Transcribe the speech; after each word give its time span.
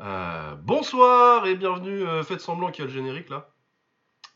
Euh, 0.00 0.54
bonsoir 0.54 1.46
et 1.46 1.56
bienvenue. 1.56 2.06
euh, 2.06 2.22
faites 2.22 2.40
semblant 2.40 2.70
qu'il 2.70 2.84
y 2.84 2.88
a 2.88 2.90
le 2.90 2.94
générique 2.94 3.28
là. 3.28 3.50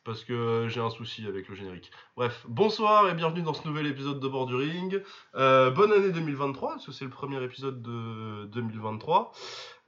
Parce 0.05 0.23
que 0.23 0.35
euh, 0.35 0.69
j'ai 0.69 0.81
un 0.81 0.91
souci 0.91 1.27
avec 1.27 1.49
le 1.49 1.55
générique. 1.55 1.91
Bref, 2.17 2.45
bonsoir 2.47 3.09
et 3.09 3.15
bienvenue 3.15 3.41
dans 3.41 3.55
ce 3.55 3.67
nouvel 3.67 3.87
épisode 3.87 4.21
de 4.21 4.29
Bord 4.29 4.45
du 4.45 4.55
Ring. 4.55 5.03
Bonne 5.33 5.93
année 5.93 6.11
2023, 6.11 6.73
parce 6.73 6.85
que 6.85 6.93
c'est 6.93 7.07
le 7.07 7.11
premier 7.11 7.43
épisode 7.43 7.81
de 7.81 8.45
2023. 8.47 9.33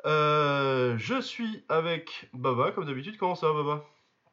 Euh, 0.06 0.94
je 0.96 1.20
suis 1.20 1.64
avec 1.68 2.30
Baba, 2.32 2.70
comme 2.70 2.86
d'habitude. 2.86 3.18
Comment 3.18 3.34
ça 3.34 3.52
va, 3.52 3.62
Baba? 3.62 3.84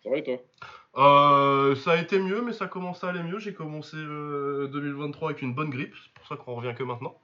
Ça 0.03 0.09
va 0.09 0.17
et 0.17 0.23
toi? 0.23 1.75
Ça 1.75 1.91
a 1.91 1.97
été 1.97 2.19
mieux, 2.19 2.41
mais 2.41 2.53
ça 2.53 2.67
commence 2.67 3.03
à 3.03 3.09
aller 3.09 3.23
mieux. 3.23 3.39
J'ai 3.39 3.53
commencé 3.53 3.97
euh, 3.97 4.67
2023 4.67 5.31
avec 5.31 5.41
une 5.41 5.53
bonne 5.53 5.69
grippe, 5.69 5.93
c'est 6.01 6.13
pour 6.13 6.27
ça 6.27 6.37
qu'on 6.37 6.55
revient 6.55 6.73
que 6.73 6.83
maintenant. 6.83 7.19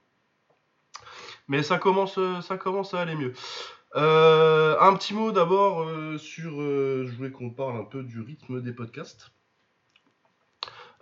Mais 1.48 1.62
ça 1.62 1.78
commence, 1.78 2.18
ça 2.42 2.58
commence 2.58 2.92
à 2.92 3.00
aller 3.00 3.14
mieux. 3.16 3.32
Euh, 3.96 4.76
un 4.80 4.94
petit 4.94 5.14
mot 5.14 5.32
d'abord 5.32 5.82
euh, 5.82 6.16
sur. 6.18 6.60
euh, 6.60 7.06
je 7.06 7.16
voulais 7.16 7.30
qu'on 7.30 7.50
parle 7.50 7.76
un 7.76 7.84
peu 7.84 8.02
du 8.02 8.20
rythme 8.20 8.60
des 8.60 8.72
podcasts. 8.72 9.30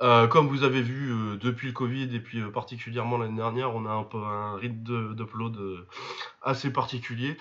Euh, 0.01 0.29
comme 0.29 0.47
vous 0.47 0.63
avez 0.63 0.81
vu 0.81 1.13
depuis 1.39 1.67
le 1.67 1.73
Covid 1.73 2.15
et 2.15 2.21
puis 2.21 2.41
particulièrement 2.53 3.19
l'année 3.19 3.37
dernière, 3.37 3.75
on 3.75 3.85
a 3.85 3.91
un 3.91 4.05
peu 4.05 4.23
un 4.23 4.55
rythme 4.57 5.15
d'upload 5.17 5.87
assez 6.41 6.73
particulier. 6.73 7.37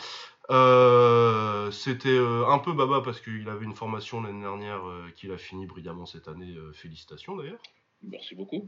C'était 0.50 2.18
un 2.18 2.60
peu 2.60 2.74
baba 2.74 3.02
parce 3.02 3.22
qu'il 3.22 3.48
avait 3.48 3.66
une 3.66 3.76
formation 3.76 4.22
l'année 4.22 4.42
dernière 4.42 4.82
qu'il 5.16 5.32
a 5.32 5.38
fini 5.38 5.68
brillamment 5.68 6.08
cette 6.08 6.28
année. 6.28 6.58
félicitations 6.74 7.36
d'ailleurs. 7.36 7.62
Merci 8.02 8.34
beaucoup. 8.34 8.66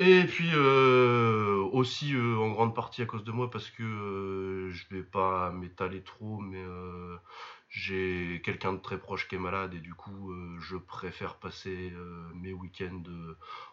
Et 0.00 0.24
puis 0.24 0.50
euh, 0.54 1.56
aussi 1.72 2.14
euh, 2.14 2.36
en 2.36 2.50
grande 2.50 2.74
partie 2.74 3.02
à 3.02 3.06
cause 3.06 3.24
de 3.24 3.32
moi 3.32 3.50
parce 3.50 3.68
que 3.68 3.82
euh, 3.82 4.70
je 4.70 4.86
vais 4.94 5.02
pas 5.02 5.50
m'étaler 5.50 6.02
trop, 6.02 6.38
mais 6.38 6.62
euh, 6.62 7.16
j'ai 7.68 8.40
quelqu'un 8.44 8.72
de 8.72 8.78
très 8.78 8.98
proche 8.98 9.26
qui 9.26 9.34
est 9.34 9.38
malade 9.38 9.74
et 9.74 9.80
du 9.80 9.94
coup 9.94 10.30
euh, 10.30 10.56
je 10.60 10.76
préfère 10.76 11.34
passer 11.34 11.92
euh, 11.96 12.30
mes 12.34 12.52
week-ends 12.52 13.02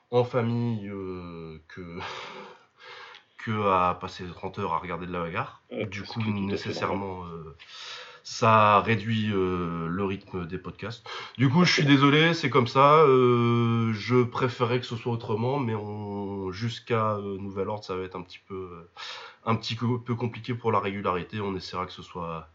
en 0.10 0.24
famille 0.24 0.90
euh, 0.90 1.60
que 1.68 2.00
que 3.38 3.68
à 3.70 3.94
passer 3.94 4.26
30 4.28 4.58
heures 4.58 4.74
à 4.74 4.80
regarder 4.80 5.06
de 5.06 5.12
la 5.12 5.20
bagarre. 5.22 5.62
Du 5.92 6.02
coup 6.02 6.24
nécessairement 6.24 7.26
euh, 7.28 7.56
ça 8.28 8.82
réduit 8.82 9.32
euh, 9.32 9.88
le 9.88 10.04
rythme 10.04 10.48
des 10.48 10.58
podcasts. 10.58 11.08
Du 11.38 11.48
coup, 11.48 11.64
je 11.64 11.72
suis 11.72 11.86
désolé, 11.86 12.34
c'est 12.34 12.50
comme 12.50 12.66
ça. 12.66 13.04
euh, 13.04 13.94
je 13.94 14.24
préférais 14.24 14.80
que 14.80 14.86
ce 14.88 14.96
soit 14.96 15.14
autrement, 15.14 15.60
mais 15.60 15.76
on, 15.76 16.52
jusqu'à 16.52 17.18
euh, 17.18 17.38
nouvel 17.38 17.70
ordre, 17.70 17.84
ça 17.84 17.96
va 17.96 18.04
être 18.04 18.16
un 18.16 18.24
petit 18.24 18.40
peu, 18.48 18.56
euh, 18.56 18.90
un 19.46 19.56
petit 19.56 19.76
peu 19.76 20.16
compliqué 20.16 20.56
pour 20.56 20.72
la 20.72 20.80
régularité. 20.80 21.40
On 21.40 21.56
essaiera 21.56 21.86
que 21.86 21.92
ce 21.92 22.02
soit 22.02 22.50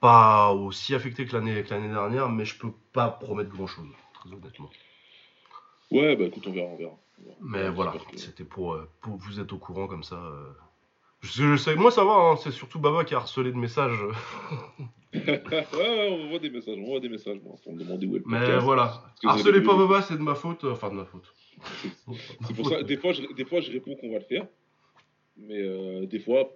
pas 0.00 0.50
aussi 0.52 0.96
affecté 0.96 1.26
que 1.26 1.32
l'année 1.36 1.62
que 1.62 1.70
l'année 1.70 1.88
dernière, 1.88 2.28
mais 2.28 2.44
je 2.44 2.58
peux 2.58 2.72
pas 2.92 3.08
promettre 3.08 3.50
grand 3.50 3.68
chose, 3.68 3.86
très 4.14 4.32
honnêtement. 4.32 4.70
Ouais, 5.92 6.16
bah 6.16 6.24
écoute, 6.24 6.44
on 6.48 6.52
verra, 6.52 6.66
on 6.72 6.76
verra. 6.76 6.92
On 7.20 7.24
verra. 7.24 7.36
Mais 7.40 7.68
voilà, 7.70 7.92
que- 8.10 8.18
c'était 8.18 8.42
pour, 8.44 8.76
pour 9.00 9.16
vous 9.16 9.38
êtes 9.38 9.52
au 9.52 9.58
courant 9.58 9.86
comme 9.86 10.02
ça. 10.02 10.20
Je, 11.22 11.52
je 11.52 11.56
sais, 11.56 11.76
moi 11.76 11.90
ça 11.90 12.04
va, 12.04 12.12
hein, 12.14 12.36
c'est 12.36 12.50
surtout 12.50 12.78
Baba 12.80 13.04
qui 13.04 13.14
a 13.14 13.18
harcelé 13.18 13.52
de 13.52 13.56
messages. 13.56 13.98
ouais, 15.14 15.42
ouais, 15.74 16.08
on 16.10 16.28
voit 16.30 16.38
des 16.38 16.48
messages, 16.50 16.78
on 16.78 16.86
voit 16.86 17.00
des 17.00 17.10
messages, 17.10 17.38
moi, 17.44 17.54
pour 17.62 17.74
me 17.74 17.78
demander 17.78 18.06
où 18.06 18.16
est 18.16 18.20
le 18.20 18.24
Mais 18.26 18.38
podcast. 18.38 18.64
voilà, 18.64 19.02
que 19.20 19.26
vous 19.26 19.32
harcelez 19.34 19.60
pas 19.60 19.76
Baba, 19.76 20.00
c'est 20.02 20.14
de 20.16 20.22
ma 20.22 20.34
faute. 20.34 20.64
Enfin, 20.64 20.88
de 20.88 20.94
ma 20.94 21.04
faute. 21.04 21.34
C'est 22.46 22.56
pour 22.56 22.68
ça, 22.68 22.82
des 22.82 22.96
fois, 22.96 23.12
je, 23.12 23.22
des 23.34 23.44
fois, 23.44 23.60
je 23.60 23.70
réponds 23.70 23.94
qu'on 23.96 24.10
va 24.10 24.18
le 24.18 24.24
faire. 24.24 24.46
Mais 25.36 25.60
euh, 25.60 26.06
des 26.06 26.18
fois, 26.18 26.50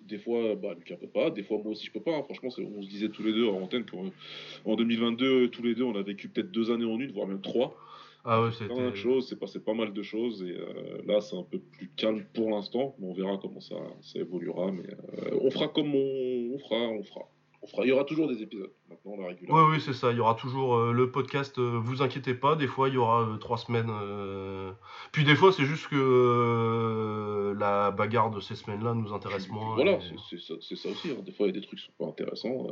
des 0.00 0.18
fois, 0.18 0.54
bah, 0.54 0.74
Lucas 0.74 0.96
peut 0.96 1.06
pas. 1.06 1.30
Des 1.30 1.42
fois, 1.42 1.58
moi 1.58 1.72
aussi, 1.72 1.86
je 1.86 1.92
peux 1.92 2.00
pas. 2.00 2.16
hein. 2.16 2.22
Franchement, 2.24 2.48
on 2.76 2.82
se 2.82 2.88
disait 2.88 3.10
tous 3.10 3.22
les 3.22 3.32
deux 3.32 3.46
en 3.46 3.60
antenne 3.60 3.84
qu'en 3.84 4.74
2022, 4.74 5.48
tous 5.50 5.62
les 5.62 5.74
deux, 5.74 5.84
on 5.84 5.94
a 5.94 6.02
vécu 6.02 6.28
peut-être 6.28 6.50
deux 6.50 6.70
années 6.70 6.86
en 6.90 6.98
une, 6.98 7.12
voire 7.12 7.26
même 7.26 7.42
trois. 7.42 7.76
Ah 8.24 8.42
ouais, 8.42 8.50
Plein 8.50 8.66
de 8.68 8.74
c'était. 8.74 8.96
choses, 8.96 9.28
c'est 9.28 9.38
passé 9.38 9.60
pas 9.60 9.74
mal 9.74 9.92
de 9.92 10.02
choses. 10.02 10.42
Et 10.42 10.50
euh, 10.56 11.00
là, 11.06 11.20
c'est 11.20 11.36
un 11.36 11.44
peu 11.44 11.58
plus 11.58 11.90
calme 11.96 12.24
pour 12.34 12.50
l'instant. 12.50 12.94
Mais 12.98 13.06
on 13.06 13.14
verra 13.14 13.38
comment 13.40 13.60
ça, 13.60 13.76
ça 14.02 14.18
évoluera. 14.18 14.70
Mais 14.72 14.88
euh, 14.88 15.38
on 15.40 15.50
fera 15.50 15.68
comme 15.68 15.94
on, 15.94 16.54
on 16.54 16.58
fera, 16.58 16.76
on 16.88 17.02
fera. 17.04 17.20
On 17.62 17.66
fera. 17.66 17.84
Il 17.84 17.88
y 17.88 17.92
aura 17.92 18.04
toujours 18.04 18.28
des 18.28 18.42
épisodes. 18.42 18.70
Maintenant, 18.88 19.16
la 19.16 19.28
régularité. 19.28 19.46
Oui, 19.52 19.60
oui, 19.76 19.80
c'est 19.80 19.92
ça. 19.94 20.10
Il 20.12 20.16
y 20.16 20.20
aura 20.20 20.34
toujours 20.34 20.76
euh, 20.76 20.92
le 20.92 21.10
podcast. 21.10 21.58
vous 21.58 22.02
inquiétez 22.02 22.34
pas. 22.34 22.54
Des 22.54 22.66
fois, 22.68 22.88
il 22.88 22.94
y 22.94 22.98
aura 22.98 23.36
trois 23.40 23.56
semaines. 23.58 23.90
Puis 25.12 25.24
des 25.24 25.34
fois, 25.34 25.50
c'est 25.52 25.64
juste 25.64 25.88
que 25.88 27.54
la 27.58 27.90
bagarre 27.90 28.30
de 28.30 28.40
ces 28.40 28.54
semaines-là 28.54 28.94
nous 28.94 29.12
intéresse 29.12 29.48
moins. 29.48 29.74
Voilà, 29.74 29.92
et- 29.92 30.00
c'est- 30.00 30.36
c'est 30.36 30.40
ça, 30.40 30.54
c'est 30.60 30.76
ça 30.76 30.88
aussi. 30.90 31.10
hein. 31.10 31.22
Des 31.24 31.32
fois, 31.32 31.46
il 31.46 31.54
y 31.54 31.56
a 31.56 31.60
des 31.60 31.66
trucs 31.66 31.78
qui 31.78 31.86
sont 31.86 31.92
pas 31.98 32.06
intéressants. 32.06 32.66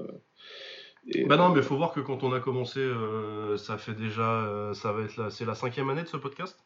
Et, 1.08 1.24
Bah 1.24 1.36
non, 1.36 1.50
euh, 1.50 1.54
mais 1.54 1.62
faut 1.62 1.76
voir 1.76 1.92
que 1.92 2.00
quand 2.00 2.22
on 2.22 2.32
a 2.32 2.40
commencé, 2.40 2.80
euh, 2.80 3.56
ça 3.56 3.78
fait 3.78 3.94
déjà, 3.94 4.42
euh, 4.42 4.74
ça 4.74 4.92
va 4.92 5.02
être 5.02 5.16
la, 5.16 5.30
c'est 5.30 5.44
la 5.44 5.54
cinquième 5.54 5.90
année 5.90 6.02
de 6.02 6.08
ce 6.08 6.16
podcast. 6.16 6.58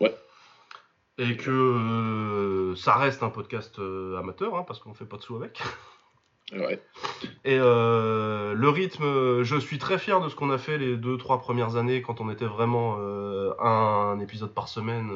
Ouais. 0.00 0.14
Et 1.18 1.36
que 1.36 1.50
euh, 1.50 2.76
ça 2.76 2.94
reste 2.94 3.22
un 3.22 3.30
podcast 3.30 3.78
amateur, 4.18 4.54
hein, 4.56 4.64
parce 4.66 4.78
qu'on 4.78 4.94
fait 4.94 5.04
pas 5.04 5.16
de 5.16 5.22
sous 5.22 5.36
avec. 5.36 5.60
Ouais. 6.52 6.82
Et 7.44 7.58
le 7.58 8.68
rythme, 8.68 9.42
je 9.44 9.56
suis 9.60 9.78
très 9.78 9.98
fier 9.98 10.20
de 10.20 10.28
ce 10.28 10.34
qu'on 10.34 10.50
a 10.50 10.58
fait 10.58 10.78
les 10.78 10.96
deux, 10.96 11.16
trois 11.16 11.38
premières 11.40 11.76
années 11.76 12.02
quand 12.02 12.20
on 12.20 12.28
était 12.28 12.46
vraiment 12.46 12.96
un, 13.60 14.18
épisode 14.18 14.52
par 14.52 14.66
semaine 14.66 15.12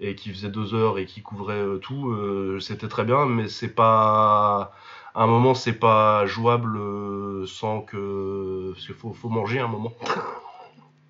et 0.00 0.14
qui 0.14 0.30
faisait 0.30 0.48
deux 0.48 0.72
heures 0.72 0.98
et 0.98 1.04
qui 1.04 1.20
couvrait 1.20 1.78
tout. 1.82 2.16
C'était 2.60 2.88
très 2.88 3.04
bien, 3.04 3.26
mais 3.26 3.48
c'est 3.48 3.74
pas. 3.74 4.72
À 5.14 5.24
un 5.24 5.26
moment, 5.26 5.54
c'est 5.54 5.78
pas 5.78 6.24
jouable 6.26 6.78
euh, 6.78 7.46
sans 7.46 7.82
que. 7.82 8.72
Parce 8.72 8.86
qu'il 8.86 8.94
faut, 8.94 9.12
faut 9.12 9.28
manger 9.28 9.58
à 9.58 9.64
un 9.64 9.68
moment. 9.68 9.92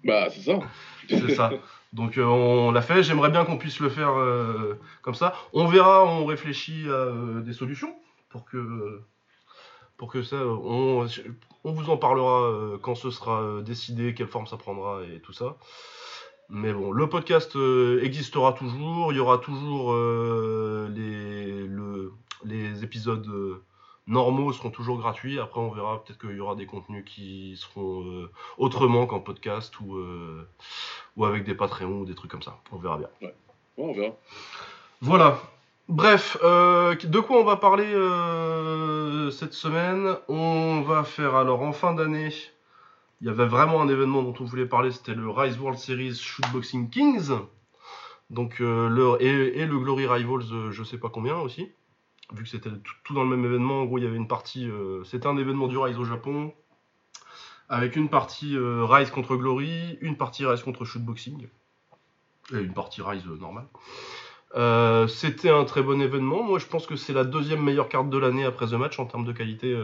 Bah, 0.04 0.28
c'est 0.30 0.40
ça. 0.40 0.58
C'est 1.08 1.34
ça. 1.34 1.50
Donc 1.92 2.16
euh, 2.18 2.24
on 2.24 2.72
l'a 2.72 2.82
fait. 2.82 3.02
J'aimerais 3.02 3.30
bien 3.30 3.44
qu'on 3.44 3.58
puisse 3.58 3.78
le 3.80 3.88
faire 3.88 4.18
euh, 4.18 4.78
comme 5.02 5.14
ça. 5.14 5.34
On 5.52 5.66
verra. 5.66 6.04
On 6.04 6.24
réfléchit 6.24 6.86
à 6.88 6.92
euh, 6.92 7.40
des 7.40 7.52
solutions 7.52 7.94
pour 8.30 8.44
que 8.44 9.00
pour 9.96 10.10
que 10.10 10.22
ça. 10.22 10.36
On, 10.36 11.06
on 11.64 11.72
vous 11.72 11.90
en 11.90 11.96
parlera 11.96 12.78
quand 12.80 12.96
ce 12.96 13.10
sera 13.10 13.60
décidé, 13.62 14.14
quelle 14.14 14.26
forme 14.26 14.46
ça 14.46 14.56
prendra 14.56 15.02
et 15.04 15.20
tout 15.20 15.32
ça. 15.32 15.56
Mais 16.48 16.72
bon, 16.72 16.90
le 16.90 17.08
podcast 17.08 17.56
existera 18.02 18.52
toujours. 18.54 19.12
Il 19.12 19.16
y 19.16 19.20
aura 19.20 19.38
toujours 19.38 19.94
les 19.94 21.66
le, 21.66 22.12
les 22.44 22.82
épisodes. 22.82 23.30
Normaux 24.12 24.52
seront 24.52 24.70
toujours 24.70 24.98
gratuits. 24.98 25.40
Après, 25.40 25.60
on 25.60 25.70
verra 25.70 26.04
peut-être 26.04 26.20
qu'il 26.20 26.36
y 26.36 26.40
aura 26.40 26.54
des 26.54 26.66
contenus 26.66 27.04
qui 27.04 27.56
seront 27.56 28.04
euh, 28.04 28.30
autrement 28.58 29.06
qu'en 29.06 29.20
podcast 29.20 29.80
ou, 29.80 29.96
euh, 29.96 30.46
ou 31.16 31.24
avec 31.24 31.44
des 31.44 31.54
Patreons 31.54 32.00
ou 32.00 32.04
des 32.04 32.14
trucs 32.14 32.30
comme 32.30 32.42
ça. 32.42 32.58
On 32.70 32.76
verra 32.76 32.98
bien. 32.98 33.08
Ouais, 33.20 33.34
on 33.78 33.92
verra. 33.92 34.14
Voilà. 35.00 35.38
Bref, 35.88 36.38
euh, 36.44 36.94
de 36.94 37.20
quoi 37.20 37.40
on 37.40 37.44
va 37.44 37.56
parler 37.56 37.90
cette 39.32 39.54
semaine? 39.54 40.16
On 40.28 40.82
va 40.82 41.02
faire 41.02 41.34
alors 41.34 41.62
en 41.62 41.72
fin 41.72 41.92
d'année. 41.92 42.32
Il 43.20 43.26
y 43.26 43.30
avait 43.30 43.46
vraiment 43.46 43.80
un 43.82 43.88
événement 43.88 44.22
dont 44.22 44.34
on 44.40 44.44
voulait 44.44 44.66
parler, 44.66 44.90
c'était 44.90 45.14
le 45.14 45.28
Rise 45.28 45.58
World 45.58 45.78
Series 45.78 46.14
Shootboxing 46.14 46.90
Kings. 46.90 47.30
Donc 48.30 48.60
le, 48.60 49.16
et, 49.20 49.60
et 49.60 49.66
le 49.66 49.78
Glory 49.78 50.06
Rivals, 50.06 50.70
je 50.70 50.82
sais 50.84 50.98
pas 50.98 51.08
combien 51.08 51.36
aussi. 51.36 51.70
Vu 52.34 52.44
que 52.44 52.48
c'était 52.48 52.70
tout, 53.04 53.14
dans 53.14 53.24
le 53.24 53.36
même 53.36 53.44
événement, 53.44 53.82
en 53.82 53.84
gros 53.84 53.98
il 53.98 54.04
y 54.04 54.06
avait 54.06 54.16
une 54.16 54.28
partie, 54.28 54.68
euh, 54.68 55.04
c'était 55.04 55.26
un 55.26 55.36
événement 55.36 55.68
du 55.68 55.76
Rise 55.76 55.98
au 55.98 56.04
Japon, 56.04 56.54
avec 57.68 57.96
une 57.96 58.08
partie 58.08 58.56
euh, 58.56 58.84
Rise 58.84 59.10
contre 59.10 59.36
Glory, 59.36 59.98
une 60.00 60.16
partie 60.16 60.46
Rise 60.46 60.62
contre 60.62 60.84
Shootboxing, 60.84 61.48
et 62.52 62.58
une 62.58 62.72
partie 62.72 63.02
Rise 63.02 63.26
euh, 63.26 63.36
normale. 63.36 63.66
C'était 65.08 65.50
un 65.50 65.64
très 65.64 65.82
bon 65.82 66.00
événement. 66.00 66.42
Moi, 66.42 66.58
je 66.58 66.66
pense 66.66 66.86
que 66.86 66.96
c'est 66.96 67.12
la 67.14 67.24
deuxième 67.24 67.62
meilleure 67.62 67.88
carte 67.88 68.10
de 68.10 68.18
l'année 68.18 68.44
après 68.44 68.66
The 68.66 68.74
Match 68.74 68.98
en 68.98 69.06
termes 69.06 69.24
de 69.24 69.32
qualité, 69.32 69.74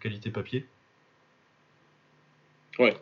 qualité 0.00 0.30
papier. 0.30 0.66
Ouais. 2.78 2.96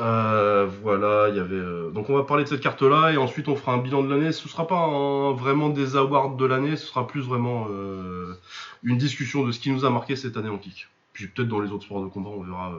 Euh, 0.00 0.66
voilà, 0.82 1.28
il 1.28 1.36
y 1.36 1.38
avait. 1.38 1.54
euh, 1.54 1.90
Donc, 1.90 2.08
on 2.08 2.16
va 2.16 2.22
parler 2.24 2.44
de 2.44 2.48
cette 2.48 2.60
carte-là 2.60 3.12
et 3.12 3.16
ensuite 3.18 3.48
on 3.48 3.56
fera 3.56 3.72
un 3.72 3.78
bilan 3.78 4.02
de 4.02 4.08
l'année. 4.08 4.32
Ce 4.32 4.48
sera 4.48 4.66
pas 4.66 5.32
vraiment 5.32 5.68
des 5.68 5.96
awards 5.96 6.36
de 6.36 6.46
l'année, 6.46 6.76
ce 6.76 6.86
sera 6.86 7.06
plus 7.06 7.20
vraiment 7.20 7.66
euh, 7.70 8.34
une 8.82 8.96
discussion 8.96 9.44
de 9.44 9.52
ce 9.52 9.60
qui 9.60 9.70
nous 9.70 9.84
a 9.84 9.90
marqué 9.90 10.16
cette 10.16 10.36
année 10.36 10.48
en 10.48 10.58
kick. 10.58 10.88
Puis 11.12 11.26
peut-être 11.26 11.48
dans 11.48 11.60
les 11.60 11.70
autres 11.70 11.84
sports 11.84 12.02
de 12.02 12.08
combat, 12.08 12.30
on 12.30 12.42
verra. 12.42 12.72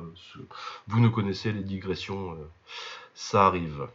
Vous 0.87 0.99
nous 0.99 1.11
connaissez 1.11 1.51
les 1.51 1.61
digressions, 1.61 2.35
ça 3.13 3.45
arrive. 3.45 3.87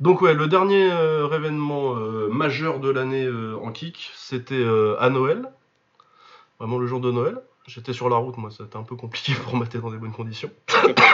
Donc 0.00 0.20
ouais, 0.20 0.34
le 0.34 0.46
dernier 0.46 0.90
événement 1.32 1.94
majeur 2.28 2.80
de 2.80 2.90
l'année 2.90 3.26
en 3.62 3.70
kick, 3.70 4.10
c'était 4.14 4.66
à 4.98 5.08
Noël, 5.08 5.48
vraiment 6.58 6.76
le 6.76 6.86
jour 6.86 7.00
de 7.00 7.10
Noël. 7.10 7.40
J'étais 7.66 7.94
sur 7.94 8.10
la 8.10 8.16
route, 8.16 8.36
moi, 8.36 8.50
c'était 8.50 8.76
un 8.76 8.82
peu 8.82 8.96
compliqué 8.96 9.32
pour 9.44 9.56
mater 9.56 9.78
dans 9.78 9.90
des 9.90 9.96
bonnes 9.96 10.12
conditions. 10.12 10.50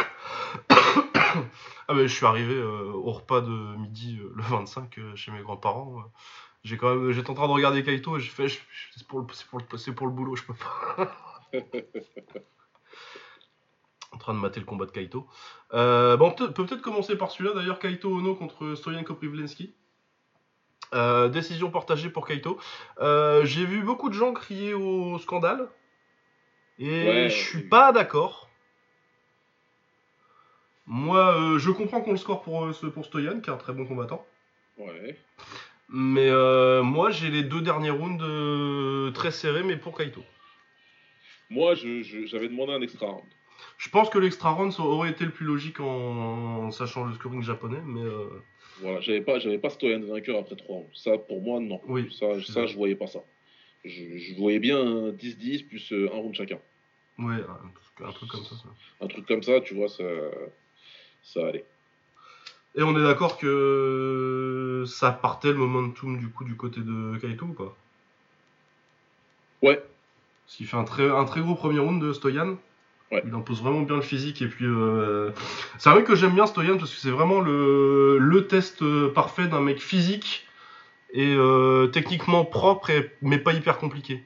ah 1.89 1.95
mais 1.95 2.09
je 2.09 2.15
suis 2.15 2.27
arrivé 2.27 2.55
euh, 2.55 2.93
au 2.93 3.13
repas 3.13 3.41
de 3.41 3.77
midi 3.77 4.19
euh, 4.21 4.33
le 4.35 4.43
25 4.43 4.99
euh, 4.99 5.17
chez 5.17 5.31
mes 5.31 5.43
grands-parents. 5.43 6.05
J'ai 6.63 6.77
quand 6.77 6.95
même, 6.95 7.13
j'étais 7.13 7.31
en 7.31 7.35
train 7.35 7.49
de 7.49 7.53
regarder 7.53 7.83
Kaito 7.83 8.17
et 8.19 8.21
j'ai 8.21 8.29
fait, 8.29 8.49
c'est 8.95 9.07
pour, 9.07 9.27
pour, 9.27 9.63
pour 9.97 10.07
le 10.07 10.13
boulot, 10.13 10.37
je 10.37 10.45
peux 10.45 10.55
pas. 10.55 11.11
en 14.13 14.19
train 14.19 14.35
de 14.35 14.39
mater 14.39 14.61
le 14.61 14.67
combat 14.67 14.87
de 14.87 14.91
Kaito. 14.91 15.27
Bon, 15.73 16.27
on 16.27 16.33
peut 16.33 16.53
peut-être 16.53 16.83
commencer 16.83 17.17
par 17.17 17.31
celui-là 17.31 17.55
d'ailleurs, 17.55 17.79
Kaito 17.79 18.15
Ono 18.15 18.35
contre 18.35 18.75
Stoyan 18.75 19.05
Koprivlensky. 19.05 19.75
Euh, 20.93 21.29
décision 21.29 21.71
partagée 21.71 22.11
pour 22.11 22.27
Kaito. 22.27 22.59
J'ai 23.01 23.65
vu 23.65 23.83
beaucoup 23.83 24.11
de 24.11 24.15
gens 24.15 24.35
crier 24.35 24.75
au 24.75 25.19
scandale. 25.19 25.69
Et 26.79 27.29
je 27.31 27.35
suis 27.35 27.63
pas 27.69 27.93
d'accord. 27.93 28.50
Moi, 30.91 31.57
je 31.59 31.71
comprends 31.71 32.03
qu'on 32.03 32.11
le 32.11 32.19
score 32.19 32.43
pour, 32.43 32.69
pour 32.93 33.05
Stoyan, 33.07 33.41
qui 33.41 33.49
est 33.49 33.53
un 33.53 33.57
très 33.57 33.73
bon 33.73 33.87
combattant. 33.87 34.27
Ouais. 34.77 35.17
Mais 35.89 36.31
moi, 36.83 37.11
j'ai 37.11 37.31
les 37.31 37.43
deux 37.43 37.63
derniers 37.63 37.91
rounds 37.91 39.13
très 39.15 39.31
serrés, 39.31 39.63
mais 39.63 39.77
pour 39.77 39.97
Kaito. 39.97 40.23
Moi, 41.51 41.75
j'avais 41.75 42.49
demandé 42.49 42.73
un 42.73 42.81
extra 42.81 43.07
round. 43.07 43.25
Je 43.77 43.89
pense 43.89 44.09
que 44.09 44.19
l'extra 44.19 44.51
round 44.51 44.73
aurait 44.79 45.11
été 45.11 45.25
le 45.25 45.33
plus 45.33 45.47
logique 45.47 45.81
en, 45.81 46.71
sachant 46.71 47.05
le 47.05 47.15
scoring 47.15 47.43
japonais, 47.43 47.81
mais. 47.85 48.03
Euh, 48.03 48.29
voilà, 48.81 49.01
j'avais 49.01 49.21
pas, 49.21 49.39
j'avais 49.39 49.59
pas 49.59 49.71
Stoyan 49.71 50.01
vainqueur 50.01 50.39
après 50.39 50.55
3 50.57 50.77
rounds. 50.77 50.91
Ça, 50.95 51.19
pour 51.19 51.43
moi, 51.43 51.61
non. 51.61 51.81
Oui. 51.87 52.11
Ça, 52.13 52.41
ça 52.43 52.67
je 52.67 52.77
voyais 52.77 52.95
pas 52.95 53.07
ça. 53.07 53.21
Je, 53.85 54.35
voyais 54.39 54.59
bien 54.59 54.79
un 54.79 55.11
10-10 55.11 55.67
plus 55.67 55.93
euh, 55.93 56.09
un 56.13 56.17
round 56.17 56.35
chacun. 56.35 56.59
Ouais, 57.19 57.37
un, 58.03 58.13
truc 58.13 58.31
comme 58.31 58.45
ça, 58.45 58.55
Un 59.01 59.07
truc 59.09 59.27
comme 59.27 59.43
ça, 59.43 59.61
tu 59.61 59.75
vois, 59.75 59.89
ça, 59.89 60.05
ça 61.23 61.47
allait. 61.47 61.65
Et 62.77 62.83
on 62.83 62.97
est 62.97 63.03
d'accord 63.03 63.37
que 63.37 64.85
ça 64.87 65.11
partait 65.11 65.49
le 65.49 65.55
momentum 65.55 66.19
du 66.19 66.29
coup 66.29 66.45
du 66.45 66.57
côté 66.57 66.81
de 66.81 67.17
Kaito 67.19 67.47
ou 67.47 67.53
pas? 67.53 67.77
Ouais. 69.63 69.83
Ce 70.47 70.57
qui 70.57 70.65
fait 70.65 70.77
un 70.77 70.85
très, 70.85 71.11
un 71.11 71.25
très 71.25 71.41
gros 71.41 71.55
premier 71.55 71.81
round 71.81 72.03
de 72.03 72.13
Stoyan. 72.13 72.57
Il 73.13 73.35
impose 73.35 73.61
vraiment 73.61 73.81
bien 73.81 73.97
le 73.97 74.03
physique. 74.03 74.41
Et 74.41 74.47
puis, 74.47 74.67
euh, 74.67 75.33
c'est 75.79 75.91
vrai 75.91 76.05
que 76.05 76.15
j'aime 76.15 76.35
bien 76.35 76.47
Stoyan 76.47 76.79
parce 76.79 76.95
que 76.95 77.01
c'est 77.01 77.11
vraiment 77.11 77.41
le, 77.41 78.19
le, 78.19 78.47
test 78.47 78.83
euh, 78.83 79.13
parfait 79.13 79.49
d'un 79.49 79.61
mec 79.61 79.81
physique 79.81 80.47
et 81.13 81.35
euh, 81.35 81.89
techniquement 81.89 82.45
propre, 82.45 82.93
mais 83.21 83.39
pas 83.39 83.53
hyper 83.53 83.79
compliqué. 83.79 84.23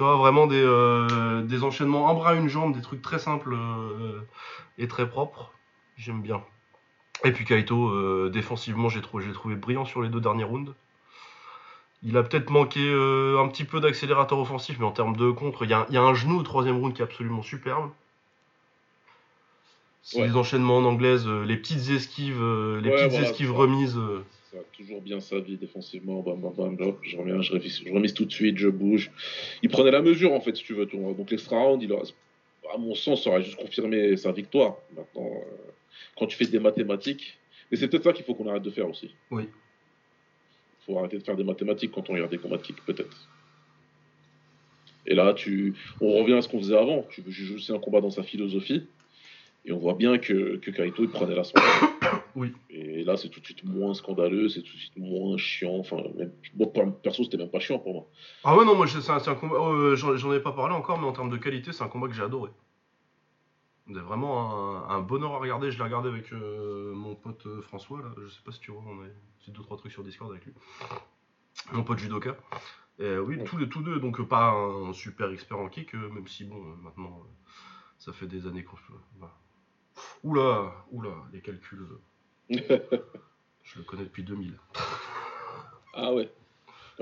Tu 0.00 0.04
vois, 0.04 0.16
vraiment 0.16 0.46
des, 0.46 0.62
des 1.44 1.62
enchaînements 1.62 2.08
un 2.08 2.14
bras, 2.14 2.34
une 2.34 2.48
jambe, 2.48 2.74
des 2.74 2.80
trucs 2.80 3.02
très 3.02 3.18
simples 3.18 3.54
et 4.78 4.88
très 4.88 5.06
propres. 5.06 5.52
J'aime 5.98 6.22
bien. 6.22 6.42
Et 7.22 7.32
puis 7.32 7.44
Kaito, 7.44 8.30
défensivement, 8.30 8.88
j'ai 8.88 9.02
trouvé, 9.02 9.30
trouvé 9.32 9.56
brillant 9.56 9.84
sur 9.84 10.00
les 10.00 10.08
deux 10.08 10.22
derniers 10.22 10.44
rounds. 10.44 10.72
Il 12.02 12.16
a 12.16 12.22
peut-être 12.22 12.48
manqué 12.50 12.80
euh, 12.80 13.38
un 13.38 13.48
petit 13.48 13.64
peu 13.64 13.80
d'accélérateur 13.80 14.38
offensif, 14.38 14.78
mais 14.78 14.86
en 14.86 14.92
termes 14.92 15.16
de 15.16 15.30
contre, 15.30 15.64
il 15.64 15.70
y, 15.70 15.74
a, 15.74 15.86
un 16.02 16.14
genou 16.14 16.38
au 16.38 16.42
troisième 16.42 16.78
round 16.78 16.94
qui 16.94 17.02
est 17.02 17.04
absolument 17.04 17.42
superbe. 17.42 17.90
Les 20.14 20.34
enchaînements 20.34 20.78
en 20.78 20.84
anglaise, 20.84 21.26
euh, 21.26 21.44
les 21.44 21.58
petites 21.58 21.90
esquives, 21.90 22.40
euh, 22.40 22.80
les 22.80 22.90
petites 22.90 23.20
esquives 23.20 23.52
remises. 23.52 24.00
Ça 24.50 24.58
a 24.58 24.62
toujours 24.76 25.00
bien 25.00 25.18
vie 25.18 25.56
défensivement. 25.56 26.22
Bam, 26.22 26.40
bam, 26.40 26.76
bam, 26.76 26.96
je 27.02 27.16
reviens, 27.16 27.40
je 27.40 27.52
remise, 27.52 28.14
tout 28.14 28.24
de 28.24 28.32
suite, 28.32 28.58
je 28.58 28.68
bouge. 28.68 29.10
Il 29.62 29.68
prenait 29.68 29.92
la 29.92 30.02
mesure 30.02 30.32
en 30.32 30.40
fait, 30.40 30.56
si 30.56 30.64
tu 30.64 30.74
veux. 30.74 30.86
Donc 30.86 31.30
l'extra 31.30 31.58
round, 31.58 31.82
il 31.82 31.92
à 31.92 32.78
mon 32.78 32.94
sens, 32.94 33.24
ça 33.24 33.30
aurait 33.30 33.42
juste 33.42 33.56
confirmé 33.56 34.16
sa 34.16 34.32
victoire. 34.32 34.76
Maintenant, 34.96 35.30
quand 36.16 36.26
tu 36.26 36.36
fais 36.36 36.46
des 36.46 36.60
mathématiques, 36.60 37.38
et 37.72 37.76
c'est 37.76 37.88
peut-être 37.88 38.04
ça 38.04 38.12
qu'il 38.12 38.24
faut 38.24 38.34
qu'on 38.34 38.48
arrête 38.48 38.62
de 38.62 38.70
faire 38.70 38.88
aussi. 38.88 39.14
Oui 39.30 39.44
faut 40.90 40.98
arrêter 40.98 41.18
de 41.18 41.22
faire 41.22 41.36
des 41.36 41.44
mathématiques 41.44 41.92
quand 41.92 42.08
on 42.10 42.14
regarde 42.14 42.30
des 42.30 42.38
combats 42.38 42.56
de 42.56 42.62
kick, 42.62 42.84
peut-être. 42.84 43.28
Et 45.06 45.14
là, 45.14 45.32
tu, 45.34 45.74
on 46.00 46.12
revient 46.18 46.34
à 46.34 46.42
ce 46.42 46.48
qu'on 46.48 46.58
faisait 46.58 46.76
avant. 46.76 47.06
Tu 47.10 47.22
veux 47.22 47.30
juger 47.30 47.54
aussi 47.54 47.72
un 47.72 47.78
combat 47.78 48.00
dans 48.00 48.10
sa 48.10 48.22
philosophie. 48.22 48.86
Et 49.64 49.72
on 49.72 49.78
voit 49.78 49.94
bien 49.94 50.18
que, 50.18 50.56
que 50.56 50.70
Kaito, 50.70 51.04
il 51.04 51.10
prenait 51.10 51.34
la 51.34 51.44
soirée. 51.44 51.86
Oui. 52.34 52.52
Et 52.68 53.04
là, 53.04 53.16
c'est 53.16 53.28
tout 53.28 53.40
de 53.40 53.44
suite 53.44 53.64
moins 53.64 53.94
scandaleux, 53.94 54.48
c'est 54.48 54.62
tout 54.62 54.72
de 54.72 54.78
suite 54.78 54.96
moins 54.96 55.36
chiant. 55.36 55.78
Enfin, 55.78 55.98
même, 56.16 56.32
perso, 57.02 57.24
c'était 57.24 57.36
même 57.36 57.50
pas 57.50 57.60
chiant 57.60 57.78
pour 57.78 57.94
moi. 57.94 58.06
Ah 58.44 58.56
ouais, 58.56 58.64
non, 58.64 58.76
moi, 58.76 58.86
c'est 58.86 59.10
un, 59.10 59.34
combat. 59.34 59.56
Euh, 59.56 59.96
j'en 59.96 60.32
ai 60.32 60.40
pas 60.40 60.52
parlé 60.52 60.74
encore, 60.74 60.98
mais 60.98 61.06
en 61.06 61.12
termes 61.12 61.30
de 61.30 61.36
qualité, 61.36 61.72
c'est 61.72 61.84
un 61.84 61.88
combat 61.88 62.08
que 62.08 62.14
j'ai 62.14 62.22
adoré. 62.22 62.50
C'est 63.86 63.94
vraiment 63.94 64.88
un, 64.88 65.00
bonheur 65.00 65.34
à 65.34 65.38
regarder. 65.38 65.72
Je 65.72 65.78
l'ai 65.78 65.84
regardé 65.84 66.08
avec 66.08 66.32
euh, 66.32 66.94
mon 66.94 67.16
pote 67.16 67.44
euh, 67.46 67.60
François. 67.62 68.00
Là. 68.00 68.12
Je 68.22 68.28
sais 68.28 68.42
pas 68.44 68.52
si 68.52 68.60
tu 68.60 68.70
vois, 68.70 68.82
on 68.86 69.00
a 69.00 69.06
fait 69.44 69.50
deux 69.50 69.62
trois 69.62 69.76
trucs 69.76 69.92
sur 69.92 70.04
Discord 70.04 70.30
avec 70.30 70.44
lui. 70.44 70.54
Mon 71.72 71.82
pote 71.82 71.98
judoka. 71.98 72.36
Et 73.00 73.16
oui, 73.16 73.42
tous 73.44 73.56
les 73.56 73.68
tous 73.68 73.82
deux. 73.82 73.98
Donc 73.98 74.22
pas 74.28 74.52
un 74.52 74.92
super 74.92 75.30
expert 75.32 75.58
en 75.58 75.68
kick, 75.68 75.94
même 75.94 76.28
si 76.28 76.44
bon, 76.44 76.62
maintenant 76.82 77.22
ça 77.98 78.12
fait 78.12 78.26
des 78.26 78.46
années 78.46 78.62
qu'on. 78.62 78.76
Bah. 79.18 79.36
Oula, 80.22 80.72
oula, 80.90 81.10
les 81.32 81.40
calculs. 81.40 81.86
je 83.62 83.78
le 83.78 83.84
connais 83.84 84.04
depuis 84.04 84.24
2000. 84.24 84.58
ah 85.94 86.12
ouais. 86.12 86.30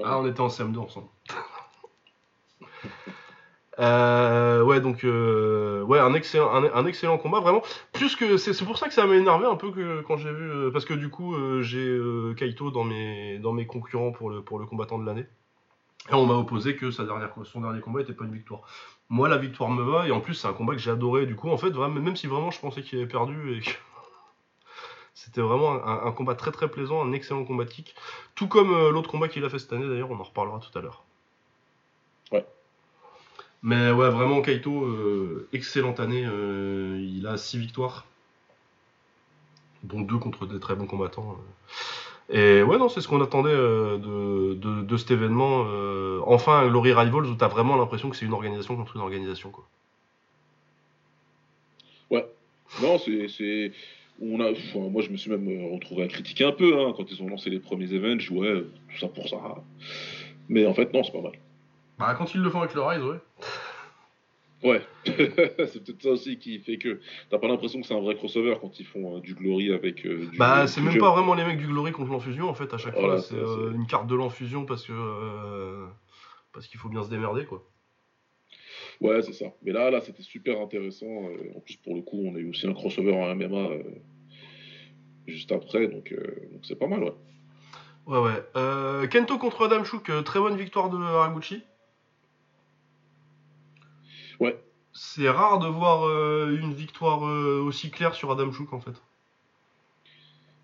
Ah, 0.04 0.18
on 0.18 0.26
était 0.26 0.40
en 0.40 0.48
CM2 0.48 0.78
ensemble. 0.78 1.08
Euh, 3.80 4.64
ouais, 4.64 4.80
donc 4.80 5.04
euh, 5.04 5.84
ouais, 5.84 6.00
un 6.00 6.12
excellent, 6.14 6.52
un, 6.52 6.84
excellent 6.86 7.16
combat 7.16 7.38
vraiment. 7.38 7.62
Plus 7.92 8.16
que 8.16 8.36
c'est 8.36 8.64
pour 8.64 8.76
ça 8.76 8.88
que 8.88 8.92
ça 8.92 9.06
m'a 9.06 9.14
énervé 9.14 9.46
un 9.46 9.54
peu 9.54 9.70
que 9.70 10.00
quand 10.00 10.16
j'ai 10.16 10.32
vu, 10.32 10.50
euh, 10.50 10.70
parce 10.72 10.84
que 10.84 10.94
du 10.94 11.10
coup 11.10 11.36
j'ai 11.62 11.96
Kaito 12.36 12.72
dans 12.72 12.82
mes 12.82 13.38
dans 13.38 13.52
mes 13.52 13.68
concurrents 13.68 14.10
pour 14.10 14.30
le 14.30 14.42
pour 14.42 14.58
le 14.58 14.66
combattant 14.66 14.98
de 14.98 15.06
l'année. 15.06 15.26
Et 16.10 16.14
on 16.14 16.26
m'a 16.26 16.34
opposé 16.34 16.74
que 16.74 16.90
sa 16.90 17.04
dernière, 17.04 17.32
son 17.44 17.60
dernier 17.60 17.80
combat 17.80 18.00
était 18.00 18.14
pas 18.14 18.24
une 18.24 18.34
victoire. 18.34 18.62
Moi, 19.10 19.28
la 19.28 19.36
victoire 19.36 19.70
me 19.70 19.82
va, 19.82 20.08
et 20.08 20.10
en 20.10 20.20
plus, 20.20 20.34
c'est 20.34 20.48
un 20.48 20.54
combat 20.54 20.72
que 20.72 20.80
j'ai 20.80 20.90
adoré. 20.90 21.26
Du 21.26 21.36
coup, 21.36 21.50
en 21.50 21.58
fait, 21.58 21.70
vraiment, 21.70 22.00
même 22.00 22.16
si 22.16 22.26
vraiment 22.26 22.50
je 22.50 22.58
pensais 22.60 22.82
qu'il 22.82 22.98
avait 22.98 23.08
perdu, 23.08 23.56
et 23.56 23.60
que 23.60 23.70
c'était 25.24 25.40
vraiment 25.40 25.84
un, 25.84 26.12
combat 26.12 26.36
très 26.36 26.52
très 26.52 26.68
plaisant, 26.68 27.04
un 27.04 27.12
excellent 27.12 27.44
combat 27.44 27.64
de 27.64 27.70
kick. 27.70 27.96
Tout 28.36 28.46
comme 28.46 28.70
l'autre 28.90 29.10
combat 29.10 29.26
qu'il 29.26 29.44
a 29.44 29.50
fait 29.50 29.58
cette 29.58 29.72
année, 29.72 29.88
d'ailleurs, 29.88 30.12
on 30.12 30.20
en 30.20 30.22
reparlera 30.22 30.60
tout 30.60 30.78
à 30.78 30.80
l'heure. 30.80 31.02
Ouais. 32.30 32.46
Mais 33.64 33.90
ouais, 33.90 34.10
vraiment, 34.10 34.42
Kaito, 34.42 34.84
euh, 34.84 35.48
excellente 35.52 35.98
année. 35.98 36.24
Euh, 36.24 37.00
il 37.00 37.26
a 37.26 37.36
6 37.36 37.58
victoires, 37.58 38.06
dont 39.82 40.02
2 40.02 40.18
contre 40.18 40.46
des 40.46 40.60
très 40.60 40.76
bons 40.76 40.86
combattants. 40.86 41.36
Euh. 42.30 42.60
Et 42.60 42.62
ouais, 42.62 42.78
non, 42.78 42.88
c'est 42.88 43.00
ce 43.00 43.08
qu'on 43.08 43.20
attendait 43.20 43.50
de, 43.50 44.54
de, 44.54 44.96
cet 44.98 45.10
événement. 45.10 45.66
enfin, 46.26 46.68
Glory 46.68 46.92
Rivals 46.92 47.26
où 47.26 47.34
t'as 47.34 47.48
vraiment 47.48 47.76
l'impression 47.76 48.08
que 48.08 48.16
c'est 48.16 48.26
une 48.26 48.34
organisation 48.34 48.76
contre 48.76 48.94
une 48.94 49.02
organisation. 49.02 49.50
Quoi. 49.50 49.66
Ouais. 52.10 52.26
Non, 52.82 52.98
c'est. 52.98 53.72
On 54.20 54.40
a, 54.40 54.50
moi, 54.74 55.02
je 55.02 55.10
me 55.10 55.16
suis 55.16 55.30
même 55.30 55.72
retrouvé 55.72 56.02
à 56.02 56.08
critiquer 56.08 56.44
un 56.44 56.52
peu 56.52 56.80
hein, 56.80 56.92
quand 56.96 57.10
ils 57.10 57.22
ont 57.22 57.28
lancé 57.28 57.50
les 57.50 57.60
premiers 57.60 57.92
events. 57.92 58.18
Je 58.18 58.32
ouais, 58.32 58.64
tout 58.92 58.98
ça 58.98 59.08
pour 59.08 59.28
ça. 59.28 59.36
Mais 60.48 60.66
en 60.66 60.74
fait, 60.74 60.92
non, 60.92 61.04
c'est 61.04 61.12
pas 61.12 61.20
mal. 61.20 61.32
Bah, 61.98 62.14
quand 62.16 62.34
ils 62.34 62.40
le 62.40 62.50
font 62.50 62.60
avec 62.60 62.74
le 62.74 62.82
Rise, 62.82 63.02
ouais. 63.02 63.18
Ouais, 64.64 64.84
c'est 65.06 65.84
peut-être 65.84 66.02
ça 66.02 66.10
aussi 66.10 66.36
qui 66.38 66.58
fait 66.58 66.78
que 66.78 67.00
t'as 67.30 67.38
pas 67.38 67.46
l'impression 67.46 67.80
que 67.80 67.86
c'est 67.86 67.94
un 67.94 68.00
vrai 68.00 68.16
crossover 68.16 68.56
quand 68.60 68.80
ils 68.80 68.86
font 68.86 69.16
euh, 69.16 69.20
du 69.20 69.34
Glory 69.34 69.72
avec 69.72 70.04
euh, 70.04 70.26
du. 70.26 70.36
Bah, 70.36 70.66
c'est 70.66 70.80
même 70.80 70.98
pas 70.98 71.12
vraiment 71.12 71.34
les 71.34 71.44
mecs 71.44 71.58
du 71.58 71.68
Glory 71.68 71.92
contre 71.92 72.10
l'enfusion 72.10 72.48
en 72.48 72.54
fait, 72.54 72.74
à 72.74 72.78
chaque 72.78 72.98
fois. 72.98 73.20
C'est 73.20 73.36
euh, 73.36 73.72
une 73.72 73.86
carte 73.86 74.08
de 74.08 74.16
l'enfusion 74.16 74.64
parce 74.64 74.84
que. 74.84 75.86
parce 76.52 76.66
qu'il 76.66 76.80
faut 76.80 76.88
bien 76.88 77.04
se 77.04 77.10
démerder 77.10 77.44
quoi. 77.44 77.62
Ouais, 79.00 79.22
c'est 79.22 79.32
ça. 79.32 79.46
Mais 79.62 79.72
là, 79.72 79.90
là 79.90 80.00
c'était 80.00 80.22
super 80.22 80.60
intéressant. 80.60 81.06
en 81.56 81.60
plus, 81.60 81.76
pour 81.76 81.94
le 81.94 82.02
coup, 82.02 82.20
on 82.24 82.34
a 82.34 82.38
eu 82.38 82.50
aussi 82.50 82.66
un 82.66 82.74
crossover 82.74 83.12
en 83.12 83.34
MMA 83.34 83.68
juste 85.26 85.52
après, 85.52 85.88
donc 85.88 86.14
c'est 86.62 86.78
pas 86.78 86.86
mal, 86.86 87.04
ouais. 87.04 87.12
Ouais, 88.06 88.18
ouais. 88.18 89.08
Kento 89.08 89.38
contre 89.38 89.66
Adam 89.66 89.84
Chouk, 89.84 90.10
très 90.24 90.40
bonne 90.40 90.56
victoire 90.56 90.88
de 90.88 90.96
Haraguchi. 90.96 91.62
Ouais. 94.40 94.56
C'est 94.92 95.28
rare 95.28 95.58
de 95.58 95.68
voir 95.68 96.08
euh, 96.08 96.56
une 96.60 96.72
victoire 96.72 97.26
euh, 97.26 97.60
aussi 97.60 97.90
claire 97.90 98.14
sur 98.14 98.30
Adam 98.32 98.50
Chouk 98.50 98.72
en 98.72 98.80
fait. 98.80 99.02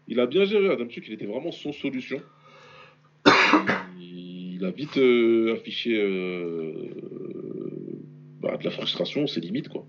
Il 0.09 0.21
a 0.21 0.27
bien 0.27 0.45
géré 0.45 0.71
Adam 0.71 0.89
Chouk, 0.89 1.05
il 1.07 1.15
était 1.15 1.27
vraiment 1.27 1.53
sans 1.53 1.73
solution. 1.73 2.21
il, 3.99 4.65
a 4.65 4.71
vite 4.71 4.97
euh, 4.99 5.55
affiché 5.55 5.93
bah, 8.45 8.57
de 8.57 8.65
la 8.65 8.71
frustration, 8.71 9.27
ses 9.27 9.41
limites 9.41 9.69
quoi. 9.69 9.85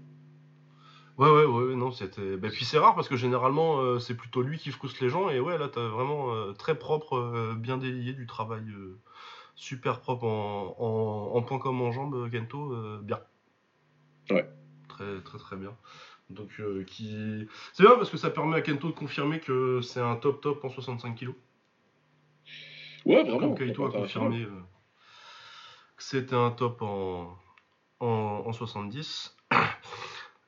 Ouais, 1.18 1.30
ouais, 1.30 1.46
ouais, 1.46 1.76
non, 1.76 1.92
c'était. 1.92 2.36
Bah, 2.36 2.50
puis 2.52 2.66
c'est 2.66 2.78
rare 2.78 2.94
parce 2.96 3.08
que 3.08 3.16
généralement 3.16 4.00
c'est 4.00 4.16
plutôt 4.16 4.42
lui 4.42 4.58
qui 4.58 4.72
frustre 4.72 5.02
les 5.02 5.10
gens 5.10 5.30
et 5.30 5.40
ouais, 5.40 5.58
là 5.58 5.70
t'as 5.70 5.88
vraiment 5.88 6.54
très 6.54 6.78
propre, 6.78 7.56
bien 7.58 7.78
délié 7.78 8.14
du 8.14 8.26
travail 8.26 8.66
super 9.56 10.02
propre 10.02 10.26
en, 10.26 10.76
en, 10.78 11.38
en 11.38 11.42
point 11.42 11.60
comme 11.60 11.82
en 11.82 11.92
jambe, 11.92 12.30
Kento, 12.30 13.00
bien. 13.02 13.22
Ouais. 14.30 14.46
Très 14.90 15.22
très 15.22 15.38
très 15.38 15.56
bien. 15.56 15.76
Donc 16.30 16.50
euh, 16.60 16.84
qui 16.84 17.48
c'est 17.74 17.84
bien 17.84 17.96
parce 17.96 18.10
que 18.10 18.18
ça 18.18 18.30
permet 18.30 18.56
à 18.56 18.62
Kento 18.62 18.88
de 18.88 18.94
confirmer 18.94 19.40
que 19.40 19.82
c'est 19.82 20.00
un 20.00 20.16
top 20.16 20.42
top 20.42 20.64
en 20.64 20.70
65 20.70 21.16
kg. 21.16 21.30
Ouais, 23.06 23.24
vraiment. 23.24 23.40
Comme 23.40 23.56
Kaito 23.56 23.86
a 23.86 23.92
confirmé. 23.92 24.42
Euh, 24.42 24.62
c'était 25.98 26.36
un 26.36 26.50
top 26.50 26.82
en, 26.82 27.38
en, 28.00 28.52
70. 28.52 29.36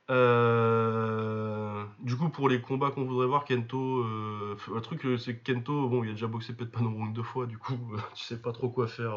Euh, 0.09 1.83
du 1.99 2.15
coup, 2.15 2.29
pour 2.29 2.47
les 2.47 2.61
combats 2.61 2.91
qu'on 2.91 3.03
voudrait 3.03 3.27
voir, 3.27 3.43
Kento, 3.43 3.97
euh, 4.05 4.55
le 4.73 4.79
truc 4.79 5.05
c'est 5.19 5.35
que 5.35 5.43
Kento, 5.43 5.89
bon, 5.89 6.01
il 6.01 6.11
a 6.11 6.13
déjà 6.13 6.27
boxé 6.27 6.53
peut-être 6.53 6.71
pas 6.71 6.79
dans 6.79 7.07
deux 7.07 7.23
fois, 7.23 7.45
du 7.45 7.57
coup, 7.57 7.77
tu 8.15 8.23
sais 8.23 8.41
pas 8.41 8.53
trop 8.53 8.69
quoi 8.69 8.87
faire 8.87 9.13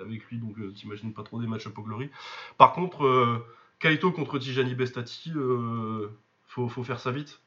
avec 0.00 0.24
lui, 0.30 0.38
donc 0.38 0.56
t'imagines 0.72 1.12
pas 1.12 1.22
trop 1.22 1.38
des 1.38 1.46
matchs 1.46 1.66
au 1.66 1.82
Glory. 1.82 2.08
Par 2.56 2.72
contre, 2.72 3.44
Kaito 3.78 4.10
contre 4.10 4.38
Tijani 4.38 4.74
Bestati, 4.74 5.34
faut 6.46 6.82
faire 6.82 6.98
ça 6.98 7.10
vite. 7.10 7.41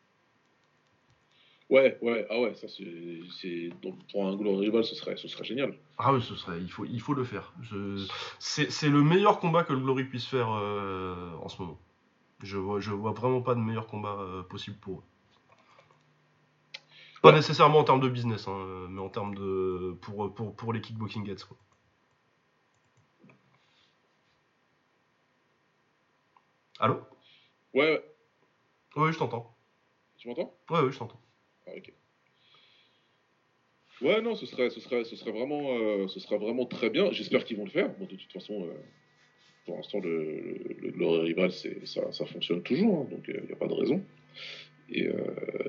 Ouais, 1.75 1.97
ouais, 2.01 2.25
ah 2.29 2.39
ouais, 2.39 2.53
ça 2.53 2.67
c'est. 2.69 3.69
Pour 4.09 4.25
un 4.25 4.37
Glory 4.37 4.67
Rival, 4.67 4.85
ce 4.85 4.95
serait, 4.95 5.17
ce 5.17 5.27
serait 5.27 5.43
génial. 5.43 5.77
Ah 5.97 6.13
oui, 6.13 6.21
ce 6.21 6.33
serait, 6.33 6.57
il 6.61 6.71
faut, 6.71 6.85
il 6.85 7.01
faut 7.01 7.13
le 7.13 7.25
faire. 7.25 7.51
Je... 7.63 8.07
C'est 8.39 8.87
le 8.87 9.03
meilleur 9.03 9.41
combat 9.41 9.65
que 9.65 9.73
le 9.73 9.79
Glory 9.79 10.05
puisse 10.05 10.25
faire 10.25 10.47
euh, 10.53 11.33
en 11.41 11.49
ce 11.49 11.61
moment. 11.61 11.77
Je 12.41 12.57
vois, 12.57 12.79
je 12.79 12.91
vois 12.91 13.11
vraiment 13.11 13.41
pas 13.41 13.55
de 13.55 13.59
meilleur 13.59 13.87
combat 13.87 14.15
euh, 14.21 14.41
possible 14.43 14.77
pour 14.77 14.99
eux. 14.99 15.03
Pas 17.21 17.33
nécessairement 17.33 17.79
en 17.79 17.83
termes 17.83 17.99
de 17.99 18.07
business, 18.07 18.47
hein, 18.47 18.87
mais 18.89 19.01
en 19.01 19.09
termes 19.09 19.35
de. 19.35 19.97
pour, 19.99 20.33
pour, 20.33 20.55
pour 20.55 20.71
les 20.71 20.79
kickboxing 20.79 21.29
heads. 21.29 21.43
Quoi. 21.45 21.57
Allô? 26.79 27.01
Ouais, 27.73 27.91
ouais. 27.91 28.05
Oui, 28.95 29.11
je 29.11 29.17
t'entends. 29.17 29.53
Tu 30.17 30.29
m'entends? 30.29 30.53
Ouais, 30.69 30.79
oui, 30.79 30.93
je 30.93 30.99
t'entends. 30.99 31.19
Ouais, 34.01 34.21
non, 34.21 34.35
ce 34.35 34.45
serait, 34.45 34.69
ce 34.69 34.79
serait, 34.81 35.05
ce 35.05 35.15
serait, 35.15 35.31
vraiment, 35.31 35.77
euh, 35.77 36.07
ce 36.07 36.35
vraiment 36.35 36.65
très 36.65 36.89
bien. 36.89 37.11
J'espère 37.11 37.45
qu'ils 37.45 37.57
vont 37.57 37.63
le 37.63 37.71
faire. 37.71 37.89
Bon, 37.97 38.05
de 38.05 38.15
toute 38.15 38.31
façon, 38.31 38.65
euh, 38.65 38.73
pour 39.65 39.77
l'instant, 39.77 39.99
le, 39.99 40.57
le, 40.81 41.07
rival, 41.07 41.51
ça, 41.51 42.11
ça 42.11 42.25
fonctionne 42.25 42.61
toujours, 42.61 43.01
hein, 43.01 43.07
donc 43.09 43.23
il 43.27 43.41
n'y 43.45 43.53
a 43.53 43.55
pas 43.55 43.67
de 43.67 43.73
raison. 43.73 44.03
Et 44.89 45.07
euh, 45.07 45.15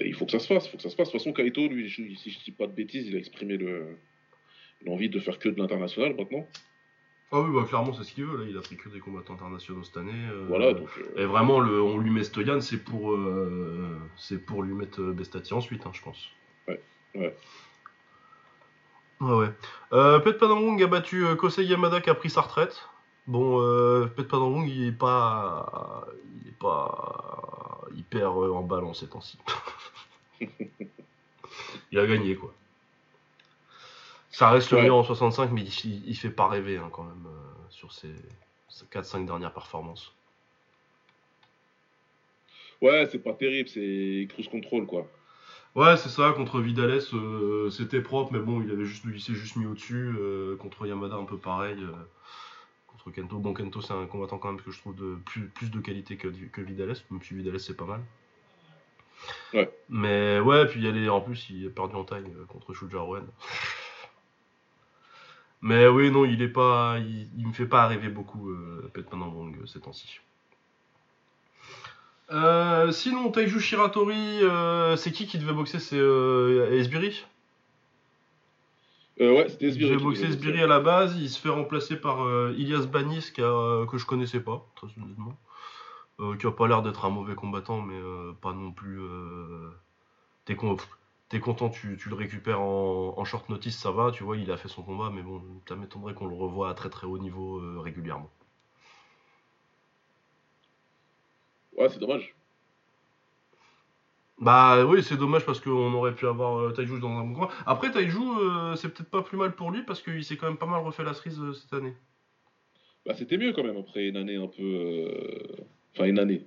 il 0.04 0.12
faut 0.14 0.26
que 0.26 0.32
ça 0.32 0.40
se 0.40 0.46
fasse. 0.48 0.66
Faut 0.68 0.76
que 0.76 0.82
ça 0.82 0.90
se 0.90 0.96
passe. 0.96 1.08
De 1.08 1.12
toute 1.12 1.20
façon, 1.20 1.32
Kaito, 1.32 1.68
lui, 1.68 1.88
si 1.88 2.30
je 2.30 2.44
dis 2.44 2.50
pas 2.50 2.66
de 2.66 2.72
bêtises, 2.72 3.06
il 3.06 3.14
a 3.14 3.18
exprimé 3.18 3.58
l'envie 4.84 5.08
de 5.08 5.20
faire 5.20 5.38
que 5.38 5.48
de 5.48 5.58
l'international 5.58 6.14
maintenant. 6.16 6.46
Ah 7.33 7.40
oui, 7.40 7.50
bah 7.52 7.66
clairement, 7.66 7.92
c'est 7.92 8.04
ce 8.04 8.12
qu'il 8.12 8.25
veut. 8.25 8.38
Là. 8.38 8.45
Il 8.49 8.56
a 8.56 8.61
pris 8.61 8.76
que 8.76 8.88
des 8.88 9.00
combattants 9.00 9.35
internationaux 9.35 9.83
cette 9.83 9.97
année. 9.97 10.28
Euh, 10.30 10.45
voilà, 10.49 10.73
donc, 10.75 10.88
euh, 10.99 11.23
Et 11.23 11.26
vraiment, 11.26 11.59
le, 11.59 11.83
on 11.83 11.99
lui 11.99 12.11
met 12.11 12.23
Stoyan, 12.23 12.61
c'est 12.61 12.78
pour, 12.78 13.12
euh, 13.12 13.99
c'est 14.16 14.38
pour 14.38 14.62
lui 14.62 14.75
mettre 14.75 15.02
Bestati 15.02 15.52
ensuite, 15.52 15.85
hein, 15.87 15.90
je 15.92 16.02
pense. 16.02 16.28
Ouais, 16.68 16.80
ouais. 17.16 17.37
Ouais, 19.21 19.35
ouais. 19.35 19.49
Euh, 19.92 20.21
Pet 20.21 20.35
Panamung 20.35 20.80
a 20.83 20.87
battu 20.87 21.25
Kosei 21.37 21.64
Yamada 21.64 22.00
qui 22.00 22.11
a 22.11 22.14
pris 22.14 22.30
sa 22.30 22.42
retraite. 22.42 22.88
Bon, 23.26 23.61
euh, 23.61 24.06
Pet 24.06 24.28
Panamung, 24.28 24.68
il 24.68 24.88
est 24.88 24.92
pas. 24.92 26.06
Il 26.42 26.49
est 26.49 26.59
pas. 26.59 27.80
hyper 27.97 28.37
en 28.37 28.62
balance 28.62 29.00
ces 29.00 29.09
temps-ci. 29.09 29.38
il 31.90 31.99
a 31.99 32.06
gagné, 32.06 32.37
quoi. 32.37 32.54
Ça 34.37 34.50
reste 34.50 34.71
le 34.71 34.81
meilleur 34.81 34.97
en 34.97 35.02
65, 35.02 35.50
mais 35.50 35.62
il, 35.62 36.14
fait 36.14 36.28
pas 36.28 36.47
rêver 36.47 36.76
hein, 36.76 36.90
quand 36.93 37.05
même 37.05 37.25
euh, 37.25 37.71
sur 37.71 37.90
ses, 37.90 38.12
4-5 38.93 39.25
dernières 39.25 39.55
performances. 39.55 40.12
Ouais, 42.83 43.09
c'est 43.11 43.19
pas 43.19 43.33
terrible, 43.33 43.71
c'est 43.71 44.26
cruise 44.28 44.49
control 44.49 44.85
quoi. 44.85 45.09
Ouais, 45.75 45.97
c'est 45.97 46.11
ça, 46.11 46.35
contre 46.37 46.61
Vidales, 46.61 47.00
euh, 47.14 47.71
c'était 47.71 48.02
propre, 48.02 48.31
mais 48.31 48.38
bon, 48.38 48.61
il, 48.61 48.71
avait 48.71 48.85
juste, 48.85 49.07
il 49.07 49.23
s'est 49.23 49.33
juste 49.33 49.57
mis 49.57 49.64
au-dessus. 49.64 50.14
Euh, 50.19 50.55
contre 50.57 50.87
Yamada, 50.87 51.14
un 51.14 51.25
peu 51.25 51.38
pareil. 51.38 51.78
contre 52.88 53.12
Kento. 53.12 53.38
Bon, 53.38 53.55
Kento, 53.55 53.81
c'est 53.81 53.95
un 53.95 54.05
combattant 54.05 54.37
quand 54.37 54.52
même 54.52 54.61
que 54.61 54.71
je 54.71 54.78
trouve 54.78 54.97
de 54.97 55.16
plus, 55.25 55.49
plus 55.49 55.71
de 55.71 55.81
qualité 55.81 56.19
que, 56.19 56.28
que 56.28 56.61
Vidales, 56.61 56.97
même 57.11 57.23
si 57.23 57.33
Vidales, 57.33 57.59
c'est 57.59 57.75
pas 57.75 57.87
mal. 57.87 58.02
Ouais. 59.55 59.73
Mais 59.88 60.40
ouais, 60.40 60.66
puis 60.66 60.87
il 60.87 61.09
en 61.09 61.23
plus, 61.23 61.49
il 61.49 61.69
a 61.69 61.71
perdu 61.71 61.95
en 61.95 62.05
taille 62.05 62.31
contre 62.49 62.75
Shuja 62.75 62.99
mais 65.66 65.88
oui, 65.88 66.12
non, 66.12 66.25
il 66.25 66.42
est 66.42 66.49
pas, 66.49 66.96
il, 67.00 67.44
me 67.44 67.52
fait 67.52 67.66
pas 67.66 67.82
arriver 67.82 68.08
beaucoup, 68.08 68.50
euh, 68.50 68.88
Petman 68.94 69.28
ces 69.66 69.80
temps-ci. 69.80 70.20
Euh, 72.30 72.92
sinon, 72.92 73.32
Taiju 73.32 73.58
Shiratori, 73.58 74.44
euh, 74.44 74.94
c'est 74.94 75.11
qui 75.11 75.26
qui 75.26 75.38
devait 75.38 75.52
boxer? 75.52 75.80
C'est 75.80 75.99
euh, 75.99 76.70
Esbiri? 76.78 77.26
Euh, 79.20 79.35
Ouais, 79.35 79.49
c'était 79.49 79.66
Esbiri. 79.66 79.90
Il 79.90 79.94
devait 79.94 80.04
boxer 80.04 80.26
Esbiri 80.26 80.62
à 80.62 80.68
la 80.68 80.78
base, 80.78 81.16
il 81.18 81.28
se 81.28 81.40
fait 81.40 81.49
remplacer 81.49 81.96
par 81.96 82.18
Ilias 82.52 82.87
Banis, 82.87 83.32
que 83.35 83.42
je 83.92 84.06
connaissais 84.06 84.40
pas, 84.40 84.64
très 84.76 84.87
honnêtement. 85.02 85.37
qui 86.38 86.46
a 86.46 86.52
pas 86.52 86.68
l'air 86.68 86.82
d'être 86.82 87.04
un 87.06 87.11
mauvais 87.11 87.35
combattant, 87.35 87.82
mais 87.82 88.00
pas 88.40 88.52
non 88.52 88.70
plus. 88.70 89.00
T'es 90.44 90.54
con 90.54 90.76
t'es 91.28 91.40
content, 91.40 91.71
tu, 91.71 91.99
le 92.09 92.14
récupères 92.14 92.61
en, 92.61 93.25
short 93.25 93.49
notice, 93.49 93.76
ça 93.76 93.90
va, 93.90 94.11
tu 94.12 94.25
vois, 94.25 94.37
il 94.37 94.50
a 94.50 94.56
fait 94.56 94.68
son 94.68 94.83
combat, 94.83 95.11
mais 95.12 95.23
bon, 95.23 95.42
ça 95.68 95.76
m'étonnerait 95.76 96.14
qu'on 96.14 96.26
le 96.26 96.37
revoie 96.37 96.71
à 96.71 96.75
très 96.75 96.90
très 96.90 97.06
haut 97.06 97.18
niveau 97.18 97.59
euh, 97.59 97.80
régulièrement. 97.80 98.30
Ouais, 101.76 101.88
c'est 101.88 101.99
dommage. 101.99 102.35
Bah 104.38 104.85
oui, 104.85 105.02
c'est 105.02 105.16
dommage 105.16 105.47
parce 105.47 105.61
qu'on 105.61 105.92
aurait 105.95 106.14
pu 106.14 106.26
avoir 106.26 106.59
euh, 106.59 106.73
Taiju 106.73 107.00
dans 107.00 107.09
un 107.09 107.25
bon 107.25 107.35
combat. 107.35 107.49
Après, 107.64 107.90
Taiju, 107.90 108.18
euh, 108.18 108.76
c'est 108.76 108.92
peut-être 108.92 109.11
pas 109.11 109.23
plus 109.23 109.38
mal 109.38 109.54
pour 109.54 109.71
lui 109.71 109.83
parce 109.83 110.02
qu'il 110.02 110.25
s'est 110.25 110.37
quand 110.37 110.47
même 110.47 110.59
pas 110.59 110.66
mal 110.66 110.83
refait 110.83 111.04
la 111.04 111.14
cerise 111.14 111.40
cette 111.54 111.73
année. 111.73 111.95
Bah 113.06 113.14
c'était 113.14 113.38
mieux 113.38 113.52
quand 113.52 113.62
même 113.62 113.76
après 113.76 114.09
une 114.09 114.16
année 114.16 114.37
un 114.37 114.49
peu... 114.49 115.09
Enfin, 115.95 116.06
une 116.06 116.18
année 116.18 116.47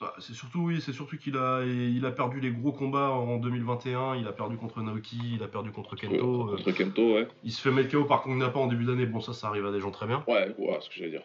bah, 0.00 0.14
c'est 0.20 0.32
surtout 0.32 0.60
oui, 0.60 0.80
c'est 0.80 0.92
surtout 0.92 1.16
qu'il 1.16 1.36
a 1.36 1.62
il 1.64 2.04
a 2.06 2.12
perdu 2.12 2.38
les 2.40 2.52
gros 2.52 2.72
combats 2.72 3.10
en 3.10 3.38
2021. 3.38 4.16
Il 4.16 4.28
a 4.28 4.32
perdu 4.32 4.56
contre 4.56 4.80
Naoki, 4.80 5.18
il 5.34 5.42
a 5.42 5.48
perdu 5.48 5.72
contre 5.72 5.96
Kento. 5.96 6.46
contre 6.46 6.70
Kento, 6.70 7.14
ouais. 7.14 7.26
Il 7.42 7.52
se 7.52 7.60
fait 7.60 7.72
mettre 7.72 7.90
KO 7.90 8.04
par 8.04 8.22
contre 8.22 8.52
pas 8.52 8.60
en 8.60 8.68
début 8.68 8.84
d'année. 8.84 9.06
Bon 9.06 9.20
ça, 9.20 9.32
ça 9.32 9.48
arrive 9.48 9.66
à 9.66 9.72
des 9.72 9.80
gens 9.80 9.90
très 9.90 10.06
bien. 10.06 10.24
Ouais, 10.28 10.54
ouais, 10.58 10.78
ce 10.80 10.88
que 10.88 10.94
j'allais 10.96 11.10
dire. 11.10 11.24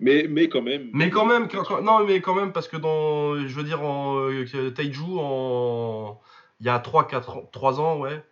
Mais 0.00 0.26
mais 0.28 0.48
quand 0.48 0.62
même. 0.62 0.90
Mais 0.92 1.10
quand 1.10 1.26
même, 1.26 1.48
non 1.82 2.04
mais 2.04 2.20
quand 2.20 2.34
même 2.34 2.52
parce 2.52 2.68
que 2.68 2.76
dans, 2.76 3.36
je 3.36 3.54
veux 3.54 3.64
dire 3.64 3.82
en 3.82 4.18
euh, 4.18 4.70
Taiju 4.70 5.18
en, 5.18 6.20
il 6.60 6.66
y 6.66 6.68
a 6.68 6.78
3 6.78 7.06
4 7.08 7.50
3 7.50 7.80
ans, 7.80 7.98
ouais. 7.98 8.22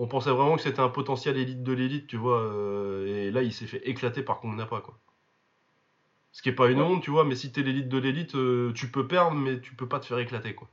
On 0.00 0.06
pensait 0.06 0.30
vraiment 0.30 0.54
que 0.56 0.62
c'était 0.62 0.80
un 0.80 0.88
potentiel 0.88 1.36
élite 1.36 1.64
de 1.64 1.72
l'élite, 1.72 2.06
tu 2.06 2.16
vois. 2.16 2.40
Euh, 2.40 3.26
et 3.26 3.30
là, 3.32 3.42
il 3.42 3.52
s'est 3.52 3.66
fait 3.66 3.82
éclater 3.88 4.22
par 4.22 4.40
pas 4.40 4.80
quoi. 4.80 4.96
Ce 6.38 6.42
qui 6.44 6.50
est 6.50 6.52
pas 6.52 6.70
une 6.70 6.80
honte, 6.80 7.02
tu 7.02 7.10
vois, 7.10 7.24
mais 7.24 7.34
si 7.34 7.50
t'es 7.50 7.64
l'élite 7.64 7.88
de 7.88 7.98
l'élite, 7.98 8.36
euh, 8.36 8.72
tu 8.72 8.92
peux 8.92 9.08
perdre, 9.08 9.34
mais 9.34 9.60
tu 9.60 9.74
peux 9.74 9.88
pas 9.88 9.98
te 9.98 10.06
faire 10.06 10.20
éclater, 10.20 10.54
quoi. 10.54 10.70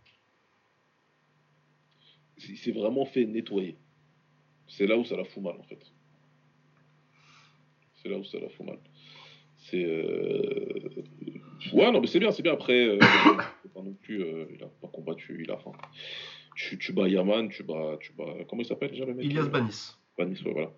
Il 2.47 2.55
s'est 2.55 2.71
vraiment 2.71 3.03
fait 3.07 3.25
nettoyer. 3.25 3.75
C'est 4.67 4.85
là 4.85 4.95
où 4.95 5.03
ça 5.03 5.17
la 5.17 5.25
fout 5.25 5.41
mal, 5.41 5.55
en 5.59 5.63
fait. 5.63 5.79
C'est 7.95 8.09
là 8.09 8.19
où 8.19 8.23
ça 8.23 8.37
la 8.39 8.49
fout 8.49 8.63
mal. 8.63 8.77
C'est. 9.57 9.83
Euh... 9.83 10.87
Ouais, 11.73 11.91
non, 11.91 11.99
mais 11.99 12.05
c'est 12.05 12.19
bien, 12.19 12.29
c'est 12.29 12.43
bien. 12.43 12.53
Après, 12.53 12.87
euh, 12.87 12.99
pas 13.73 13.81
non 13.81 13.95
plus. 14.03 14.21
Euh, 14.21 14.45
il 14.53 14.63
a 14.63 14.67
pas 14.67 14.87
combattu, 14.89 15.41
il 15.43 15.49
a. 15.49 15.55
Enfin, 15.55 15.71
tu, 16.55 16.77
tu 16.77 16.93
bats 16.93 17.07
Yaman, 17.07 17.49
tu 17.49 17.63
bats, 17.63 17.97
tu 17.99 18.13
bats. 18.13 18.35
Comment 18.47 18.61
il 18.61 18.67
s'appelle 18.67 18.91
déjà 18.91 19.05
le 19.05 19.15
mec 19.15 19.25
Ilias 19.25 19.47
Banis. 19.47 19.95
Banis, 20.15 20.43
ouais, 20.43 20.53
voilà. 20.53 20.71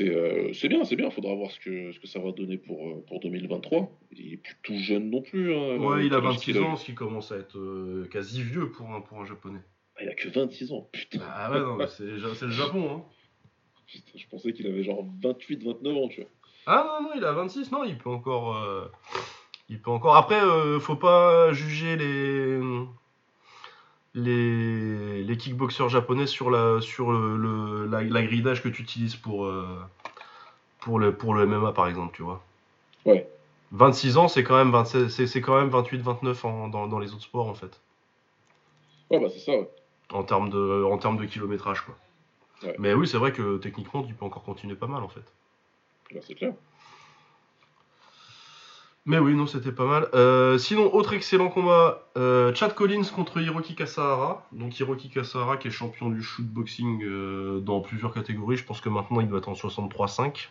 Euh, 0.00 0.52
c'est 0.52 0.68
bien, 0.68 0.84
c'est 0.84 0.96
bien. 0.96 1.06
Il 1.06 1.12
faudra 1.12 1.34
voir 1.34 1.50
ce 1.50 1.60
que, 1.60 1.92
ce 1.92 1.98
que 1.98 2.06
ça 2.06 2.18
va 2.18 2.32
donner 2.32 2.56
pour, 2.58 2.88
euh, 2.88 3.04
pour 3.06 3.20
2023. 3.20 3.90
Il 4.12 4.34
est 4.34 4.36
plus 4.36 4.56
tout 4.62 4.78
jeune 4.78 5.10
non 5.10 5.22
plus. 5.22 5.54
Hein, 5.54 5.78
ouais, 5.78 6.06
il 6.06 6.14
a 6.14 6.20
26 6.20 6.58
ans, 6.58 6.76
ce 6.76 6.84
qui 6.86 6.94
commence 6.94 7.32
à 7.32 7.36
être 7.36 7.58
euh, 7.58 8.08
quasi 8.10 8.42
vieux 8.42 8.70
pour 8.70 8.90
un, 8.90 9.00
pour 9.00 9.20
un 9.20 9.24
japonais. 9.24 9.60
Ah, 9.96 10.04
il 10.04 10.08
a 10.08 10.14
que 10.14 10.28
26 10.28 10.72
ans, 10.72 10.88
putain. 10.92 11.20
Ah 11.26 11.50
ouais, 11.50 11.60
non, 11.60 11.78
c'est 11.86 12.04
le 12.04 12.50
Japon. 12.50 12.90
Hein. 12.90 13.04
je 14.14 14.26
pensais 14.28 14.52
qu'il 14.52 14.66
avait 14.66 14.82
genre 14.82 15.06
28, 15.22 15.62
29 15.62 15.96
ans, 15.96 16.08
tu 16.08 16.20
vois. 16.22 16.30
Ah 16.66 17.00
non, 17.00 17.08
non, 17.08 17.14
il 17.16 17.24
a 17.24 17.32
26, 17.32 17.70
non, 17.70 17.84
il 17.84 17.98
peut 17.98 18.10
encore. 18.10 18.90
il 19.68 19.80
peut 19.80 19.90
encore. 19.90 20.16
Après, 20.16 20.40
faut 20.80 20.96
pas 20.96 21.52
juger 21.52 21.96
les 21.96 22.58
les, 24.14 25.22
les 25.22 25.36
kickboxers 25.36 25.88
japonais 25.88 26.26
sur 26.26 26.50
la 26.50 26.80
sur 26.80 27.12
le, 27.12 27.86
la, 27.86 28.02
la 28.02 28.22
gridage 28.22 28.62
que 28.62 28.68
tu 28.68 28.82
utilises 28.82 29.16
pour 29.16 29.46
euh, 29.46 29.80
pour 30.78 30.98
le 30.98 31.14
pour 31.14 31.34
le 31.34 31.46
MMA 31.46 31.72
par 31.72 31.88
exemple, 31.88 32.14
tu 32.14 32.22
vois. 32.22 32.42
Ouais. 33.04 33.28
26 33.72 34.16
ans, 34.18 34.28
c'est 34.28 34.44
quand 34.44 34.62
même 34.64 34.84
c'est 34.84 35.40
quand 35.40 35.56
même 35.56 35.68
28 35.68 36.00
29 36.00 36.42
dans, 36.42 36.86
dans 36.86 36.98
les 36.98 37.12
autres 37.12 37.22
sports 37.22 37.48
en 37.48 37.54
fait. 37.54 37.80
Ouais, 39.10 39.18
bah 39.18 39.28
c'est 39.32 39.40
ça. 39.40 39.52
Ouais. 39.52 39.68
En 40.12 40.22
termes 40.22 40.50
de 40.50 40.84
en 40.84 40.96
termes 40.98 41.16
de 41.16 41.24
kilométrage 41.24 41.80
quoi. 41.80 41.96
Ouais. 42.62 42.74
Mais 42.78 42.94
oui, 42.94 43.06
c'est 43.08 43.18
vrai 43.18 43.32
que 43.32 43.58
techniquement, 43.58 44.02
tu 44.02 44.14
peux 44.14 44.24
encore 44.24 44.44
continuer 44.44 44.76
pas 44.76 44.86
mal 44.86 45.02
en 45.02 45.08
fait. 45.08 45.24
Bah, 46.12 46.20
c'est 46.22 46.34
clair. 46.34 46.54
Mais 49.06 49.18
oui, 49.18 49.34
non, 49.34 49.46
c'était 49.46 49.72
pas 49.72 49.84
mal. 49.84 50.08
Euh, 50.14 50.56
sinon, 50.56 50.94
autre 50.94 51.12
excellent 51.12 51.50
combat, 51.50 52.08
euh, 52.16 52.54
Chad 52.54 52.74
Collins 52.74 53.04
contre 53.14 53.38
Hiroki 53.38 53.74
Kasahara. 53.74 54.46
Donc 54.52 54.78
Hiroki 54.80 55.10
Kasahara 55.10 55.58
qui 55.58 55.68
est 55.68 55.70
champion 55.70 56.08
du 56.08 56.22
shootboxing 56.22 57.04
euh, 57.04 57.60
dans 57.60 57.80
plusieurs 57.80 58.14
catégories. 58.14 58.56
Je 58.56 58.64
pense 58.64 58.80
que 58.80 58.88
maintenant 58.88 59.20
il 59.20 59.28
doit 59.28 59.38
être 59.38 59.50
en 59.50 59.52
63-5. 59.52 60.48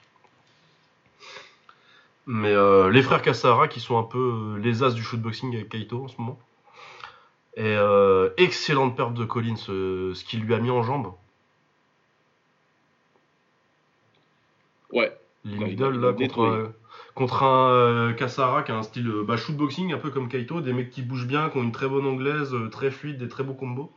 Mais 2.26 2.54
les 2.92 3.02
frères 3.02 3.22
Kasahara 3.22 3.68
qui 3.68 3.82
sont 3.82 3.98
un 3.98 4.04
peu 4.04 4.58
les 4.62 4.84
as 4.84 4.92
du 4.92 5.04
shootboxing 5.04 5.56
avec 5.56 5.70
Kaito 5.70 6.04
en 6.06 6.08
ce 6.08 6.16
moment. 6.20 6.40
Et 7.58 7.76
excellente 8.38 8.96
perte 8.96 9.14
de 9.14 9.26
Collins, 9.26 9.58
ce 9.58 10.24
qu'il 10.24 10.42
lui 10.42 10.54
a 10.54 10.60
mis 10.60 10.70
en 10.70 10.84
jambe. 10.84 11.14
Ouais. 14.92 15.12
L'Inmiddle, 15.44 16.00
là, 16.00 16.14
contre, 16.14 16.72
contre 17.16 17.44
un 17.44 17.70
euh, 17.70 18.14
qui 18.14 18.24
a 18.24 18.76
un 18.76 18.84
style 18.84 19.08
euh, 19.08 19.24
bah, 19.24 19.38
shootboxing, 19.38 19.94
un 19.94 19.98
peu 19.98 20.10
comme 20.10 20.30
Kaito, 20.30 20.62
des 20.62 20.74
mecs 20.74 20.90
qui 20.90 21.02
bougent 21.02 21.28
bien, 21.28 21.50
qui 21.50 21.58
ont 21.58 21.64
une 21.64 21.72
très 21.72 21.88
bonne 21.88 22.06
anglaise, 22.06 22.54
euh, 22.54 22.70
très 22.70 22.92
fluide, 22.92 23.18
des 23.18 23.28
très 23.28 23.44
beaux 23.44 23.54
combos. 23.54 23.92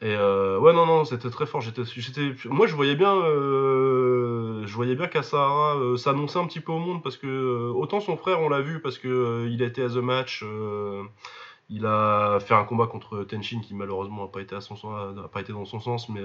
Et 0.00 0.14
ouais, 0.14 0.72
non, 0.72 0.86
non, 0.86 1.04
c'était 1.04 1.28
très 1.28 1.44
fort. 1.44 1.60
Moi, 2.44 2.66
je 2.68 2.74
voyais 2.76 2.94
bien, 2.94 3.16
je 3.16 4.72
voyais 4.72 4.94
bien 4.94 5.08
Kassara 5.08 5.74
s'annoncer 5.96 6.38
un 6.38 6.46
petit 6.46 6.60
peu 6.60 6.70
au 6.70 6.78
monde 6.78 7.02
parce 7.02 7.16
que 7.16 7.70
autant 7.70 7.98
son 7.98 8.16
frère, 8.16 8.40
on 8.40 8.48
l'a 8.48 8.60
vu 8.60 8.80
parce 8.80 8.96
que 8.96 9.48
il 9.50 9.60
a 9.60 9.66
été 9.66 9.82
à 9.82 9.88
the 9.88 9.96
match. 9.96 10.44
Il 11.68 11.84
a 11.84 12.38
fait 12.38 12.54
un 12.54 12.62
combat 12.62 12.86
contre 12.86 13.24
Tenshin 13.24 13.58
qui 13.60 13.74
malheureusement 13.74 14.22
n'a 14.22 14.28
pas 14.28 15.40
été 15.40 15.52
dans 15.52 15.64
son 15.64 15.80
sens, 15.80 16.08
mais 16.08 16.22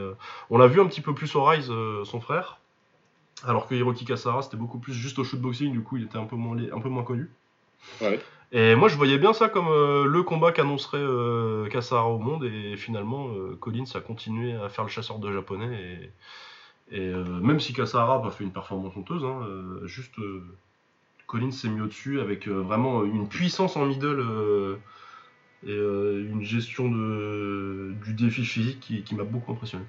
on 0.51 0.59
l'a 0.59 0.67
vu 0.67 0.79
un 0.79 0.85
petit 0.85 1.01
peu 1.01 1.15
plus 1.15 1.35
au 1.35 1.43
Rise, 1.43 1.71
son 2.03 2.21
frère. 2.21 2.59
Alors 3.45 3.67
que 3.67 3.75
Hiroki 3.75 4.05
Kasara, 4.05 4.41
c'était 4.41 4.57
beaucoup 4.57 4.79
plus 4.79 4.93
juste 4.93 5.19
au 5.19 5.23
shootboxing, 5.23 5.71
du 5.71 5.81
coup, 5.81 5.97
il 5.97 6.03
était 6.03 6.17
un 6.17 6.25
peu 6.25 6.35
moins, 6.35 6.57
un 6.57 6.79
peu 6.79 6.89
moins 6.89 7.03
connu. 7.03 7.29
Et 8.51 8.75
moi, 8.75 8.87
je 8.87 8.95
voyais 8.95 9.17
bien 9.17 9.33
ça 9.33 9.49
comme 9.49 9.67
euh, 9.67 10.05
le 10.05 10.21
combat 10.21 10.51
qu'annoncerait 10.51 10.99
euh, 10.99 11.67
Kasara 11.69 12.07
au 12.07 12.19
monde, 12.19 12.43
et 12.43 12.77
finalement, 12.77 13.29
euh, 13.29 13.57
Collins 13.59 13.85
a 13.95 13.99
continué 13.99 14.53
à 14.53 14.69
faire 14.69 14.83
le 14.83 14.91
chasseur 14.91 15.17
de 15.19 15.31
japonais. 15.31 16.11
Et, 16.91 17.09
même 17.41 17.59
si 17.59 17.73
Kasara 17.73 18.21
pas 18.21 18.29
fait 18.29 18.43
une 18.43 18.51
performance 18.51 18.95
honteuse, 18.95 19.23
hein, 19.25 19.39
juste 19.85 20.15
Collins 21.25 21.49
s'est 21.49 21.69
mis 21.69 21.81
au-dessus 21.81 22.19
avec 22.19 22.47
vraiment 22.47 23.03
une 23.03 23.27
puissance 23.27 23.75
en 23.77 23.85
middle 23.85 24.23
et 25.65 25.73
une 25.73 26.43
gestion 26.43 26.89
de, 26.89 27.95
du 28.05 28.13
défi 28.13 28.45
physique 28.45 29.03
qui 29.03 29.15
m'a 29.15 29.23
beaucoup 29.23 29.53
impressionné. 29.53 29.85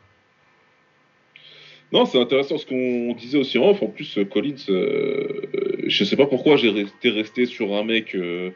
Non, 1.95 2.07
c'est 2.07 2.21
intéressant 2.21 2.59
ce 2.59 2.67
qu'on 2.67 3.15
disait 3.15 3.39
aussi 3.39 3.57
en 3.57 3.71
off. 3.71 3.81
En 3.81 3.87
plus, 3.87 4.19
euh, 4.19 4.25
Collins, 4.25 4.57
euh, 4.69 5.29
je 5.87 6.03
sais 6.03 6.17
pas 6.17 6.27
pourquoi 6.27 6.57
j'ai 6.57 6.71
resté, 6.71 7.11
resté 7.11 7.47
sur 7.47 7.73
un 7.73 7.85
mec 7.85 8.17
euh, 8.17 8.51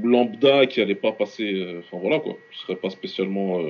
lambda 0.00 0.66
qui 0.66 0.80
allait 0.80 0.94
pas 0.94 1.10
passer. 1.10 1.76
Enfin 1.80 1.98
voilà 2.00 2.20
quoi, 2.20 2.38
je 2.52 2.58
serais 2.58 2.76
pas 2.76 2.88
spécialement. 2.88 3.62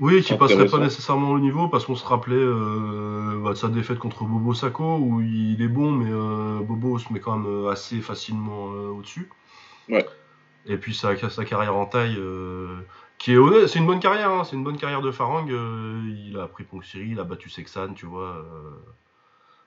oui, 0.00 0.20
qui 0.22 0.34
passerait 0.34 0.66
pas 0.66 0.80
nécessairement 0.80 1.30
au 1.30 1.38
niveau 1.38 1.68
parce 1.68 1.86
qu'on 1.86 1.94
se 1.94 2.04
rappelait 2.04 2.34
bah, 2.34 3.50
de 3.50 3.54
sa 3.54 3.68
défaite 3.68 3.98
contre 3.98 4.24
Bobo 4.24 4.54
Sako 4.54 4.96
où 4.96 5.20
il 5.20 5.62
est 5.62 5.68
bon, 5.68 5.92
mais 5.92 6.10
Bobo 6.64 6.98
se 6.98 7.12
met 7.12 7.20
quand 7.20 7.38
même 7.38 7.68
assez 7.68 8.00
facilement 8.00 8.64
au-dessus. 8.64 9.28
Ouais. 9.88 10.04
Et 10.66 10.78
puis 10.78 10.94
sa, 10.94 11.16
sa 11.30 11.44
carrière 11.44 11.76
en 11.76 11.86
taille 11.86 12.18
qui 13.18 13.32
est 13.32 13.66
c'est 13.66 13.78
une 13.78 13.86
bonne 13.86 14.00
carrière, 14.00 14.30
hein. 14.30 14.44
c'est 14.44 14.56
une 14.56 14.64
bonne 14.64 14.78
carrière 14.78 15.02
de 15.02 15.10
Farang. 15.10 15.50
Euh, 15.50 16.00
il 16.28 16.38
a 16.38 16.46
pris 16.46 16.64
Siri, 16.82 17.08
il 17.10 17.20
a 17.20 17.24
battu 17.24 17.50
Sexan, 17.50 17.94
tu 17.94 18.06
vois. 18.06 18.28
Euh, 18.28 18.70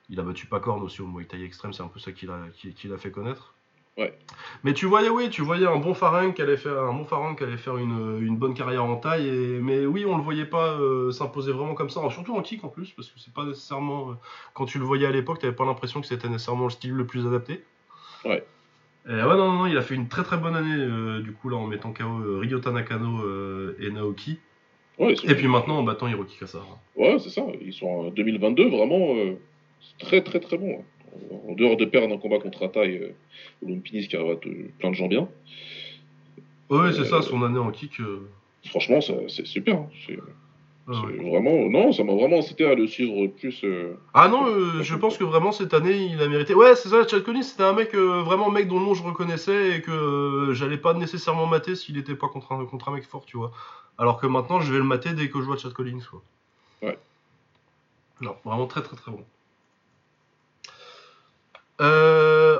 il 0.08 0.18
a 0.18 0.22
battu 0.22 0.46
Pacorn 0.46 0.82
aussi 0.82 1.02
au 1.02 1.06
Muay 1.06 1.26
Thai 1.26 1.44
extrême, 1.44 1.72
c'est 1.72 1.82
un 1.82 1.88
peu 1.88 2.00
ça 2.00 2.12
qu'il 2.12 2.30
a, 2.30 2.38
qui, 2.54 2.88
fait 2.98 3.10
connaître. 3.10 3.54
Ouais. 3.98 4.18
Mais 4.64 4.72
tu 4.72 4.86
voyais, 4.86 5.10
oui, 5.10 5.28
tu 5.28 5.42
voyais 5.42 5.66
un 5.66 5.76
bon 5.76 5.92
Farang 5.92 6.32
qui 6.32 6.40
allait 6.40 6.56
faire, 6.56 6.82
un 6.82 6.94
bon 6.94 7.04
Farang 7.04 7.36
qui 7.36 7.44
allait 7.44 7.58
faire 7.58 7.76
une, 7.76 8.36
bonne 8.38 8.54
carrière 8.54 8.84
en 8.84 8.96
taille. 8.96 9.28
Et, 9.28 9.60
mais 9.60 9.84
oui, 9.84 10.06
on 10.06 10.16
le 10.16 10.22
voyait 10.22 10.46
pas 10.46 10.68
euh, 10.68 11.10
s'imposer 11.10 11.52
vraiment 11.52 11.74
comme 11.74 11.90
ça, 11.90 12.00
surtout 12.08 12.34
en 12.34 12.40
kick 12.40 12.64
en 12.64 12.68
plus, 12.68 12.90
parce 12.92 13.10
que 13.10 13.20
c'est 13.20 13.34
pas 13.34 13.44
nécessairement. 13.44 14.16
quand 14.54 14.64
tu 14.64 14.78
le 14.78 14.84
voyais 14.84 15.06
à 15.06 15.10
l'époque, 15.10 15.40
t'avais 15.40 15.54
pas 15.54 15.66
l'impression 15.66 16.00
que 16.00 16.06
c'était 16.06 16.28
nécessairement 16.28 16.64
le 16.64 16.70
style 16.70 16.92
le 16.92 17.06
plus 17.06 17.26
adapté. 17.26 17.62
Ouais. 18.24 18.46
Euh, 19.08 19.28
ouais, 19.28 19.36
non, 19.36 19.52
non, 19.52 19.66
il 19.66 19.76
a 19.76 19.82
fait 19.82 19.94
une 19.94 20.08
très 20.08 20.22
très 20.22 20.36
bonne 20.36 20.54
année, 20.54 20.76
euh, 20.76 21.20
du 21.20 21.32
coup, 21.32 21.48
là, 21.48 21.56
en 21.56 21.66
mettant 21.66 21.92
KO 21.92 22.04
euh, 22.04 22.38
Ryota 22.40 22.70
Nakano 22.70 23.20
et 23.80 23.90
Naoki. 23.90 24.38
Ouais, 24.98 25.14
et 25.24 25.34
puis 25.34 25.48
maintenant 25.48 25.78
en 25.78 25.82
battant 25.82 26.06
Hiroki 26.06 26.38
Kasara. 26.38 26.78
Ouais, 26.96 27.18
c'est 27.18 27.30
ça. 27.30 27.42
Ils 27.60 27.72
sont 27.72 27.86
en 27.86 28.10
2022, 28.10 28.68
vraiment 28.68 29.14
très 29.98 30.22
très 30.22 30.38
très 30.38 30.58
bon. 30.58 30.80
Hein. 30.80 31.36
En 31.48 31.54
dehors 31.54 31.76
de 31.76 31.86
perdre 31.86 32.14
un 32.14 32.18
combat 32.18 32.38
contre 32.38 32.62
Atai, 32.62 33.14
Lumpinis 33.66 34.06
qui 34.06 34.16
arrive 34.16 34.38
plein 34.78 34.90
de 34.90 34.94
gens 34.94 35.08
bien. 35.08 35.28
Ouais, 36.68 36.92
c'est 36.92 37.06
ça, 37.06 37.22
son 37.22 37.42
année 37.42 37.58
en 37.58 37.70
kick. 37.70 38.00
Franchement, 38.66 39.00
c'est 39.00 39.46
super. 39.46 39.76
Hein. 39.76 39.88
Vraiment, 40.86 41.68
non, 41.70 41.92
ça 41.92 42.02
m'a 42.02 42.12
vraiment 42.12 42.38
incité 42.38 42.66
à 42.66 42.74
le 42.74 42.88
suivre 42.88 43.28
plus. 43.28 43.62
Euh, 43.62 43.94
ah 44.14 44.28
non, 44.28 44.48
euh, 44.48 44.82
je 44.82 44.96
pense 44.96 45.16
que 45.16 45.22
vraiment 45.22 45.52
cette 45.52 45.74
année 45.74 45.96
il 45.96 46.20
a 46.20 46.26
mérité. 46.26 46.54
Ouais, 46.54 46.74
c'est 46.74 46.88
ça, 46.88 47.06
Chad 47.06 47.22
Collins 47.22 47.42
c'était 47.42 47.62
un 47.62 47.72
mec, 47.72 47.94
euh, 47.94 48.22
vraiment 48.22 48.48
un 48.48 48.52
mec 48.52 48.66
dont 48.66 48.80
le 48.80 48.86
nom 48.86 48.94
je 48.94 49.02
reconnaissais 49.04 49.76
et 49.76 49.82
que 49.82 50.50
j'allais 50.54 50.78
pas 50.78 50.92
nécessairement 50.94 51.46
mater 51.46 51.76
s'il 51.76 51.98
était 51.98 52.16
pas 52.16 52.26
contre 52.28 52.50
un, 52.52 52.64
contre 52.66 52.88
un 52.88 52.94
mec 52.94 53.04
fort, 53.04 53.24
tu 53.24 53.36
vois. 53.36 53.52
Alors 53.96 54.20
que 54.20 54.26
maintenant 54.26 54.60
je 54.60 54.72
vais 54.72 54.78
le 54.78 54.84
mater 54.84 55.12
dès 55.12 55.28
que 55.30 55.40
je 55.40 55.44
vois 55.44 55.56
Chad 55.56 55.72
Collins, 55.72 56.02
quoi. 56.10 56.22
Ouais. 56.82 56.98
Non, 58.20 58.34
vraiment 58.44 58.66
très 58.66 58.82
très 58.82 58.96
très 58.96 59.12
bon. 59.12 59.24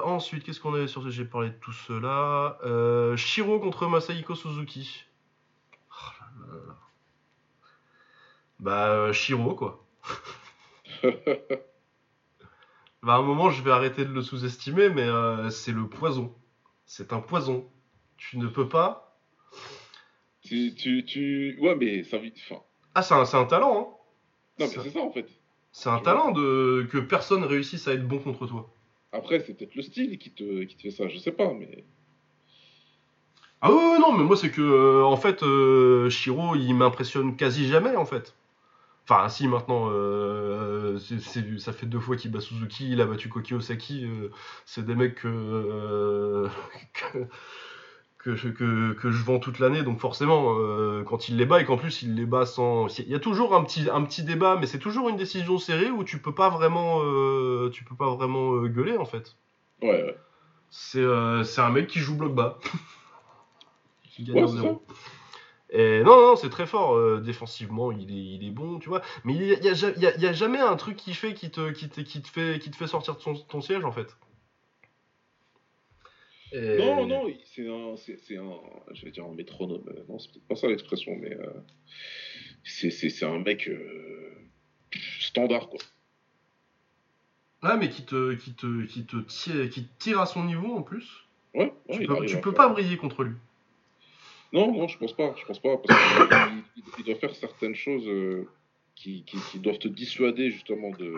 ensuite, 0.04 0.44
qu'est-ce 0.44 0.60
qu'on 0.60 0.74
avait 0.74 0.86
sur 0.86 1.02
ce 1.02 1.10
J'ai 1.10 1.24
parlé 1.24 1.48
de 1.48 1.54
tout 1.60 1.72
cela. 1.72 2.56
Shiro 3.16 3.58
contre 3.58 3.88
Masahiko 3.88 4.36
Suzuki. 4.36 5.06
Bah, 8.62 8.90
euh, 8.92 9.12
Shiro, 9.12 9.56
quoi. 9.56 9.84
bah, 13.02 13.14
à 13.14 13.16
un 13.16 13.22
moment, 13.22 13.50
je 13.50 13.60
vais 13.60 13.72
arrêter 13.72 14.04
de 14.04 14.12
le 14.12 14.22
sous-estimer, 14.22 14.88
mais 14.88 15.02
euh, 15.02 15.50
c'est 15.50 15.72
le 15.72 15.88
poison. 15.88 16.32
C'est 16.86 17.12
un 17.12 17.18
poison. 17.18 17.68
Tu 18.16 18.38
ne 18.38 18.46
peux 18.46 18.68
pas. 18.68 19.18
Tu. 20.42 20.76
tu, 20.76 21.04
tu... 21.04 21.58
Ouais, 21.60 21.74
mais 21.74 22.04
ça 22.04 22.18
vit. 22.18 22.32
Enfin... 22.48 22.62
Ah, 22.94 23.02
c'est 23.02 23.14
un, 23.14 23.40
un, 23.40 23.44
talent, 23.46 23.76
hein. 23.76 23.86
Non, 24.60 24.66
mais 24.68 24.82
c'est 24.84 24.90
ça, 24.90 25.00
en 25.00 25.10
fait. 25.10 25.26
C'est 25.72 25.88
un 25.88 25.98
talent 25.98 26.30
de 26.30 26.86
que 26.88 26.98
personne 26.98 27.42
réussisse 27.42 27.88
à 27.88 27.94
être 27.94 28.06
bon 28.06 28.20
contre 28.20 28.46
toi. 28.46 28.72
Après, 29.10 29.40
c'est 29.40 29.54
peut-être 29.54 29.74
le 29.74 29.82
style 29.82 30.18
qui 30.18 30.30
te, 30.30 30.62
qui 30.62 30.76
te 30.76 30.82
fait 30.82 30.92
ça, 30.92 31.08
je 31.08 31.18
sais 31.18 31.32
pas, 31.32 31.52
mais. 31.52 31.82
Ah 33.60 33.72
ouais, 33.72 33.98
non, 33.98 34.12
mais 34.12 34.22
moi 34.22 34.36
c'est 34.36 34.50
que 34.50 34.60
euh, 34.60 35.04
en 35.04 35.16
fait 35.16 35.44
Shiro 36.10 36.56
il 36.56 36.74
m'impressionne 36.74 37.36
quasi 37.36 37.68
jamais 37.68 37.94
en 37.94 38.04
fait. 38.04 38.34
Enfin, 39.04 39.28
si 39.28 39.48
maintenant, 39.48 39.88
euh, 39.90 40.98
ça 41.58 41.72
fait 41.72 41.86
deux 41.86 41.98
fois 41.98 42.16
qu'il 42.16 42.30
bat 42.30 42.40
Suzuki, 42.40 42.90
il 42.92 43.00
a 43.00 43.06
battu 43.06 43.28
Koki 43.28 43.54
Osaki. 43.54 44.04
Euh, 44.04 44.30
c'est 44.64 44.84
des 44.84 44.94
mecs 44.94 45.16
que, 45.16 45.28
euh, 45.28 46.48
que, 48.18 48.36
je 48.36 49.24
vends 49.24 49.40
toute 49.40 49.58
l'année, 49.58 49.82
donc 49.82 49.98
forcément, 49.98 50.56
quand 51.04 51.28
il 51.28 51.36
les 51.36 51.46
bat 51.46 51.60
et 51.60 51.64
qu'en 51.64 51.76
plus 51.76 52.02
il 52.02 52.14
les 52.14 52.26
bat 52.26 52.46
sans. 52.46 52.86
Il 53.00 53.08
y 53.08 53.16
a 53.16 53.18
toujours 53.18 53.56
un 53.56 53.64
petit, 53.64 53.88
un 53.92 54.02
petit 54.04 54.22
débat, 54.22 54.56
mais 54.60 54.66
c'est 54.66 54.78
toujours 54.78 55.08
une 55.08 55.16
décision 55.16 55.58
serrée 55.58 55.90
où 55.90 56.04
tu 56.04 56.18
peux 56.18 56.34
pas 56.34 56.48
vraiment, 56.48 57.00
tu 57.70 57.82
peux 57.84 57.96
pas 57.96 58.14
vraiment 58.14 58.62
gueuler 58.62 58.96
en 58.96 59.04
fait. 59.04 59.36
Ouais, 59.82 60.04
ouais. 60.04 60.16
C'est 60.70 61.02
un 61.02 61.70
mec 61.70 61.88
qui 61.88 61.98
joue 61.98 62.14
bloc 62.14 62.34
bas. 62.34 62.60
qui 64.10 64.22
gagne 64.22 64.44
ouais, 64.44 64.78
et 65.74 66.02
non, 66.02 66.20
non, 66.20 66.36
c'est 66.36 66.50
très 66.50 66.66
fort. 66.66 66.94
Euh, 66.94 67.20
défensivement, 67.20 67.92
il 67.92 68.10
est, 68.10 68.34
il 68.34 68.46
est 68.46 68.50
bon, 68.50 68.78
tu 68.78 68.90
vois. 68.90 69.00
Mais 69.24 69.34
il 69.34 69.58
n'y 69.60 69.68
a, 69.68 70.28
a, 70.28 70.32
jamais 70.34 70.58
un 70.58 70.76
truc 70.76 70.96
qui 70.96 71.14
fait 71.14 71.32
qui 71.32 71.50
te, 71.50 71.70
qui 71.70 71.88
te, 71.88 72.02
qui 72.02 72.20
te, 72.20 72.28
fait, 72.28 72.58
qui 72.58 72.70
te 72.70 72.76
fait 72.76 72.86
sortir 72.86 73.16
de 73.16 73.20
ton, 73.48 73.60
siège, 73.62 73.82
en 73.84 73.92
fait. 73.92 74.14
Non, 76.54 77.06
non, 77.06 77.26
c'est 77.46 77.66
un, 77.66 77.96
c'est, 77.96 78.36
un, 78.36 78.60
je 78.92 79.06
vais 79.06 79.10
dire 79.10 79.24
un 79.24 79.34
métronome. 79.34 79.82
Euh, 79.88 80.04
non, 80.10 80.18
c'est 80.18 80.30
peut-être 80.32 80.46
pas 80.46 80.56
ça 80.56 80.68
l'expression, 80.68 81.16
mais 81.16 81.34
euh, 81.34 81.50
c'est, 82.64 83.22
un 83.24 83.38
mec 83.38 83.70
standard, 85.20 85.70
quoi. 85.70 85.80
Ah, 87.62 87.78
mais 87.78 87.88
qui 87.88 88.04
te, 88.04 88.34
qui 88.34 88.52
te, 88.52 88.84
qui 88.84 89.06
te 89.06 89.16
tire, 89.16 89.70
qui 89.70 89.86
tire 89.98 90.20
à 90.20 90.26
son 90.26 90.44
niveau 90.44 90.76
en 90.76 90.82
plus. 90.82 91.24
Ouais, 91.54 91.72
tu 91.90 92.06
peux, 92.06 92.26
tu 92.26 92.40
peux 92.42 92.52
pas 92.52 92.68
briller 92.68 92.98
contre 92.98 93.22
lui. 93.22 93.36
Non, 94.52 94.72
non, 94.72 94.86
je 94.86 94.98
pense 94.98 95.14
pas. 95.14 95.34
Je 95.38 95.46
pense 95.46 95.60
pas 95.60 95.76
parce 95.78 96.50
qu'il 96.94 97.04
doit 97.04 97.14
faire 97.14 97.34
certaines 97.34 97.74
choses 97.74 98.06
euh, 98.06 98.48
qui, 98.94 99.24
qui, 99.24 99.58
doivent 99.58 99.78
te 99.78 99.88
dissuader 99.88 100.50
justement 100.50 100.90
de 100.90 101.16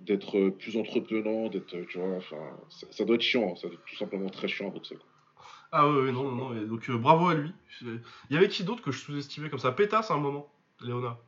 d'être 0.00 0.48
plus 0.50 0.76
entreprenant, 0.76 1.48
d'être, 1.48 1.80
tu 1.88 1.98
vois, 1.98 2.16
enfin, 2.16 2.58
ça, 2.68 3.04
doit 3.04 3.14
être 3.14 3.22
chiant, 3.22 3.54
ça 3.54 3.68
doit 3.68 3.76
être 3.76 3.84
tout 3.84 3.94
simplement 3.94 4.28
très 4.28 4.48
chiant 4.48 4.68
avec 4.68 4.84
ça. 4.84 4.96
Ah 5.70 5.88
oui, 5.88 6.12
non, 6.12 6.24
non, 6.24 6.50
non, 6.50 6.66
donc 6.66 6.90
euh, 6.90 6.98
bravo 6.98 7.28
à 7.28 7.34
lui. 7.34 7.52
Il 7.82 8.00
y 8.30 8.36
avait 8.36 8.48
qui 8.48 8.64
d'autre 8.64 8.82
que 8.82 8.90
je 8.90 8.98
sous-estimais 8.98 9.48
comme 9.48 9.60
ça? 9.60 9.70
Pétasse 9.70 10.10
à 10.10 10.14
un 10.14 10.18
moment, 10.18 10.52
Léona. 10.80 11.18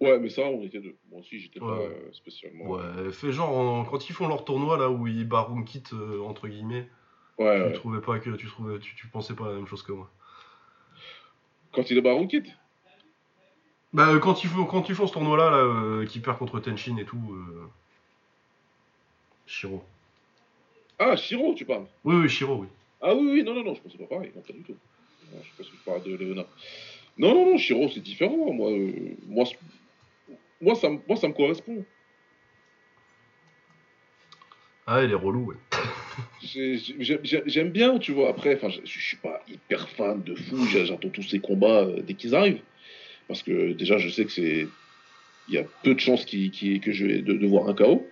Ouais, 0.00 0.18
mais 0.18 0.28
ça, 0.28 0.42
on 0.42 0.62
était 0.62 0.80
deux. 0.80 0.96
Moi 1.08 1.20
aussi, 1.20 1.38
j'étais 1.38 1.60
pas 1.60 1.78
euh, 1.78 2.12
spécialement. 2.12 2.66
Ouais, 2.66 3.12
fait 3.12 3.30
genre, 3.30 3.88
quand 3.88 4.10
ils 4.10 4.12
font 4.12 4.26
leur 4.26 4.44
tournoi 4.44 4.76
là 4.76 4.90
où 4.90 5.06
ils 5.06 5.26
barrent 5.26 5.54
kit 5.64 5.84
entre 6.24 6.48
guillemets. 6.48 6.90
Ouais, 7.38 7.72
tu 7.72 7.78
trouvais 7.78 8.00
pas 8.00 8.18
que 8.18 8.30
tu 8.30 8.46
trouvais, 8.46 8.78
tu, 8.78 8.94
tu, 8.94 9.06
pensais 9.08 9.34
pas 9.34 9.48
la 9.48 9.54
même 9.54 9.66
chose 9.66 9.82
que 9.82 9.92
moi. 9.92 10.10
Quand 11.72 11.90
il 11.90 11.98
est 11.98 12.00
Baron 12.00 12.26
Kit 12.26 12.44
Bah, 13.92 14.18
quand 14.20 14.42
ils, 14.42 14.48
font, 14.48 14.64
quand 14.64 14.88
ils 14.88 14.94
font 14.94 15.06
ce 15.06 15.12
tournoi-là, 15.12 15.50
là, 15.50 16.06
qui 16.06 16.20
perd 16.20 16.38
contre 16.38 16.60
Tenshin 16.60 16.96
et 16.96 17.04
tout. 17.04 17.36
Shiro. 19.46 19.84
Ah, 20.98 21.16
Shiro, 21.16 21.54
tu 21.54 21.64
parles? 21.64 21.86
Oui, 22.04 22.16
oui, 22.16 22.28
Shiro, 22.28 22.56
oui. 22.56 22.68
Ah 23.00 23.14
oui, 23.14 23.28
oui, 23.30 23.44
non, 23.44 23.54
non, 23.54 23.62
non, 23.62 23.74
je 23.74 23.80
pensais 23.82 23.98
pas 23.98 24.06
pareil, 24.06 24.32
non, 24.34 24.40
pas 24.40 24.52
du 24.52 24.62
tout. 24.62 24.76
je 25.20 25.42
sais 25.42 25.54
pas 25.56 25.64
si 25.64 25.70
tu 25.70 25.76
parles 25.84 26.02
de 26.02 26.16
Léona. 26.16 26.46
Non, 27.18 27.34
non, 27.34 27.50
non, 27.50 27.58
Shiro, 27.58 27.88
c'est 27.92 28.00
différent. 28.00 28.52
Moi, 28.52 28.70
moi, 29.26 29.44
moi, 30.60 30.74
ça, 30.74 30.88
moi, 31.06 31.16
ça 31.16 31.28
me 31.28 31.34
correspond. 31.34 31.84
Ah, 34.86 35.02
il 35.02 35.10
est 35.10 35.14
relou, 35.14 35.46
ouais. 35.46 35.56
J'aime 36.46 37.70
bien, 37.70 37.98
tu 37.98 38.12
vois. 38.12 38.28
Après, 38.30 38.54
enfin, 38.54 38.68
je, 38.68 38.80
je 38.84 39.00
suis 39.00 39.16
pas 39.16 39.42
hyper 39.48 39.88
fan 39.90 40.22
de 40.22 40.34
fou. 40.34 40.64
J'attends 40.66 41.08
tous 41.08 41.22
ces 41.22 41.40
combats 41.40 41.82
euh, 41.82 42.02
dès 42.02 42.14
qu'ils 42.14 42.34
arrivent, 42.34 42.60
parce 43.28 43.42
que 43.42 43.72
déjà, 43.72 43.98
je 43.98 44.08
sais 44.08 44.24
que 44.24 44.32
c'est, 44.32 44.68
il 45.48 45.54
y 45.54 45.58
a 45.58 45.64
peu 45.82 45.94
de 45.94 46.00
chances 46.00 46.24
qu 46.24 46.50
que 46.80 46.92
je 46.92 47.06
vais 47.06 47.22
de, 47.22 47.46
voir 47.46 47.68
un 47.68 47.74
KO. 47.74 48.06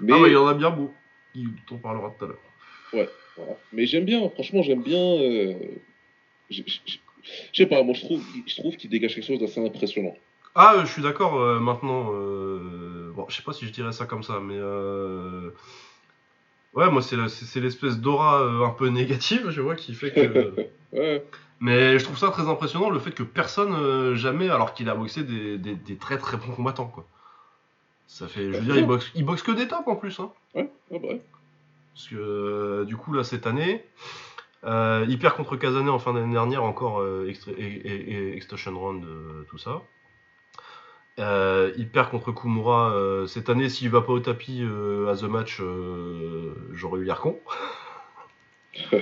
Mais... 0.00 0.12
Ah 0.12 0.20
ouais, 0.20 0.30
il 0.30 0.32
y 0.32 0.36
en 0.36 0.46
a 0.46 0.54
bien 0.54 0.70
beau. 0.70 0.92
Il 1.34 1.50
t'en 1.68 1.76
parlera 1.76 2.14
tout 2.18 2.24
à 2.24 2.28
l'heure. 2.28 2.38
Ouais, 2.92 3.08
voilà. 3.36 3.52
Mais 3.72 3.86
j'aime 3.86 4.04
bien. 4.04 4.28
Franchement, 4.30 4.62
j'aime 4.62 4.82
bien. 4.82 4.98
Euh... 4.98 5.54
Je 6.50 6.62
sais 7.52 7.66
pas. 7.66 7.82
Moi, 7.82 7.94
je 7.94 8.00
trouve, 8.00 8.22
je 8.46 8.56
trouve 8.56 8.76
qu'il 8.76 8.90
dégage 8.90 9.14
quelque 9.14 9.26
chose 9.26 9.40
d'assez 9.40 9.64
impressionnant. 9.64 10.16
Ah, 10.54 10.82
je 10.84 10.92
suis 10.92 11.02
d'accord 11.02 11.40
euh, 11.40 11.58
maintenant. 11.58 12.12
Euh, 12.12 13.12
bon, 13.14 13.26
je 13.28 13.36
sais 13.36 13.42
pas 13.42 13.52
si 13.52 13.66
je 13.66 13.72
dirais 13.72 13.92
ça 13.92 14.06
comme 14.06 14.22
ça, 14.22 14.40
mais. 14.40 14.58
Euh, 16.76 16.80
ouais, 16.80 16.90
moi, 16.90 17.02
c'est 17.02 17.60
l'espèce 17.60 17.98
d'aura 17.98 18.40
un 18.40 18.70
peu 18.70 18.88
négative, 18.88 19.50
je 19.50 19.60
vois, 19.60 19.76
qui 19.76 19.94
fait 19.94 20.12
que. 20.12 20.54
ouais. 20.92 21.24
Mais 21.60 21.98
je 21.98 22.04
trouve 22.04 22.18
ça 22.18 22.30
très 22.30 22.48
impressionnant 22.48 22.90
le 22.90 22.98
fait 22.98 23.12
que 23.12 23.22
personne, 23.22 24.14
jamais, 24.14 24.50
alors 24.50 24.74
qu'il 24.74 24.88
a 24.88 24.94
boxé 24.94 25.22
des, 25.22 25.56
des, 25.58 25.96
très 25.96 26.18
très 26.18 26.36
bons 26.36 26.52
combattants, 26.52 26.86
quoi. 26.86 27.06
Ça 28.06 28.28
fait. 28.28 28.52
Je 28.52 28.58
veux 28.58 28.64
dire, 28.64 28.76
il 28.76 28.86
boxe, 28.86 29.10
il 29.14 29.24
boxe 29.24 29.42
que 29.42 29.52
des 29.52 29.66
tops 29.66 29.86
en 29.86 29.96
plus, 29.96 30.18
hein. 30.20 30.30
Ouais, 30.54 30.70
ouais, 30.90 30.98
bah 30.98 31.08
ouais. 31.08 31.22
Parce 31.94 32.08
que, 32.08 32.84
du 32.84 32.96
coup, 32.96 33.12
là, 33.12 33.24
cette 33.24 33.46
année. 33.46 33.84
il 34.64 35.18
perd 35.18 35.36
contre 35.36 35.56
Kazané 35.56 35.90
en 35.90 35.98
fin 35.98 36.12
d'année 36.12 36.32
dernière, 36.32 36.64
encore 36.64 37.04
Extortion 37.26 38.78
Round, 38.78 39.04
tout 39.48 39.58
ça. 39.58 39.80
Euh, 41.20 41.72
il 41.76 41.88
perd 41.88 42.10
contre 42.10 42.32
Kumura 42.32 42.92
euh, 42.92 43.26
cette 43.26 43.48
année. 43.48 43.68
S'il 43.68 43.90
va 43.90 44.00
pas 44.02 44.12
au 44.12 44.20
tapis 44.20 44.62
euh, 44.62 45.12
à 45.12 45.16
The 45.16 45.24
Match, 45.24 45.60
j'aurais 46.72 47.00
eu 47.00 47.04
l'air 47.04 47.20
con. 47.20 47.38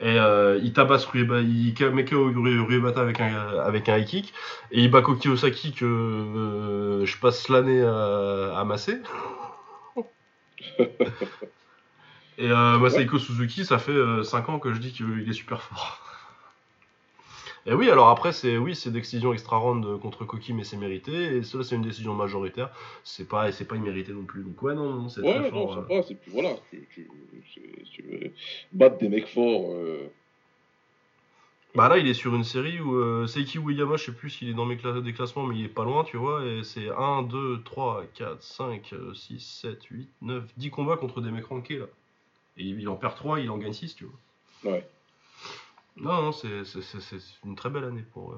Et 0.00 0.14
il 0.62 0.72
tabasse 0.72 1.06
Rueba, 1.06 1.40
il 1.40 1.74
met 1.92 2.04
KO 2.04 2.30
Ruebata 2.30 3.00
avec 3.00 3.20
un, 3.20 3.34
avec 3.58 3.88
un 3.88 3.98
high 3.98 4.06
kick. 4.06 4.32
Et 4.70 4.84
il 4.84 4.90
bat 4.92 5.02
Koki 5.02 5.28
Osaki 5.28 5.72
que 5.72 7.02
je 7.04 7.16
passe 7.18 7.48
l'année 7.48 7.82
à, 7.82 8.56
à, 8.56 8.64
masser. 8.64 8.98
et 12.38 12.46
Masaiko 12.46 13.18
Suzuki, 13.18 13.64
ça 13.64 13.80
fait 13.80 14.22
5 14.22 14.48
ans 14.50 14.60
que 14.60 14.72
je 14.72 14.78
dis 14.78 14.92
qu'il 14.92 15.28
est 15.28 15.32
super 15.32 15.62
fort. 15.62 16.00
Et 17.66 17.74
oui, 17.74 17.90
alors 17.90 18.08
après, 18.08 18.32
c'est 18.32 18.56
oui, 18.56 18.74
c'est 18.74 18.90
décision 18.90 19.32
extra 19.32 19.56
round 19.58 20.00
contre 20.00 20.24
Koki, 20.24 20.52
mais 20.52 20.64
c'est 20.64 20.76
mérité. 20.76 21.36
Et 21.36 21.42
cela, 21.42 21.64
c'est 21.64 21.76
une 21.76 21.82
décision 21.82 22.14
majoritaire. 22.14 22.70
C'est 23.04 23.28
pas, 23.28 23.52
c'est 23.52 23.66
pas 23.66 23.76
immérité 23.76 24.12
non 24.12 24.22
plus. 24.22 24.42
Donc 24.42 24.62
ouais, 24.62 24.74
non, 24.74 24.94
non 24.94 25.08
c'est 25.08 25.20
ouais, 25.20 25.34
très 25.34 25.50
non, 25.50 25.68
fort. 25.68 25.86
Euh. 25.90 26.02
c'est 26.06 26.14
plus 26.14 26.30
voilà, 26.30 26.56
tu, 26.70 26.86
tu, 26.94 27.08
tu, 27.92 28.02
veux 28.02 28.32
battre 28.72 28.98
des 28.98 29.08
mecs 29.08 29.28
forts. 29.28 29.72
Euh... 29.72 30.08
Bah 31.74 31.88
là, 31.88 31.98
il 31.98 32.08
est 32.08 32.14
sur 32.14 32.34
une 32.34 32.44
série 32.44 32.80
où 32.80 32.96
euh, 32.96 33.26
Seiki 33.26 33.58
Uyama, 33.58 33.96
je 33.96 34.06
sais 34.06 34.12
plus 34.12 34.30
s'il 34.30 34.48
est 34.48 34.54
dans 34.54 34.64
mes 34.64 34.76
classes 34.76 35.02
des 35.02 35.12
classements, 35.12 35.44
mais 35.44 35.56
il 35.56 35.64
est 35.66 35.68
pas 35.68 35.84
loin, 35.84 36.02
tu 36.04 36.16
vois. 36.16 36.44
Et 36.44 36.64
c'est 36.64 36.88
1, 36.88 37.22
2, 37.24 37.62
3, 37.64 38.04
4, 38.14 38.42
5, 38.42 38.94
6, 39.14 39.40
7, 39.40 39.84
8, 39.84 40.08
9, 40.22 40.44
10 40.56 40.70
combats 40.70 40.96
contre 40.96 41.20
des 41.20 41.30
mecs 41.30 41.46
rankés 41.46 41.78
là. 41.78 41.86
Et 42.56 42.64
il 42.64 42.88
en 42.88 42.96
perd 42.96 43.14
3, 43.14 43.40
il 43.40 43.50
en 43.50 43.58
gagne 43.58 43.72
6, 43.72 43.94
tu 43.94 44.06
vois. 44.06 44.72
Ouais. 44.72 44.84
Non, 46.00 46.22
non, 46.22 46.32
c'est 46.32 46.62
une 47.44 47.56
très 47.56 47.70
belle 47.70 47.84
année 47.84 48.04
pour. 48.12 48.32
Euh, 48.32 48.36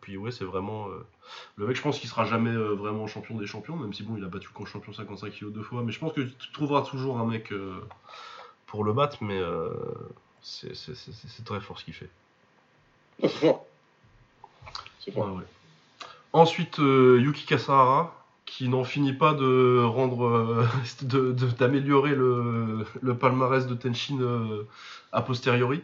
puis 0.00 0.16
ouais, 0.16 0.30
c'est 0.30 0.44
vraiment. 0.44 0.88
Euh, 0.88 1.04
le 1.56 1.66
mec, 1.66 1.76
je 1.76 1.82
pense 1.82 1.98
qu'il 1.98 2.08
sera 2.08 2.24
jamais 2.24 2.50
euh, 2.50 2.74
vraiment 2.74 3.06
champion 3.06 3.36
des 3.36 3.46
champions, 3.46 3.76
même 3.76 3.92
si 3.92 4.02
bon, 4.02 4.16
il 4.16 4.24
a 4.24 4.28
battu 4.28 4.48
le 4.58 4.66
champion 4.66 4.92
55 4.92 5.32
kg 5.32 5.52
deux 5.52 5.62
fois. 5.62 5.82
Mais 5.82 5.90
je 5.90 5.98
pense 5.98 6.12
que 6.12 6.20
tu 6.20 6.52
trouveras 6.52 6.82
toujours 6.82 7.18
un 7.18 7.26
mec 7.26 7.52
pour 8.66 8.84
le 8.84 8.92
battre, 8.92 9.18
mais 9.22 9.40
c'est 10.42 11.44
très 11.44 11.60
fort 11.60 11.78
ce 11.78 11.84
qu'il 11.84 11.94
fait. 11.94 12.10
c'est. 15.00 15.16
Ouais, 15.16 15.44
Ensuite, 16.32 16.78
Yuki 16.78 17.46
Kasahara, 17.46 18.14
qui 18.46 18.68
n'en 18.68 18.84
finit 18.84 19.12
pas 19.12 19.34
de 19.34 19.82
rendre. 19.82 20.68
d'améliorer 21.58 22.14
le, 22.14 22.86
le, 23.00 23.16
palmarès 23.16 23.66
de 23.66 23.74
Tenshin 23.74 24.18
a 25.10 25.22
posteriori. 25.22 25.82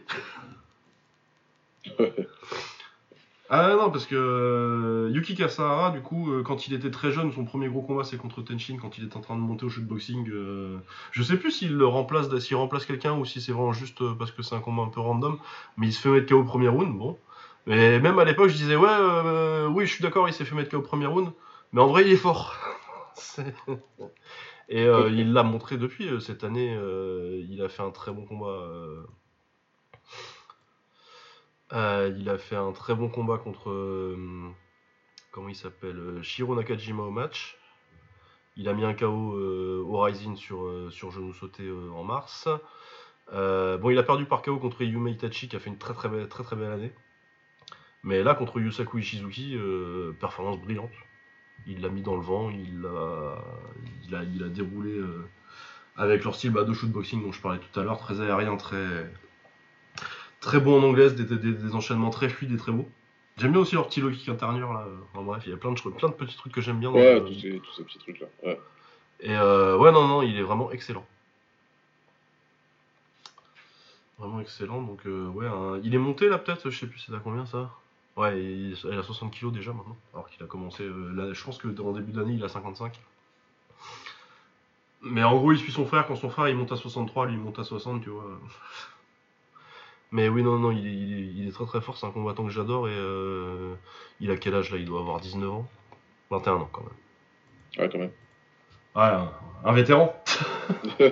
Ah 3.51 3.75
non, 3.75 3.89
parce 3.89 4.05
que 4.05 4.15
euh, 4.15 5.09
Yuki 5.11 5.33
Kasahara, 5.35 5.89
du 5.89 6.01
coup, 6.01 6.31
euh, 6.31 6.43
quand 6.43 6.67
il 6.67 6.73
était 6.75 6.91
très 6.91 7.11
jeune, 7.11 7.31
son 7.31 7.45
premier 7.45 7.67
gros 7.67 7.81
combat 7.81 8.03
c'est 8.03 8.15
contre 8.15 8.43
Tenshin 8.43 8.77
quand 8.79 8.99
il 8.99 9.05
est 9.05 9.15
en 9.15 9.21
train 9.21 9.35
de 9.35 9.41
monter 9.41 9.65
au 9.65 9.69
shootboxing. 9.69 10.29
Euh, 10.29 10.77
je 11.11 11.23
sais 11.23 11.35
plus 11.35 11.49
s'il 11.49 11.81
remplace, 11.81 12.27
remplace 12.53 12.85
quelqu'un 12.85 13.17
ou 13.17 13.25
si 13.25 13.41
c'est 13.41 13.51
vraiment 13.51 13.73
juste 13.73 14.03
parce 14.19 14.31
que 14.31 14.43
c'est 14.43 14.53
un 14.53 14.59
combat 14.59 14.83
un 14.83 14.89
peu 14.89 14.99
random, 14.99 15.39
mais 15.77 15.87
il 15.87 15.93
se 15.93 15.99
fait 15.99 16.09
mettre 16.09 16.27
KO 16.27 16.41
au 16.41 16.43
premier 16.43 16.67
round, 16.67 16.95
bon. 16.95 17.17
Mais 17.65 17.99
même 17.99 18.19
à 18.19 18.25
l'époque, 18.25 18.49
je 18.49 18.55
disais, 18.55 18.75
ouais, 18.75 19.65
oui, 19.71 19.87
je 19.87 19.93
suis 19.93 20.03
d'accord, 20.03 20.29
il 20.29 20.33
s'est 20.33 20.45
fait 20.45 20.55
mettre 20.55 20.69
KO 20.69 20.77
au 20.77 20.81
premier 20.81 21.07
round, 21.07 21.31
mais 21.73 21.81
en 21.81 21.87
vrai, 21.87 22.03
il 22.05 22.11
est 22.11 22.17
fort. 22.17 22.55
Et 24.69 24.83
il 24.83 25.33
l'a 25.33 25.41
montré 25.41 25.77
depuis 25.77 26.07
cette 26.21 26.43
année, 26.43 26.77
il 27.49 27.61
a 27.63 27.69
fait 27.69 27.81
un 27.81 27.89
très 27.89 28.11
bon 28.11 28.25
combat 28.25 28.69
euh, 31.73 32.11
il 32.17 32.29
a 32.29 32.37
fait 32.37 32.55
un 32.55 32.71
très 32.71 32.95
bon 32.95 33.09
combat 33.09 33.37
contre. 33.37 33.69
Euh, 33.69 34.49
il 35.47 35.55
s'appelle 35.55 35.97
euh, 35.97 36.21
Shiro 36.21 36.55
Nakajima 36.55 37.03
au 37.03 37.11
match. 37.11 37.57
Il 38.57 38.67
a 38.67 38.73
mis 38.73 38.83
un 38.83 38.93
KO 38.93 39.07
au 39.07 40.01
Rising 40.01 40.35
sur, 40.35 40.91
sur 40.91 41.11
genou 41.11 41.33
sauté 41.33 41.63
en 41.95 42.03
mars. 42.03 42.49
bon, 43.31 43.89
il 43.89 43.97
a 43.97 44.03
perdu 44.03 44.25
par 44.25 44.41
KO 44.41 44.57
contre 44.57 44.81
Yume 44.81 45.07
Itachi 45.07 45.47
qui 45.47 45.55
a 45.55 45.59
fait 45.59 45.69
une 45.69 45.77
très 45.77 45.93
très 45.93 46.09
belle, 46.09 46.27
très, 46.27 46.55
belle 46.57 46.71
année. 46.73 46.91
Mais 48.03 48.21
là, 48.21 48.35
contre 48.35 48.59
Yusaku 48.59 48.99
Ishizuki, 48.99 49.57
performance 50.19 50.59
brillante. 50.59 50.91
Il 51.67 51.81
l'a 51.81 51.87
mis 51.87 52.01
dans 52.01 52.15
le 52.15 52.21
vent, 52.21 52.49
il 52.49 52.85
a, 52.85 54.23
il 54.23 54.43
a, 54.43 54.49
déroulé 54.49 54.99
avec 55.95 56.25
leur 56.25 56.35
style 56.35 56.51
de 56.51 56.73
shootboxing 56.73 57.23
dont 57.23 57.31
je 57.31 57.39
parlais 57.39 57.59
tout 57.59 57.79
à 57.79 57.83
l'heure, 57.83 57.99
très 57.99 58.19
aérien, 58.19 58.57
très, 58.57 59.09
Très 60.41 60.59
bon 60.59 60.79
en 60.79 60.83
anglaise, 60.83 61.15
des, 61.15 61.75
enchaînements 61.75 62.09
très 62.09 62.29
fluides 62.29 62.53
et 62.53 62.57
très 62.57 62.71
beaux. 62.71 62.87
J'aime 63.37 63.51
bien 63.51 63.61
aussi 63.61 63.75
leur 63.75 63.87
petit 63.87 64.01
low 64.01 64.09
kick 64.11 64.27
intérieur 64.29 64.73
là. 64.73 64.85
En 65.13 65.23
bref, 65.23 65.43
il 65.45 65.51
y 65.51 65.53
a 65.53 65.57
plein 65.57 65.71
de, 65.71 65.79
plein 65.79 66.09
de 66.09 66.13
petits 66.13 66.37
trucs 66.37 66.53
que 66.53 66.61
j'aime 66.61 66.79
bien. 66.79 66.91
Ouais, 66.91 67.19
tous, 67.21 67.33
ces, 67.39 67.59
tous, 67.59 67.73
ces, 67.73 67.83
petits 67.83 67.99
trucs 67.99 68.19
là. 68.19 68.27
Ouais. 68.43 68.59
Et 69.21 69.35
euh, 69.35 69.77
ouais, 69.77 69.91
non, 69.91 70.07
non, 70.07 70.21
il 70.21 70.37
est 70.37 70.41
vraiment 70.41 70.71
excellent. 70.71 71.05
Vraiment 74.17 74.41
excellent. 74.41 74.81
Donc, 74.81 75.05
euh, 75.05 75.27
ouais, 75.27 75.47
il 75.83 75.93
est 75.95 75.99
monté 75.99 76.27
là 76.27 76.37
peut-être, 76.37 76.69
je 76.69 76.77
sais 76.77 76.87
plus 76.87 76.99
c'est 76.99 77.13
à 77.13 77.19
combien 77.19 77.45
ça? 77.45 77.71
Ouais, 78.17 78.41
il, 78.41 78.75
a 78.91 79.03
60 79.03 79.33
kg 79.33 79.51
déjà 79.51 79.71
maintenant. 79.71 79.97
Alors 80.13 80.29
qu'il 80.29 80.43
a 80.43 80.47
commencé. 80.47 80.83
Euh, 80.83 81.13
là, 81.13 81.33
je 81.33 81.41
pense 81.41 81.57
que 81.57 81.67
en 81.81 81.93
début 81.93 82.11
d'année, 82.11 82.33
il 82.33 82.43
a 82.43 82.49
55. 82.49 82.99
Mais 85.01 85.23
en 85.23 85.37
gros, 85.37 85.53
il 85.53 85.57
suit 85.57 85.71
son 85.71 85.85
frère. 85.85 86.05
Quand 86.05 86.17
son 86.17 86.29
frère 86.29 86.49
il 86.49 86.55
monte 86.57 86.73
à 86.73 86.75
63, 86.75 87.27
lui 87.27 87.35
il 87.35 87.39
monte 87.39 87.59
à 87.59 87.63
60, 87.63 88.03
tu 88.03 88.09
vois. 88.09 88.39
Mais 90.11 90.27
oui, 90.27 90.41
non, 90.41 90.57
non, 90.57 90.71
il 90.71 91.47
est, 91.47 91.51
très 91.51 91.65
très 91.65 91.81
fort, 91.81 91.97
c'est 91.97 92.07
un 92.07 92.11
combattant 92.11 92.43
que 92.43 92.49
j'adore 92.51 92.87
et 92.87 92.95
euh, 92.95 93.75
il 94.19 94.31
a 94.31 94.37
quel 94.37 94.55
âge 94.55 94.71
là? 94.71 94.77
Il 94.77 94.85
doit 94.85 95.01
avoir 95.01 95.19
19 95.19 95.51
ans? 95.51 95.69
21 96.31 96.53
ans 96.53 96.69
quand 96.71 96.81
même. 96.81 96.91
Ouais, 97.77 97.89
quand 97.91 97.99
même. 97.99 98.11
Ouais, 98.95 99.27
un, 99.65 99.73
vétéran. 99.73 100.15
un 100.99 101.11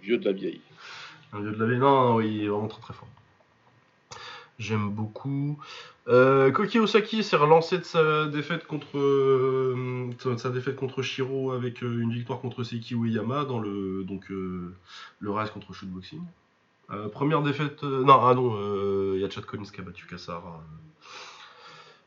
vieux 0.00 0.18
de 0.18 0.24
la 0.24 0.32
vieille. 0.32 0.60
Un 1.32 1.40
vieux 1.40 1.52
de 1.52 1.58
la 1.58 1.66
vieille, 1.66 1.78
non, 1.78 2.16
oui, 2.16 2.36
il 2.36 2.44
est 2.44 2.48
vraiment 2.48 2.68
très 2.68 2.80
très 2.82 2.94
fort. 2.94 3.08
J'aime 4.60 4.90
beaucoup. 4.90 5.58
Euh, 6.08 6.50
Koki 6.52 6.78
Osaki 6.78 7.24
s'est 7.24 7.36
relancé 7.36 7.78
de 7.78 7.84
sa 7.84 8.26
défaite 8.26 8.66
contre 8.66 8.98
euh, 8.98 10.10
sa 10.36 10.50
défaite 10.50 10.76
contre 10.76 11.02
Shiro 11.02 11.52
avec 11.52 11.82
euh, 11.82 12.00
une 12.00 12.12
victoire 12.12 12.40
contre 12.40 12.62
Seiki 12.62 12.94
Ueyama 12.94 13.44
dans 13.44 13.58
le 13.58 14.04
donc 14.04 14.28
le 14.28 15.30
race 15.30 15.50
contre 15.50 15.72
shootboxing. 15.72 16.20
Euh, 16.92 17.08
première 17.08 17.42
défaite. 17.42 17.84
Euh, 17.84 18.04
non, 18.04 18.20
ah 18.24 18.34
non, 18.34 18.54
il 18.56 18.62
euh, 18.62 19.18
y 19.18 19.24
a 19.24 19.30
Chad 19.30 19.44
Collins 19.44 19.64
qui 19.64 19.80
a 19.80 19.84
battu 19.84 20.06
Kassar 20.06 20.42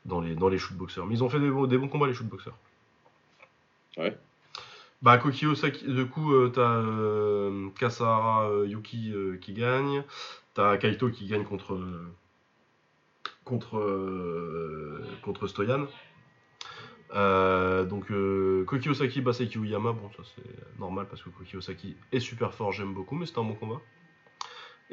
dans 0.06 0.19
les, 0.19 0.36
dans 0.36 0.50
les 0.50 0.58
shootboxers. 0.58 1.06
Mais 1.06 1.15
ils 1.15 1.24
ont 1.24 1.30
fait 1.30 1.39
des, 1.39 1.50
bons 1.50 1.88
combats, 1.88 2.08
les 2.08 2.13
shootboxers. 2.13 2.56
Ouais. 3.98 4.17
Bah, 5.02 5.17
Koki 5.17 5.46
Osaki, 5.46 5.86
du 5.86 6.08
coup, 6.08 6.34
t'as 6.50 6.82
Kasahara 7.78 8.50
Yuki 8.65 9.13
qui 9.41 9.54
gagne. 9.54 10.04
T'as 10.54 10.78
Kaito 10.78 11.10
qui 11.10 11.28
gagne 11.28 11.43
contre. 11.43 11.80
contre, 13.43 15.02
contre 15.24 15.48
Stoyan. 15.48 15.88
donc 17.86 18.08
Koki 18.65 18.89
Osaki 18.89 19.22
bat 19.22 19.38
Uyama, 19.39 19.91
bon 19.91 20.10
ça 20.15 20.24
c'est 20.36 20.80
normal 20.80 21.08
parce 21.10 21.22
que 21.22 21.30
Koki 21.30 21.58
Osaki 21.58 21.96
est 22.12 22.19
super 22.22 22.54
fort, 22.54 22.72
j'aime 22.72 22.93
beaucoup, 22.93 23.15
mais 23.15 23.26
c'était 23.26 23.39
un 23.39 23.43
bon 23.43 23.56
combat. 23.56 23.82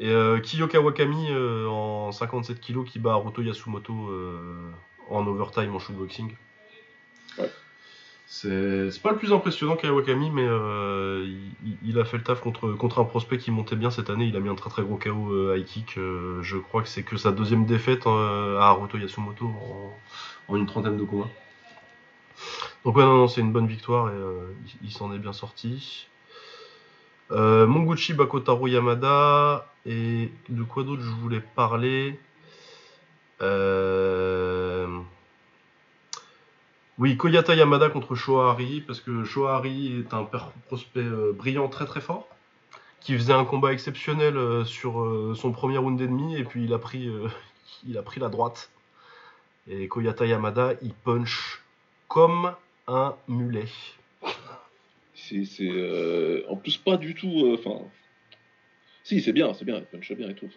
Et 0.01 0.13
Kiyoka 0.43 0.81
Wakami 0.81 1.29
en 1.69 2.11
57 2.11 2.61
kg 2.61 2.85
qui 2.85 2.99
bat 2.99 3.13
Haruto 3.13 3.43
Yasumoto 3.43 4.11
en 5.11 5.27
overtime 5.27 5.75
en 5.75 5.79
shootboxing. 5.79 6.35
Ouais. 7.39 7.51
C'est 8.33 9.03
pas 9.03 9.11
le 9.11 9.17
plus 9.17 9.33
impressionnant 9.33 9.75
Kawakami, 9.75 10.31
mais 10.31 10.47
euh, 10.47 11.29
il, 11.83 11.99
a 11.99 12.05
fait 12.05 12.17
le 12.17 12.23
taf 12.23 12.41
contre, 12.41 12.71
contre 12.75 13.01
un 13.01 13.05
prospect 13.05 13.39
qui 13.39 13.51
montait 13.51 13.75
bien 13.75 13.91
cette 13.91 14.09
année. 14.09 14.27
Il 14.27 14.37
a 14.37 14.41
mis 14.41 14.49
un 14.49 14.55
très 14.55 14.71
très 14.71 14.83
gros 14.83 14.99
KO 14.99 15.33
euh, 15.33 15.57
high 15.59 15.65
kick. 15.65 15.99
Euh, 15.99 16.41
je 16.41 16.57
crois 16.57 16.83
que 16.83 16.89
c'est 16.89 17.03
que 17.03 17.17
sa 17.17 17.33
deuxième 17.33 17.67
défaite 17.67 18.07
à 18.07 18.69
Haruto 18.69 18.99
Yasumoto 18.99 19.53
en, 20.47 20.57
une 20.57 20.67
trentaine 20.67 20.97
de 20.97 21.03
combats. 21.03 21.29
Donc 22.85 22.95
ouais, 22.95 23.03
non, 23.03 23.17
non, 23.17 23.27
c'est 23.27 23.41
une 23.41 23.51
bonne 23.51 23.67
victoire 23.67 24.11
et 24.11 24.19
il, 24.85 24.93
s'en 24.93 25.13
est 25.13 25.19
bien 25.19 25.33
sorti. 25.33 26.07
Monguchi 27.31 28.15
Bakotaro 28.15 28.67
Yamada 28.67 29.67
et 29.87 30.31
de 30.49 30.63
quoi 30.63 30.83
d'autre 30.83 31.03
je 31.03 31.11
voulais 31.11 31.41
parler? 31.41 32.19
Oui, 37.01 37.17
Koyata 37.17 37.55
Yamada 37.55 37.89
contre 37.89 38.15
Shohari, 38.15 38.83
parce 38.83 39.01
que 39.01 39.25
Shohari 39.25 40.01
est 40.01 40.13
un 40.13 40.29
prospect 40.67 41.01
euh, 41.01 41.33
brillant 41.33 41.69
très 41.69 41.87
très 41.87 42.03
fort, 42.03 42.29
qui 43.01 43.15
faisait 43.15 43.33
un 43.33 43.47
combat 43.47 43.73
exceptionnel 43.73 44.37
euh, 44.37 44.67
sur 44.67 45.01
euh, 45.01 45.35
son 45.35 45.51
premier 45.51 45.79
round 45.79 45.99
d'ennemi, 45.99 46.37
et 46.37 46.45
puis 46.45 46.63
il 46.63 46.75
a, 46.75 46.79
pris, 46.79 47.11
il 47.89 47.97
a 47.97 48.03
pris 48.03 48.21
la 48.21 48.29
droite. 48.29 48.71
Et 49.67 49.89
Koyata 49.89 50.27
Yamada, 50.27 50.75
il 50.83 50.93
punch 50.93 51.63
comme 52.07 52.55
un 52.87 53.15
mulet. 53.29 53.65
C'est 55.45 56.45
en 56.49 56.57
plus 56.57 56.77
pas 56.77 56.97
du 56.97 57.15
tout. 57.15 57.55
Enfin, 57.55 57.85
si 59.05 59.21
c'est 59.21 59.33
bien, 59.33 59.55
c'est 59.55 59.65
bien, 59.65 59.79
il 59.79 59.85
punch 59.85 60.13
bien 60.13 60.29
et 60.31 60.35
tout. 60.35 60.49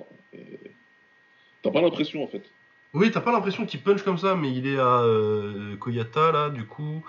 T'as 1.62 1.72
pas 1.72 1.82
l'impression 1.82 2.24
en 2.24 2.28
fait. 2.28 2.44
Oui, 2.94 3.10
t'as 3.10 3.22
pas 3.22 3.32
l'impression 3.32 3.66
qu'il 3.66 3.82
punch 3.82 4.04
comme 4.04 4.20
ça, 4.20 4.36
mais 4.36 4.54
il 4.54 4.68
est 4.68 4.78
à 4.78 5.00
euh, 5.02 5.76
Koyata, 5.78 6.32
là, 6.32 6.50
du 6.52 6.66
coup. 6.66 7.04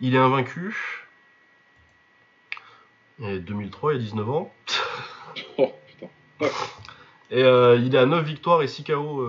Il 0.00 0.16
est 0.16 0.18
invaincu. 0.18 1.06
Et 3.22 3.38
2003, 3.38 3.94
il 3.94 3.96
a 3.96 3.98
19 4.00 4.30
ans. 4.30 4.52
oh, 5.58 5.72
putain. 5.86 6.08
Et 7.30 7.44
euh, 7.44 7.76
il 7.76 7.94
est 7.94 7.98
à 7.98 8.06
9 8.06 8.24
victoires 8.24 8.62
et 8.62 8.68
6 8.68 8.82
KO. 8.82 9.24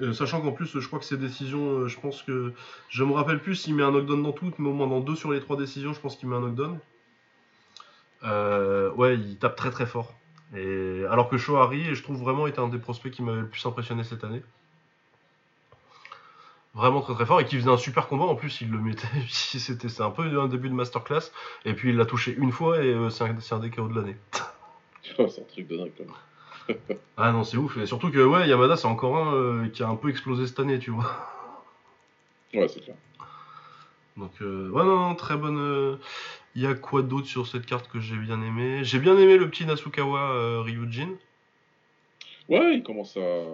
Euh, 0.00 0.12
sachant 0.12 0.40
qu'en 0.40 0.52
plus, 0.52 0.78
je 0.78 0.86
crois 0.86 0.98
que 0.98 1.04
ces 1.04 1.16
décisions, 1.16 1.88
je 1.88 2.00
pense 2.00 2.22
que. 2.22 2.52
Je 2.88 3.04
me 3.04 3.12
rappelle 3.12 3.40
plus 3.40 3.56
s'il 3.56 3.74
met 3.74 3.82
un 3.82 3.90
knockdown 3.90 4.22
dans 4.22 4.32
toutes, 4.32 4.58
mais 4.58 4.68
au 4.68 4.72
moins 4.72 4.86
dans 4.86 5.00
2 5.00 5.16
sur 5.16 5.32
les 5.32 5.40
3 5.40 5.56
décisions, 5.56 5.92
je 5.92 6.00
pense 6.00 6.16
qu'il 6.16 6.28
met 6.28 6.36
un 6.36 6.40
knockdown. 6.40 6.78
ouais, 8.96 9.16
il 9.16 9.38
tape 9.38 9.56
très 9.56 9.70
très 9.70 9.86
fort. 9.86 10.14
Et, 10.56 11.04
alors 11.10 11.28
que 11.28 11.36
Shohari, 11.36 11.94
je 11.94 12.02
trouve 12.02 12.18
vraiment, 12.18 12.46
était 12.46 12.60
un 12.60 12.68
des 12.68 12.78
prospects 12.78 13.12
qui 13.12 13.22
m'avait 13.22 13.40
le 13.40 13.48
plus 13.48 13.64
impressionné 13.66 14.04
cette 14.04 14.24
année. 14.24 14.42
Vraiment 16.74 17.00
très 17.00 17.14
très 17.14 17.26
fort 17.26 17.40
et 17.40 17.44
qui 17.44 17.56
faisait 17.56 17.70
un 17.70 17.76
super 17.76 18.06
combat. 18.06 18.24
En 18.24 18.36
plus, 18.36 18.60
il 18.60 18.70
le 18.70 18.78
mettait. 18.78 19.08
C'était 19.28 20.00
un 20.00 20.10
peu 20.10 20.22
un 20.40 20.48
début 20.48 20.68
de 20.68 20.74
masterclass. 20.74 21.32
Et 21.64 21.74
puis 21.74 21.90
il 21.90 21.96
l'a 21.96 22.06
touché 22.06 22.34
une 22.38 22.52
fois 22.52 22.82
et 22.82 22.94
euh, 22.94 23.10
c'est 23.10 23.24
un, 23.24 23.58
des 23.58 23.70
KO 23.70 23.88
de 23.88 23.94
l'année. 23.96 24.16
c'est 25.02 25.20
un 25.22 25.44
truc 25.44 25.66
de 25.66 25.76
dingue. 25.76 25.92
Ah 27.16 27.32
non, 27.32 27.44
c'est 27.44 27.56
ouf. 27.56 27.76
Et 27.78 27.86
surtout 27.86 28.10
que 28.10 28.24
ouais, 28.24 28.48
Yamada, 28.48 28.76
c'est 28.76 28.86
encore 28.86 29.16
un 29.16 29.34
euh, 29.34 29.68
qui 29.68 29.82
a 29.82 29.88
un 29.88 29.96
peu 29.96 30.10
explosé 30.10 30.46
cette 30.46 30.60
année, 30.60 30.78
tu 30.78 30.90
vois. 30.90 31.10
Ouais, 32.54 32.68
c'est 32.68 32.80
clair. 32.80 32.96
Donc, 34.16 34.32
euh, 34.40 34.68
ouais, 34.70 34.84
non, 34.84 35.08
non, 35.08 35.14
très 35.14 35.36
bonne. 35.36 35.98
Il 36.58 36.62
y 36.62 36.66
a 36.66 36.74
quoi 36.74 37.02
d'autre 37.02 37.28
sur 37.28 37.46
cette 37.46 37.66
carte 37.66 37.88
que 37.88 38.00
j'ai 38.00 38.16
bien 38.16 38.42
aimé 38.42 38.80
J'ai 38.82 38.98
bien 38.98 39.16
aimé 39.16 39.36
le 39.36 39.48
petit 39.48 39.64
Nasukawa 39.64 40.32
euh, 40.32 40.60
Ryujin. 40.60 41.10
Ouais, 42.48 42.74
il 42.74 42.82
commence 42.82 43.16
à. 43.16 43.44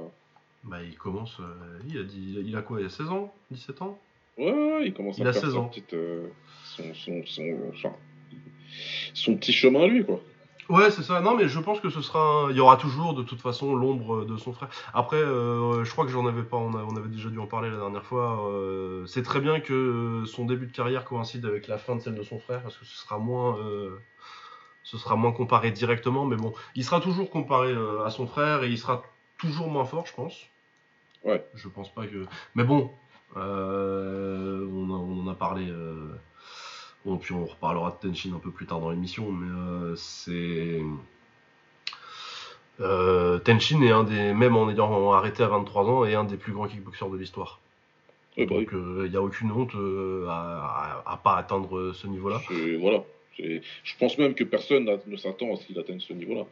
Bah, 0.62 0.82
il 0.82 0.96
commence. 0.96 1.38
Euh, 1.40 1.80
il, 1.86 1.98
a 1.98 2.02
dit, 2.04 2.36
il 2.46 2.56
a 2.56 2.62
quoi 2.62 2.80
Il 2.80 2.86
a 2.86 2.88
16 2.88 3.08
ans? 3.10 3.34
17 3.50 3.82
ans? 3.82 3.98
Ouais, 4.38 4.86
il 4.86 4.94
commence 4.94 5.20
à 5.20 5.24
faire 5.24 5.34
16 5.34 5.56
ans. 5.56 5.70
Euh, 5.92 6.28
son, 6.64 6.94
son, 6.94 7.22
son, 7.26 7.92
son 9.12 9.36
petit 9.36 9.52
chemin, 9.52 9.86
lui, 9.86 10.02
quoi. 10.02 10.20
Ouais, 10.70 10.90
c'est 10.90 11.02
ça. 11.02 11.20
Non, 11.20 11.36
mais 11.36 11.48
je 11.48 11.60
pense 11.60 11.80
que 11.80 11.90
ce 11.90 12.00
sera. 12.00 12.48
Il 12.50 12.56
y 12.56 12.60
aura 12.60 12.76
toujours, 12.76 13.14
de 13.14 13.22
toute 13.22 13.40
façon, 13.40 13.74
l'ombre 13.74 14.24
de 14.24 14.36
son 14.36 14.52
frère. 14.52 14.68
Après, 14.94 15.16
euh, 15.16 15.84
je 15.84 15.90
crois 15.90 16.06
que 16.06 16.10
j'en 16.10 16.26
avais 16.26 16.42
pas. 16.42 16.56
On, 16.56 16.72
on, 16.74 16.96
avait 16.96 17.08
déjà 17.08 17.28
dû 17.28 17.38
en 17.38 17.46
parler 17.46 17.70
la 17.70 17.76
dernière 17.76 18.04
fois. 18.04 18.48
Euh, 18.48 19.04
c'est 19.06 19.22
très 19.22 19.40
bien 19.40 19.60
que 19.60 20.24
son 20.26 20.46
début 20.46 20.66
de 20.66 20.72
carrière 20.72 21.04
coïncide 21.04 21.44
avec 21.44 21.68
la 21.68 21.76
fin 21.76 21.96
de 21.96 22.00
celle 22.00 22.14
de 22.14 22.22
son 22.22 22.38
frère, 22.38 22.62
parce 22.62 22.76
que 22.76 22.84
ce 22.84 22.96
sera 22.96 23.18
moins. 23.18 23.58
Euh, 23.58 23.98
ce 24.82 24.98
sera 24.98 25.16
moins 25.16 25.32
comparé 25.32 25.70
directement, 25.70 26.26
mais 26.26 26.36
bon, 26.36 26.52
il 26.74 26.84
sera 26.84 27.00
toujours 27.00 27.30
comparé 27.30 27.74
à 28.04 28.10
son 28.10 28.26
frère 28.26 28.64
et 28.64 28.68
il 28.68 28.78
sera 28.78 29.02
toujours 29.38 29.68
moins 29.68 29.86
fort, 29.86 30.06
je 30.06 30.12
pense. 30.12 30.46
Ouais. 31.24 31.42
Je 31.54 31.68
pense 31.68 31.92
pas 31.92 32.06
que. 32.06 32.26
Mais 32.54 32.64
bon, 32.64 32.90
on, 33.34 33.40
on 33.40 35.26
en 35.26 35.28
a 35.28 35.34
parlé 35.34 35.72
Bon, 37.04 37.18
puis 37.18 37.34
on 37.34 37.44
reparlera 37.44 37.90
de 38.02 38.08
Tenshin 38.08 38.34
un 38.34 38.38
peu 38.38 38.50
plus 38.50 38.66
tard 38.66 38.80
dans 38.80 38.90
l'émission, 38.90 39.30
mais 39.30 39.50
euh, 39.50 39.94
c'est. 39.96 40.80
Euh, 42.80 43.38
Tenshin 43.40 43.82
est 43.82 43.90
un 43.90 44.04
des, 44.04 44.32
même 44.32 44.56
en 44.56 44.70
ayant 44.70 45.12
arrêté 45.12 45.42
à 45.42 45.48
23 45.48 45.84
ans, 45.84 46.04
est 46.04 46.14
un 46.14 46.24
des 46.24 46.36
plus 46.36 46.52
grands 46.52 46.66
kickboxers 46.66 47.10
de 47.10 47.18
l'histoire. 47.18 47.60
Bah 48.36 48.46
Donc 48.46 48.68
il 48.72 48.78
n'y 49.10 49.16
euh, 49.16 49.18
a 49.18 49.22
aucune 49.22 49.52
honte 49.52 49.74
à, 50.28 51.02
à, 51.06 51.16
pas 51.18 51.36
atteindre 51.36 51.92
ce 51.92 52.06
niveau-là. 52.06 52.40
Voilà. 52.80 53.04
Je 53.38 53.96
pense 53.98 54.16
même 54.18 54.34
que 54.34 54.44
personne 54.44 54.90
ne 55.06 55.16
s'attend 55.16 55.52
à 55.52 55.56
ce 55.56 55.66
qu'il 55.66 55.78
atteigne 55.78 56.00
ce 56.00 56.12
niveau-là. 56.14 56.46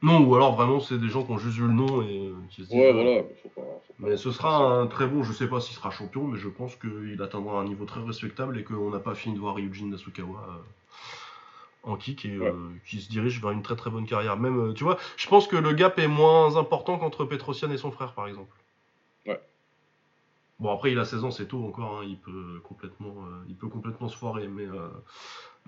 Non, 0.00 0.24
ou 0.24 0.34
alors 0.36 0.54
vraiment 0.54 0.78
c'est 0.78 0.98
des 0.98 1.08
gens 1.08 1.24
qui 1.24 1.32
ont 1.32 1.38
juste 1.38 1.56
vu 1.56 1.66
le 1.66 1.72
nom 1.72 2.02
et 2.02 2.32
qui 2.50 2.64
se 2.64 2.68
disent, 2.68 2.78
Ouais, 2.78 2.92
voilà, 2.92 3.22
faut 3.42 3.48
pas, 3.48 3.62
Mais 3.98 4.16
ce 4.16 4.30
sera 4.30 4.58
un 4.58 4.86
très 4.86 5.08
bon, 5.08 5.24
je 5.24 5.32
sais 5.32 5.48
pas 5.48 5.60
s'il 5.60 5.74
sera 5.74 5.90
champion, 5.90 6.24
mais 6.24 6.38
je 6.38 6.48
pense 6.48 6.76
qu'il 6.76 7.20
atteindra 7.20 7.60
un 7.60 7.64
niveau 7.64 7.84
très 7.84 8.00
respectable 8.00 8.58
et 8.58 8.64
qu'on 8.64 8.90
n'a 8.90 9.00
pas 9.00 9.14
fini 9.14 9.34
de 9.34 9.40
voir 9.40 9.56
Ryujin 9.56 9.86
Nasukawa 9.86 10.38
euh, 10.38 11.90
en 11.90 11.96
kick 11.96 12.24
et 12.26 12.36
euh, 12.36 12.52
qui 12.86 13.00
se 13.00 13.08
dirige 13.10 13.40
vers 13.40 13.50
une 13.50 13.62
très 13.62 13.74
très 13.74 13.90
bonne 13.90 14.06
carrière. 14.06 14.36
Même, 14.36 14.70
euh, 14.70 14.72
tu 14.72 14.84
vois, 14.84 14.98
je 15.16 15.26
pense 15.26 15.48
que 15.48 15.56
le 15.56 15.72
gap 15.72 15.98
est 15.98 16.08
moins 16.08 16.56
important 16.56 16.98
qu'entre 16.98 17.24
Petrosian 17.24 17.70
et 17.72 17.78
son 17.78 17.90
frère 17.90 18.12
par 18.12 18.28
exemple. 18.28 18.54
Ouais. 19.26 19.40
Bon 20.60 20.72
après 20.72 20.92
il 20.92 20.98
a 21.00 21.04
16 21.04 21.24
ans, 21.24 21.30
c'est 21.32 21.46
tôt 21.46 21.64
encore, 21.66 21.98
hein, 21.98 22.04
il 22.06 22.18
peut 22.18 22.60
complètement, 22.62 23.16
il 23.48 23.56
peut 23.56 23.68
complètement 23.68 24.08
se 24.08 24.16
foirer, 24.16 24.46
mais 24.46 24.66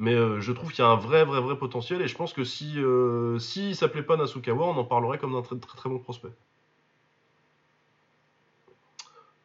mais 0.00 0.14
euh, 0.14 0.40
je 0.40 0.50
trouve 0.52 0.72
qu'il 0.72 0.82
y 0.82 0.86
a 0.86 0.90
un 0.90 0.96
vrai, 0.96 1.24
vrai, 1.26 1.40
vrai 1.42 1.56
potentiel. 1.56 2.00
Et 2.00 2.08
je 2.08 2.16
pense 2.16 2.32
que 2.32 2.42
si, 2.42 2.78
euh, 2.78 3.38
si 3.38 3.74
s'appelait 3.74 4.02
pas 4.02 4.16
Nasukawa, 4.16 4.64
on 4.64 4.76
en 4.78 4.84
parlerait 4.84 5.18
comme 5.18 5.34
d'un 5.34 5.42
très, 5.42 5.56
très, 5.56 5.76
très 5.76 5.90
bon 5.90 5.98
prospect. 5.98 6.32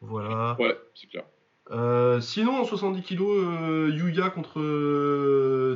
Voilà. 0.00 0.56
Ouais, 0.58 0.74
c'est 0.94 1.08
clair. 1.08 1.24
Euh, 1.72 2.22
sinon, 2.22 2.58
en 2.58 2.64
70 2.64 3.02
kg, 3.02 3.20
Yuya 3.94 4.30
contre 4.30 4.58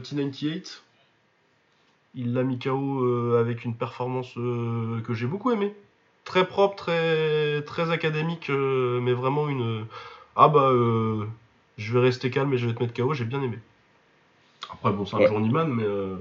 T98. 0.00 0.80
Il 2.14 2.32
l'a 2.32 2.42
mis 2.42 2.58
KO 2.58 3.34
avec 3.34 3.64
une 3.64 3.76
performance 3.76 4.32
que 4.34 5.12
j'ai 5.12 5.26
beaucoup 5.26 5.50
aimée. 5.50 5.76
Très 6.24 6.48
propre, 6.48 6.74
très, 6.74 7.62
très 7.62 7.90
académique, 7.90 8.48
mais 8.48 9.12
vraiment 9.12 9.48
une. 9.48 9.86
Ah 10.36 10.48
bah, 10.48 10.70
je 11.76 11.92
vais 11.92 12.00
rester 12.00 12.30
calme 12.30 12.52
et 12.54 12.58
je 12.58 12.66
vais 12.66 12.74
te 12.74 12.82
mettre 12.82 12.94
KO, 12.94 13.12
j'ai 13.12 13.26
bien 13.26 13.42
aimé. 13.42 13.58
Après, 14.72 14.92
bon, 14.92 15.04
c'est 15.04 15.16
un 15.16 15.26
journeyman, 15.26 15.68
mais 15.68 15.84
euh, 15.84 16.16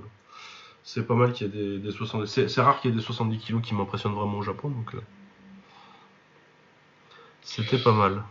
c'est 0.83 1.05
pas 1.05 1.13
mal 1.13 1.33
qu'il 1.33 1.47
y 1.47 1.75
ait 1.75 1.77
des, 1.79 1.91
70. 1.91 2.47
C'est 2.47 2.61
rare 2.61 2.81
qu'il 2.81 2.91
y 2.91 2.93
ait 2.93 2.97
des 2.97 3.03
70 3.03 3.37
kilos 3.37 3.61
qui 3.61 3.75
m'impressionnent 3.75 4.15
vraiment 4.15 4.39
au 4.39 4.41
Japon, 4.41 4.69
donc 4.69 4.95
euh, 4.95 5.01
c'était 7.41 7.77
pas 7.77 7.93
mal. 7.93 8.23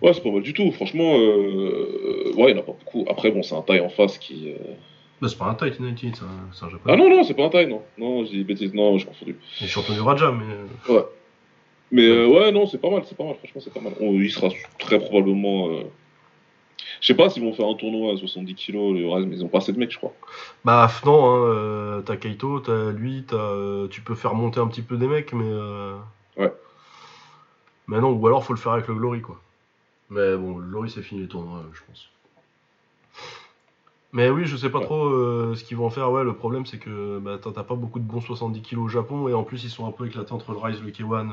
Ouais, 0.00 0.12
c'est 0.12 0.22
pas 0.22 0.30
mal 0.30 0.42
du 0.42 0.52
tout. 0.52 0.70
Franchement, 0.72 1.16
euh, 1.18 2.32
ouais, 2.36 2.50
il 2.50 2.54
n'y 2.54 2.60
en 2.60 2.62
a 2.62 2.66
pas 2.66 2.72
beaucoup. 2.72 3.04
Après, 3.08 3.30
bon, 3.30 3.42
c'est 3.42 3.54
un 3.54 3.62
taille 3.62 3.80
en 3.80 3.88
face 3.88 4.18
qui. 4.18 4.52
Bah, 5.20 5.28
c'est 5.28 5.38
pas 5.38 5.46
un 5.46 5.54
taille, 5.54 5.72
c'est 5.76 5.82
un, 5.84 6.68
japonais. 6.68 6.80
Ah 6.92 6.96
non, 6.96 7.08
non, 7.08 7.22
c'est 7.22 7.34
pas 7.34 7.44
un 7.44 7.50
taille, 7.50 7.68
non. 7.68 7.82
Non, 7.96 8.24
j'ai 8.24 8.38
dit 8.38 8.44
bêtise, 8.44 8.74
non, 8.74 8.98
j'ai 8.98 9.06
confondu. 9.06 9.36
Il 9.60 9.64
est 9.64 9.68
champion 9.68 9.94
du 9.94 10.00
Raja, 10.00 10.32
mais. 10.32 10.92
Ouais. 10.92 11.04
Mais 11.92 12.24
ouais, 12.24 12.50
non, 12.52 12.66
c'est 12.66 12.78
pas 12.78 12.90
mal, 12.90 13.02
c'est 13.06 13.16
pas 13.16 13.24
mal, 13.24 13.36
franchement, 13.36 13.60
c'est 13.62 13.72
pas 13.72 13.80
mal. 13.80 13.92
il 14.00 14.30
sera 14.30 14.48
très 14.78 14.98
probablement 14.98 15.68
je 17.02 17.08
sais 17.08 17.14
pas 17.14 17.28
s'ils 17.28 17.42
vont 17.42 17.52
faire 17.52 17.66
un 17.66 17.74
tournoi 17.74 18.12
à 18.12 18.16
70 18.16 18.54
kilos, 18.54 18.94
mais 18.94 19.00
ils 19.00 19.44
ont 19.44 19.48
pas 19.48 19.58
assez 19.58 19.72
de 19.72 19.78
mecs, 19.78 19.90
je 19.90 19.98
crois. 19.98 20.14
Bah 20.64 20.88
non, 21.04 21.26
hein, 21.26 21.38
euh, 21.48 22.00
t'as 22.00 22.16
Kaito, 22.16 22.60
t'as 22.60 22.92
lui, 22.92 23.24
as, 23.32 23.34
euh, 23.34 23.88
tu 23.88 24.02
peux 24.02 24.14
faire 24.14 24.34
monter 24.34 24.60
un 24.60 24.68
petit 24.68 24.82
peu 24.82 24.96
des 24.96 25.08
mecs, 25.08 25.32
mais. 25.32 25.50
Euh, 25.50 25.96
ouais. 26.36 26.52
Mais 27.88 28.00
non, 28.00 28.12
ou 28.12 28.24
alors 28.28 28.44
faut 28.44 28.52
le 28.52 28.58
faire 28.58 28.70
avec 28.70 28.86
le 28.86 28.94
Glory, 28.94 29.20
quoi. 29.20 29.40
Mais 30.10 30.36
bon, 30.36 30.58
le 30.58 30.68
Glory 30.68 30.90
c'est 30.90 31.02
fini 31.02 31.22
les 31.22 31.26
tournois, 31.26 31.64
je 31.72 31.80
pense. 31.84 32.08
Mais 34.12 34.30
oui, 34.30 34.44
je 34.44 34.56
sais 34.56 34.70
pas 34.70 34.80
trop 34.80 35.10
ce 35.56 35.64
qu'ils 35.64 35.78
vont 35.78 35.86
en 35.86 35.90
faire. 35.90 36.12
Ouais, 36.12 36.22
le 36.22 36.34
problème 36.34 36.66
c'est 36.66 36.78
que 36.78 37.18
bah, 37.18 37.40
t'as 37.42 37.64
pas 37.64 37.74
beaucoup 37.74 37.98
de 37.98 38.04
bons 38.04 38.20
70 38.20 38.62
kilos 38.62 38.84
au 38.84 38.88
Japon 38.88 39.26
et 39.26 39.34
en 39.34 39.42
plus 39.42 39.64
ils 39.64 39.70
sont 39.70 39.88
un 39.88 39.90
peu 39.90 40.06
éclatés 40.06 40.32
entre 40.32 40.52
le 40.52 40.58
Rise 40.58 40.78
et 40.78 40.84
le 40.84 40.90
K1. 40.92 41.30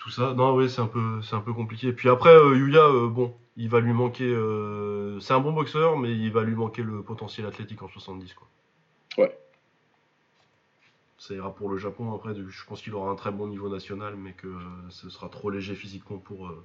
Tout 0.00 0.10
ça. 0.10 0.34
Non, 0.34 0.54
oui, 0.54 0.68
c'est 0.68 0.80
un 0.80 0.86
peu, 0.88 1.22
c'est 1.22 1.36
un 1.36 1.40
peu 1.40 1.52
compliqué. 1.52 1.92
Puis 1.92 2.08
après, 2.08 2.34
euh, 2.34 2.56
Yuya, 2.56 2.84
euh, 2.86 3.08
bon, 3.08 3.34
il 3.56 3.68
va 3.68 3.80
lui 3.80 3.92
manquer. 3.92 4.24
euh, 4.28 5.20
c'est 5.20 5.34
un 5.34 5.40
bon 5.40 5.52
boxeur, 5.52 5.96
mais 5.98 6.10
il 6.12 6.32
va 6.32 6.42
lui 6.42 6.54
manquer 6.56 6.82
le 6.82 7.02
potentiel 7.02 7.46
athlétique 7.46 7.82
en 7.82 7.88
70, 7.88 8.34
quoi. 8.34 8.48
Ouais. 9.18 9.38
Ça 11.18 11.34
ira 11.34 11.54
pour 11.54 11.68
le 11.68 11.76
Japon. 11.76 12.14
Après, 12.14 12.34
je 12.34 12.64
pense 12.66 12.80
qu'il 12.82 12.94
aura 12.94 13.10
un 13.10 13.14
très 13.14 13.30
bon 13.30 13.46
niveau 13.46 13.68
national, 13.68 14.16
mais 14.16 14.32
que 14.32 14.46
euh, 14.48 14.58
ce 14.88 15.10
sera 15.10 15.28
trop 15.28 15.50
léger 15.50 15.74
physiquement 15.74 16.18
pour. 16.18 16.46
euh, 16.48 16.64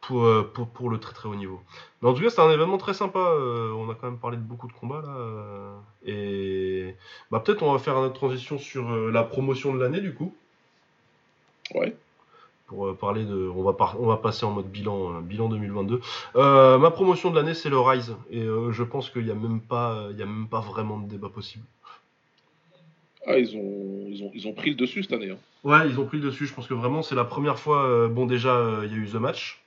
pour, 0.00 0.24
euh, 0.24 0.42
pour, 0.52 0.68
pour 0.68 0.90
le 0.90 0.98
très 0.98 1.14
très 1.14 1.28
haut 1.30 1.34
niveau. 1.34 1.62
Mais 2.02 2.08
en 2.10 2.14
tout 2.14 2.20
cas, 2.22 2.28
c'était 2.28 2.42
un 2.42 2.50
événement 2.50 2.76
très 2.76 2.92
sympa. 2.92 3.18
euh, 3.20 3.72
on 3.72 3.88
a 3.90 3.94
quand 3.94 4.10
même 4.10 4.18
parlé 4.18 4.36
de 4.36 4.42
beaucoup 4.42 4.66
de 4.66 4.72
combats 4.74 5.00
là. 5.00 5.16
euh, 5.16 5.78
et 6.04 6.94
bah, 7.30 7.40
peut-être 7.40 7.62
on 7.62 7.72
va 7.72 7.78
faire 7.78 7.96
une 7.96 8.12
transition 8.12 8.58
sur 8.58 8.90
euh, 8.92 9.10
la 9.10 9.22
promotion 9.22 9.72
de 9.72 9.80
l'année 9.80 10.00
du 10.02 10.12
coup. 10.14 10.34
Ouais. 11.74 11.94
Pour 12.66 12.86
euh, 12.88 12.94
parler 12.94 13.24
de. 13.24 13.50
On 13.54 13.62
va, 13.62 13.72
par- 13.74 14.00
on 14.00 14.06
va 14.06 14.16
passer 14.16 14.44
en 14.46 14.50
mode 14.50 14.70
bilan, 14.70 15.16
euh, 15.16 15.20
bilan 15.20 15.48
2022. 15.48 16.00
Euh, 16.36 16.78
ma 16.78 16.90
promotion 16.90 17.30
de 17.30 17.36
l'année, 17.36 17.54
c'est 17.54 17.68
le 17.70 17.78
Rise. 17.78 18.16
Et 18.30 18.40
euh, 18.42 18.72
je 18.72 18.82
pense 18.82 19.10
qu'il 19.10 19.24
n'y 19.24 19.30
a, 19.30 19.34
même 19.34 19.60
pas- 19.60 20.06
il 20.10 20.18
y 20.18 20.22
a 20.22 20.26
même 20.26 20.48
pas 20.48 20.60
vraiment 20.60 20.98
de 20.98 21.08
débat 21.08 21.28
possible. 21.28 21.64
Ah, 23.26 23.38
ils 23.38 23.56
ont, 23.56 24.04
ils 24.08 24.22
ont, 24.22 24.30
ils 24.34 24.46
ont 24.48 24.52
pris 24.52 24.70
le 24.70 24.76
dessus 24.76 25.02
cette 25.02 25.12
année. 25.12 25.30
Hein. 25.30 25.38
Ouais, 25.62 25.88
ils 25.88 25.98
ont 25.98 26.04
pris 26.04 26.18
le 26.18 26.24
dessus. 26.24 26.46
Je 26.46 26.54
pense 26.54 26.66
que 26.66 26.74
vraiment, 26.74 27.02
c'est 27.02 27.14
la 27.14 27.24
première 27.24 27.58
fois. 27.58 28.08
bon, 28.08 28.26
déjà, 28.26 28.80
il 28.84 28.90
y 28.92 28.94
a 28.94 28.98
eu 28.98 29.06
The 29.08 29.14
Match. 29.14 29.60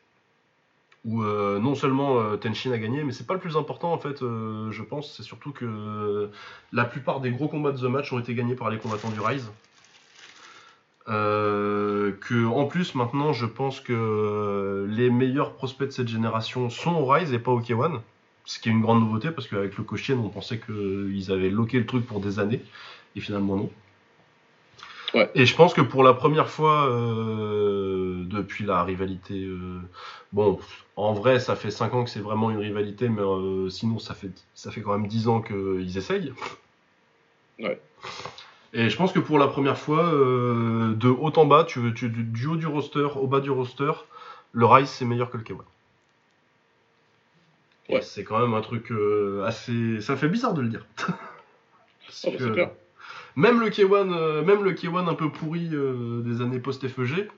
Où 1.06 1.24
euh, 1.24 1.58
non 1.60 1.74
seulement 1.74 2.20
euh, 2.20 2.36
Tenshin 2.36 2.72
a 2.72 2.78
gagné, 2.78 3.04
mais 3.04 3.14
c'est 3.14 3.26
pas 3.26 3.36
le 3.36 3.40
plus 3.40 3.56
important 3.56 3.94
en 3.94 3.98
fait, 3.98 4.22
euh, 4.24 4.72
je 4.72 4.84
pense. 4.84 5.16
C'est 5.16 5.24
surtout 5.24 5.52
que 5.52 6.30
la 6.74 6.84
plupart 6.86 7.22
des 7.22 7.32
gros 7.32 7.48
combats 7.48 7.72
de 7.72 7.78
The 7.80 7.84
Match 7.84 8.12
ont 8.12 8.20
été 8.20 8.34
gagnés 8.34 8.56
par 8.56 8.70
les 8.70 8.78
combattants 8.78 9.10
du 9.12 9.22
Rise. 9.22 9.50
Euh, 11.10 12.12
que 12.20 12.46
en 12.46 12.66
plus 12.66 12.94
maintenant 12.94 13.32
je 13.32 13.46
pense 13.46 13.80
que 13.80 13.94
euh, 13.94 14.86
les 14.90 15.10
meilleurs 15.10 15.54
prospects 15.54 15.88
de 15.88 15.94
cette 15.94 16.10
génération 16.10 16.70
sont 16.70 16.96
au 16.96 17.06
Rise 17.06 17.32
et 17.32 17.40
pas 17.40 17.52
au 17.52 17.62
K1 17.62 18.02
ce 18.44 18.60
qui 18.60 18.68
est 18.68 18.74
une 18.74 18.82
grande 18.82 19.00
nouveauté 19.00 19.32
parce 19.32 19.48
qu'avec 19.48 19.78
le 19.78 19.86
Koshien 19.86 20.18
on 20.18 20.28
pensait 20.28 20.60
qu'ils 20.60 21.32
avaient 21.32 21.50
loqué 21.50 21.80
le 21.80 21.86
truc 21.86 22.06
pour 22.06 22.20
des 22.20 22.40
années 22.40 22.62
et 23.16 23.22
finalement 23.22 23.56
non 23.56 23.70
Ouais. 25.14 25.32
et 25.36 25.46
je 25.46 25.56
pense 25.56 25.74
que 25.74 25.80
pour 25.80 26.04
la 26.04 26.14
première 26.14 26.50
fois 26.50 26.90
euh, 26.90 28.26
depuis 28.26 28.66
la 28.66 28.84
rivalité 28.84 29.46
euh, 29.46 29.80
bon 30.34 30.60
en 30.98 31.14
vrai 31.14 31.40
ça 31.40 31.56
fait 31.56 31.72
5 31.72 31.94
ans 31.94 32.04
que 32.04 32.10
c'est 32.10 32.20
vraiment 32.20 32.52
une 32.52 32.58
rivalité 32.58 33.08
mais 33.08 33.22
sinon 33.70 34.00
ça 34.00 34.14
fait 34.14 34.32
ça 34.54 34.70
fait 34.72 34.82
quand 34.82 34.92
même 34.98 35.08
10 35.08 35.30
ans 35.30 35.42
qu'ils 35.42 35.98
essayent 35.98 36.34
Ouais. 37.60 37.80
Et 38.74 38.90
je 38.90 38.98
pense 38.98 39.14
que 39.14 39.20
pour 39.20 39.40
la 39.40 39.48
première 39.48 39.78
fois, 39.78 40.06
euh, 40.06 40.94
de 40.94 41.08
haut 41.08 41.32
en 41.38 41.46
bas, 41.46 41.64
tu, 41.64 41.94
tu, 41.94 42.10
du, 42.10 42.48
haut 42.48 42.58
du 42.58 42.68
roster 42.68 43.08
au 43.16 43.28
bas 43.28 43.40
du 43.40 43.50
roster, 43.50 43.92
le 44.52 44.66
Rise 44.66 44.90
c'est 44.90 45.06
meilleur 45.06 45.30
que 45.30 45.38
le 45.38 45.44
K1. 45.44 45.58
Et 47.90 47.96
Ouais. 47.96 48.02
C'est 48.02 48.26
quand 48.26 48.40
même 48.40 48.54
un 48.54 48.62
truc 48.62 48.92
euh, 48.92 49.46
assez. 49.46 50.02
Ça 50.02 50.18
fait 50.18 50.28
bizarre 50.28 50.54
de 50.54 50.62
le 50.62 50.70
dire. 50.70 50.86
Bah, 52.24 52.32
clair. 52.32 52.72
même 53.36 53.60
le 53.60 53.68
K1, 53.68 54.14
euh, 54.14 54.42
même 54.42 54.64
le 54.64 54.72
K1 54.72 55.10
un 55.10 55.14
peu 55.14 55.30
pourri 55.30 55.68
des 55.70 56.42
années 56.42 56.60
post-FEG, 56.60 57.30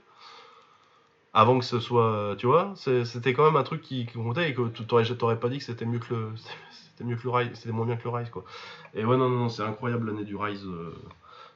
avant 1.33 1.57
que 1.57 1.65
ce 1.65 1.79
soit, 1.79 2.35
tu 2.37 2.45
vois, 2.45 2.75
c'était 2.75 3.33
quand 3.33 3.45
même 3.45 3.55
un 3.55 3.63
truc 3.63 3.81
qui, 3.81 4.05
qui 4.05 4.13
comptait 4.13 4.51
et 4.51 4.53
que 4.53 4.69
tu 4.69 4.85
t'aurais 4.85 5.39
pas 5.39 5.49
dit 5.49 5.57
que 5.57 5.63
c'était 5.63 5.85
mieux 5.85 5.97
que 5.97 6.13
le, 6.13 6.27
c'était 6.99 7.09
mieux 7.09 7.15
que 7.15 7.23
le 7.23 7.29
Rise, 7.29 7.49
c'était 7.53 7.71
moins 7.71 7.85
bien 7.85 7.95
que 7.95 8.03
le 8.03 8.09
Rise 8.09 8.29
quoi. 8.29 8.43
Et 8.93 9.05
ouais 9.05 9.15
non 9.15 9.29
non, 9.29 9.37
non 9.37 9.49
c'est 9.49 9.63
incroyable 9.63 10.07
l'année 10.07 10.25
du 10.25 10.35
Rise. 10.35 10.65
euh, 10.65 10.93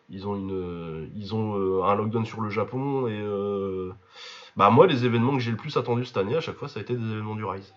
ils 0.09 0.25
ont 0.25 0.35
une, 0.35 0.51
euh, 0.53 1.05
ils 1.15 1.35
ont 1.35 1.57
euh, 1.57 1.83
un 1.83 1.95
lockdown 1.95 2.25
sur 2.25 2.39
le 2.39 2.49
Japon 2.49 3.07
et 3.07 3.21
bah 4.55 4.69
moi 4.69 4.87
les 4.87 5.03
événements 5.05 5.33
que 5.33 5.39
j'ai 5.39 5.51
le 5.51 5.57
plus 5.57 5.75
attendu 5.75 6.05
cette 6.05 6.15
année 6.17 6.35
à 6.35 6.39
chaque 6.39 6.55
fois 6.55 6.69
ça 6.69 6.79
a 6.79 6.83
été 6.83 6.95
des 6.95 7.11
événements 7.11 7.35
du 7.35 7.43
Rise. 7.43 7.73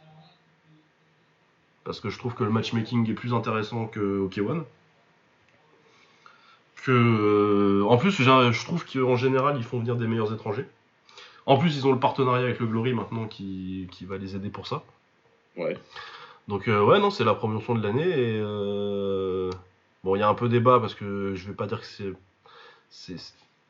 Parce 1.83 1.98
que 1.98 2.09
je 2.09 2.18
trouve 2.18 2.35
que 2.35 2.44
le 2.44 2.50
matchmaking 2.50 3.09
est 3.11 3.14
plus 3.14 3.35
intéressant 3.35 3.87
que 3.87 4.20
au 4.20 4.29
K1 4.29 4.62
que 6.85 7.83
en 7.88 7.96
plus 7.96 8.12
je 8.12 8.64
trouve 8.64 8.85
qu'en 8.85 9.16
général 9.16 9.57
ils 9.57 9.64
font 9.64 9.81
venir 9.81 9.96
des 9.96 10.07
meilleurs 10.07 10.33
étrangers. 10.33 10.68
En 11.46 11.59
plus 11.59 11.76
ils 11.76 11.85
ont 11.87 11.92
le 11.92 11.98
partenariat 11.98 12.44
avec 12.44 12.61
le 12.61 12.66
Glory 12.66 12.92
maintenant 12.92 13.26
qui, 13.26 13.88
qui 13.90 14.05
va 14.05 14.18
les 14.18 14.37
aider 14.37 14.50
pour 14.50 14.68
ça. 14.68 14.85
Ouais. 15.57 15.76
Donc 16.48 16.68
euh, 16.68 16.85
ouais 16.85 17.00
non 17.00 17.11
c'est 17.11 17.24
la 17.24 17.35
promotion 17.35 17.74
de 17.74 17.82
l'année 17.82 18.09
et 18.09 18.40
euh, 18.40 19.50
bon 20.04 20.14
il 20.14 20.20
y 20.20 20.22
a 20.22 20.28
un 20.28 20.35
peu 20.35 20.48
débat 20.48 20.78
parce 20.78 20.94
que 20.94 21.35
je 21.35 21.48
vais 21.48 21.54
pas 21.54 21.66
dire 21.66 21.80
que 21.80 21.87
c'est 21.87 22.12
c'est 22.88 23.16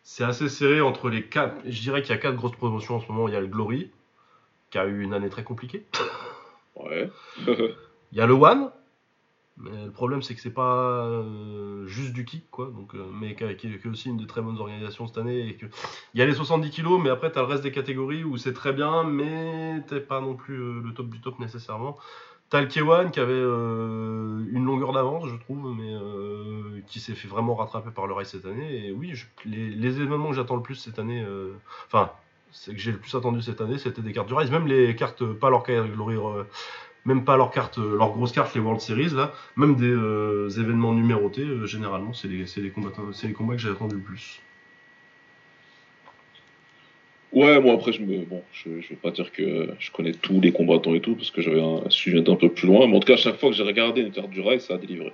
c'est 0.02 0.24
assez 0.24 0.48
serré 0.48 0.80
entre 0.80 1.08
les 1.08 1.24
quatre. 1.24 1.56
Je 1.64 1.80
dirais 1.80 2.02
qu'il 2.02 2.14
y 2.14 2.14
a 2.14 2.20
quatre 2.20 2.36
grosses 2.36 2.54
promotions 2.54 2.96
en 2.96 3.00
ce 3.00 3.10
moment. 3.10 3.26
Il 3.26 3.34
y 3.34 3.36
a 3.36 3.40
le 3.40 3.48
Glory 3.48 3.90
qui 4.70 4.78
a 4.78 4.86
eu 4.86 5.02
une 5.02 5.14
année 5.14 5.30
très 5.30 5.42
compliquée. 5.42 5.84
Ouais. 6.76 7.10
Il 8.12 8.18
y 8.18 8.20
a 8.20 8.26
le 8.26 8.34
One, 8.34 8.70
mais 9.56 9.86
le 9.86 9.90
problème 9.90 10.22
c'est 10.22 10.34
que 10.34 10.40
c'est 10.40 10.52
pas 10.54 11.06
euh, 11.06 11.86
juste 11.86 12.12
du 12.12 12.24
kick 12.24 12.48
quoi, 12.50 12.66
donc 12.66 12.94
mais 12.94 13.34
qui, 13.34 13.44
est 13.44 13.86
aussi 13.86 14.10
une 14.10 14.16
de 14.16 14.26
très 14.26 14.40
bonnes 14.40 14.58
organisations 14.58 15.08
cette 15.08 15.18
année 15.18 15.48
et 15.48 15.56
que 15.56 15.66
il 16.14 16.20
y 16.20 16.22
a 16.22 16.26
les 16.26 16.34
70 16.34 16.70
kilos, 16.70 17.00
mais 17.02 17.10
après 17.10 17.32
t'as 17.32 17.40
le 17.40 17.48
reste 17.48 17.64
des 17.64 17.72
catégories 17.72 18.22
où 18.22 18.36
c'est 18.36 18.52
très 18.52 18.72
bien, 18.72 19.02
mais 19.02 19.82
t'es 19.88 20.00
pas 20.00 20.20
non 20.20 20.34
plus 20.36 20.80
le 20.80 20.94
top 20.94 21.08
du 21.08 21.20
top 21.20 21.40
nécessairement. 21.40 21.96
T'as 22.48 22.60
le 22.60 22.68
K1 22.68 23.10
qui 23.10 23.18
avait 23.18 23.32
euh, 23.32 24.44
une 24.52 24.64
longueur 24.64 24.92
d'avance, 24.92 25.28
je 25.28 25.34
trouve, 25.34 25.74
mais 25.74 25.92
euh, 25.92 26.80
qui 26.86 27.00
s'est 27.00 27.16
fait 27.16 27.26
vraiment 27.26 27.56
rattraper 27.56 27.90
par 27.90 28.06
le 28.06 28.14
reste 28.14 28.32
cette 28.32 28.46
année. 28.46 28.86
Et 28.86 28.92
oui, 28.92 29.14
les, 29.44 30.00
événements 30.00 30.28
que 30.28 30.36
j'attends 30.36 30.54
le 30.54 30.62
plus 30.62 30.76
cette 30.76 31.00
année, 31.00 31.24
euh, 31.26 31.54
enfin, 31.86 32.12
c'est 32.52 32.72
que 32.72 32.78
j'ai 32.78 32.92
le 32.92 32.98
plus 32.98 33.12
attendu 33.16 33.42
cette 33.42 33.60
année, 33.60 33.78
c'était 33.78 34.00
des 34.00 34.12
cartes 34.12 34.28
du 34.28 34.34
Rise, 34.34 34.52
même 34.52 34.68
les 34.68 34.94
cartes, 34.94 35.24
pas 35.24 35.50
cartes 35.50 35.90
Glory, 35.90 36.16
même 37.04 37.24
pas 37.24 37.36
leurs 37.36 37.50
cartes, 37.50 37.78
leurs 37.78 38.12
grosses 38.12 38.32
cartes, 38.32 38.54
les 38.54 38.60
World 38.60 38.80
Series 38.80 39.10
là, 39.10 39.32
même 39.56 39.74
des 39.74 40.60
événements 40.60 40.92
numérotés, 40.94 41.66
généralement, 41.66 42.12
c'est 42.12 42.28
les, 42.28 42.38
les 42.38 42.46
c'est 42.46 43.26
les 43.26 43.32
combats 43.32 43.54
que 43.54 43.60
j'ai 43.60 43.70
attendu 43.70 43.96
le 43.96 44.02
plus. 44.02 44.40
Ouais, 47.36 47.60
moi 47.60 47.74
après, 47.74 47.92
je 47.92 48.00
me, 48.00 48.24
bon, 48.24 48.42
je, 48.52 48.80
je 48.80 48.88
vais 48.88 48.96
pas 48.96 49.10
dire 49.10 49.30
que 49.30 49.68
je 49.78 49.90
connais 49.90 50.12
tous 50.12 50.40
les 50.40 50.52
combattants 50.52 50.94
et 50.94 51.00
tout, 51.00 51.14
parce 51.16 51.30
que 51.30 51.42
j'avais 51.42 51.60
un 51.60 51.88
sujet 51.90 52.22
d'un 52.22 52.34
peu 52.34 52.48
plus 52.48 52.66
loin, 52.66 52.86
mais 52.86 52.96
en 52.96 53.00
tout 53.00 53.06
cas, 53.06 53.12
à 53.12 53.18
chaque 53.18 53.36
fois 53.38 53.50
que 53.50 53.54
j'ai 53.56 53.62
regardé 53.62 54.00
une 54.00 54.10
carte 54.10 54.30
du 54.30 54.40
rail, 54.40 54.58
ça 54.60 54.74
a 54.74 54.78
délivré. 54.78 55.12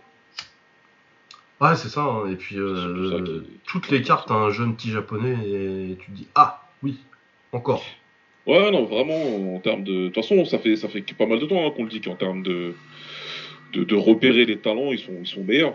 Ouais, 1.61 1.75
c'est 1.75 1.89
ça. 1.89 2.03
hein. 2.03 2.31
Et 2.31 2.37
puis 2.37 2.57
euh, 2.59 3.11
ça 3.11 3.25
qui- 3.25 3.43
toutes 3.67 3.91
les 3.91 4.03
cartes, 4.03 4.31
un 4.31 4.51
jeune 4.51 4.77
petit 4.77 4.91
japonais 4.91 5.33
et 5.47 5.97
tu 5.99 6.07
te 6.13 6.17
dis 6.17 6.29
ah 6.37 6.63
oui, 6.83 6.97
encore. 7.53 7.85
Ouais, 8.47 8.71
non, 8.71 8.85
vraiment, 8.85 9.55
en 9.57 9.59
termes 9.61 9.83
de. 9.85 9.93
De 9.93 10.07
toute 10.07 10.17
façon, 10.17 10.45
ça 10.45 10.59
fait, 10.61 10.77
ça 10.77 10.89
fait 10.89 11.03
pas 11.17 11.27
mal 11.27 11.41
de 11.41 11.47
temps 11.47 11.67
hein, 11.67 11.71
qu'on 11.77 11.85
le 11.85 11.91
dit 11.91 12.01
qu'en 12.01 12.15
termes 12.17 12.43
de, 12.45 12.75
de, 13.73 13.83
de 13.85 13.95
repérer 13.97 14.45
les 14.45 14.59
talents, 14.59 14.93
ils 14.93 14.99
sont, 15.01 15.13
ils 15.21 15.27
sont 15.27 15.43
meilleurs. 15.45 15.75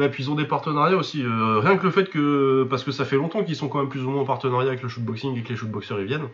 Et 0.00 0.08
puis 0.08 0.24
ils 0.24 0.30
ont 0.30 0.34
des 0.34 0.46
partenariats 0.46 0.96
aussi. 0.96 1.22
euh, 1.22 1.58
rien 1.60 1.76
que 1.76 1.84
le 1.84 1.90
fait 1.90 2.08
que 2.08 2.66
parce 2.70 2.82
que 2.84 2.92
ça 2.92 3.04
fait 3.04 3.16
longtemps 3.16 3.44
qu'ils 3.44 3.56
sont 3.56 3.68
quand 3.68 3.78
même 3.80 3.88
plus 3.88 4.02
ou 4.04 4.10
moins 4.10 4.22
en 4.22 4.24
partenariat 4.24 4.68
avec 4.68 4.82
le 4.82 4.88
shootboxing 4.88 5.36
et 5.38 5.42
que 5.42 5.50
les 5.50 5.56
shootboxers 5.56 5.98
ils 6.00 6.06
viennent. 6.06 6.28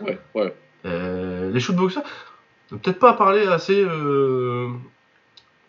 Ouais, 0.00 0.18
ouais. 0.34 0.54
Euh, 0.86 1.50
les 1.50 1.60
shootboxers, 1.60 2.02
peut-être 2.70 2.98
pas 2.98 3.12
parler 3.12 3.46
assez. 3.46 3.84
euh, 3.84 4.68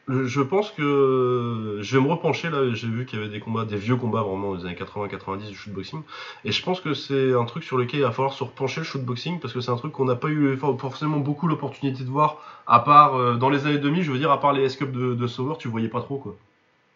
je 0.09 0.41
pense 0.41 0.71
que 0.71 1.77
je 1.81 1.97
vais 1.97 2.03
me 2.03 2.09
repencher 2.09 2.49
là. 2.49 2.73
J'ai 2.73 2.87
vu 2.87 3.05
qu'il 3.05 3.19
y 3.19 3.21
avait 3.21 3.31
des 3.31 3.39
combats, 3.39 3.63
des 3.63 3.77
vieux 3.77 3.95
combats 3.95 4.21
vraiment 4.21 4.53
des 4.55 4.65
années 4.65 4.75
80-90 4.75 5.47
du 5.49 5.55
shootboxing. 5.55 6.01
Et 6.43 6.51
je 6.51 6.63
pense 6.63 6.81
que 6.81 6.93
c'est 6.93 7.33
un 7.33 7.45
truc 7.45 7.63
sur 7.63 7.77
lequel 7.77 8.01
il 8.01 8.03
va 8.03 8.11
falloir 8.11 8.33
se 8.33 8.43
repencher 8.43 8.81
le 8.81 8.85
shootboxing 8.85 9.39
parce 9.39 9.53
que 9.53 9.61
c'est 9.61 9.71
un 9.71 9.77
truc 9.77 9.93
qu'on 9.93 10.05
n'a 10.05 10.15
pas 10.15 10.27
eu 10.29 10.57
for- 10.57 10.79
forcément 10.79 11.17
beaucoup 11.19 11.47
l'opportunité 11.47 12.03
de 12.03 12.09
voir. 12.09 12.37
À 12.67 12.79
part 12.79 13.15
euh, 13.15 13.35
dans 13.35 13.49
les 13.49 13.65
années 13.65 13.77
2000, 13.77 14.03
je 14.03 14.11
veux 14.11 14.17
dire, 14.19 14.31
à 14.31 14.39
part 14.41 14.51
les 14.53 14.63
S-Cup 14.63 14.91
de, 14.91 15.13
de 15.13 15.27
Sauer, 15.27 15.55
tu 15.57 15.67
voyais 15.69 15.89
pas 15.89 16.01
trop 16.01 16.17
quoi. 16.17 16.35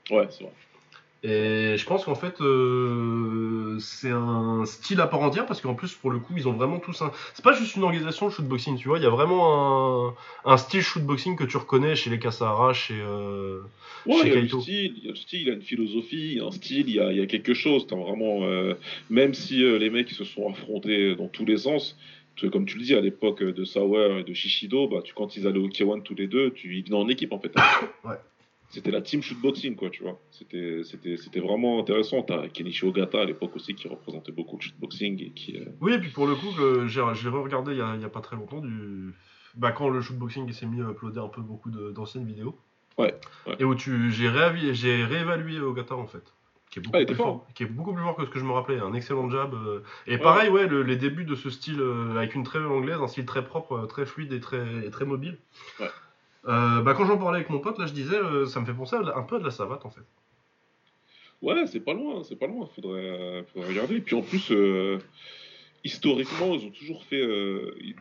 Ouais, 0.09 0.27
c'est 0.29 0.43
vrai. 0.43 0.53
Et 1.23 1.77
je 1.77 1.85
pense 1.85 2.05
qu'en 2.05 2.13
fait, 2.15 2.39
euh, 2.41 3.77
c'est 3.79 4.11
un 4.11 4.65
style 4.65 5.01
à 5.01 5.07
part 5.07 5.21
entière 5.21 5.47
parce 5.47 5.61
qu'en 5.61 5.73
plus, 5.73 5.93
pour 5.93 6.11
le 6.11 6.19
coup, 6.19 6.33
ils 6.37 6.47
ont 6.47 6.53
vraiment 6.53 6.77
tous 6.79 7.01
un. 7.01 7.11
C'est 7.33 7.43
pas 7.43 7.53
juste 7.53 7.75
une 7.75 7.83
organisation 7.83 8.27
de 8.27 8.31
shootboxing, 8.31 8.77
tu 8.77 8.87
vois. 8.87 8.99
Il 8.99 9.03
y 9.03 9.07
a 9.07 9.09
vraiment 9.09 10.09
un, 10.09 10.13
un 10.45 10.57
style 10.57 10.81
shootboxing 10.81 11.35
que 11.35 11.43
tu 11.43 11.57
reconnais 11.57 11.95
chez 11.95 12.11
les 12.11 12.19
Kasahara, 12.19 12.73
chez. 12.73 12.99
euh, 13.01 13.61
Ouais, 14.05 14.17
Chez 14.21 14.27
il 14.27 14.33
y 14.33 14.37
a 14.37 14.41
Kaito. 14.41 14.61
style, 14.61 14.93
il 14.97 15.05
y 15.05 15.09
a 15.09 15.11
du 15.11 15.19
style, 15.19 15.41
il 15.41 15.47
y 15.47 15.49
a 15.49 15.53
une 15.53 15.61
philosophie, 15.63 16.31
il 16.33 16.37
y 16.37 16.39
a 16.39 16.45
un 16.45 16.51
style, 16.51 16.87
il 16.87 16.95
y 16.95 16.99
a, 16.99 17.11
il 17.11 17.17
y 17.17 17.21
a 17.21 17.25
quelque 17.25 17.53
chose. 17.55 17.87
Vraiment, 17.87 18.43
euh, 18.43 18.75
même 19.09 19.33
si 19.33 19.63
euh, 19.63 19.77
les 19.79 19.89
mecs 19.89 20.09
ils 20.11 20.15
se 20.15 20.23
sont 20.23 20.47
affrontés 20.49 21.15
dans 21.15 21.27
tous 21.27 21.45
les 21.45 21.57
sens, 21.57 21.97
comme 22.51 22.67
tu 22.67 22.77
le 22.77 22.83
dis 22.83 22.93
à 22.93 23.01
l'époque 23.01 23.43
de 23.43 23.65
Sauer 23.65 24.19
et 24.19 24.23
de 24.23 24.33
Shishido, 24.35 24.87
bah, 24.87 25.01
tu, 25.03 25.13
quand 25.15 25.35
ils 25.35 25.47
allaient 25.47 25.57
au 25.59 25.67
K1 25.67 26.03
tous 26.03 26.13
les 26.15 26.27
deux, 26.27 26.51
tu, 26.51 26.77
ils 26.77 26.83
venaient 26.85 26.95
en 26.95 27.09
équipe 27.09 27.33
en 27.33 27.39
fait. 27.39 27.51
Ouais. 28.05 28.15
C'était 28.69 28.91
la 28.91 29.01
team 29.01 29.21
shootboxing 29.21 29.75
quoi, 29.75 29.89
tu 29.89 30.03
vois. 30.03 30.19
C'était, 30.29 30.81
c'était, 30.83 31.15
c'était 31.17 31.39
vraiment 31.39 31.79
intéressant. 31.79 32.21
T'as 32.21 32.47
Kenichi 32.49 32.85
Ogata 32.85 33.21
à 33.21 33.25
l'époque 33.25 33.55
aussi 33.55 33.73
qui 33.75 33.87
représentait 33.87 34.31
beaucoup 34.33 34.57
le 34.57 34.61
shootboxing 34.61 35.21
et 35.23 35.31
qui. 35.31 35.57
euh, 35.57 35.65
Oui, 35.79 35.93
et 35.93 35.99
puis 35.99 36.09
pour 36.09 36.27
le 36.27 36.35
coup, 36.35 36.47
j'ai 36.87 37.05
j'ai 37.13 37.29
re-regardé 37.29 37.71
il 37.71 37.77
y, 37.77 37.81
a, 37.81 37.95
il 37.95 38.01
y 38.01 38.05
a 38.05 38.09
pas 38.09 38.21
très 38.21 38.35
longtemps 38.35 38.59
du. 38.59 39.13
Bah, 39.55 39.71
quand 39.71 39.89
le 39.89 40.01
shootboxing 40.01 40.51
s'est 40.51 40.65
mis 40.65 40.81
à 40.81 40.89
uploader 40.91 41.19
un 41.21 41.29
peu 41.29 41.41
beaucoup 41.41 41.69
de- 41.71 41.91
d'anciennes 41.91 42.25
vidéos. 42.25 42.59
Ouais, 42.97 43.15
ouais. 43.47 43.55
Et 43.59 43.63
où 43.63 43.73
tu, 43.73 44.11
j'ai 44.11 44.27
réavi- 44.29 44.73
j'ai 44.73 45.03
réévalué 45.05 45.59
Ogata 45.61 45.95
en 45.95 46.05
fait. 46.07 46.33
qui 46.69 46.79
est 46.79 46.81
beaucoup, 46.81 46.97
plus 47.05 47.15
fort, 47.15 47.47
qui 47.55 47.63
est 47.63 47.67
beaucoup 47.67 47.93
plus 47.93 48.03
fort 48.03 48.15
que 48.17 48.25
ce 48.25 48.29
que 48.29 48.39
je 48.39 48.43
me 48.43 48.51
rappelais. 48.51 48.79
Un 48.79 48.93
excellent 48.93 49.29
jab. 49.29 49.53
Euh. 49.53 49.79
Et 50.07 50.17
pareil, 50.17 50.49
ouais, 50.49 50.67
les 50.83 50.97
débuts 50.97 51.23
de 51.23 51.35
ce 51.35 51.49
style 51.49 51.79
euh, 51.79 52.17
avec 52.17 52.35
une 52.35 52.43
très 52.43 52.59
belle 52.59 52.67
anglaise, 52.67 52.97
un 53.01 53.07
style 53.07 53.25
très 53.25 53.45
propre, 53.45 53.85
très 53.87 54.05
fluide 54.05 54.33
et 54.33 54.41
très, 54.41 54.89
très 54.89 55.05
mobile. 55.05 55.37
Bah, 56.47 56.93
quand 56.95 57.05
j'en 57.05 57.17
parlais 57.17 57.37
avec 57.37 57.49
mon 57.49 57.59
pote, 57.59 57.77
là, 57.77 57.85
je 57.85 57.93
disais, 57.93 58.17
ça 58.47 58.59
me 58.59 58.65
fait 58.65 58.73
penser 58.73 58.95
un 58.95 59.23
peu 59.23 59.35
à 59.35 59.39
de 59.39 59.45
la 59.45 59.51
savate 59.51 59.85
en 59.85 59.89
fait. 59.89 60.01
Ouais, 61.41 61.67
c'est 61.67 61.81
pas 61.81 61.93
loin, 61.93 62.23
c'est 62.23 62.35
pas 62.35 62.47
loin. 62.47 62.67
Faudrait, 62.75 63.45
faudrait 63.53 63.69
regarder. 63.69 63.97
Et 63.97 64.01
puis 64.01 64.15
en 64.15 64.21
plus, 64.21 64.51
historiquement, 65.83 66.55
ils 66.55 66.65
ont 66.65 66.71
toujours 66.71 67.03
fait, 67.03 67.23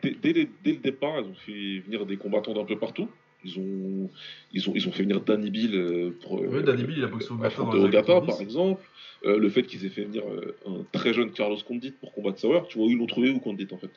dès, 0.01 0.15
dès, 0.33 0.49
le 0.65 0.77
départ, 0.77 1.19
ils 1.19 1.29
ont 1.29 1.35
fait 1.35 1.79
venir 1.79 2.05
des 2.05 2.17
combattants 2.17 2.53
d'un 2.53 2.65
peu 2.65 2.79
partout. 2.79 3.09
Ils 3.43 3.59
ont, 3.59 4.09
ils 4.51 4.69
ont, 4.69 4.73
ils 4.75 4.87
ont 4.87 4.91
fait 4.91 5.03
venir 5.03 5.21
Danny 5.21 5.49
Bill 5.49 5.75
euh, 5.75 6.17
pour. 6.21 6.39
Euh, 6.39 6.61
Danny 6.61 6.83
Bill, 6.83 6.97
il 6.97 7.03
a 7.03 7.07
boxé 7.07 7.31
au 7.31 7.87
Gata. 7.87 8.21
par 8.21 8.41
exemple. 8.41 8.83
Euh, 9.25 9.37
le 9.37 9.49
fait 9.49 9.63
qu'ils 9.63 9.85
aient 9.85 9.89
fait 9.89 10.03
venir 10.03 10.23
un 10.65 10.83
très 10.91 11.11
jeune 11.13 11.31
Carlos 11.31 11.57
Condit 11.67 11.91
pour 11.91 12.13
combattre 12.13 12.39
Sauer, 12.39 12.61
tu 12.69 12.77
vois 12.77 12.87
où 12.87 12.91
ils 12.91 12.97
l'ont 12.97 13.07
trouvé 13.07 13.31
ou 13.31 13.39
Condit 13.39 13.67
en 13.71 13.77
fait 13.77 13.89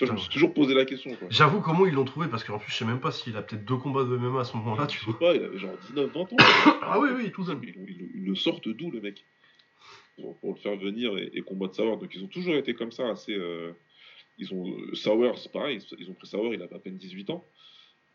je 0.00 0.12
me 0.12 0.16
suis 0.16 0.28
toujours 0.28 0.52
posé 0.52 0.74
la 0.74 0.84
question. 0.84 1.10
J'avoue 1.30 1.60
comment 1.60 1.86
ils 1.86 1.94
l'ont 1.94 2.04
trouvé 2.04 2.28
parce 2.28 2.44
qu'en 2.44 2.58
plus 2.58 2.72
je 2.72 2.76
sais 2.76 2.84
même 2.84 3.00
pas 3.00 3.12
s'il 3.12 3.36
a 3.36 3.42
peut-être 3.42 3.64
deux 3.64 3.76
combats 3.76 4.04
de 4.04 4.16
MMA 4.16 4.40
à 4.40 4.44
ce 4.44 4.56
moment-là. 4.56 4.86
Tu 4.86 4.98
je 4.98 5.04
sais 5.04 5.18
pas, 5.18 5.34
il 5.34 5.42
avait 5.42 5.58
genre 5.58 5.74
19-20 5.94 6.18
ans. 6.18 6.36
ah 6.82 6.98
oui 7.00 7.10
oui 7.16 7.32
tout 7.32 7.44
ça. 7.44 7.52
Ils, 7.62 8.24
le 8.24 8.34
sortent 8.34 8.68
d'où 8.68 8.90
le 8.90 9.00
mec? 9.00 9.24
Pour, 10.16 10.54
le 10.54 10.60
faire 10.60 10.76
venir 10.76 11.16
et, 11.18 11.42
combattre 11.42 11.74
Sauer. 11.74 11.96
Donc 11.96 12.14
ils 12.14 12.22
ont 12.22 12.28
toujours 12.28 12.54
été 12.54 12.74
comme 12.74 12.92
ça 12.92 13.08
assez. 13.08 13.36
ils 14.38 14.54
ont 14.54 14.64
Sauer 14.94 15.32
c'est 15.36 15.52
pareil, 15.52 15.80
ils 15.98 16.10
ont 16.10 16.14
pris 16.14 16.26
Sauer, 16.28 16.54
il 16.54 16.62
avait 16.62 16.74
à 16.74 16.78
peine 16.78 16.96
18 16.96 17.30
ans 17.30 17.44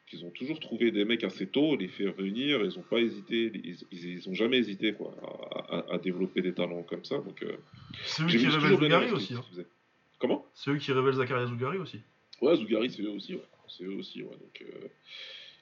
qu'ils 0.09 0.25
ont 0.25 0.31
toujours 0.31 0.59
trouvé 0.59 0.91
des 0.91 1.05
mecs 1.05 1.23
assez 1.23 1.45
tôt, 1.45 1.75
les 1.75 1.87
faire 1.87 2.13
venir, 2.13 2.61
ils 2.63 2.75
n'ont 2.75 2.83
pas 2.89 2.97
hésité, 2.97 3.51
ils, 3.91 4.27
ont 4.27 4.33
jamais 4.33 4.57
hésité 4.57 4.93
quoi, 4.93 5.15
à, 5.89 5.97
développer 5.99 6.41
des 6.41 6.53
talents 6.53 6.83
comme 6.83 7.05
ça. 7.05 7.19
Donc, 7.19 7.43
euh, 7.43 7.57
c'est 8.03 8.23
eux 8.23 8.27
qui 8.27 8.37
révèlent 8.37 8.71
Zougari 8.71 9.11
aussi. 9.11 9.35
Hein. 9.35 9.43
Comment? 10.19 10.45
C'est 10.53 10.71
eux 10.71 10.77
qui 10.77 10.91
révèlent 10.91 11.13
Zakaria 11.13 11.47
Zougari 11.47 11.77
aussi. 11.77 12.01
Ouais, 12.41 12.55
Zougari, 12.55 12.89
c'est 12.89 13.01
eux 13.03 13.11
aussi. 13.11 13.35
Ouais. 13.35 13.43
C'est 13.67 13.83
eux 13.83 13.95
aussi. 13.95 14.21
Ouais. 14.21 14.31
Donc, 14.31 14.63
euh, 14.63 14.87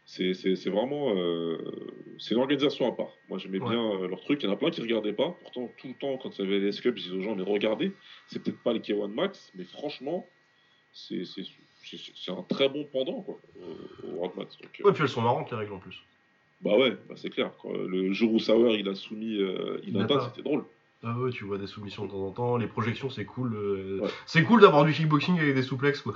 c'est 0.06 0.70
vraiment. 0.70 1.16
Euh, 1.16 1.58
c'est 2.18 2.34
une 2.34 2.42
organisation 2.42 2.92
à 2.92 2.96
part. 2.96 3.12
Moi, 3.30 3.38
j'aimais 3.38 3.60
bien 3.60 4.08
leur 4.08 4.22
truc. 4.22 4.42
Il 4.42 4.48
y 4.48 4.50
en 4.50 4.54
a 4.54 4.58
plein 4.58 4.72
qui 4.72 4.82
regardaient 4.82 5.14
pas. 5.14 5.36
Pourtant, 5.42 5.70
tout 5.78 5.88
le 5.88 5.94
temps, 5.94 6.18
quand 6.18 6.38
il 6.38 6.46
y 6.46 6.48
avait 6.48 6.60
les 6.60 6.72
clubs, 6.72 6.98
je 6.98 7.04
disais 7.04 7.16
aux 7.16 7.22
gens, 7.22 7.36
mais 7.36 7.44
regardez. 7.44 7.94
C'est 8.28 8.42
peut-être 8.42 8.62
pas 8.64 8.74
le 8.74 8.80
K1 8.80 9.08
Max, 9.14 9.52
mais 9.56 9.64
franchement, 9.64 10.26
c'est 10.94 11.24
c'est 11.26 12.32
un 12.32 12.44
très 12.44 12.70
bon 12.70 12.86
pendant 12.92 13.22
quoi, 13.22 13.40
au, 14.04 14.16
World 14.16 14.36
Match. 14.36 14.58
Donc, 14.62 14.82
ouais, 14.84 14.94
puis 14.94 15.04
elles 15.04 15.10
sont 15.10 15.22
marrantes 15.22 15.52
les 15.52 15.58
règles 15.58 15.74
en 15.74 15.80
plus. 15.80 16.02
Bah 16.62 16.76
ouais, 16.76 16.98
bah 17.08 17.16
c'est 17.16 17.30
clair. 17.30 17.52
Le 17.66 18.12
jour 18.14 18.34
où 18.34 18.40
Sauer 18.40 18.80
il 18.80 18.90
a 18.90 18.96
soumis 18.96 19.38
euh, 19.38 19.80
Inata, 19.84 20.30
c'était 20.30 20.42
drôle. 20.42 20.66
Ah 21.04 21.18
ouais, 21.18 21.32
tu 21.32 21.44
vois 21.44 21.58
des 21.58 21.68
soumissions 21.68 22.06
de 22.06 22.12
temps 22.12 22.26
en 22.26 22.32
temps, 22.32 22.58
les 22.58 22.68
projections 22.68 23.10
c'est 23.10 23.26
cool. 23.26 23.56
Euh, 23.56 24.08
c'est 24.26 24.44
cool 24.44 24.62
d'avoir 24.62 24.84
du 24.84 24.94
kickboxing 24.94 25.40
avec 25.40 25.54
des 25.54 25.64
souplexes 25.64 26.02
quoi. 26.02 26.14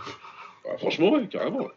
Bah, 0.63 0.77
franchement, 0.77 1.11
ouais, 1.13 1.27
carrément. 1.27 1.67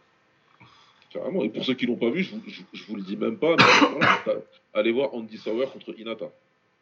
Carrément. 1.11 1.43
Et 1.43 1.49
pour 1.49 1.63
ceux 1.63 1.75
qui 1.75 1.85
l'ont 1.85 1.95
pas 1.95 2.09
vu, 2.09 2.23
je 2.23 2.35
vous, 2.35 2.41
je, 2.73 2.83
vous, 2.87 2.95
le 2.95 3.03
dis 3.03 3.15
même 3.15 3.37
pas, 3.37 3.55
mais 3.55 4.33
allez 4.73 4.91
voir 4.91 5.13
Andy 5.13 5.37
Sauer 5.37 5.67
contre 5.67 5.97
Inata. 5.97 6.25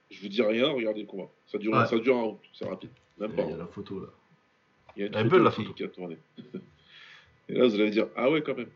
Je 0.09 0.21
vous 0.21 0.27
dis 0.27 0.41
rien, 0.41 0.71
regardez 0.71 1.01
le 1.01 1.07
combat. 1.07 1.29
Ça 1.47 1.57
dure, 1.57 1.85
ça 1.87 1.97
dure 1.99 2.17
un 2.17 2.21
round, 2.21 2.37
c'est 2.53 2.67
rapide. 2.67 2.91
Même 3.19 3.33
pas. 3.35 3.43
Il 3.43 3.51
y 3.51 3.53
a 3.53 3.57
la 3.57 3.67
photo 3.67 3.99
là. 3.99 4.07
Il 4.95 5.01
y 5.01 5.03
a 5.03 5.07
une 5.07 5.15
Elle 5.15 5.29
belle 5.29 5.41
la 5.41 5.51
photo. 5.51 5.73
Qui 5.73 5.83
a 5.83 5.87
tourné. 5.87 6.17
Et 7.49 7.53
là, 7.53 7.67
vous 7.67 7.75
allez 7.75 7.89
dire, 7.89 8.07
ah 8.15 8.29
ouais, 8.29 8.41
quand 8.41 8.55
même. 8.55 8.69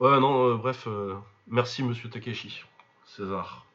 Ouais, 0.00 0.18
non, 0.20 0.48
euh, 0.48 0.56
bref, 0.56 0.86
euh, 0.86 1.14
merci 1.46 1.82
monsieur 1.82 2.08
Takeshi, 2.08 2.62
César. 3.04 3.66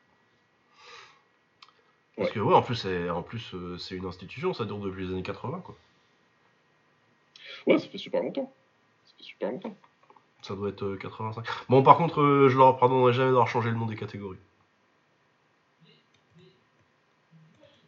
Parce 2.17 2.31
que, 2.31 2.39
ouais, 2.39 2.53
en 2.53 2.61
plus, 2.61 2.75
c'est, 2.75 3.09
en 3.09 3.23
plus, 3.23 3.53
euh, 3.55 3.77
c'est 3.77 3.95
une 3.95 4.05
institution, 4.05 4.53
ça 4.53 4.65
dure 4.65 4.77
depuis 4.77 5.05
les 5.05 5.13
années 5.13 5.23
80, 5.23 5.61
quoi. 5.61 5.75
Ouais, 7.65 7.79
ça 7.79 7.87
fait 7.87 7.97
super 7.97 8.21
longtemps. 8.21 8.53
Ça 9.05 9.13
fait 9.17 9.23
super 9.23 9.51
longtemps. 9.51 9.75
Ça 10.41 10.55
doit 10.55 10.69
être 10.69 10.95
85. 10.95 11.45
Bon, 11.69 11.81
par 11.81 11.97
contre, 11.97 12.47
je 12.49 12.57
leur 12.57 12.77
pardonnerai 12.77 13.13
jamais 13.13 13.29
d'avoir 13.29 13.47
changé 13.47 13.69
le 13.69 13.77
nom 13.77 13.85
des 13.85 13.95
catégories. 13.95 14.37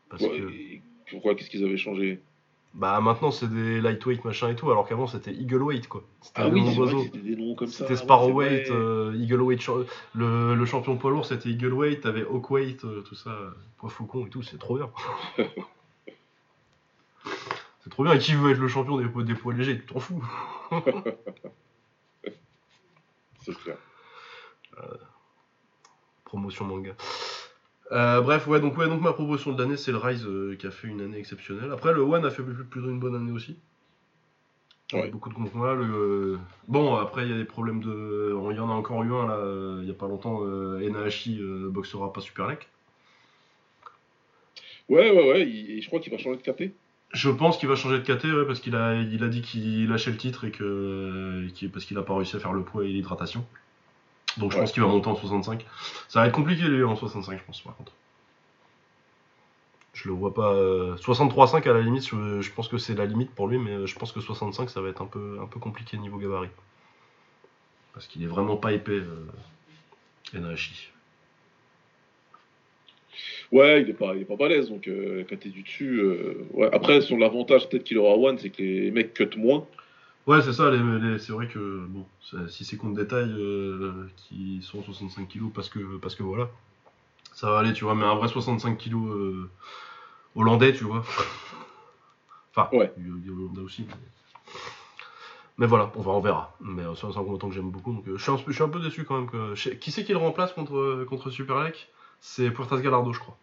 Parce 0.10 0.24
que... 0.24 0.80
Pourquoi 1.12 1.36
Qu'est-ce 1.36 1.50
qu'ils 1.50 1.64
avaient 1.64 1.78
changé? 1.78 2.22
Bah 2.76 3.00
maintenant 3.00 3.32
c'est 3.32 3.48
des 3.48 3.80
lightweight 3.80 4.26
machin 4.26 4.50
et 4.50 4.56
tout, 4.56 4.70
alors 4.70 4.86
qu'avant 4.86 5.08
c'était 5.08 5.32
eagleweight 5.32 5.88
quoi. 5.88 6.04
C'était 6.22 6.42
ah 6.42 6.50
oui, 6.50 6.62
c'était 7.08 7.20
des 7.20 7.38
noms 7.38 7.56
comme 7.56 7.68
ça. 7.68 7.86
C'était 7.86 7.96
sparrowweight, 7.96 8.70
euh, 8.70 9.16
eagleweight, 9.18 9.66
le, 10.14 10.56
le, 10.56 10.66
champion 10.66 10.98
poids 10.98 11.10
lourd 11.12 11.26
c'était 11.26 11.50
eagleweight, 11.50 12.02
t'avais 12.02 12.24
hawkweight, 12.24 12.84
euh, 12.84 13.02
tout 13.02 13.16
ça, 13.16 13.34
poids 13.78 13.90
faucon 13.90 14.26
et 14.26 14.30
tout, 14.30 14.44
c'est 14.44 14.58
trop 14.58 14.76
bien. 14.76 14.90
c'est 17.80 17.90
trop 17.90 18.04
bien, 18.04 18.14
et 18.14 18.20
qui 18.20 18.34
veut 18.36 18.52
être 18.52 18.60
le 18.60 18.68
champion 18.68 18.98
des, 18.98 19.08
des 19.24 19.36
poids 19.36 19.54
légers, 19.54 19.80
tu 19.80 19.86
t'en 19.86 20.00
fous. 20.00 20.22
c'est 23.42 23.58
clair. 23.58 23.78
Euh, 24.78 24.98
promotion 26.26 26.66
manga. 26.66 26.92
Euh, 27.92 28.22
bref, 28.22 28.48
ouais, 28.48 28.60
donc 28.60 28.78
ouais, 28.78 28.88
donc 28.88 29.02
ma 29.02 29.14
promotion 29.14 29.52
de 29.52 29.62
l'année, 29.62 29.78
c'est 29.78 29.92
le 29.92 29.98
Rise 29.98 30.26
euh, 30.26 30.56
qui 30.56 30.66
a 30.66 30.72
fait 30.72 30.88
une 30.88 31.02
année 31.02 31.20
exceptionnelle. 31.20 31.72
Après, 31.72 31.94
le 31.94 32.02
One 32.02 32.26
a 32.26 32.32
fait 32.32 32.42
plutôt 32.42 32.90
une 32.90 33.00
bonne 33.00 33.16
année 33.16 33.32
aussi. 33.32 33.58
Ouais. 34.94 35.10
Beaucoup 35.10 35.30
de 35.30 35.34
combats. 35.34 35.74
Le... 35.74 36.38
Bon, 36.68 36.96
après, 36.96 37.26
il 37.26 37.32
y 37.32 37.34
a 37.34 37.38
des 37.38 37.46
problèmes 37.46 37.82
de. 37.82 38.36
Il 38.52 38.56
y 38.56 38.60
en 38.60 38.70
a 38.70 38.74
encore 38.74 39.04
eu 39.04 39.14
un 39.14 39.28
là, 39.28 39.80
il 39.82 39.88
y 39.88 39.92
a 39.92 39.96
pas 39.96 40.08
longtemps. 40.08 40.42
Euh, 40.44 40.88
Enahashi 40.88 41.40
boxera 41.70 42.12
pas 42.14 42.22
Super 42.22 42.48
Lec. 42.48 42.68
Ouais, 44.88 45.10
ouais, 45.10 45.32
ouais, 45.32 45.42
et 45.42 45.82
je 45.82 45.88
crois 45.88 46.00
qu'il 46.00 46.12
va 46.12 46.20
changer 46.20 46.38
de 46.38 46.44
KT. 46.44 46.72
Je 47.12 47.30
pense 47.30 47.58
qu'il 47.58 47.68
va 47.68 47.76
changer 47.76 47.98
de 47.98 48.04
KT, 48.04 48.26
ouais, 48.26 48.46
parce 48.46 48.60
qu'il 48.60 48.76
a, 48.76 48.94
il 48.96 49.24
a 49.24 49.28
dit 49.28 49.42
qu'il 49.42 49.90
lâchait 49.90 50.12
le 50.12 50.18
titre 50.18 50.46
et 50.46 50.52
que. 50.52 51.48
parce 51.72 51.86
qu'il 51.86 51.98
a 51.98 52.04
pas 52.04 52.16
réussi 52.16 52.36
à 52.36 52.40
faire 52.40 52.54
le 52.54 52.62
poids 52.62 52.84
et 52.84 52.90
l'hydratation. 52.90 53.46
Donc 54.38 54.52
je 54.52 54.58
pense 54.58 54.72
qu'il 54.72 54.82
va 54.82 54.90
monter 54.90 55.08
en 55.08 55.16
65. 55.16 55.66
Ça 56.10 56.22
va 56.22 56.28
être 56.28 56.34
compliqué 56.34 56.64
lui 56.64 56.84
en 56.84 56.96
65, 56.96 57.40
je 57.40 57.44
pense 57.44 57.62
par 57.62 57.76
contre. 57.76 57.92
Je 59.94 60.10
le 60.10 60.14
vois 60.14 60.34
pas. 60.34 60.54
63-5 60.98 61.68
euh, 61.68 61.72
à 61.72 61.74
la 61.74 61.82
limite, 61.82 62.06
je, 62.06 62.52
pense 62.52 62.68
que 62.68 62.78
c'est 62.78 62.96
la 62.96 63.06
limite 63.06 63.32
pour 63.32 63.48
lui, 63.48 63.58
mais 63.58 63.72
euh, 63.72 63.86
je 63.86 63.96
pense 63.98 64.12
que 64.12 64.20
65 64.20 64.70
ça 64.70 64.82
va 64.82 64.90
être 64.90 65.02
un 65.02 65.06
peu, 65.06 65.40
un 65.42 65.48
peu 65.48 65.60
compliqué 65.60 65.98
niveau 65.98 66.18
gabarit. 66.18 66.50
Parce 67.94 68.08
qu'il 68.08 68.22
est 68.24 68.28
vraiment 68.28 68.58
pas 68.58 68.74
épais, 68.74 68.92
euh, 68.92 69.26
Enahashi. 70.36 70.90
Ouais, 73.54 73.84
il 73.84 73.90
est 73.90 73.94
pas, 73.94 74.16
il 74.16 74.24
est 74.24 74.26
pas 74.26 74.36
balèze, 74.36 74.70
donc 74.70 74.90
euh, 74.90 75.24
quand 75.30 75.40
t'es 75.40 75.50
du 75.50 75.62
dessus. 75.62 76.04
ouais. 76.52 76.70
Après, 76.74 77.00
son 77.00 77.16
l'avantage 77.16 77.70
peut-être 77.70 77.86
qu'il 77.86 77.98
aura 77.98 78.18
One, 78.18 78.38
c'est 78.38 78.50
que 78.50 78.62
les 78.62 78.92
mecs 78.92 79.14
cut 79.14 79.38
moins. 79.38 79.66
Ouais, 80.28 80.42
c'est 80.42 80.54
ça, 80.54 80.72
c'est 81.20 81.32
vrai 81.34 81.48
que 81.48 81.86
bon, 81.88 82.04
si 82.50 82.66
c'est 82.66 82.78
contre 82.78 82.96
des 82.96 83.08
tailles 83.08 83.36
euh, 83.38 84.08
qui 84.18 84.60
sont 84.64 84.82
65 84.82 85.28
kg 85.28 85.52
parce 85.54 85.70
que, 85.70 85.98
parce 85.98 86.16
que 86.16 86.24
voilà, 86.24 86.50
ça 87.34 87.52
va 87.52 87.60
aller, 87.60 87.74
tu 87.74 87.84
vois, 87.84 87.94
mais 87.94 88.06
un 88.06 88.16
vrai 88.16 88.28
65 88.28 88.76
kg 88.76 88.96
euh, 88.96 89.50
hollandais, 90.36 90.74
tu 90.74 90.84
vois. 90.84 91.06
enfin, 92.56 92.76
ouais. 92.76 92.92
il 92.98 93.06
y 93.06 93.30
a 93.30 93.34
hollandais 93.34 93.62
aussi. 93.62 93.86
Mais... 95.60 95.68
voilà, 95.68 95.92
on, 95.96 96.02
va, 96.02 96.12
on 96.14 96.22
verra. 96.22 96.56
Mais 96.60 96.82
euh, 96.82 96.96
c'est 96.96 97.06
un 97.06 97.12
combattant 97.12 97.50
que 97.50 97.56
j'aime 97.56 97.70
beaucoup, 97.70 97.94
donc 97.94 98.06
je, 98.08 98.18
suis 98.18 98.32
un, 98.32 98.38
je 98.48 98.52
suis 98.52 98.64
un 98.64 98.70
peu 98.70 98.80
déçu 98.80 99.04
quand 99.04 99.20
même. 99.20 99.30
Que... 99.30 99.54
Qui 99.76 99.92
c'est 99.92 100.04
qui 100.04 100.12
le 100.12 100.18
remplace 100.18 100.54
contre, 100.54 101.06
contre 101.08 101.30
Superlek 101.30 101.88
C'est 102.20 102.50
Puertas 102.50 102.80
Galardo, 102.80 103.14
je 103.14 103.20
crois. 103.20 103.38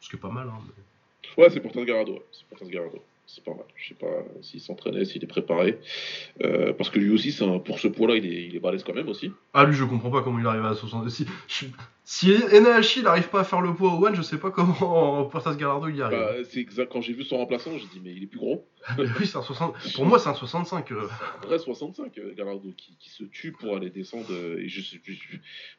Ce 0.00 0.08
qui 0.08 0.14
est 0.14 0.20
pas 0.20 0.30
mal. 0.30 0.48
Hein, 0.48 0.60
Ouais, 1.36 1.50
c'est 1.50 1.58
Puertas 1.58 1.82
Galardo. 1.84 2.22
C'est 2.30 2.46
Puertas 2.46 2.66
Galardo 2.66 3.02
c'est 3.26 3.42
pas 3.44 3.52
mal. 3.52 3.64
Je 3.74 3.88
sais 3.88 3.94
pas 3.94 4.24
s'il 4.40 4.60
s'entraînait, 4.60 5.04
s'il 5.04 5.22
est 5.22 5.28
préparé. 5.28 5.78
Euh, 6.42 6.72
parce 6.72 6.90
que 6.90 6.98
lui 6.98 7.10
aussi, 7.10 7.36
pour 7.64 7.80
ce 7.80 7.88
poids-là, 7.88 8.16
il 8.16 8.26
est, 8.26 8.46
il 8.46 8.56
est 8.56 8.60
balèze 8.60 8.84
quand 8.84 8.94
même 8.94 9.08
aussi. 9.08 9.32
Ah, 9.52 9.64
lui, 9.64 9.74
je 9.74 9.84
comprends 9.84 10.10
pas 10.10 10.22
comment 10.22 10.38
il 10.38 10.46
arrive 10.46 10.64
à 10.64 10.74
60. 10.74 11.08
Si, 11.10 11.26
si 12.04 12.32
Enahashi 12.32 13.02
n'arrive 13.02 13.28
pas 13.28 13.40
à 13.40 13.44
faire 13.44 13.60
le 13.60 13.74
poids 13.74 13.92
au 13.92 14.06
One, 14.06 14.14
je 14.14 14.22
sais 14.22 14.38
pas 14.38 14.52
comment 14.52 15.24
Portas 15.24 15.56
Galardo 15.56 15.88
il 15.88 15.96
y 15.96 16.02
arrive. 16.02 16.18
Bah, 16.18 16.34
c'est 16.48 16.60
exact. 16.60 16.92
Quand 16.92 17.00
j'ai 17.00 17.12
vu 17.12 17.24
son 17.24 17.38
remplaçant, 17.38 17.76
j'ai 17.76 17.86
dit, 17.86 18.00
mais 18.02 18.12
il 18.12 18.22
est 18.22 18.28
plus 18.28 18.38
gros. 18.38 18.64
oui, 18.98 19.26
c'est 19.26 19.36
un 19.36 19.42
60. 19.42 19.74
Pour 19.94 20.06
moi, 20.06 20.20
c'est 20.20 20.28
un 20.28 20.34
65. 20.34 20.92
Euh. 20.92 21.08
Un 21.42 21.46
vrai 21.46 21.58
65, 21.58 22.16
euh, 22.18 22.32
Galardo, 22.34 22.72
qui, 22.76 22.96
qui, 23.00 23.10
se 23.10 23.24
tue 23.24 23.50
pour 23.50 23.74
aller 23.74 23.90
descendre. 23.90 24.32
Et 24.58 24.68
je, 24.68 24.80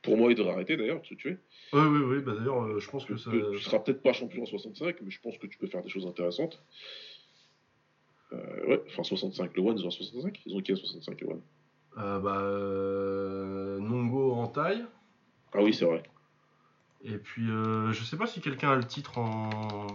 pour 0.01 0.17
moi, 0.17 0.31
il 0.31 0.35
devrait 0.35 0.51
arrêter 0.51 0.75
d'ailleurs 0.75 0.99
de 0.99 1.05
se 1.05 1.13
tuer. 1.13 1.37
Oui, 1.71 1.81
oui, 1.81 1.99
oui. 1.99 2.17
Bah, 2.19 2.33
d'ailleurs, 2.37 2.77
je 2.77 2.89
pense 2.89 3.05
que 3.05 3.15
ça. 3.15 3.31
Tu 3.31 3.61
seras 3.61 3.79
peut-être 3.79 4.01
pas 4.01 4.11
champion 4.11 4.43
en 4.43 4.45
65, 4.45 4.97
mais 5.01 5.11
je 5.11 5.21
pense 5.21 5.37
que 5.37 5.47
tu 5.47 5.57
peux 5.57 5.67
faire 5.67 5.81
des 5.81 5.89
choses 5.89 6.07
intéressantes. 6.07 6.61
Euh, 8.33 8.67
ouais, 8.67 8.83
enfin 8.87 9.03
65. 9.03 9.55
Le 9.55 9.61
One, 9.61 9.77
ils 9.77 9.85
ont 9.85 9.91
65 9.91 10.41
Ils 10.45 10.55
ont 10.55 10.61
qui 10.61 10.71
à 10.73 10.75
65 10.75 11.21
le 11.21 11.27
One? 11.27 11.41
Euh, 11.97 12.19
Bah. 12.19 12.39
Euh, 12.41 13.79
Nongo 13.79 14.33
en 14.33 14.47
taille. 14.47 14.85
Ah 15.53 15.59
oui, 15.61 15.73
c'est 15.73 15.85
vrai. 15.85 16.03
Et 17.03 17.17
puis, 17.17 17.49
euh, 17.49 17.91
je 17.93 18.03
sais 18.03 18.17
pas 18.17 18.27
si 18.27 18.41
quelqu'un 18.41 18.71
a 18.71 18.75
le 18.75 18.83
titre 18.83 19.17
en. 19.17 19.87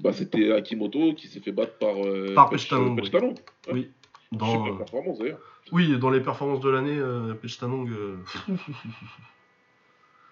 Bah, 0.00 0.12
c'était 0.12 0.52
Akimoto 0.52 1.14
qui 1.14 1.28
s'est 1.28 1.40
fait 1.40 1.52
battre 1.52 1.78
par. 1.78 1.94
Par 2.34 2.50
Pechtanong. 2.50 3.00
Oui. 3.00 3.34
oui. 3.72 3.90
Dans... 4.32 4.64
Super 4.64 4.76
performance 4.76 5.18
d'ailleurs. 5.18 5.40
Oui, 5.72 5.98
dans 5.98 6.10
les 6.10 6.20
performances 6.20 6.60
de 6.60 6.70
l'année, 6.70 7.00
Pechtanong. 7.40 7.90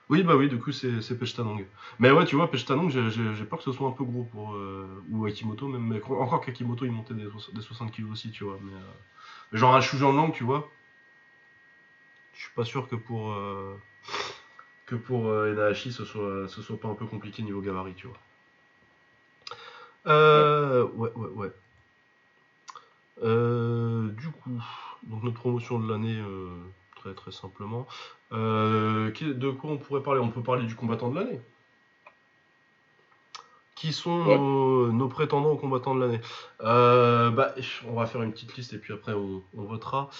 Oui, 0.08 0.22
bah 0.22 0.36
oui, 0.36 0.48
du 0.48 0.58
coup, 0.58 0.70
c'est 0.70 1.18
Pechtanong. 1.18 1.66
Mais 1.98 2.12
ouais, 2.12 2.24
tu 2.26 2.36
vois, 2.36 2.48
Pechtanong, 2.48 2.90
j'ai 2.90 3.44
peur 3.44 3.58
que 3.58 3.64
ce 3.64 3.72
soit 3.72 3.88
un 3.88 3.92
peu 3.92 4.04
gros 4.04 4.22
pour. 4.22 4.54
Euh, 4.54 5.02
ou 5.10 5.26
Akimoto, 5.26 5.66
même. 5.66 5.82
Mais 5.82 6.00
encore 6.02 6.40
qu'Akimoto, 6.40 6.84
il 6.84 6.92
montait 6.92 7.14
des, 7.14 7.24
des, 7.24 7.60
60 7.60 7.90
kg 7.90 8.10
aussi, 8.12 8.30
tu 8.30 8.44
vois. 8.44 8.58
Mais, 8.62 8.72
euh, 8.72 9.58
genre 9.58 9.74
un 9.74 9.80
Shujan 9.80 10.12
Lang, 10.12 10.32
tu 10.32 10.44
vois. 10.44 10.70
Je 12.34 12.42
suis 12.42 12.52
pas 12.54 12.64
sûr 12.64 12.88
que 12.88 12.94
pour. 12.94 13.32
Euh, 13.32 13.74
que 14.86 14.94
pour 14.94 15.32
Enahashi, 15.32 15.92
ce 15.92 16.04
soit, 16.04 16.46
ce 16.46 16.62
soit 16.62 16.78
pas 16.78 16.86
un 16.86 16.94
peu 16.94 17.06
compliqué 17.06 17.42
niveau 17.42 17.60
gabarit, 17.60 17.94
tu 17.94 18.06
vois. 18.06 18.18
Euh, 20.06 20.84
ouais, 20.94 21.10
ouais, 21.16 21.28
ouais. 21.30 21.50
du 24.12 24.28
coup, 24.30 24.62
donc 25.02 25.24
notre 25.24 25.34
promotion 25.34 25.80
de 25.80 25.90
l'année, 25.90 26.22
très 27.06 27.14
très 27.14 27.30
simplement. 27.30 27.86
Euh, 28.32 29.12
de 29.12 29.50
quoi 29.50 29.70
on 29.70 29.78
pourrait 29.78 30.02
parler? 30.02 30.20
On 30.20 30.30
peut 30.30 30.42
parler 30.42 30.66
du 30.66 30.74
combattant 30.74 31.10
de 31.10 31.20
l'année. 31.20 31.40
Qui 33.76 33.92
sont 33.92 34.90
nos, 34.90 35.08
prétendants 35.08 35.50
au 35.50 35.56
combattant 35.56 35.94
de 35.94 36.00
l'année? 36.00 36.20
Euh, 36.62 37.30
bah, 37.30 37.54
On 37.88 37.94
va 37.94 38.06
faire 38.06 38.22
une 38.22 38.32
petite 38.32 38.56
liste 38.56 38.72
et 38.72 38.78
puis 38.78 38.94
après 38.94 39.12
on, 39.12 39.42
votera. 39.54 40.10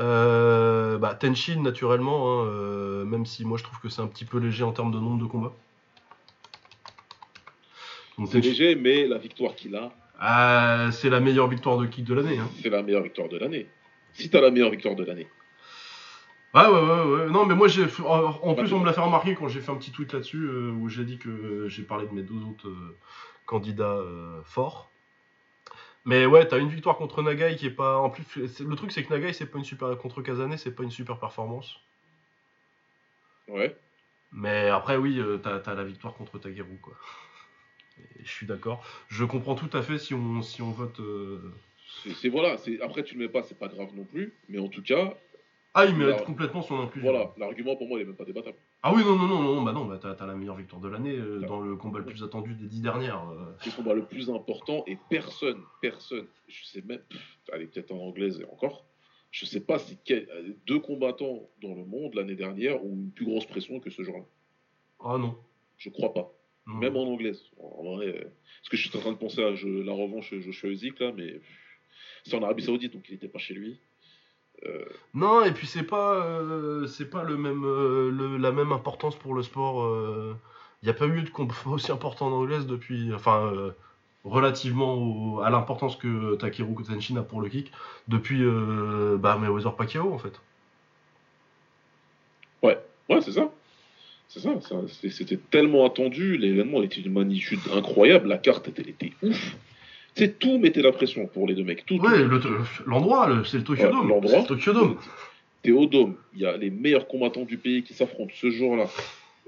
Euh, 0.00 0.96
bah, 0.96 1.14
Tenshin, 1.14 1.60
naturellement, 1.60 2.42
hein, 2.42 3.04
même 3.04 3.26
si 3.26 3.44
moi 3.44 3.58
je 3.58 3.64
trouve 3.64 3.80
que 3.80 3.88
c'est 3.88 4.00
un 4.00 4.06
petit 4.06 4.24
peu 4.24 4.38
léger 4.38 4.64
en 4.64 4.72
termes 4.72 4.92
de 4.92 4.98
nombre 4.98 5.22
de 5.22 5.28
combats. 5.28 5.54
C'est 8.26 8.40
léger, 8.40 8.76
mais 8.76 9.08
la 9.08 9.18
victoire 9.18 9.56
qu'il 9.56 9.74
a. 9.74 9.92
Ah, 10.20 10.90
c'est 10.92 11.10
la 11.10 11.18
meilleure 11.18 11.48
victoire 11.48 11.76
de 11.78 11.86
kick 11.86 12.04
de 12.04 12.14
l'année. 12.14 12.38
Hein. 12.38 12.48
C'est 12.62 12.70
la 12.70 12.82
meilleure 12.84 13.02
victoire 13.02 13.28
de 13.28 13.36
l'année. 13.36 13.66
Si 14.12 14.30
t'as 14.30 14.40
la 14.40 14.52
meilleure 14.52 14.70
victoire 14.70 14.94
de 14.94 15.04
l'année. 15.04 15.26
Ouais, 16.54 16.66
ouais, 16.66 16.80
ouais, 16.80 17.02
ouais. 17.02 17.30
Non, 17.30 17.46
mais 17.46 17.56
moi, 17.56 17.66
j'ai. 17.66 17.84
En 18.04 18.54
plus, 18.54 18.72
on 18.72 18.78
me 18.78 18.86
l'a 18.86 18.92
fait 18.92 19.00
remarquer 19.00 19.34
quand 19.34 19.48
j'ai 19.48 19.60
fait 19.60 19.72
un 19.72 19.76
petit 19.76 19.90
tweet 19.90 20.12
là-dessus 20.12 20.44
euh, 20.44 20.70
où 20.70 20.88
j'ai 20.88 21.04
dit 21.04 21.18
que 21.18 21.68
j'ai 21.68 21.82
parlé 21.82 22.06
de 22.06 22.12
mes 22.12 22.22
deux 22.22 22.44
autres 22.44 22.68
euh, 22.68 22.96
candidats 23.44 23.96
euh, 23.96 24.40
forts. 24.44 24.88
Mais 26.04 26.26
ouais, 26.26 26.46
t'as 26.46 26.58
une 26.58 26.68
victoire 26.68 26.96
contre 26.96 27.22
Nagai 27.22 27.56
qui 27.56 27.66
est 27.66 27.70
pas. 27.70 27.98
En 27.98 28.08
plus, 28.08 28.24
le 28.36 28.76
truc, 28.76 28.92
c'est 28.92 29.02
que 29.02 29.12
Nagai, 29.12 29.32
c'est 29.32 29.46
pas 29.46 29.58
une 29.58 29.64
super. 29.64 29.98
Contre 29.98 30.22
Kazane, 30.22 30.56
c'est 30.56 30.74
pas 30.76 30.84
une 30.84 30.92
super 30.92 31.18
performance. 31.18 31.80
Ouais. 33.48 33.76
Mais 34.30 34.68
après, 34.68 34.96
oui, 34.96 35.20
t'as 35.42 35.56
as 35.56 35.74
la 35.74 35.84
victoire 35.84 36.14
contre 36.14 36.38
Tageru, 36.38 36.78
quoi. 36.80 36.94
je 38.22 38.30
suis 38.30 38.46
d'accord. 38.46 38.84
Je 39.08 39.24
comprends 39.24 39.54
tout 39.56 39.70
à 39.76 39.82
fait 39.82 39.98
si 39.98 40.14
on, 40.14 40.40
si 40.42 40.62
on 40.62 40.70
vote. 40.70 41.00
C'est 42.14 42.28
voilà, 42.28 42.56
après 42.82 43.02
tu 43.02 43.14
le 43.14 43.24
mets 43.24 43.28
pas, 43.28 43.42
c'est 43.42 43.58
pas 43.58 43.68
grave 43.68 43.94
non 43.94 44.04
plus, 44.04 44.32
mais 44.48 44.58
en 44.58 44.68
tout 44.68 44.82
cas, 44.82 45.14
ah, 45.76 45.86
il 45.86 45.96
mérite 45.96 46.24
complètement 46.24 46.62
son 46.62 46.80
inclusion. 46.80 47.10
Voilà, 47.10 47.32
l'argument 47.36 47.74
pour 47.74 47.88
moi, 47.88 47.98
il 47.98 48.02
est 48.02 48.06
même 48.06 48.14
pas 48.14 48.24
débattable. 48.24 48.56
Ah 48.82 48.92
oui, 48.94 49.02
non, 49.04 49.16
non, 49.16 49.26
non, 49.26 49.42
non, 49.42 49.62
bah 49.62 49.72
non, 49.72 49.84
bah 49.86 49.98
t'as 50.00 50.12
as 50.12 50.26
la 50.26 50.34
meilleure 50.34 50.56
victoire 50.56 50.80
de 50.80 50.88
l'année 50.88 51.16
euh, 51.16 51.40
dans 51.40 51.60
le 51.60 51.74
combat 51.74 51.98
le 51.98 52.04
plus 52.04 52.22
attendu 52.22 52.54
des 52.54 52.68
dix 52.68 52.80
dernières. 52.80 53.28
Euh. 53.28 53.56
C'est 53.60 53.70
le 53.70 53.76
combat 53.76 53.94
le 53.94 54.04
plus 54.04 54.30
important 54.30 54.84
et 54.86 54.96
personne, 55.10 55.60
personne, 55.82 56.26
je 56.46 56.64
sais 56.64 56.82
même, 56.82 57.02
allez, 57.52 57.66
peut-être 57.66 57.90
en 57.90 57.98
anglaise 57.98 58.40
et 58.40 58.44
encore, 58.44 58.84
je 59.32 59.46
sais 59.46 59.58
pas 59.58 59.80
si 59.80 59.98
deux 60.64 60.78
combattants 60.78 61.50
dans 61.60 61.74
le 61.74 61.84
monde 61.84 62.14
l'année 62.14 62.36
dernière 62.36 62.84
ont 62.84 62.92
une 62.92 63.10
plus 63.10 63.24
grosse 63.24 63.46
pression 63.46 63.80
que 63.80 63.90
ce 63.90 64.04
jour-là. 64.04 64.24
Ah 65.00 65.18
non. 65.18 65.36
Je 65.76 65.90
crois 65.90 66.14
pas. 66.14 66.32
Même 66.66 66.96
en 66.96 67.02
anglaise. 67.02 67.42
En 67.58 67.96
vrai, 67.96 68.06
euh, 68.06 68.30
parce 68.60 68.68
que 68.70 68.76
je 68.76 68.88
suis 68.88 68.96
en 68.96 69.00
train 69.00 69.12
de 69.12 69.18
penser 69.18 69.42
à 69.42 69.50
la 69.50 69.92
revanche 69.92 70.32
Joshua 70.38 70.70
Usyk 70.70 71.00
là, 71.00 71.12
mais 71.12 71.40
c'est 72.22 72.36
en 72.36 72.42
Arabie 72.44 72.62
Saoudite 72.62 72.92
donc 72.92 73.08
il 73.08 73.14
n'était 73.14 73.28
pas 73.28 73.40
chez 73.40 73.54
lui. 73.54 73.80
Euh, 74.66 74.84
non, 75.12 75.44
et 75.44 75.52
puis 75.52 75.66
c'est 75.66 75.82
pas, 75.82 76.14
euh, 76.26 76.86
euh, 76.86 78.38
la 78.38 78.52
même 78.52 78.72
importance 78.72 79.16
pour 79.16 79.34
le 79.34 79.42
sport. 79.42 80.36
Il 80.82 80.86
n'y 80.86 80.90
a 80.90 80.94
pas 80.94 81.06
eu 81.06 81.22
de 81.22 81.30
combat 81.30 81.54
aussi 81.66 81.92
important 81.92 82.26
en 82.28 82.32
anglaise 82.32 82.66
depuis, 82.66 83.12
enfin, 83.14 83.52
relativement 84.24 85.40
à 85.40 85.50
l'importance 85.50 85.96
que 85.96 86.36
Takeru 86.36 86.74
Kotenshin 86.74 87.16
a 87.16 87.22
pour 87.22 87.40
le 87.40 87.48
kick 87.48 87.72
depuis 88.08 88.42
bah, 89.18 89.36
Mayweather 89.36 89.74
Pacquiao 89.74 90.12
en 90.12 90.18
fait. 90.18 90.40
Ouais, 92.62 92.78
ouais, 93.10 93.20
c'est 93.20 93.32
ça. 93.32 93.50
C'est 94.28 94.40
ça, 94.40 94.50
c'était 95.10 95.36
tellement 95.36 95.86
attendu, 95.86 96.36
l'événement 96.36 96.82
était 96.82 97.02
d'une 97.02 97.12
magnitude 97.12 97.60
incroyable, 97.72 98.26
la 98.26 98.38
carte 98.38 98.68
elle 98.76 98.88
était 98.88 99.12
ouf. 99.22 99.54
C'est 100.14 100.38
tout 100.38 100.58
mettait 100.58 100.82
la 100.82 100.92
pression 100.92 101.26
pour 101.26 101.46
les 101.46 101.54
deux 101.54 101.64
mecs. 101.64 101.84
Tout, 101.86 101.98
ouais, 101.98 102.24
l'endroit, 102.86 103.42
c'est 103.44 103.58
le 103.58 103.64
Tokyo 103.64 103.88
Dome. 103.88 104.08
L'endroit. 104.08 104.40
Le 104.40 104.46
Tokyo 104.46 104.72
Dome. 104.72 104.96
T'es 105.62 105.72
au 105.72 105.86
Dome. 105.86 106.14
Il 106.34 106.42
y 106.42 106.46
a 106.46 106.56
les 106.56 106.70
meilleurs 106.70 107.08
combattants 107.08 107.44
du 107.44 107.56
pays 107.56 107.82
qui 107.82 107.94
s'affrontent 107.94 108.32
ce 108.34 108.50
jour-là. 108.50 108.88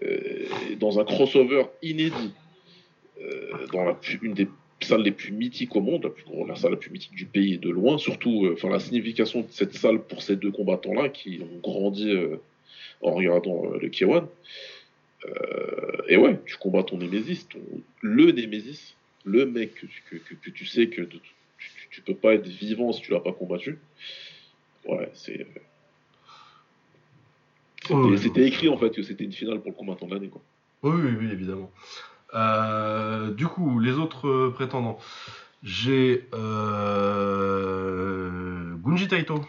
Euh, 0.03 0.47
dans 0.79 0.99
un 0.99 1.05
crossover 1.05 1.67
inédit. 1.83 2.33
Euh, 3.23 3.67
dans 3.73 3.85
la, 3.85 3.97
une 4.23 4.35
des 4.35 4.49
salles 4.81 5.03
les 5.03 5.12
plus 5.12 5.33
mythiques 5.33 5.75
au 5.75 5.81
monde, 5.81 6.05
la, 6.05 6.11
plus, 6.11 6.25
la 6.47 6.55
salle 6.57 6.73
la 6.73 6.77
plus 6.77 6.91
mythique 6.91 7.14
du 7.14 7.27
pays 7.27 7.59
de 7.59 7.71
loin. 7.71 7.97
Surtout, 7.97 8.47
euh, 8.47 8.69
la 8.69 8.81
signification 8.81 9.41
de 9.43 9.47
cette 9.51 9.75
salle 9.75 10.03
pour 10.03 10.23
ces 10.23 10.37
deux 10.37 10.51
combattants-là 10.51 11.09
qui 11.11 11.41
ont 11.43 11.61
grandi 11.61 12.12
en 13.03 13.12
regardant 13.12 13.71
le 13.81 13.89
K1. 13.89 14.25
et 16.09 16.17
ouais, 16.17 16.41
tu 16.45 16.57
combats 16.57 16.83
ton 16.83 16.99
Némésis, 16.99 17.49
ton, 17.49 17.61
le 18.03 18.33
Némésis 18.33 18.97
le 19.27 19.45
mec 19.45 19.74
que, 19.74 20.16
que, 20.16 20.51
tu 20.51 20.64
sais 20.64 20.89
que 20.89 21.03
tu, 21.03 21.20
tu, 21.91 22.01
peux 22.01 22.14
pas 22.14 22.35
être 22.35 22.47
vivant 22.47 22.93
si 22.93 23.03
tu 23.03 23.11
l'as 23.11 23.20
pas 23.20 23.33
combattu. 23.33 23.79
Ouais, 24.87 25.11
c'est. 25.14 25.47
C'était 28.16 28.47
écrit 28.47 28.68
en 28.68 28.77
fait 28.79 28.91
que 28.91 29.03
c'était 29.03 29.24
une 29.24 29.33
finale 29.33 29.61
pour 29.61 29.72
le 29.72 29.77
combattant 29.77 30.07
de 30.07 30.14
l'année. 30.14 30.29
Quoi. 30.29 30.43
Oui, 30.83 31.01
oui, 31.05 31.11
oui, 31.18 31.29
évidemment. 31.31 31.70
Euh, 32.35 33.33
du 33.33 33.47
coup, 33.47 33.79
les 33.79 33.93
autres 33.93 34.29
euh, 34.29 34.51
prétendants. 34.53 34.99
J'ai 35.62 36.29
euh, 36.35 37.57
Gunji 38.77 39.09
Taito. 39.09 39.41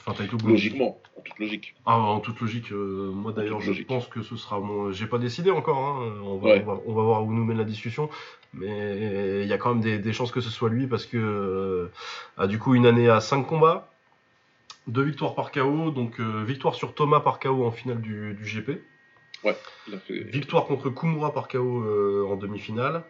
Enfin, 0.00 0.12
Taito 0.14 0.36
Gunji. 0.36 0.52
Logiquement 0.52 1.00
en 1.20 1.22
toute 1.22 1.38
logique. 1.38 1.74
Ah, 1.86 1.98
en 1.98 2.20
toute 2.20 2.40
logique. 2.40 2.72
Euh, 2.72 3.10
moi 3.12 3.32
d'ailleurs, 3.32 3.60
je 3.60 3.82
pense 3.82 4.06
que 4.06 4.22
ce 4.22 4.36
sera 4.36 4.58
mon. 4.58 4.90
J'ai 4.90 5.06
pas 5.06 5.18
décidé 5.18 5.50
encore. 5.50 5.78
Hein. 5.78 6.14
On, 6.24 6.38
va, 6.38 6.56
on, 6.86 6.94
va, 6.94 7.02
voir 7.02 7.24
où 7.24 7.32
nous 7.32 7.44
mène 7.44 7.58
la 7.58 7.64
discussion. 7.64 8.08
Mais 8.54 9.42
il 9.42 9.48
y 9.48 9.52
a 9.52 9.58
quand 9.58 9.74
même 9.74 10.00
des, 10.00 10.12
chances 10.12 10.32
que 10.32 10.40
ce 10.40 10.50
soit 10.50 10.70
lui 10.70 10.86
parce 10.86 11.06
que 11.06 11.16
euh, 11.16 11.92
a 12.36 12.46
du 12.46 12.58
coup 12.58 12.74
une 12.74 12.86
année 12.86 13.08
à 13.08 13.20
5 13.20 13.44
combats, 13.44 13.90
deux 14.88 15.02
victoires 15.02 15.34
par 15.34 15.52
KO, 15.52 15.90
donc 15.90 16.18
euh, 16.18 16.42
victoire 16.42 16.74
sur 16.74 16.94
Thomas 16.94 17.20
par 17.20 17.38
KO 17.38 17.64
en 17.64 17.70
finale 17.70 18.00
du, 18.00 18.36
GP. 18.42 18.82
Ouais, 19.44 19.56
Victoire 20.08 20.66
contre 20.66 20.90
Kumura 20.90 21.32
par 21.32 21.48
KO 21.48 22.26
en 22.28 22.36
demi-finale. 22.36 23.04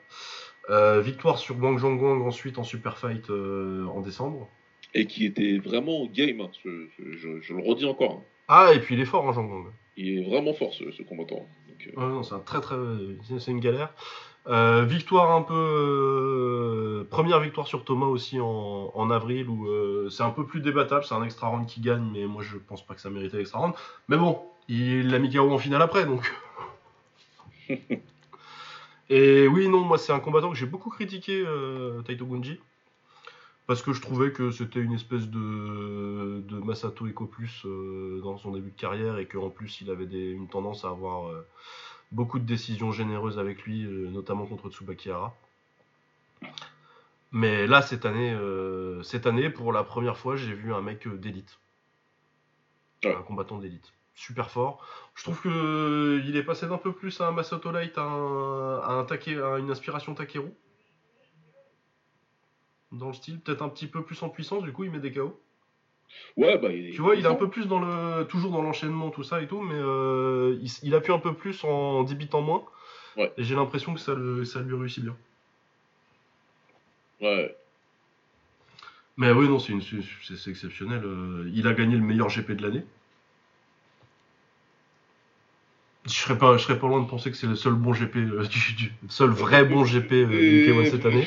victoire 0.68 1.38
sur 1.38 1.58
Wang 1.60 1.78
Zhongguang 1.78 2.22
ensuite 2.26 2.58
en 2.58 2.64
super 2.64 2.98
fight 2.98 3.30
en 3.30 4.00
décembre 4.00 4.48
et 4.94 5.06
qui 5.06 5.24
était 5.24 5.58
vraiment 5.58 6.06
game. 6.06 6.40
Hein, 6.40 6.50
je, 6.64 7.52
le 7.52 7.62
redis 7.62 7.86
encore. 7.86 8.12
Hein. 8.12 8.22
Ah, 8.48 8.72
et 8.74 8.80
puis 8.80 8.94
il 8.94 9.00
est 9.00 9.06
fort, 9.06 9.28
hein, 9.28 9.32
Jean 9.32 9.44
Gang. 9.44 9.66
Il 9.96 10.18
est 10.18 10.22
vraiment 10.28 10.52
fort, 10.54 10.72
ce, 10.72 11.02
combattant. 11.02 11.46
Euh, 11.96 12.22
c'est 12.22 12.34
un 12.34 12.40
très 12.40 12.60
très. 12.60 12.76
C'est 13.38 13.50
une 13.50 13.60
galère. 13.60 13.92
Euh, 14.48 14.84
victoire 14.84 15.32
un 15.32 15.42
peu. 15.42 15.54
Euh, 15.54 17.04
première 17.10 17.40
victoire 17.40 17.66
sur 17.66 17.84
Thomas 17.84 18.06
aussi 18.06 18.38
en, 18.40 19.10
avril, 19.10 19.48
où 19.48 19.68
c'est 20.10 20.22
un 20.22 20.30
peu 20.30 20.46
plus 20.46 20.60
débattable. 20.60 21.04
C'est 21.04 21.14
un 21.14 21.22
extra 21.22 21.48
round 21.48 21.66
qui 21.66 21.80
gagne, 21.80 22.10
mais 22.12 22.26
moi 22.26 22.42
je 22.42 22.56
pense 22.56 22.84
pas 22.84 22.94
que 22.94 23.00
ça 23.00 23.10
méritait 23.10 23.36
l'extra 23.38 23.60
round. 23.60 23.74
Mais 24.08 24.16
bon, 24.16 24.40
il 24.68 25.08
l'a 25.10 25.18
mis 25.18 25.30
KO 25.30 25.50
en 25.50 25.58
finale 25.58 25.82
après, 25.82 26.04
donc. 26.06 26.32
Et 29.10 29.48
oui, 29.48 29.68
non, 29.68 29.80
moi 29.80 29.98
c'est 29.98 30.12
un 30.12 30.20
combattant 30.20 30.50
que 30.50 30.56
j'ai 30.56 30.66
beaucoup 30.66 30.90
critiqué, 30.90 31.44
Taito 32.04 32.26
Gunji 32.26 32.60
parce 33.70 33.82
que 33.82 33.92
je 33.92 34.00
trouvais 34.00 34.32
que 34.32 34.50
c'était 34.50 34.80
une 34.80 34.94
espèce 34.94 35.28
de, 35.28 36.42
de 36.44 36.58
Masato 36.58 37.06
Eco 37.06 37.26
Plus 37.26 37.62
euh, 37.66 38.20
dans 38.24 38.36
son 38.36 38.50
début 38.50 38.72
de 38.72 38.76
carrière 38.76 39.18
et 39.18 39.28
qu'en 39.28 39.48
plus 39.48 39.80
il 39.80 39.90
avait 39.92 40.06
une 40.06 40.48
tendance 40.48 40.84
à 40.84 40.88
avoir 40.88 41.28
euh, 41.28 41.46
beaucoup 42.10 42.40
de 42.40 42.44
décisions 42.44 42.90
généreuses 42.90 43.38
avec 43.38 43.62
lui, 43.62 43.84
euh, 43.84 44.10
notamment 44.10 44.46
contre 44.46 44.70
Tsubaki 44.70 45.12
Hara. 45.12 45.36
Mais 47.30 47.68
là, 47.68 47.80
cette 47.80 48.06
année, 48.06 48.36
cette 49.04 49.28
année, 49.28 49.50
pour 49.50 49.72
la 49.72 49.84
première 49.84 50.16
fois, 50.16 50.34
j'ai 50.34 50.52
vu 50.52 50.74
un 50.74 50.80
mec 50.80 51.06
d'élite. 51.06 51.60
Un 53.04 53.22
combattant 53.22 53.58
d'élite. 53.58 53.92
Super 54.16 54.50
fort. 54.50 54.84
Je 55.14 55.22
trouve 55.22 55.40
qu'il 55.42 56.36
est 56.36 56.42
passé 56.42 56.66
d'un 56.66 56.78
peu 56.78 56.92
plus 56.92 57.20
à 57.20 57.28
un 57.28 57.30
Masato 57.30 57.70
Light 57.70 57.96
à, 57.98 58.02
un, 58.02 59.06
à 59.06 59.58
une 59.60 59.70
inspiration 59.70 60.12
Takeru 60.16 60.50
dans 62.92 63.08
le 63.08 63.14
style, 63.14 63.40
peut-être 63.40 63.62
un 63.62 63.68
petit 63.68 63.86
peu 63.86 64.02
plus 64.02 64.22
en 64.22 64.28
puissance, 64.28 64.62
du 64.62 64.72
coup 64.72 64.84
il 64.84 64.90
met 64.90 64.98
des 64.98 65.12
KO. 65.12 65.38
Ouais, 66.36 66.58
bah, 66.58 66.68
tu 66.70 67.00
vois, 67.00 67.14
il 67.14 67.24
est 67.24 67.28
un 67.28 67.34
peu 67.34 67.48
plus 67.48 67.66
dans 67.66 67.78
le, 67.78 68.24
toujours 68.24 68.50
dans 68.50 68.62
l'enchaînement, 68.62 69.10
tout 69.10 69.22
ça 69.22 69.40
et 69.40 69.46
tout, 69.46 69.60
mais 69.60 69.76
euh, 69.76 70.58
il, 70.82 70.94
appuie 70.94 71.12
un 71.12 71.20
peu 71.20 71.34
plus 71.34 71.62
en 71.62 72.02
débitant 72.02 72.40
moins. 72.40 72.64
Ouais. 73.16 73.32
Et 73.36 73.44
j'ai 73.44 73.54
l'impression 73.54 73.94
que 73.94 74.00
ça, 74.00 74.14
ça 74.44 74.60
lui 74.60 74.74
réussit 74.74 75.04
bien. 75.04 75.16
Ouais. 77.20 77.54
Mais 79.16 79.30
oui, 79.32 79.48
non, 79.48 79.58
c'est, 79.58 79.74
exceptionnel. 80.50 81.02
Euh, 81.04 81.50
il 81.52 81.66
a 81.66 81.74
gagné 81.74 81.94
le 81.94 82.02
meilleur 82.02 82.28
GP 82.28 82.52
de 82.52 82.62
l'année. 82.62 82.84
Je 86.06 86.12
serais 86.12 86.38
pas, 86.38 86.56
je 86.56 86.62
serais 86.62 86.78
pas 86.78 86.88
loin 86.88 87.02
de 87.02 87.06
penser 87.06 87.30
que 87.30 87.36
c'est 87.36 87.46
le 87.46 87.54
seul 87.54 87.74
bon 87.74 87.92
GP, 87.92 88.16
euh, 88.16 88.46
du, 88.46 88.92
seul 89.08 89.28
vrai 89.28 89.64
bon 89.64 89.84
GP 89.84 90.12
euh, 90.12 90.26
du 90.26 90.72
K1 90.72 90.90
cette 90.90 91.04
année. 91.04 91.26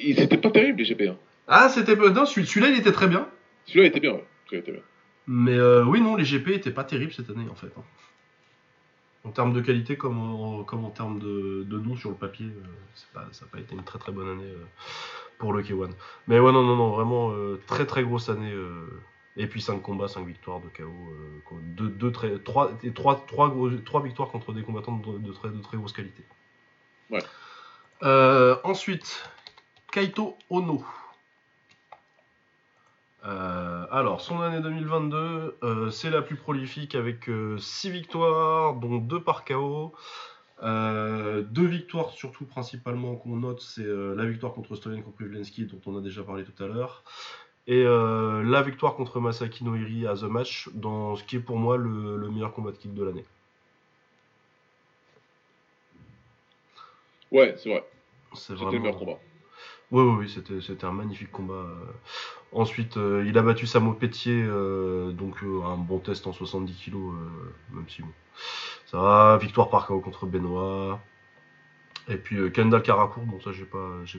C'était 0.00 0.36
pas 0.36 0.50
terrible 0.50 0.78
les 0.78 0.84
GP. 0.84 1.02
Hein. 1.08 1.16
Ah, 1.48 1.68
c'était 1.68 1.96
non, 1.96 2.26
celui-là 2.26 2.68
il 2.68 2.78
était 2.78 2.92
très 2.92 3.08
bien. 3.08 3.28
Celui-là 3.66 3.86
était 3.86 4.00
bien, 4.00 4.12
ouais. 4.12 4.26
Celui 4.46 4.58
était 4.58 4.72
bien. 4.72 4.82
Mais 5.26 5.54
euh, 5.54 5.84
oui, 5.84 6.00
non, 6.00 6.16
les 6.16 6.24
GP 6.24 6.48
étaient 6.48 6.70
pas 6.70 6.84
terribles 6.84 7.12
cette 7.12 7.30
année 7.30 7.46
en 7.50 7.54
fait. 7.54 7.72
Hein. 7.76 7.82
En 9.24 9.30
termes 9.30 9.52
de 9.52 9.60
qualité 9.60 9.96
comme 9.96 10.18
en, 10.18 10.62
comme 10.62 10.84
en 10.84 10.90
termes 10.90 11.18
de, 11.18 11.64
de 11.64 11.78
nom 11.78 11.96
sur 11.96 12.10
le 12.10 12.16
papier, 12.16 12.46
pas, 13.12 13.26
ça 13.32 13.44
n'a 13.44 13.50
pas 13.50 13.58
été 13.58 13.74
une 13.74 13.82
très 13.82 13.98
très 13.98 14.12
bonne 14.12 14.28
année 14.28 14.52
pour 15.38 15.52
le 15.52 15.62
K1. 15.62 15.90
Mais 16.28 16.38
ouais, 16.38 16.52
non, 16.52 16.62
non, 16.62 16.76
non, 16.76 16.90
vraiment 16.90 17.32
très 17.66 17.86
très 17.86 18.04
grosse 18.04 18.28
année 18.28 18.54
et 19.36 19.46
puis 19.46 19.60
5 19.60 19.82
combats, 19.82 20.08
5 20.08 20.26
victoires 20.26 20.60
de 20.60 20.68
KO. 20.68 20.90
2, 21.76 22.12
3, 22.12 22.70
3, 22.86 23.26
3, 23.84 24.02
victoires 24.02 24.30
contre 24.30 24.52
des 24.52 24.62
combattants 24.62 24.96
de, 24.96 25.32
très, 25.32 25.50
de 25.50 25.60
très 25.60 25.76
grosse 25.76 25.92
qualité. 25.92 26.24
Ouais. 27.10 27.22
Euh, 28.02 28.56
ensuite, 28.64 29.28
Kaito 29.96 30.36
Ono. 30.50 30.84
Euh, 33.24 33.86
alors, 33.90 34.20
son 34.20 34.42
année 34.42 34.60
2022, 34.60 35.56
euh, 35.62 35.88
c'est 35.88 36.10
la 36.10 36.20
plus 36.20 36.36
prolifique 36.36 36.94
avec 36.94 37.30
6 37.56 37.88
victoires, 37.88 38.74
dont 38.74 38.98
2 38.98 39.22
par 39.22 39.46
KO. 39.46 39.94
deux 40.60 41.66
victoires 41.66 42.10
surtout 42.10 42.44
principalement 42.44 43.16
qu'on 43.16 43.36
note, 43.36 43.62
c'est 43.62 43.86
la 43.86 44.26
victoire 44.26 44.52
contre 44.52 44.74
Stoyan 44.74 45.00
Privlensky 45.00 45.64
dont 45.64 45.80
on 45.86 45.96
a 45.96 46.02
déjà 46.02 46.22
parlé 46.22 46.44
tout 46.44 46.62
à 46.62 46.66
l'heure, 46.66 47.02
et 47.66 47.82
euh, 47.82 48.42
la 48.42 48.60
victoire 48.60 48.96
contre 48.96 49.18
Masaki 49.18 49.64
Noiri 49.64 50.06
à 50.06 50.14
The 50.14 50.24
Match, 50.24 50.68
dans 50.74 51.16
ce 51.16 51.24
qui 51.24 51.36
est 51.36 51.40
pour 51.40 51.56
moi 51.56 51.78
le, 51.78 52.28
meilleur 52.28 52.52
combat 52.52 52.70
de 52.70 52.76
kick 52.76 52.92
de 52.92 53.02
l'année. 53.02 53.24
Ouais, 57.32 57.54
c'est 57.56 57.70
vrai. 57.70 57.82
C'était 58.34 58.62
le 58.62 58.78
meilleur 58.78 58.98
combat. 58.98 59.18
Oui, 59.92 60.02
oui, 60.02 60.60
c'était 60.60 60.84
un 60.84 60.92
magnifique 60.92 61.30
combat. 61.30 61.66
Ensuite, 62.52 62.96
euh, 62.96 63.24
il 63.26 63.38
a 63.38 63.42
battu 63.42 63.66
Samo 63.66 63.92
Pétier, 63.92 64.42
euh, 64.42 65.12
donc 65.12 65.36
un 65.42 65.76
bon 65.76 65.98
test 65.98 66.26
en 66.26 66.32
70 66.32 66.74
kg, 66.74 66.96
même 67.72 67.88
si 67.88 68.02
bon. 68.02 68.08
Ça 68.86 68.98
va, 68.98 69.38
victoire 69.40 69.70
par 69.70 69.86
KO 69.86 70.00
contre 70.00 70.26
Benoît. 70.26 71.00
Et 72.08 72.16
puis 72.16 72.36
euh, 72.36 72.50
Kendall 72.50 72.82
Karakour, 72.82 73.24
bon 73.24 73.40
ça 73.40 73.50
j'ai 73.52 73.64
pas 73.64 74.04
j'ai 74.04 74.18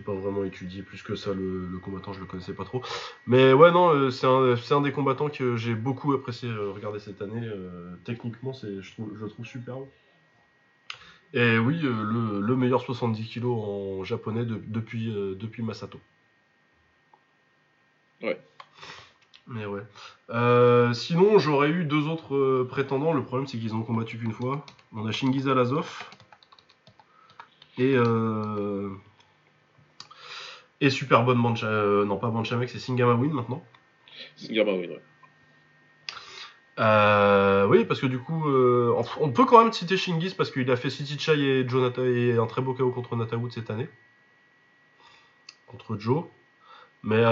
pas 0.00 0.12
vraiment 0.12 0.44
étudié 0.44 0.82
plus 0.82 1.02
que 1.02 1.14
ça 1.14 1.32
le, 1.32 1.78
combattant, 1.82 2.12
je 2.12 2.20
le 2.20 2.26
connaissais 2.26 2.52
pas 2.52 2.64
trop. 2.64 2.82
Mais 3.26 3.52
ouais 3.54 3.70
non, 3.70 3.88
euh, 3.94 4.10
c'est 4.10 4.74
un, 4.74 4.80
des 4.82 4.92
combattants 4.92 5.30
que 5.30 5.56
j'ai 5.56 5.74
beaucoup 5.74 6.12
apprécié 6.12 6.50
euh, 6.50 6.70
regarder 6.72 6.98
cette 6.98 7.22
année. 7.22 7.48
techniquement 8.04 8.52
c'est 8.52 8.82
je, 8.82 8.92
trouve, 8.92 9.12
je 9.16 9.24
le 9.24 9.30
trouve 9.30 9.46
superbe. 9.46 9.86
Et 11.34 11.58
oui, 11.58 11.78
le, 11.80 12.56
meilleur 12.56 12.82
70 12.82 13.28
kg 13.28 13.46
en 13.46 14.04
japonais 14.04 14.44
depuis, 14.44 15.10
depuis 15.10 15.62
Masato. 15.62 15.98
Ouais. 18.22 18.38
Mais 19.46 19.64
ouais. 19.64 19.82
sinon, 20.94 21.38
j'aurais 21.38 21.70
eu 21.70 21.84
deux 21.84 22.06
autres 22.06 22.64
prétendants. 22.64 23.12
Le 23.12 23.24
problème, 23.24 23.46
c'est 23.46 23.58
qu'ils 23.58 23.74
ont 23.74 23.82
combattu 23.82 24.18
qu'une 24.18 24.32
fois. 24.32 24.64
On 24.92 25.06
a 25.06 25.10
Shingiz 25.10 25.48
Alazov, 25.48 26.06
et, 27.78 27.94
euh, 27.96 28.90
et 30.80 30.90
super 30.90 31.24
bonne 31.24 31.40
Bancha, 31.40 31.66
euh, 31.66 32.04
non 32.04 32.18
pas 32.18 32.30
Banchamek, 32.30 32.68
c'est 32.68 32.78
Singama 32.78 33.14
Win 33.14 33.32
maintenant. 33.32 33.64
Singama 34.36 34.72
Win, 34.72 34.90
ouais. 34.90 35.02
Euh, 36.82 37.66
oui, 37.66 37.84
parce 37.84 38.00
que 38.00 38.06
du 38.06 38.18
coup, 38.18 38.44
on 38.46 39.30
peut 39.30 39.44
quand 39.44 39.62
même 39.62 39.72
citer 39.72 39.96
Shingis 39.96 40.34
parce 40.36 40.50
qu'il 40.50 40.70
a 40.70 40.76
fait 40.76 40.90
City 40.90 41.18
Chai 41.18 41.38
et, 41.38 41.68
Jonathan, 41.68 42.02
et 42.02 42.36
un 42.36 42.46
très 42.46 42.60
beau 42.60 42.74
KO 42.74 42.90
contre 42.90 43.16
Natawood 43.16 43.52
cette 43.52 43.70
année. 43.70 43.88
Contre 45.68 45.96
Joe. 45.98 46.24
Mais 47.04 47.22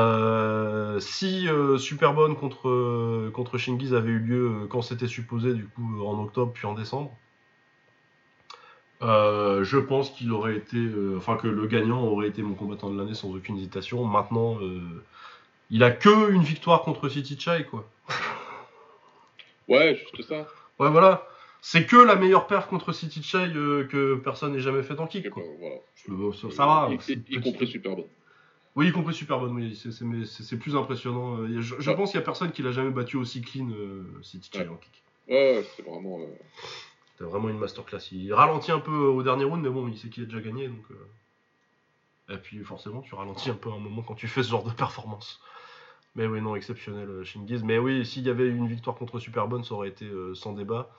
si 1.01 1.49
super 1.79 2.15
bonne 2.15 2.37
contre, 2.37 3.31
contre 3.31 3.59
avait 3.95 4.11
eu 4.11 4.19
lieu 4.19 4.67
quand 4.71 4.83
c'était 4.83 5.09
supposé, 5.09 5.53
du 5.55 5.67
coup, 5.67 6.03
en 6.05 6.23
octobre 6.23 6.53
puis 6.53 6.67
en 6.67 6.75
décembre, 6.75 7.13
euh, 9.03 9.65
je 9.65 9.79
pense 9.79 10.11
qu'il 10.11 10.31
aurait 10.33 10.57
été, 10.57 10.77
euh, 10.77 11.15
enfin 11.17 11.37
que 11.37 11.49
le 11.49 11.67
gagnant 11.67 12.03
aurait 12.03 12.29
été 12.29 12.43
mon 12.43 12.55
combattant 12.55 12.91
de 12.91 12.99
l'année 12.99 13.15
sans 13.15 13.35
aucune 13.35 13.57
hésitation. 13.57 14.05
Maintenant, 14.05 14.59
euh, 14.61 15.03
il 15.71 15.83
a 15.83 15.91
que 15.91 16.31
une 16.33 16.43
victoire 16.43 16.83
contre 16.83 17.09
City 17.09 17.39
Chai, 17.39 17.65
quoi. 17.71 17.89
Ouais, 19.71 19.97
juste 19.97 20.29
ça. 20.29 20.47
Ouais, 20.79 20.91
voilà. 20.91 21.27
C'est 21.63 21.87
que 21.87 21.97
la 21.97 22.17
meilleure 22.17 22.47
perf 22.47 22.67
contre 22.67 22.93
City 22.93 23.23
Chai 23.23 23.51
que 23.53 24.17
personne 24.17 24.53
n'ait 24.53 24.61
jamais 24.61 24.83
fait 24.83 24.99
en 24.99 25.07
kick. 25.07 25.31
Quoi. 25.31 25.43
Voilà. 25.59 26.33
ça, 26.51 26.67
va. 26.67 26.91
Y, 26.91 27.41
compris 27.41 27.67
super 27.67 27.97
bon. 27.97 28.07
Oui, 28.77 28.89
y 28.89 28.93
compris 28.93 29.15
super 29.15 29.39
bonne, 29.39 29.53
oui. 29.53 29.77
C'est 29.77 30.59
plus 30.59 30.77
impressionnant. 30.77 31.47
Je, 31.61 31.91
pense 31.93 32.11
qu'il 32.11 32.19
n'y 32.19 32.23
a 32.23 32.27
personne 32.27 32.51
qui 32.53 32.63
l'a 32.63 32.73
jamais 32.73 32.91
battu 32.91 33.17
aussi 33.17 33.43
clean 33.43 33.69
City 34.23 34.51
Chai 34.53 34.69
en 34.69 34.77
kick. 34.77 35.03
Ouais, 35.29 35.65
c'est 35.77 35.85
vraiment. 35.87 36.19
C'était 37.13 37.31
vraiment 37.31 37.51
une 37.51 37.59
masterclass. 37.59 38.09
Il 38.13 38.33
ralentit 38.33 38.73
un 38.73 38.81
peu 38.81 38.91
au 38.91 39.23
dernier 39.23 39.45
round, 39.45 39.63
mais 39.63 39.69
bon, 39.69 39.87
il 39.89 39.99
sait 39.99 40.09
qu'il 40.09 40.23
a 40.23 40.27
déjà 40.27 40.41
gagné. 40.41 40.69
Donc, 40.69 40.85
euh. 40.91 42.35
Et 42.35 42.39
puis 42.39 42.59
forcément, 42.65 43.03
tu 43.03 43.15
ralentis 43.15 43.51
un 43.51 43.55
peu 43.55 43.71
un 43.71 43.79
moment 43.79 44.03
quand 44.03 44.15
tu 44.15 44.27
fais 44.29 44.43
ce 44.43 44.51
genre 44.51 44.65
de 44.65 44.73
performance. 44.73 45.41
Mais 46.17 46.27
oui, 46.27 46.41
non, 46.41 46.57
exceptionnel, 46.57 47.09
euh, 47.09 47.25
Shingiz. 47.25 47.63
Mais 47.63 47.79
oui, 47.79 48.05
s'il 48.05 48.25
y 48.25 48.31
avait 48.31 48.49
une 48.49 48.67
victoire 48.67 48.97
contre 48.97 49.19
Superbonne, 49.19 49.65
ça 49.65 49.75
aurait 49.75 49.89
été 49.89 50.07
euh, 50.07 50.35
sans 50.35 50.53
débat. 50.53 50.91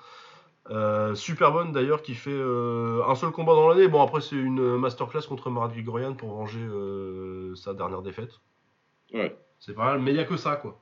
Euh, 0.70 1.16
Superbonne 1.16 1.72
d'ailleurs 1.72 2.02
qui 2.02 2.14
fait 2.14 2.40
un 2.40 3.16
seul 3.16 3.32
combat 3.32 3.54
dans 3.54 3.68
l'année. 3.68 3.88
Bon, 3.88 4.02
après, 4.02 4.22
c'est 4.22 4.36
une 4.36 4.78
masterclass 4.78 5.24
contre 5.28 5.50
Marat 5.50 5.70
Grigorian 5.70 6.14
pour 6.14 6.34
venger 6.34 6.66
sa 7.56 7.74
dernière 7.74 8.02
défaite. 8.02 8.40
Ouais. 9.14 9.36
C'est 9.60 9.74
pas 9.74 9.86
mal, 9.86 10.00
mais 10.00 10.12
il 10.12 10.16
n'y 10.16 10.20
a 10.20 10.26
que 10.26 10.38
ça, 10.38 10.56
quoi. 10.56 10.80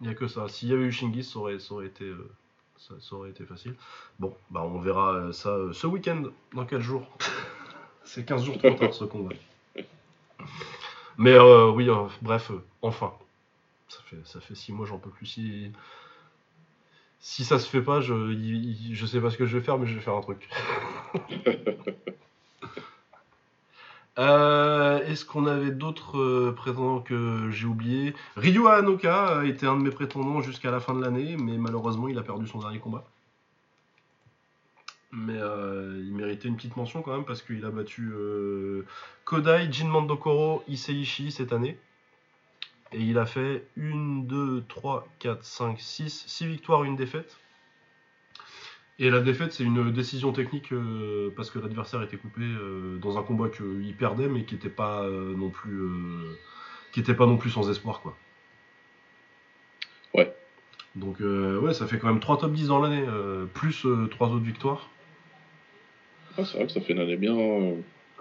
Il 0.00 0.06
n'y 0.06 0.12
a 0.12 0.14
que 0.14 0.28
ça. 0.28 0.48
S'il 0.48 0.68
y 0.68 0.72
avait 0.72 0.84
eu 0.84 0.92
Shingiz, 0.92 1.32
ça 1.32 1.38
aurait, 1.38 1.58
ça 1.58 1.74
aurait 1.74 1.86
été 1.86 2.12
ça, 3.00 3.16
aurait 3.16 3.30
été 3.30 3.44
facile. 3.44 3.74
Bon, 4.18 4.36
bah 4.50 4.62
on 4.62 4.78
verra 4.78 5.14
euh, 5.14 5.32
ça 5.32 5.50
euh, 5.50 5.72
ce 5.72 5.86
week-end, 5.86 6.24
dans 6.52 6.66
4 6.66 6.80
jours. 6.80 7.06
C'est 8.04 8.26
15 8.26 8.44
jours 8.44 8.58
trop 8.58 8.74
tard 8.74 8.92
ce 8.92 9.04
combat. 9.04 9.34
Mais 11.18 11.32
euh, 11.32 11.70
oui, 11.70 11.88
bref, 12.22 12.50
enfin. 12.82 13.12
Ça 13.88 14.00
fait, 14.06 14.16
ça 14.24 14.40
6 14.52 14.72
mois, 14.72 14.86
j'en 14.86 14.98
peux 14.98 15.10
plus. 15.10 15.26
Si, 15.26 15.72
si 17.20 17.44
ça 17.44 17.58
se 17.58 17.68
fait 17.68 17.82
pas, 17.82 18.00
je, 18.00 19.06
sais 19.06 19.20
pas 19.20 19.30
ce 19.30 19.38
que 19.38 19.46
je 19.46 19.56
vais 19.58 19.64
faire, 19.64 19.78
mais 19.78 19.86
je 19.86 19.94
vais 19.94 20.00
faire 20.00 20.14
un 20.14 20.20
truc. 20.20 20.48
Euh, 24.16 25.04
est-ce 25.08 25.24
qu'on 25.24 25.46
avait 25.46 25.72
d'autres 25.72 26.18
euh, 26.18 26.54
prétendants 26.54 27.00
que 27.00 27.50
j'ai 27.50 27.66
oubliés? 27.66 28.14
Ryu 28.36 28.68
Anoka 28.68 29.40
a 29.40 29.44
été 29.44 29.66
un 29.66 29.76
de 29.76 29.82
mes 29.82 29.90
prétendants 29.90 30.40
jusqu'à 30.40 30.70
la 30.70 30.78
fin 30.78 30.94
de 30.94 31.02
l'année, 31.02 31.36
mais 31.36 31.58
malheureusement 31.58 32.06
il 32.06 32.16
a 32.16 32.22
perdu 32.22 32.46
son 32.46 32.60
dernier 32.60 32.78
combat. 32.78 33.04
Mais 35.16 35.38
euh, 35.38 36.02
il 36.04 36.14
méritait 36.14 36.48
une 36.48 36.56
petite 36.56 36.76
mention 36.76 37.02
quand 37.02 37.12
même 37.12 37.24
parce 37.24 37.42
qu'il 37.42 37.64
a 37.64 37.70
battu 37.70 38.12
Kodai, 39.24 39.68
Jin 39.70 39.88
Mandokoro, 39.88 40.64
Iseishi 40.68 41.30
cette 41.30 41.52
année. 41.52 41.78
Et 42.92 43.00
il 43.00 43.18
a 43.18 43.26
fait 43.26 43.66
1, 43.78 44.24
2, 44.24 44.64
3, 44.68 45.08
4, 45.18 45.44
5, 45.44 45.80
6, 45.80 46.24
6 46.26 46.46
victoires, 46.46 46.84
une 46.84 46.96
défaite. 46.96 47.38
Et 49.00 49.10
la 49.10 49.20
défaite, 49.20 49.52
c'est 49.52 49.64
une 49.64 49.90
décision 49.90 50.32
technique 50.32 50.72
euh, 50.72 51.32
parce 51.34 51.50
que 51.50 51.58
l'adversaire 51.58 52.02
était 52.02 52.16
coupé 52.16 52.42
euh, 52.42 52.96
dans 52.98 53.18
un 53.18 53.22
combat 53.22 53.48
qu'il 53.48 53.96
perdait, 53.96 54.28
mais 54.28 54.44
qui 54.44 54.54
n'était 54.54 54.68
pas 54.68 55.02
euh, 55.02 55.34
non 55.34 55.50
plus, 55.50 55.82
qui 56.92 57.00
était 57.00 57.14
pas 57.14 57.26
non 57.26 57.36
plus 57.36 57.50
sans 57.50 57.68
espoir, 57.68 58.00
quoi. 58.00 58.16
Ouais. 60.14 60.32
Donc 60.94 61.18
ouais, 61.18 61.74
ça 61.74 61.88
fait 61.88 61.98
quand 61.98 62.06
même 62.06 62.20
3 62.20 62.38
top 62.38 62.52
10 62.52 62.68
dans 62.68 62.78
l'année, 62.80 63.04
plus 63.52 63.84
3 64.12 64.28
autres 64.28 64.44
victoires. 64.44 64.88
Ah, 66.36 66.44
c'est 66.44 66.56
vrai 66.56 66.66
que 66.66 66.72
ça 66.72 66.80
fait 66.80 66.92
une 66.92 67.00
année 67.00 67.16
bien. 67.16 67.34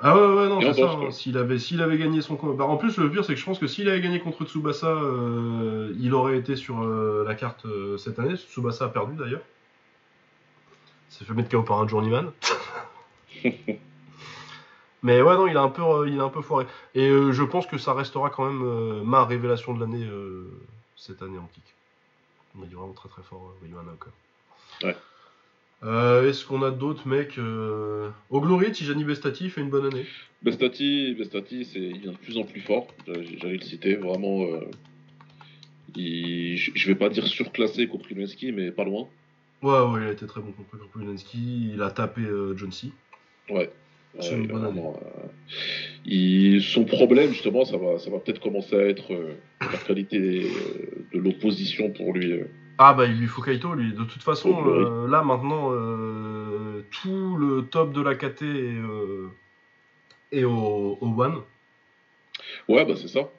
Ah 0.02 0.16
ouais, 0.16 0.36
ouais, 0.36 0.50
non, 0.50 0.60
c'est 0.62 0.74
ça. 0.74 0.92
Hein. 0.92 1.12
s'il 1.12 1.38
avait, 1.38 1.58
avait 1.82 1.98
gagné 1.98 2.22
son 2.22 2.36
combat. 2.36 2.54
Bah, 2.54 2.66
en 2.66 2.78
plus, 2.78 2.98
le 2.98 3.10
pire, 3.10 3.24
c'est 3.24 3.34
que 3.34 3.40
je 3.40 3.46
pense 3.46 3.60
que 3.60 3.68
s'il 3.68 3.90
avait 3.90 4.02
gagné 4.02 4.20
contre 4.20 4.46
Tsubasa, 4.46 4.98
il 6.00 6.14
aurait 6.14 6.38
été 6.38 6.56
sur 6.56 6.84
la 6.84 7.36
carte 7.36 7.66
cette 7.98 8.20
année. 8.20 8.36
Tsubasa 8.36 8.86
a 8.86 8.90
perdu 8.90 9.16
d'ailleurs 9.16 9.42
s'est 11.14 11.26
fait 11.26 11.34
mettre 11.34 11.50
KO 11.50 11.62
par 11.64 11.80
un 11.80 11.88
journeyman. 11.88 12.32
Mais 15.04 15.22
ouais, 15.22 15.36
non, 15.36 15.48
il 15.48 15.58
a 15.58 15.62
un 15.62 15.70
peu, 15.70 15.82
euh, 15.84 16.10
il 16.10 16.20
a 16.20 16.24
un 16.24 16.30
peu 16.30 16.42
foiré. 16.42 16.66
Et 16.96 17.10
euh, 17.10 17.34
je 17.34 17.44
pense 17.44 17.68
que 17.68 17.78
ça 17.78 17.94
restera 17.94 18.30
quand 18.30 18.46
même 18.46 18.64
euh, 18.64 19.04
ma 19.04 19.26
révélation 19.26 19.74
de 19.74 19.82
l'année 19.82 20.08
cette 20.96 21.22
année 21.22 21.38
en 21.38 21.48
kick. 21.54 21.64
Il 22.56 22.64
est 22.64 22.68
vraiment 22.76 22.94
très 22.94 23.10
très 23.10 23.24
fort, 23.24 23.54
Ouais. 24.84 24.96
Est-ce 25.84 26.46
qu'on 26.46 26.64
a 26.64 26.72
d'autres 26.72 27.08
mecs 27.08 27.38
Au 28.30 28.42
Glory, 28.42 28.72
Tijani 28.72 29.04
Bestati 29.04 29.50
fait 29.50 29.62
une 29.62 29.70
bonne 29.70 29.86
année. 29.86 30.06
Bestati, 30.42 31.14
Bestati 31.18 31.68
il 31.76 32.00
vient 32.00 32.12
de 32.12 32.18
plus 32.18 32.38
en 32.38 32.44
plus 32.44 32.62
fort. 32.62 32.88
J'allais 33.08 33.58
le 33.58 33.62
citer, 33.62 33.96
vraiment. 33.96 34.46
je 35.96 36.88
vais 36.88 36.96
pas 36.96 37.10
dire 37.10 37.28
surclassé 37.28 37.88
contre 37.88 38.08
Kulinski, 38.08 38.52
mais 38.52 38.72
pas 38.72 38.84
loin. 38.84 39.08
Ouais, 39.64 39.80
ouais, 39.80 40.02
il 40.02 40.08
a 40.10 40.12
été 40.12 40.28
très 40.28 40.42
bon 40.42 40.52
contre 40.52 40.92
Kulinski. 40.92 41.72
Il 41.74 41.82
a 41.82 41.90
tapé 41.90 42.22
euh, 42.22 42.54
John 42.58 42.72
C. 42.72 42.88
Ouais. 43.50 43.72
son 46.60 46.84
problème, 46.84 47.32
justement, 47.32 47.64
ça 47.64 47.78
va, 47.78 47.98
ça 47.98 48.10
va 48.10 48.20
peut-être 48.20 48.42
commencer 48.42 48.76
à 48.76 48.82
être 48.82 49.14
euh, 49.14 49.36
la 49.62 49.78
qualité 49.78 50.20
de 51.14 51.18
l'opposition 51.18 51.92
pour 51.92 52.14
lui. 52.14 52.42
Ah 52.78 52.94
bah 52.94 53.06
il 53.06 53.20
lui 53.20 53.28
faut 53.28 53.42
Kaito 53.42 53.74
lui. 53.76 53.94
De 53.94 54.04
toute 54.04 54.24
façon, 54.24 54.50
oh, 54.50 55.08
là 55.08 55.24
maintenant, 55.24 55.72
tout 56.92 57.38
le 57.38 57.68
top 57.70 57.94
de 57.94 58.02
la 58.02 58.16
KT 58.16 58.44
est, 60.32 60.44
au, 60.44 60.98
au 61.00 61.22
One. 61.22 61.42
Ouais 62.68 62.86
bah 62.86 62.96
c'est 62.96 63.08
ça. 63.08 63.30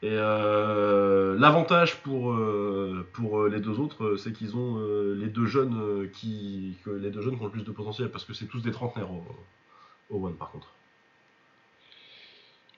Et 0.00 0.10
euh, 0.12 1.36
l'avantage 1.38 1.96
pour, 1.96 2.30
euh, 2.30 3.04
pour 3.14 3.40
euh, 3.40 3.48
les 3.48 3.58
deux 3.58 3.80
autres, 3.80 4.14
c'est 4.14 4.32
qu'ils 4.32 4.56
ont 4.56 4.78
les 5.16 5.26
deux 5.26 5.46
jeunes 5.46 6.08
qui 6.12 6.76
que 6.84 6.90
les 6.90 7.10
deux 7.10 7.20
jeunes 7.20 7.36
qui 7.36 7.42
ont 7.42 7.46
le 7.46 7.50
plus 7.50 7.64
de 7.64 7.72
potentiel 7.72 8.08
parce 8.08 8.24
que 8.24 8.32
c'est 8.32 8.46
tous 8.46 8.62
des 8.62 8.70
trentenaires 8.70 9.10
au, 10.10 10.24
One 10.24 10.36
par 10.36 10.52
contre. 10.52 10.68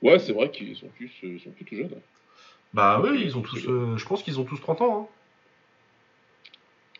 Ouais, 0.00 0.18
c'est 0.18 0.32
vrai 0.32 0.50
qu'ils 0.50 0.74
sont 0.74 0.88
plus, 0.88 1.10
sont 1.38 1.50
tout 1.50 1.64
jeunes. 1.70 2.00
Bah 2.72 3.02
oui, 3.02 3.20
ils 3.22 3.36
ont 3.36 3.42
tous, 3.42 3.58
je 3.58 4.04
pense 4.06 4.22
qu'ils 4.22 4.40
ont 4.40 4.44
tous 4.44 4.58
30 4.58 4.80
ans. 4.80 5.02
Hein. 5.02 5.19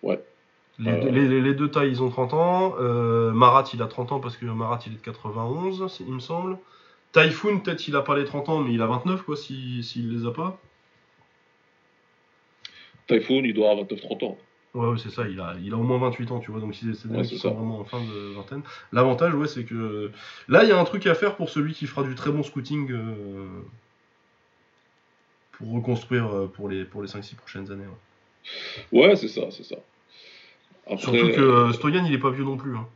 Ouais. 0.03 0.23
Les, 0.79 1.11
les, 1.11 1.41
les, 1.43 1.55
deux 1.55 1.71
tailles, 1.71 1.91
ils 1.91 2.03
ont 2.03 2.09
30 2.09 2.33
ans. 2.33 2.75
Marat, 3.35 3.65
il 3.75 3.83
a 3.83 3.87
30 3.87 4.13
ans 4.13 4.21
parce 4.21 4.37
que 4.37 4.47
Marat, 4.47 4.81
il 4.87 4.93
est 4.95 4.97
de 4.97 5.01
91, 5.01 6.01
il 6.01 6.15
me 6.15 6.21
semble. 6.21 6.57
Typhoon, 7.13 7.59
peut-être 7.59 7.87
il 7.89 7.97
a 7.97 8.03
pas 8.03 8.17
les 8.17 8.25
30 8.25 8.49
ans, 8.49 8.61
mais 8.61 8.73
il 8.73 8.83
a 8.83 8.87
29, 8.87 9.23
quoi, 9.23 9.37
s'il 9.37 9.83
si, 9.83 10.03
les 10.03 10.27
a 10.27 10.31
pas. 10.31 10.59
Typhoon, 13.09 13.43
il 13.45 13.53
doit 13.53 13.71
avoir 13.71 13.87
29-30 13.87 14.25
ans. 14.25 14.39
Ouais, 14.75 14.87
ouais 14.87 14.99
c'est 14.99 15.11
ça, 15.11 15.27
il 15.29 15.41
a, 15.41 15.57
il 15.61 15.73
a 15.73 15.77
au 15.77 15.83
moins 15.83 15.99
28 15.99 16.31
ans, 16.31 16.39
tu 16.39 16.53
vois, 16.53 16.61
donc 16.61 16.75
c'est 16.77 16.87
des 16.87 17.23
qui 17.23 17.39
sont 17.39 17.53
vraiment 17.53 17.81
en 17.81 17.85
fin 17.85 18.01
de 18.01 18.35
vingtaine. 18.35 18.63
L'avantage, 18.93 19.35
ouais, 19.35 19.49
c'est 19.49 19.65
que 19.65 20.13
là, 20.47 20.63
il 20.63 20.69
y 20.69 20.73
a 20.73 20.79
un 20.79 20.85
truc 20.85 21.07
à 21.07 21.15
faire 21.15 21.35
pour 21.35 21.49
celui 21.49 21.75
qui 21.75 21.87
fera 21.87 22.05
du 22.05 22.15
très 22.15 22.31
bon 22.31 22.45
scouting 22.45 22.89
euh, 22.93 23.49
pour 25.53 25.73
reconstruire 25.73 26.33
euh, 26.33 26.47
pour 26.47 26.69
les, 26.69 26.85
pour 26.85 27.03
les 27.03 27.09
5-6 27.09 27.35
prochaines 27.35 27.73
années. 27.73 27.87
Ouais, 27.87 27.91
c'est 29.17 29.29
ça, 29.29 29.51
c'est 29.51 29.65
ça. 29.65 29.77
Surtout 30.97 31.29
que 31.29 31.41
euh, 31.41 31.73
Stoyan, 31.73 32.05
il 32.05 32.15
est 32.15 32.19
pas 32.19 32.31
vieux 32.31 32.45
non 32.45 32.57
plus. 32.57 32.77
Hein. 32.77 32.87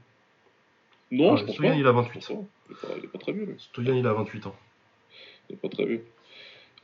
Non, 1.11 1.37
je 1.37 1.45
pense 1.45 1.55
Stoyan, 1.55 1.75
il 1.75 1.87
a 1.87 1.93
28. 1.93 2.29
Il 2.99 3.05
est 3.05 3.09
pas, 3.09 3.19
très 3.19 3.33
vieux. 3.33 3.55
Stoyan, 3.59 3.95
il 3.95 4.07
a 4.07 4.13
28 4.13 4.47
ans. 4.47 4.57
Il 5.49 5.55
est 5.55 5.59
pas 5.59 5.69
très 5.69 5.85
vieux. 5.85 6.05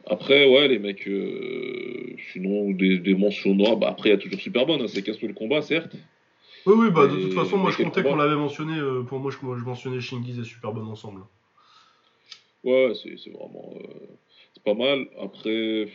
Après, 0.07 0.47
ouais, 0.47 0.69
les 0.69 0.79
mecs, 0.79 1.07
euh, 1.09 2.17
sinon, 2.33 2.71
des, 2.71 2.99
des 2.99 3.15
mentions 3.15 3.55
noires, 3.55 3.77
bah 3.77 3.89
après, 3.91 4.09
il 4.11 4.13
y 4.13 4.15
a 4.15 4.19
toujours 4.19 4.41
Superbonne, 4.41 4.81
hein, 4.81 4.89
c'est 4.89 5.03
casse 5.03 5.21
le 5.21 5.35
combat, 5.35 5.63
certes. 5.63 5.95
Oui, 6.67 6.75
oui, 6.77 6.91
bah 6.91 7.07
de 7.07 7.17
toute 7.17 7.33
façon, 7.35 7.57
moi 7.57 7.71
je 7.71 7.83
comptais 7.83 8.03
qu'on 8.03 8.17
l'avait 8.17 8.37
mentionné, 8.37 8.79
euh, 8.79 9.03
pour 9.03 9.19
moi 9.19 9.31
je, 9.31 9.39
je 9.39 9.65
mentionnais 9.65 10.01
Shingiz 10.01 10.39
et 10.39 10.45
Superbonne 10.45 10.89
ensemble. 10.89 11.23
Ouais, 12.65 12.93
c'est 12.95 13.31
vraiment. 13.31 13.73
Euh, 13.77 14.07
c'est 14.53 14.63
pas 14.63 14.75
mal. 14.75 15.07
Après, 15.23 15.89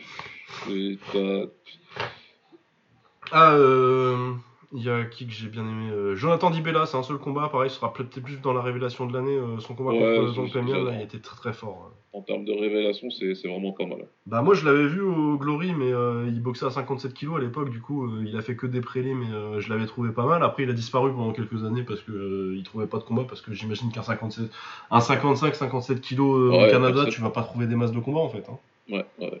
Ah, 3.32 3.54
euh. 3.54 4.34
Il 4.72 4.82
y 4.82 4.90
a 4.90 5.04
qui 5.04 5.26
que 5.26 5.32
j'ai 5.32 5.48
bien 5.48 5.62
aimé 5.62 5.90
euh, 5.90 6.16
Jonathan 6.16 6.50
Dibella, 6.50 6.86
c'est 6.86 6.96
un 6.96 7.02
seul 7.02 7.18
combat, 7.18 7.48
pareil, 7.50 7.70
ce 7.70 7.76
sera 7.76 7.92
peut-être 7.92 8.20
plus 8.20 8.40
dans 8.40 8.52
la 8.52 8.62
révélation 8.62 9.06
de 9.06 9.12
l'année. 9.12 9.36
Euh, 9.36 9.60
son 9.60 9.74
combat 9.74 9.92
contre 9.92 10.32
Zong 10.32 10.68
là, 10.68 10.92
il 10.94 11.02
était 11.02 11.18
très 11.18 11.36
très 11.36 11.52
fort. 11.52 11.92
En 12.12 12.22
termes 12.22 12.44
de 12.44 12.52
révélation, 12.52 13.08
c'est 13.10 13.32
vraiment 13.48 13.72
pas 13.72 13.86
mal. 13.86 14.06
Bah, 14.26 14.42
moi 14.42 14.54
je 14.54 14.64
l'avais 14.64 14.86
vu 14.86 15.00
au 15.00 15.38
Glory, 15.38 15.72
mais 15.72 15.92
euh, 15.92 16.26
il 16.28 16.42
boxait 16.42 16.66
à 16.66 16.70
57 16.70 17.14
kg 17.14 17.36
à 17.36 17.40
l'époque, 17.40 17.70
du 17.70 17.80
coup, 17.80 18.10
il 18.20 18.36
a 18.36 18.42
fait 18.42 18.56
que 18.56 18.66
des 18.66 18.80
prélés, 18.80 19.14
mais 19.14 19.26
je 19.60 19.68
l'avais 19.70 19.86
trouvé 19.86 20.10
pas 20.10 20.26
mal. 20.26 20.42
Après, 20.42 20.64
il 20.64 20.70
a 20.70 20.74
disparu 20.74 21.12
pendant 21.12 21.32
quelques 21.32 21.64
années 21.64 21.82
parce 21.82 22.00
que 22.00 22.54
il 22.54 22.62
trouvait 22.64 22.86
pas 22.86 22.98
de 22.98 23.04
combat, 23.04 23.24
parce 23.28 23.40
que 23.40 23.52
j'imagine 23.52 23.92
qu'un 23.92 24.02
57, 24.02 24.50
un 24.90 24.98
55-57 24.98 26.00
kg 26.00 26.20
au 26.20 26.50
Canada, 26.70 27.06
tu 27.06 27.20
vas 27.20 27.30
pas 27.30 27.42
trouver 27.42 27.66
des 27.66 27.76
masses 27.76 27.92
de 27.92 28.00
combat 28.00 28.20
en 28.20 28.28
fait. 28.28 28.44
Hein. 28.50 28.58
Ouais, 28.90 29.04
ouais. 29.20 29.40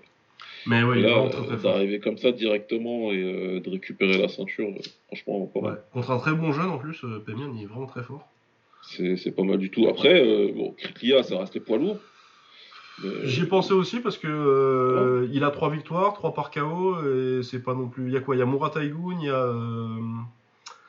Mais 0.66 0.82
oui, 0.82 1.02
D'arriver 1.02 2.00
comme 2.00 2.18
ça 2.18 2.32
directement 2.32 3.12
et 3.12 3.22
euh, 3.22 3.60
de 3.60 3.70
récupérer 3.70 4.18
la 4.18 4.28
ceinture, 4.28 4.68
euh, 4.68 4.82
franchement, 5.06 5.46
pas 5.46 5.60
mal. 5.60 5.82
Contre 5.92 6.10
un 6.10 6.18
très 6.18 6.32
bon 6.32 6.52
jeune 6.52 6.68
en 6.68 6.78
plus, 6.78 7.04
euh, 7.04 7.22
Pemian 7.24 7.52
il 7.56 7.62
est 7.62 7.66
vraiment 7.66 7.86
très 7.86 8.02
fort. 8.02 8.26
C'est 8.82 9.34
pas 9.34 9.42
mal 9.42 9.58
du 9.58 9.70
tout. 9.70 9.88
Après, 9.88 10.52
bon, 10.52 10.72
Kriklia, 10.72 11.22
ça 11.22 11.38
restait 11.38 11.60
poids 11.60 11.78
lourd. 11.78 11.98
J'y 13.24 13.42
ai 13.42 13.46
pensé 13.46 13.72
aussi 13.72 14.00
parce 14.00 14.16
que 14.16 15.28
il 15.32 15.42
a 15.44 15.50
trois 15.50 15.70
victoires, 15.70 16.14
trois 16.14 16.32
par 16.34 16.50
KO, 16.50 16.96
et 17.04 17.42
c'est 17.42 17.62
pas 17.62 17.74
non 17.74 17.88
plus. 17.88 18.06
Il 18.06 18.12
y 18.12 18.16
a 18.16 18.20
quoi? 18.20 18.36
Il 18.36 18.38
y 18.38 18.42
a 18.42 18.46
Murat 18.46 18.72
il 18.76 19.24
y 19.24 19.28
a. 19.28 19.52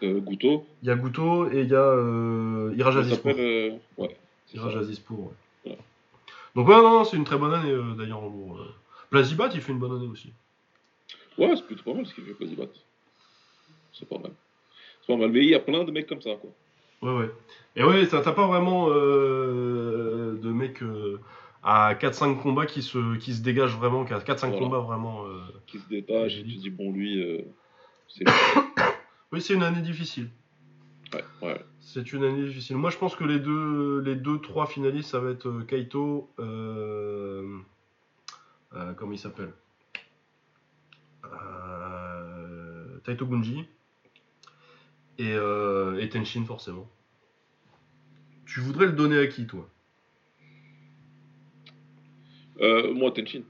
Euh, 0.03 0.19
Gouto. 0.19 0.63
Il 0.83 0.89
y 0.89 0.91
a 0.91 0.95
Gouto 0.95 1.49
et 1.51 1.61
il 1.61 1.69
y 1.69 1.75
a 1.75 1.81
euh, 1.81 2.71
Iraj 2.77 2.97
ouais. 3.25 4.15
Iraj 4.53 4.75
ouais. 4.75 5.77
Donc 6.55 6.67
ouais, 6.67 6.75
non, 6.75 7.03
c'est 7.03 7.17
une 7.17 7.23
très 7.23 7.37
bonne 7.37 7.53
année 7.53 7.73
d'ailleurs 7.97 8.23
en 8.23 8.29
gros. 8.29 8.57
Plazibat, 9.09 9.49
il 9.53 9.61
fait 9.61 9.71
une 9.71 9.79
bonne 9.79 9.95
année 9.95 10.07
aussi. 10.07 10.31
Ouais, 11.37 11.55
c'est 11.55 11.65
plutôt 11.65 11.83
pas 11.83 11.93
mal 11.93 12.05
ce 12.05 12.13
qu'il 12.13 12.23
fait, 12.23 12.33
Plazibat. 12.33 12.67
C'est 13.93 14.07
pas 14.07 14.17
mal. 14.17 14.31
C'est 15.01 15.07
pas 15.07 15.17
mal. 15.17 15.31
Mais 15.31 15.39
il 15.39 15.49
y 15.49 15.55
a 15.55 15.59
plein 15.59 15.83
de 15.83 15.91
mecs 15.91 16.07
comme 16.07 16.21
ça, 16.21 16.35
quoi. 16.35 16.51
Ouais, 17.01 17.19
ouais. 17.19 17.31
Et 17.75 17.83
ouais, 17.83 18.07
t'as 18.07 18.21
pas 18.31 18.47
vraiment 18.47 18.87
euh, 18.89 20.37
de 20.41 20.49
mecs 20.49 20.81
euh, 20.81 21.19
à 21.63 21.93
4-5 21.93 22.41
combats 22.41 22.65
qui 22.65 22.81
se, 22.81 23.17
qui 23.17 23.33
se 23.33 23.41
dégagent 23.41 23.77
vraiment, 23.77 24.03
qui 24.03 24.13
a 24.13 24.19
4-5 24.19 24.57
combats 24.57 24.79
vraiment. 24.79 25.25
Euh, 25.25 25.41
qui 25.67 25.77
se 25.77 25.87
détachent 25.87 26.37
et 26.37 26.43
tu 26.43 26.55
dis, 26.55 26.69
bon, 26.69 26.91
lui, 26.91 27.45
c'est. 28.07 28.25
oui, 29.31 29.41
c'est 29.41 29.53
une 29.53 29.63
année 29.63 29.81
difficile. 29.81 30.29
Ouais, 31.13 31.23
ouais. 31.41 31.61
C'est 31.79 32.11
une 32.11 32.23
année 32.23 32.45
difficile. 32.45 32.77
Moi, 32.77 32.89
je 32.89 32.97
pense 32.97 33.15
que 33.15 33.23
les 33.23 33.39
deux, 33.39 34.01
les 34.01 34.15
deux 34.15 34.39
trois 34.39 34.65
finalistes, 34.65 35.09
ça 35.09 35.19
va 35.19 35.31
être 35.31 35.61
Kaito. 35.67 36.29
Euh, 36.39 37.59
comment 38.97 39.11
il 39.11 39.19
s'appelle 39.19 39.51
euh, 41.25 42.99
Taito 43.03 43.25
Gunji 43.25 43.65
et, 45.17 45.33
euh, 45.33 45.99
et 45.99 46.09
Tenshin 46.09 46.45
forcément. 46.45 46.89
Tu 48.45 48.59
voudrais 48.59 48.85
le 48.85 48.93
donner 48.93 49.17
à 49.17 49.27
qui 49.27 49.45
toi? 49.47 49.67
Moi 52.59 53.11
Tenshin. 53.11 53.43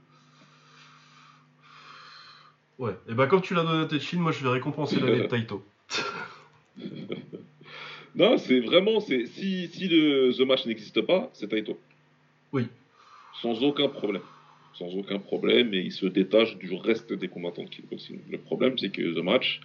Ouais, 2.78 2.96
et 3.08 3.14
bah 3.14 3.26
comme 3.26 3.40
tu 3.40 3.54
l'as 3.54 3.64
donné 3.64 3.84
à 3.84 3.86
Tenshin, 3.86 4.18
moi 4.18 4.32
je 4.32 4.42
vais 4.42 4.50
récompenser 4.50 5.00
l'année 5.00 5.22
de 5.22 5.26
Taito. 5.28 5.64
non, 8.14 8.36
c'est 8.38 8.60
vraiment, 8.60 9.00
c'est 9.00 9.26
si, 9.26 9.68
si 9.68 9.88
le, 9.88 10.32
The 10.36 10.46
Match 10.46 10.66
n'existe 10.66 11.00
pas, 11.00 11.30
c'est 11.32 11.48
Taito. 11.48 11.80
Oui. 12.52 12.68
Sans 13.40 13.62
aucun 13.62 13.88
problème 13.88 14.22
sans 14.78 14.94
aucun 14.94 15.18
problème 15.18 15.74
et 15.74 15.80
il 15.80 15.92
se 15.92 16.06
détache 16.06 16.56
du 16.56 16.72
reste 16.72 17.12
des 17.12 17.28
combattants 17.28 17.64
de 17.64 17.68
kickboxing. 17.68 18.20
Le 18.30 18.38
problème, 18.38 18.78
c'est 18.78 18.90
que 18.90 19.02
The 19.02 19.22
Match, 19.22 19.60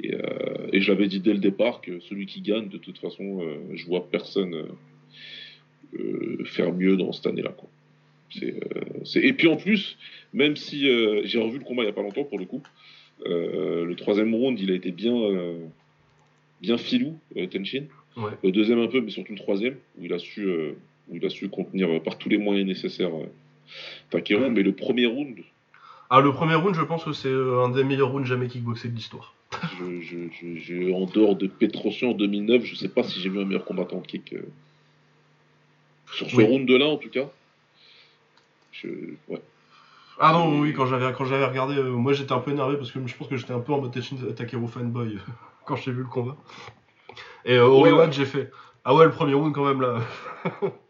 et, 0.00 0.14
euh, 0.14 0.68
et 0.72 0.80
je 0.80 0.92
l'avais 0.92 1.08
dit 1.08 1.20
dès 1.20 1.32
le 1.32 1.38
départ, 1.38 1.80
que 1.80 2.00
celui 2.00 2.26
qui 2.26 2.40
gagne, 2.42 2.68
de 2.68 2.78
toute 2.78 2.98
façon, 2.98 3.40
euh, 3.42 3.56
je 3.74 3.86
vois 3.86 4.08
personne 4.10 4.66
euh, 5.94 6.44
faire 6.44 6.72
mieux 6.72 6.96
dans 6.96 7.12
cette 7.12 7.26
année-là. 7.26 7.54
Et 9.16 9.32
puis 9.34 9.48
en 9.48 9.56
plus, 9.56 9.98
même 10.32 10.56
si 10.56 10.86
j'ai 11.24 11.38
revu 11.38 11.58
le 11.58 11.64
combat 11.64 11.82
il 11.82 11.86
n'y 11.86 11.90
a 11.90 11.94
pas 11.94 12.02
longtemps 12.02 12.24
pour 12.24 12.38
le 12.38 12.46
coup, 12.46 12.62
le 13.26 13.92
troisième 13.94 14.34
round, 14.34 14.58
il 14.58 14.70
a 14.70 14.74
été 14.74 14.90
bien, 14.90 15.14
bien 16.62 16.78
filou, 16.78 17.18
Tenshin. 17.50 17.84
Le 18.42 18.50
deuxième 18.50 18.78
un 18.78 18.86
peu, 18.86 19.02
mais 19.02 19.10
surtout 19.10 19.32
le 19.32 19.38
troisième, 19.38 19.76
où 19.98 20.06
il 20.06 20.14
a 20.14 20.18
su, 20.18 20.46
où 20.46 21.16
il 21.16 21.26
a 21.26 21.28
su 21.28 21.50
contenir 21.50 22.02
par 22.02 22.16
tous 22.16 22.30
les 22.30 22.38
moyens 22.38 22.66
nécessaires 22.66 23.12
Takeru, 24.10 24.50
mais 24.50 24.62
le 24.62 24.72
premier 24.72 25.06
round. 25.06 25.38
Ah, 26.10 26.20
le 26.20 26.32
premier 26.32 26.54
round, 26.54 26.74
je 26.74 26.82
pense 26.82 27.04
que 27.04 27.12
c'est 27.12 27.28
euh, 27.28 27.64
un 27.64 27.70
des 27.70 27.84
meilleurs 27.84 28.10
rounds 28.10 28.26
jamais 28.26 28.46
kickboxé 28.46 28.88
de 28.88 28.94
l'histoire. 28.94 29.34
je, 29.78 30.92
en 30.92 31.06
dehors 31.06 31.36
de 31.36 31.46
Petrosian 31.46 32.10
en 32.10 32.14
2009, 32.14 32.64
je 32.64 32.74
sais 32.74 32.88
pas 32.88 33.02
si 33.02 33.20
j'ai 33.20 33.28
vu 33.28 33.40
un 33.40 33.44
meilleur 33.44 33.64
combattant 33.64 34.00
de 34.00 34.06
kick. 34.06 34.34
Euh, 34.34 34.42
sur 36.12 36.28
ce 36.30 36.36
round-là, 36.36 36.86
en 36.86 36.98
tout 36.98 37.08
cas. 37.08 37.30
Ouais. 38.84 39.40
Ah 40.18 40.32
non, 40.32 40.60
oui, 40.60 40.72
quand 40.74 40.86
j'avais, 40.86 41.12
quand 41.12 41.24
j'avais 41.24 41.46
regardé, 41.46 41.76
euh, 41.76 41.90
moi 41.90 42.12
j'étais 42.12 42.32
un 42.32 42.40
peu 42.40 42.50
énervé 42.50 42.76
parce 42.76 42.92
que 42.92 43.04
je 43.06 43.16
pense 43.16 43.28
que 43.28 43.36
j'étais 43.36 43.52
un 43.52 43.60
peu 43.60 43.72
en 43.72 43.80
mode 43.80 43.96
Takeru 44.36 44.68
fanboy 44.68 45.18
quand 45.64 45.76
j'ai 45.76 45.92
vu 45.92 46.02
le 46.02 46.08
combat. 46.08 46.36
Et 47.44 47.58
au 47.58 47.78
rematch, 47.80 48.14
j'ai 48.14 48.26
fait 48.26 48.50
Ah 48.84 48.94
ouais, 48.94 49.04
le 49.04 49.10
premier 49.10 49.34
round 49.34 49.54
quand 49.54 49.64
même 49.64 49.80
là. 49.80 50.00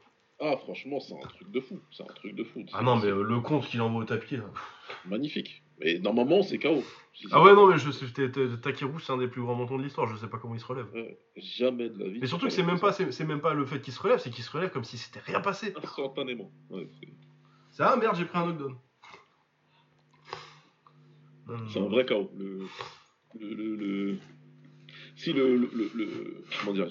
Ah, 0.45 0.57
franchement, 0.57 0.99
c'est 0.99 1.15
un 1.15 1.29
truc 1.29 1.53
de 1.53 1.61
fou. 1.61 1.79
C'est 1.93 2.03
un 2.03 2.13
truc 2.15 2.35
de 2.35 2.43
fou. 2.43 2.65
Ah 2.73 2.83
non, 2.83 2.97
mais 2.97 3.07
euh, 3.07 3.23
le 3.23 3.39
compte 3.39 3.65
qu'il 3.65 3.81
envoie 3.81 4.03
au 4.03 4.05
tapis, 4.05 4.37
là. 4.37 4.51
Magnifique. 5.05 5.63
Mais 5.79 6.01
normalement, 6.01 6.43
c'est 6.43 6.59
KO. 6.59 6.83
ah 7.31 7.43
ouais, 7.45 7.55
non, 7.55 7.69
mais 7.69 7.79
je 7.79 8.57
Takeru, 8.57 9.01
c'est 9.01 9.13
un 9.13 9.19
des 9.19 9.29
plus 9.29 9.41
grands 9.41 9.55
montants 9.55 9.79
de 9.79 9.85
l'histoire. 9.85 10.09
Je 10.09 10.17
sais 10.17 10.27
pas 10.27 10.39
comment 10.39 10.55
il 10.55 10.61
se 10.61 10.67
relève. 10.67 10.89
jamais 11.37 11.89
de 11.91 11.99
la 11.99 12.09
vie. 12.09 12.19
Mais 12.21 12.27
surtout 12.27 12.47
que 12.47 12.53
c'est 12.53 12.65
même, 12.65 12.81
pas, 12.81 12.93
c'est, 12.93 13.25
même 13.25 13.41
pas 13.41 13.55
le 13.55 13.65
fait 13.65 13.81
qu'il 13.81 13.93
se 13.93 14.03
relève, 14.03 14.19
c'est 14.19 14.31
qu'il 14.31 14.43
se 14.43 14.51
relève 14.51 14.71
comme 14.71 14.83
si 14.83 14.99
c'était 14.99 15.21
rien 15.21 15.41
passé. 15.41 15.75
Instantanément. 15.77 16.51
Ouais, 16.71 16.89
c'est... 17.71 17.83
Ah 17.85 17.95
merde, 17.97 18.17
j'ai 18.17 18.25
pris 18.25 18.39
un 18.39 18.47
knockdown. 18.47 18.77
C'est 21.73 21.79
un 21.79 21.89
vrai 21.89 22.05
chaos. 22.05 22.31
Le, 22.37 22.67
le, 23.39 23.77
le, 23.77 24.19
si 25.15 25.33
le, 25.33 25.57
le, 25.57 26.45
comment 26.61 26.73
dirais 26.73 26.89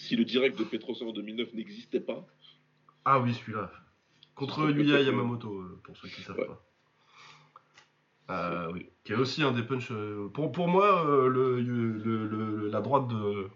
si 0.00 0.16
le 0.16 0.24
direct 0.24 0.58
de 0.58 0.64
Petrosen 0.64 1.08
en 1.08 1.12
2009 1.12 1.54
n'existait 1.54 2.00
pas. 2.00 2.26
Ah 3.12 3.18
oui, 3.18 3.34
celui-là. 3.34 3.72
Contre 4.36 4.70
Yuya 4.70 5.00
Yamamoto, 5.00 5.52
euh, 5.52 5.80
pour 5.82 5.96
ceux 5.96 6.06
qui 6.06 6.20
ne 6.20 6.26
savent 6.26 6.46
pas. 6.46 6.62
Euh, 8.32 8.70
oui, 8.72 8.86
qui 9.02 9.10
est 9.10 9.16
aussi 9.16 9.42
un 9.42 9.50
des 9.50 9.64
punchs. 9.64 9.90
Euh, 9.90 10.28
pour, 10.28 10.52
pour 10.52 10.68
moi, 10.68 11.02
le, 11.04 12.68
la 12.68 12.80
droite 12.80 13.08
de, 13.08 13.48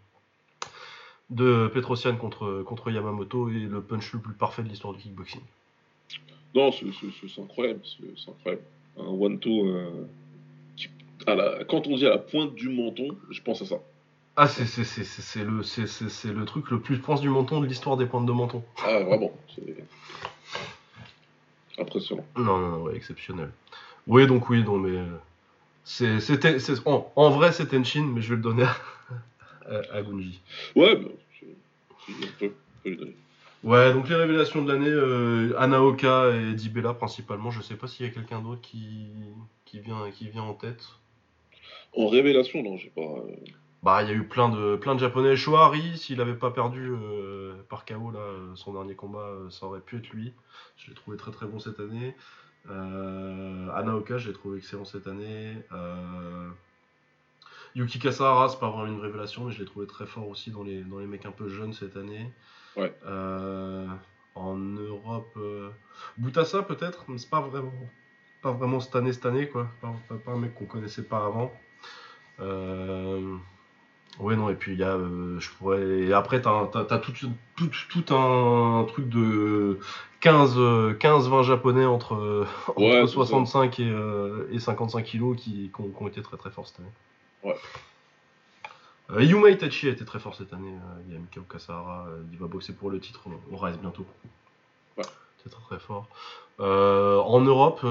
de 1.30 1.68
Petrosian 1.68 2.16
contre, 2.16 2.64
contre 2.66 2.90
Yamamoto 2.90 3.48
est 3.48 3.68
le 3.70 3.80
punch 3.80 4.12
le 4.14 4.18
plus 4.18 4.34
parfait 4.34 4.64
de 4.64 4.68
l'histoire 4.68 4.92
du 4.92 4.98
kickboxing. 4.98 5.42
Non, 6.56 6.72
c'est 6.72 6.86
incroyable. 7.40 7.82
C'est 7.84 8.28
incroyable. 8.28 8.64
Un 8.98 9.04
one-two. 9.04 9.72
quand 11.68 11.86
on 11.86 11.96
dit 11.96 12.06
à 12.06 12.10
la 12.10 12.18
pointe 12.18 12.56
du 12.56 12.70
menton, 12.70 13.16
je 13.30 13.40
pense 13.40 13.62
à 13.62 13.66
ça. 13.66 13.76
Ah, 14.36 14.48
c'est 14.48 15.44
le, 15.44 16.32
le 16.32 16.44
truc 16.44 16.70
le 16.70 16.80
plus 16.80 16.98
proche 16.98 17.20
du 17.20 17.28
menton 17.28 17.60
de 17.60 17.66
l'histoire 17.66 17.96
des 17.96 18.06
pointes 18.06 18.26
de 18.26 18.32
menton. 18.32 18.64
Ah, 18.84 19.00
vraiment. 19.00 19.32
C'est 19.54 19.86
impressionnant. 21.80 22.24
Non, 22.36 22.58
non, 22.58 22.82
ouais, 22.82 22.96
exceptionnel. 22.96 23.50
Oui, 24.06 24.26
donc 24.26 24.48
oui, 24.50 24.64
non, 24.64 24.76
mais. 24.76 24.98
C'était. 25.84 26.56
En, 26.84 27.12
en, 27.14 27.30
vrai, 27.30 27.52
c'était 27.52 27.82
Chine, 27.84 28.12
mais 28.12 28.22
je 28.22 28.30
vais 28.30 28.36
le 28.36 28.42
donner 28.42 28.64
à, 28.64 28.76
à, 29.92 30.02
Gunji. 30.02 30.40
Ouais, 30.74 30.96
bah, 30.96 31.08
je, 32.08 32.26
peux, 32.38 32.52
le 32.84 32.96
donner. 32.96 33.16
Ouais, 33.62 33.92
donc 33.92 34.08
les 34.08 34.16
révélations 34.16 34.62
de 34.62 34.72
l'année, 34.72 34.90
euh, 34.90 35.54
Anaoka 35.58 36.30
et 36.36 36.54
Dibella 36.54 36.92
principalement. 36.92 37.50
Je 37.50 37.62
sais 37.62 37.76
pas 37.76 37.86
s'il 37.86 38.04
y 38.04 38.08
a 38.08 38.12
quelqu'un 38.12 38.40
d'autre 38.40 38.60
qui, 38.60 39.08
qui, 39.64 39.80
vient, 39.80 40.10
qui 40.10 40.28
vient 40.28 40.42
en 40.42 40.54
tête. 40.54 40.84
En 41.96 42.08
révélation, 42.08 42.62
non, 42.62 42.76
j'ai 42.76 42.90
pas. 42.90 43.00
Euh, 43.00 43.36
bah, 43.84 44.02
il 44.02 44.08
y 44.08 44.12
a 44.12 44.14
eu 44.14 44.24
plein 44.24 44.48
de, 44.48 44.76
plein 44.76 44.94
de 44.94 45.00
japonais. 45.00 45.36
Shoari, 45.36 45.98
s'il 45.98 46.16
n'avait 46.16 46.34
pas 46.34 46.50
perdu 46.50 46.88
euh, 46.90 47.52
par 47.68 47.84
KO 47.84 48.10
là, 48.10 48.30
son 48.54 48.72
dernier 48.72 48.94
combat, 48.94 49.18
euh, 49.18 49.50
ça 49.50 49.66
aurait 49.66 49.80
pu 49.80 49.98
être 49.98 50.08
lui. 50.08 50.32
Je 50.78 50.88
l'ai 50.88 50.94
trouvé 50.94 51.18
très 51.18 51.30
très 51.30 51.44
bon 51.44 51.58
cette 51.58 51.78
année. 51.80 52.16
Euh, 52.70 53.68
Anaoka, 53.74 54.16
je 54.16 54.28
l'ai 54.28 54.32
trouvé 54.32 54.56
excellent 54.56 54.86
cette 54.86 55.06
année. 55.06 55.58
Yuki 57.74 57.98
Kasahara, 57.98 58.48
c'est 58.48 58.58
pas 58.58 58.70
vraiment 58.70 58.86
une 58.86 59.02
révélation, 59.02 59.44
mais 59.44 59.52
je 59.52 59.58
l'ai 59.58 59.66
trouvé 59.66 59.86
très 59.86 60.06
fort 60.06 60.28
aussi 60.28 60.50
dans 60.50 60.62
les, 60.62 60.80
dans 60.80 60.98
les 60.98 61.06
mecs 61.06 61.26
un 61.26 61.32
peu 61.32 61.48
jeunes 61.48 61.74
cette 61.74 61.98
année. 61.98 62.32
Ouais. 62.76 62.90
en 64.34 64.56
Europe, 64.56 65.38
Boutassa 66.16 66.62
peut-être, 66.62 67.04
mais 67.08 67.18
c'est 67.18 67.28
pas 67.28 67.42
vraiment, 67.42 67.70
pas 68.40 68.52
vraiment 68.52 68.80
cette 68.80 68.96
année, 68.96 69.12
cette 69.12 69.26
année 69.26 69.46
quoi. 69.46 69.68
Pas, 69.82 69.94
pas 70.24 70.32
un 70.32 70.38
mec 70.38 70.54
qu'on 70.54 70.64
connaissait 70.64 71.04
pas 71.04 71.26
avant. 71.26 71.52
Euh, 74.20 74.22
Ouais, 74.22 74.36
non, 74.36 74.48
et 74.48 74.54
puis 74.54 74.72
il 74.72 74.78
y 74.78 74.84
a. 74.84 74.94
Euh, 74.94 75.38
je 75.40 75.50
pourrais. 75.50 75.82
Et 75.82 76.12
après, 76.12 76.40
t'as, 76.40 76.68
as, 76.72 76.98
tout, 76.98 77.12
tout, 77.56 77.70
tout, 77.90 78.14
un 78.14 78.84
truc 78.88 79.08
de 79.08 79.78
15-20 80.22 81.42
japonais 81.42 81.84
entre, 81.84 82.46
entre 82.68 83.06
65 83.06 83.80
et, 83.80 83.88
euh, 83.88 84.48
et, 84.52 84.58
55 84.58 85.02
kilos 85.04 85.36
qui, 85.36 85.70
qui, 85.74 85.82
ont, 86.00 86.08
été 86.08 86.22
très 86.22 86.36
très 86.36 86.50
forts 86.50 86.66
cette 86.66 86.80
année. 86.80 86.92
Ouais. 87.42 87.56
Euh, 89.10 89.22
Yuma 89.22 89.50
Itachi 89.50 89.88
a 89.88 89.90
été 89.90 90.04
très 90.04 90.18
fort 90.18 90.34
cette 90.34 90.52
année. 90.52 90.72
Euh, 90.72 91.02
il 91.06 91.12
y 91.12 91.16
a 91.16 91.20
Mikao 91.20 91.42
Kasahara, 91.42 92.06
il 92.32 92.38
va 92.38 92.46
boxer 92.46 92.72
pour 92.72 92.90
le 92.90 93.00
titre 93.00 93.20
au 93.52 93.56
Rise 93.56 93.76
bientôt. 93.78 94.06
Ouais. 94.96 95.04
C'est 95.42 95.50
très 95.50 95.62
très 95.62 95.78
fort. 95.78 96.08
en 96.58 97.40
Europe 97.40 97.84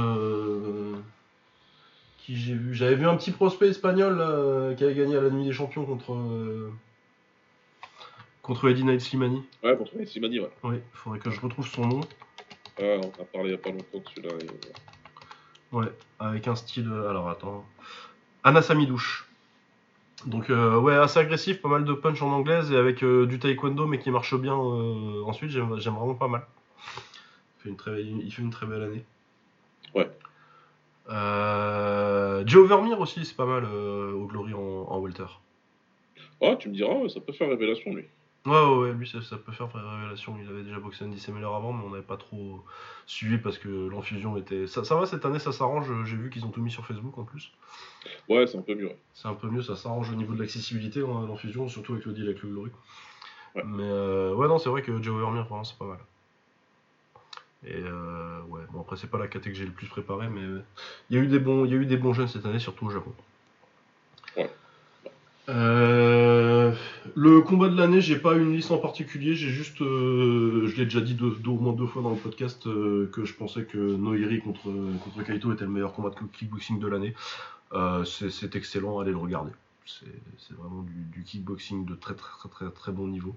j'ai 2.30 2.54
vu. 2.54 2.74
J'avais 2.74 2.96
vu 2.96 3.08
un 3.08 3.16
petit 3.18 3.32
prospect 3.32 3.68
espagnol 3.68 4.18
euh, 4.20 4.74
qui 4.76 4.84
avait 4.84 4.96
gagné 4.96 5.18
à 5.18 5.22
la 5.22 5.30
nuit 5.30 5.46
des 5.46 5.52
champions 5.52 5.86
contre 5.86 6.14
euh, 6.14 6.72
contre 8.42 8.70
Eddie 8.70 8.84
Knight 8.84 9.02
Slimani. 9.02 9.44
Ouais, 9.64 9.76
contre 9.76 9.96
Eddie 9.96 10.10
Slimani, 10.10 10.40
ouais. 10.40 10.50
Oui, 10.64 10.76
il 10.76 10.98
faudrait 10.98 11.20
que 11.20 11.30
je 11.30 11.42
retrouve 11.42 11.68
son 11.68 11.86
nom. 11.86 12.02
Ah, 12.80 12.98
on 12.98 13.22
a 13.22 13.26
parlé 13.26 13.50
il 13.50 13.52
y 13.52 13.56
a 13.56 13.58
pas 13.58 13.72
longtemps 13.72 14.00
de 14.00 14.10
celui-là. 14.16 14.34
Ouais, 15.72 15.92
avec 16.20 16.48
un 16.48 16.56
style. 16.56 16.90
Euh, 16.90 17.10
alors 17.10 17.30
attends. 17.30 17.66
Anna 18.44 18.62
Samidouche. 18.62 19.28
Donc 20.26 20.48
ouais, 20.48 20.96
assez 20.96 21.20
agressif, 21.20 21.62
pas 21.62 21.68
mal 21.68 21.84
de 21.84 21.92
punch 21.92 22.22
en 22.22 22.32
anglaise 22.32 22.72
et 22.72 22.78
avec 22.78 23.04
du 23.04 23.40
taekwondo 23.40 23.88
mais 23.88 24.00
qui 24.00 24.10
marche 24.10 24.36
bien 24.36 24.54
ensuite, 24.54 25.50
j'aime 25.50 25.68
vraiment 25.68 26.16
pas 26.16 26.30
mal. 26.30 26.46
fait, 27.58 27.68
une 27.68 27.76
très, 27.76 28.02
il 28.02 28.32
fait 28.32 28.42
une 28.42 28.50
très 28.50 28.66
belle 28.66 28.84
année. 28.84 29.04
Ouais. 29.94 30.10
Euh, 31.10 32.44
Joe 32.46 32.68
Vermeer 32.68 33.00
aussi, 33.00 33.26
c'est 33.26 33.36
pas 33.36 33.46
mal 33.46 33.66
euh, 33.66 34.14
au 34.14 34.26
Glory 34.26 34.54
en, 34.54 34.60
en 34.60 35.00
Welter. 35.00 35.26
Ah, 36.42 36.56
tu 36.56 36.70
me 36.70 36.74
diras, 36.74 37.08
ça 37.10 37.20
peut 37.20 37.34
faire 37.34 37.50
révélation 37.50 37.94
lui. 37.94 38.06
Ouais, 38.46 38.52
ouais, 38.52 38.78
ouais 38.78 38.94
lui 38.94 39.08
ça, 39.08 39.38
peut 39.38 39.54
faire 39.54 39.70
révélation. 39.72 40.38
Il 40.42 40.50
avait 40.50 40.64
déjà 40.64 40.78
boxé 40.80 41.06
Andy 41.06 41.18
Semeler 41.18 41.46
avant, 41.46 41.72
mais 41.72 41.84
on 41.86 41.92
n'avait 41.92 42.04
pas 42.04 42.18
trop 42.18 42.64
suivi 43.06 43.38
parce 43.38 43.58
que 43.58 43.88
l'enfusion 43.88 44.36
était. 44.36 44.68
Ça, 44.68 44.84
ça 44.84 44.96
va 44.96 45.06
cette 45.06 45.26
année, 45.26 45.40
ça 45.40 45.54
s'arrange. 45.54 45.88
J'ai 46.06 46.18
vu 46.18 46.30
qu'ils 46.30 46.46
ont 46.46 46.50
tout 46.50 46.62
mis 46.62 46.72
sur 46.72 46.86
Facebook 46.86 47.18
en 47.18 47.24
plus. 47.24 47.54
Ouais, 48.28 48.46
c'est 48.46 48.58
un 48.58 48.62
peu 48.62 48.76
mieux. 48.76 48.92
C'est 49.14 49.30
un 49.30 49.34
peu 49.34 49.50
mieux, 49.50 49.62
ça 49.62 49.78
s'arrange 49.78 50.12
au 50.12 50.16
niveau 50.16 50.34
de 50.34 50.42
l'accessibilité 50.42 51.00
hein, 51.00 51.26
l'enfusion, 51.26 51.70
surtout 51.70 51.94
avec 51.94 52.06
le 52.06 52.12
deal 52.12 52.26
avec 52.26 52.42
le 52.44 52.50
Glory. 52.50 52.72
Mais 53.56 53.84
euh, 53.84 54.36
ouais, 54.36 54.48
non, 54.48 54.58
c'est 54.58 54.70
vrai 54.70 54.82
que 54.82 55.02
Joe 55.02 55.18
Vermeer, 55.18 55.44
vraiment, 55.44 55.64
c'est 55.64 55.78
pas 55.78 55.86
mal. 55.86 56.00
Et 57.66 57.76
euh, 57.76 58.42
ouais, 58.50 58.62
bon 58.72 58.82
après 58.82 58.98
c'est 58.98 59.10
pas 59.10 59.18
la 59.18 59.28
catégorie 59.28 59.54
que 59.54 59.60
j'ai 59.60 59.66
le 59.66 59.72
plus 59.72 59.88
préparé, 59.88 60.28
mais 60.28 60.42
il 61.10 61.18
y 61.18 61.20
a 61.20 61.24
eu 61.24 61.28
des 61.28 61.40
bons, 61.40 61.66
il 61.66 61.72
y 61.72 61.74
a 61.74 61.78
eu 61.78 61.86
des 61.86 61.98
bons 61.98 62.14
jeunes 62.14 62.28
cette 62.28 62.46
année, 62.46 62.60
surtout 62.60 62.88
au 62.88 62.90
Japon. 62.90 63.14
Euh, 65.50 66.72
le 67.16 67.42
combat 67.42 67.68
de 67.68 67.78
l'année, 67.78 68.00
j'ai 68.00 68.18
pas 68.18 68.36
une 68.36 68.56
liste 68.56 68.72
en 68.72 68.78
particulier, 68.78 69.36
j'ai 69.36 69.50
juste, 69.50 69.82
euh, 69.82 70.68
je 70.68 70.78
l'ai 70.78 70.86
déjà 70.86 71.02
dit 71.02 71.16
deux, 71.16 71.36
au 71.46 71.58
moins 71.58 71.74
deux 71.74 71.86
fois 71.86 72.02
dans 72.02 72.12
le 72.12 72.16
podcast 72.16 72.64
que 72.64 73.26
je 73.26 73.34
pensais 73.34 73.66
que 73.66 73.78
Noiri 73.78 74.40
contre, 74.40 74.64
contre 75.04 75.24
Kaito 75.24 75.52
était 75.52 75.66
le 75.66 75.72
meilleur 75.72 75.92
combat 75.94 76.12
de 76.12 76.16
kickboxing 76.32 76.80
de 76.80 76.88
l'année. 76.88 77.14
c'est 78.06 78.56
excellent, 78.56 79.00
allez 79.00 79.12
le 79.12 79.18
regarder. 79.18 79.52
C'est 79.86 80.56
vraiment 80.58 80.84
du, 80.84 80.94
du, 81.12 81.24
kickboxing 81.24 81.86
de 81.86 81.96
très 81.96 82.16
très 82.16 82.32
très 82.38 82.50
très, 82.50 82.72
très 82.72 82.92
bon 82.94 83.08
niveau. 83.08 83.36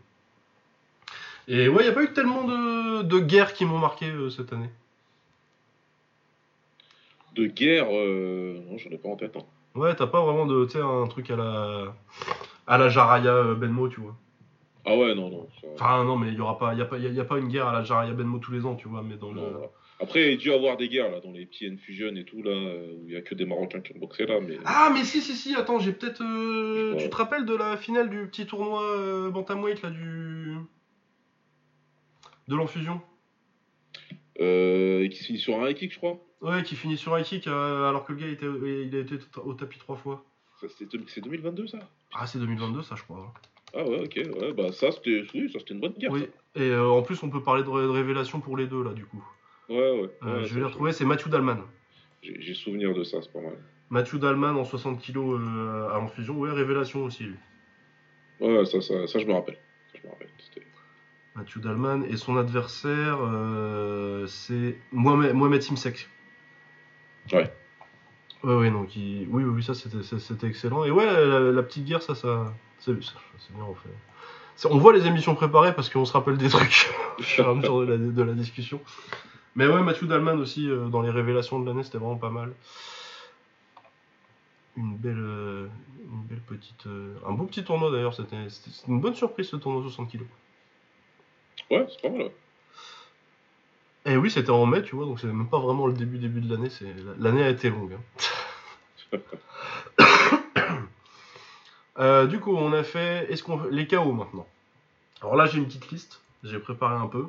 Et 1.48 1.68
ouais, 1.68 1.82
il 1.82 1.84
n'y 1.84 1.90
a 1.90 1.92
pas 1.92 2.02
eu 2.02 2.12
tellement 2.12 2.44
de, 2.44 3.02
de 3.02 3.18
guerres 3.20 3.52
qui 3.52 3.64
m'ont 3.64 3.78
marqué 3.78 4.06
euh, 4.06 4.30
cette 4.30 4.52
année. 4.52 4.70
De 7.34 7.46
guerre, 7.46 7.86
euh... 7.90 8.58
non, 8.68 8.78
j'en 8.78 8.90
ai 8.90 8.98
pas 8.98 9.08
en 9.08 9.16
tête. 9.16 9.36
Hein. 9.36 9.44
Ouais, 9.74 9.94
t'as 9.94 10.06
pas 10.06 10.22
vraiment 10.24 10.46
de, 10.46 10.64
tu 10.64 10.78
un 10.78 11.06
truc 11.06 11.30
à 11.30 11.36
la, 11.36 11.94
à 12.66 12.78
la 12.78 12.88
Jaraya 12.88 13.32
euh, 13.32 13.54
Benmo, 13.54 13.88
tu 13.88 14.00
vois. 14.00 14.16
Ah 14.86 14.96
ouais, 14.96 15.14
non, 15.14 15.28
non. 15.28 15.48
Enfin, 15.74 16.04
non, 16.04 16.16
mais 16.16 16.28
il 16.28 16.34
y 16.34 16.40
aura 16.40 16.58
pas, 16.58 16.74
y 16.74 16.80
a 16.80 16.84
pas, 16.84 16.96
y 16.98 17.20
a, 17.20 17.24
pas 17.24 17.38
une 17.38 17.48
guerre 17.48 17.66
à 17.66 17.72
la 17.72 17.82
Jaraya 17.84 18.12
Benmo 18.12 18.38
tous 18.38 18.52
les 18.52 18.64
ans, 18.64 18.74
tu 18.74 18.88
vois, 18.88 19.02
mais 19.02 19.16
dans 19.16 19.32
le. 19.32 19.42
Après, 20.00 20.32
il 20.32 20.34
a 20.34 20.36
dû 20.36 20.52
avoir 20.52 20.76
des 20.76 20.88
guerres 20.88 21.10
là, 21.10 21.20
dans 21.20 21.32
les 21.32 21.46
PN 21.46 21.78
Fusion 21.78 22.14
et 22.16 22.24
tout, 22.24 22.42
là, 22.42 22.52
où 22.52 23.08
il 23.08 23.14
y 23.14 23.16
a 23.16 23.22
que 23.22 23.34
des 23.34 23.46
Marocains 23.46 23.80
qui 23.80 23.94
ont 23.94 23.98
boxé 23.98 24.26
là. 24.26 24.40
Mais... 24.40 24.58
Ah, 24.64 24.90
mais 24.92 25.04
si, 25.04 25.20
si, 25.22 25.34
si, 25.34 25.54
attends, 25.54 25.78
j'ai 25.78 25.92
peut-être. 25.92 26.22
Euh, 26.22 26.96
tu 26.96 27.08
te 27.08 27.16
rappelles 27.16 27.46
de 27.46 27.54
la 27.54 27.76
finale 27.76 28.10
du 28.10 28.26
petit 28.26 28.46
tournoi 28.46 28.82
euh, 28.82 29.30
Bantamweight 29.30 29.82
là, 29.82 29.90
du 29.90 30.56
de 32.48 32.56
l'enfusion 32.56 33.00
euh, 34.40 35.08
qui 35.08 35.24
finit 35.24 35.38
sur 35.38 35.58
un 35.60 35.68
high 35.68 35.76
kick, 35.76 35.92
je 35.92 35.98
crois. 35.98 36.18
Ouais, 36.42 36.62
qui 36.62 36.76
finit 36.76 36.96
sur 36.96 37.14
un 37.14 37.20
high 37.20 37.24
kick 37.24 37.46
euh, 37.46 37.88
alors 37.88 38.04
que 38.04 38.12
le 38.12 38.18
gars 38.18 38.28
était, 38.28 38.46
il 38.46 38.94
a 38.94 39.00
été 39.00 39.16
au 39.42 39.54
tapis 39.54 39.78
trois 39.78 39.96
fois. 39.96 40.24
C'est 40.78 41.20
2022 41.22 41.66
ça? 41.66 41.78
Ah, 42.14 42.26
c'est 42.26 42.38
2022 42.38 42.82
ça, 42.82 42.94
je 42.96 43.02
crois. 43.02 43.32
Ah 43.74 43.84
ouais, 43.84 44.04
ok, 44.04 44.40
ouais, 44.40 44.52
bah 44.54 44.72
ça 44.72 44.90
c'était 44.92 45.22
oui, 45.34 45.52
une 45.70 45.80
bonne 45.80 45.92
guerre. 45.92 46.10
Oui, 46.10 46.28
et 46.54 46.62
euh, 46.62 46.88
en 46.88 47.02
plus 47.02 47.22
on 47.22 47.28
peut 47.28 47.42
parler 47.42 47.62
de, 47.62 47.68
révélation 47.68 48.40
pour 48.40 48.56
les 48.56 48.66
deux 48.66 48.82
là, 48.82 48.92
du 48.92 49.04
coup. 49.04 49.22
Ouais, 49.68 50.00
ouais. 50.00 50.44
je 50.44 50.54
vais 50.54 50.60
les 50.60 50.66
retrouver, 50.66 50.92
c'est 50.92 51.04
Mathieu 51.04 51.30
Dalman. 51.30 51.62
J'ai 52.22 52.54
souvenir 52.54 52.94
de 52.94 53.04
ça, 53.04 53.20
c'est 53.22 53.32
pas 53.32 53.40
mal. 53.40 53.58
Mathieu 53.90 54.18
Dalman 54.18 54.56
en 54.56 54.64
60 54.64 55.00
kg 55.02 55.18
à 55.92 55.98
l'enfusion, 55.98 56.38
ouais, 56.38 56.50
révélation 56.50 57.04
aussi 57.04 57.24
lui. 57.24 57.36
Ouais, 58.40 58.64
ça, 58.66 58.80
ça, 58.80 59.06
ça 59.06 59.18
je 59.18 59.26
me 59.26 59.32
rappelle. 59.32 59.58
Ça, 59.92 59.98
je 60.00 60.06
me 60.06 60.12
rappelle. 60.12 60.28
Mathieu 61.36 61.60
Dalman. 61.60 62.04
Et 62.08 62.16
son 62.16 62.36
adversaire, 62.36 63.18
euh, 63.20 64.26
c'est 64.26 64.78
Mohamed, 64.92 65.34
Mohamed 65.34 65.62
Simsek. 65.62 66.08
Ouais. 67.32 67.52
Ouais, 68.42 68.54
ouais, 68.54 68.70
donc 68.70 68.90
oui, 68.96 69.26
oui, 69.28 69.62
ça 69.62 69.74
c'était 69.74 70.46
excellent. 70.46 70.84
Et 70.84 70.90
ouais, 70.90 71.06
la, 71.52 71.62
petite 71.62 71.84
guerre, 71.84 72.02
ça, 72.02 72.14
ça 72.14 72.52
c'est 72.78 72.92
bien, 72.92 73.64
on 73.68 73.74
fait. 73.74 74.68
On 74.70 74.78
voit 74.78 74.92
les 74.92 75.06
émissions 75.06 75.34
préparées 75.34 75.74
parce 75.74 75.90
qu'on 75.90 76.04
se 76.04 76.12
rappelle 76.12 76.38
des 76.38 76.48
trucs 76.48 76.88
au 77.18 77.22
fur 77.22 77.46
et 77.46 77.50
à 77.50 77.54
mesure 77.54 77.86
de 77.86 78.22
la, 78.22 78.32
discussion. 78.32 78.80
Mais 79.54 79.66
ouais, 79.66 79.82
Mathieu 79.82 80.06
Dalman 80.06 80.38
aussi, 80.38 80.68
euh, 80.68 80.88
dans 80.88 81.02
les 81.02 81.10
révélations 81.10 81.58
de 81.60 81.66
l'année, 81.66 81.82
c'était 81.82 81.98
vraiment 81.98 82.16
pas 82.16 82.30
mal. 82.30 82.52
Une 84.76 84.96
belle, 84.96 85.16
euh, 85.18 85.66
une 86.12 86.22
belle 86.24 86.40
petite. 86.40 86.86
un 87.26 87.32
beau 87.32 87.44
petit 87.44 87.64
tournoi 87.64 87.90
d'ailleurs, 87.90 88.14
c'était 88.14 88.36
une 88.86 89.00
bonne 89.00 89.14
surprise 89.14 89.48
ce 89.48 89.56
tournoi 89.56 89.82
60 89.82 90.12
kg. 90.12 90.22
Ouais, 91.70 91.86
c'est 91.88 92.02
pas 92.02 92.16
mal. 92.16 92.30
Et 94.04 94.16
oui, 94.16 94.30
c'était 94.30 94.50
en 94.50 94.66
mai, 94.66 94.82
tu 94.82 94.94
vois, 94.94 95.04
donc 95.04 95.18
c'est 95.18 95.26
même 95.26 95.48
pas 95.48 95.58
vraiment 95.58 95.86
le 95.88 95.92
début 95.92 96.18
début 96.18 96.40
de 96.40 96.54
l'année. 96.54 96.70
C'est 96.70 96.94
l'année 97.18 97.42
a 97.42 97.48
été 97.48 97.70
longue. 97.70 97.96
Hein. 99.12 99.18
Euh, 101.98 102.26
du 102.26 102.40
coup, 102.40 102.54
on 102.54 102.74
a 102.74 102.82
fait 102.82 103.26
est-ce 103.30 103.42
qu'on 103.42 103.58
les 103.70 103.86
KO 103.86 104.12
maintenant? 104.12 104.46
Alors 105.22 105.34
là, 105.34 105.46
j'ai 105.46 105.56
une 105.56 105.66
petite 105.66 105.90
liste. 105.90 106.20
J'ai 106.44 106.58
préparé 106.58 106.94
un 106.94 107.06
peu. 107.06 107.26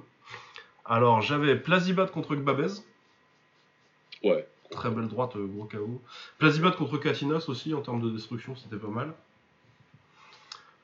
Alors, 0.84 1.22
j'avais 1.22 1.56
Plazibat 1.56 2.08
contre 2.08 2.36
Gbabez. 2.36 2.82
Ouais. 4.24 4.46
Très 4.72 4.90
belle 4.90 5.08
droite, 5.08 5.38
euh, 5.38 5.46
gros 5.46 5.66
KO. 5.66 6.02
Plazibat 6.38 6.72
contre 6.72 6.98
Katinas 6.98 7.46
aussi, 7.48 7.74
en 7.74 7.82
termes 7.82 8.02
de 8.02 8.10
destruction, 8.10 8.56
c'était 8.56 8.76
pas 8.76 8.90
mal. 8.90 9.14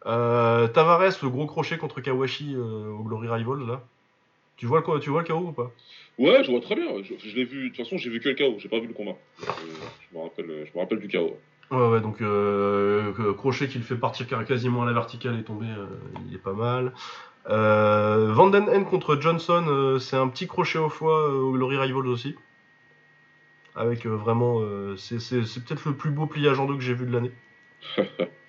Euh, 0.05 0.67
Tavares, 0.67 1.17
le 1.21 1.29
gros 1.29 1.45
crochet 1.45 1.77
contre 1.77 2.01
Kawashi 2.01 2.55
au 2.55 3.03
Glory 3.03 3.29
Rival, 3.29 3.65
là. 3.65 3.81
Tu 4.57 4.65
vois, 4.65 4.83
le, 4.85 4.99
tu 4.99 5.09
vois 5.09 5.21
le 5.21 5.27
KO 5.27 5.35
ou 5.35 5.51
pas? 5.51 5.71
Ouais, 6.17 6.43
je 6.43 6.51
vois 6.51 6.61
très 6.61 6.75
bien. 6.75 6.89
Je, 7.01 7.35
l'ai 7.35 7.43
vu. 7.43 7.63
De 7.63 7.67
toute 7.69 7.85
façon, 7.85 7.97
j'ai 7.97 8.09
vu 8.09 8.19
que 8.19 8.29
le 8.29 8.35
KO. 8.35 8.59
J'ai 8.59 8.69
pas 8.69 8.79
vu 8.79 8.87
le 8.87 8.93
combat. 8.93 9.15
je, 9.39 10.17
me 10.17 10.23
rappelle, 10.23 10.65
je 10.65 10.77
me 10.77 10.79
rappelle 10.79 10.99
du 10.99 11.07
KO. 11.07 11.37
Ouais, 11.71 11.87
ouais, 11.87 12.01
donc 12.01 12.21
euh, 12.21 13.33
Crochet 13.33 13.67
qui 13.67 13.79
le 13.79 13.83
fait 13.83 13.95
partir 13.95 14.27
quasiment 14.45 14.83
à 14.83 14.85
la 14.85 14.93
verticale 14.93 15.39
et 15.39 15.43
tomber, 15.43 15.65
euh, 15.65 15.87
il 16.27 16.35
est 16.35 16.39
pas 16.39 16.53
mal. 16.53 16.93
Euh, 17.49 18.31
Vanden 18.31 18.85
contre 18.85 19.19
Johnson, 19.19 19.65
euh, 19.67 19.99
c'est 19.99 20.15
un 20.15 20.27
petit 20.27 20.47
crochet 20.47 20.77
au 20.77 20.89
foie 20.89 21.29
au 21.29 21.51
Glory 21.51 21.77
Rivals 21.77 22.07
aussi. 22.07 22.35
Avec 23.75 24.05
vraiment. 24.05 24.61
c'est 24.97 25.17
peut-être 25.17 25.87
le 25.89 25.95
plus 25.95 26.11
beau 26.11 26.27
pliage 26.27 26.59
en 26.59 26.65
deux 26.65 26.75
que 26.75 26.83
j'ai 26.83 26.93
vu 26.93 27.07
de 27.07 27.11
l'année. 27.11 27.31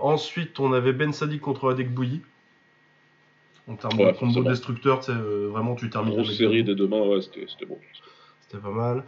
ensuite, 0.00 0.58
on 0.60 0.72
avait 0.72 0.92
Ben 0.92 1.12
Sadi 1.12 1.38
contre 1.38 1.70
Adek 1.70 1.92
Bouilly. 1.92 2.20
En 3.68 3.76
termes 3.76 3.98
de 3.98 4.12
combo 4.12 4.42
destructeur, 4.42 5.00
vraiment 5.00 5.76
tu 5.76 5.88
termines. 5.88 6.14
Grosse 6.14 6.36
série 6.36 6.64
des 6.64 6.74
deux 6.74 6.88
mains, 6.88 7.02
ouais, 7.02 7.22
c'était 7.22 7.66
bon. 7.66 7.78
C'était 8.52 8.62
pas 8.62 8.70
mal. 8.70 9.04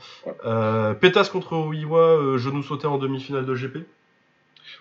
Euh, 0.46 0.94
Pétas 0.94 1.28
contre 1.30 1.54
Oiwa, 1.54 2.00
euh, 2.00 2.38
genou 2.38 2.62
sauté 2.62 2.86
en 2.86 2.96
demi-finale 2.96 3.44
de 3.44 3.54
GP. 3.54 3.78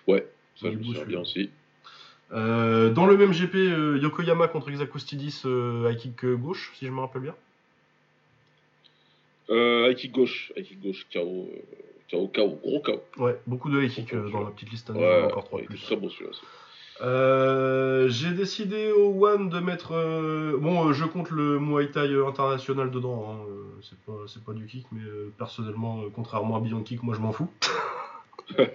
Ouais, 0.06 0.26
ça 0.56 0.70
je 0.70 0.78
me 0.78 1.04
bien 1.04 1.20
aussi. 1.20 1.50
Euh, 2.32 2.88
dans 2.90 3.04
le 3.04 3.18
même 3.18 3.32
GP, 3.32 4.00
Yokoyama 4.00 4.48
contre 4.48 4.70
Exakustidis, 4.70 5.42
high 5.44 5.96
kick 5.98 6.24
gauche, 6.24 6.72
si 6.76 6.86
je 6.86 6.90
me 6.90 7.00
rappelle 7.00 7.22
bien. 7.22 7.34
high 9.50 9.94
kick 9.94 10.12
gauche, 10.12 10.50
high 10.56 10.64
kick 10.64 10.80
gauche, 10.80 11.06
KO, 11.12 11.50
KO, 12.10 12.28
KO, 12.28 12.58
gros 12.62 12.80
KO. 12.80 13.02
Ouais, 13.22 13.38
beaucoup 13.46 13.70
de 13.70 13.82
high 13.82 13.90
kick 13.90 14.14
dans 14.14 14.40
la 14.40 14.50
petite 14.50 14.70
liste. 14.70 14.90
Ouais, 14.90 15.24
encore 15.24 15.44
3 15.44 15.62
plus. 15.62 15.82
Très 15.82 15.96
beau 15.96 16.08
celui-là. 16.08 16.32
Euh, 17.00 18.08
j'ai 18.08 18.30
décidé 18.30 18.92
au 18.92 19.26
One 19.26 19.48
de 19.48 19.58
mettre. 19.58 19.92
Euh, 19.92 20.56
bon, 20.58 20.88
euh, 20.88 20.92
je 20.92 21.04
compte 21.04 21.30
le 21.30 21.58
Muay 21.58 21.90
Thai 21.90 22.08
international 22.26 22.90
dedans. 22.90 23.26
Hein, 23.30 23.38
c'est 23.82 23.98
pas, 24.00 24.12
c'est 24.26 24.44
pas 24.44 24.52
du 24.52 24.66
kick, 24.66 24.86
mais 24.92 25.02
personnellement, 25.36 26.02
contrairement 26.14 26.56
à 26.56 26.60
Beyond 26.60 26.82
Kick, 26.82 27.02
moi 27.02 27.14
je 27.14 27.20
m'en 27.20 27.32
fous. 27.32 27.50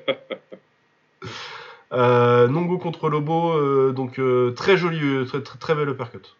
Nongo 1.91 2.77
contre 2.77 3.09
Lobo, 3.09 3.91
donc 3.93 4.21
très 4.55 4.77
joli, 4.77 5.25
très, 5.25 5.41
très, 5.41 5.57
très 5.57 5.75
bel 5.75 5.89
uppercut. 5.89 6.35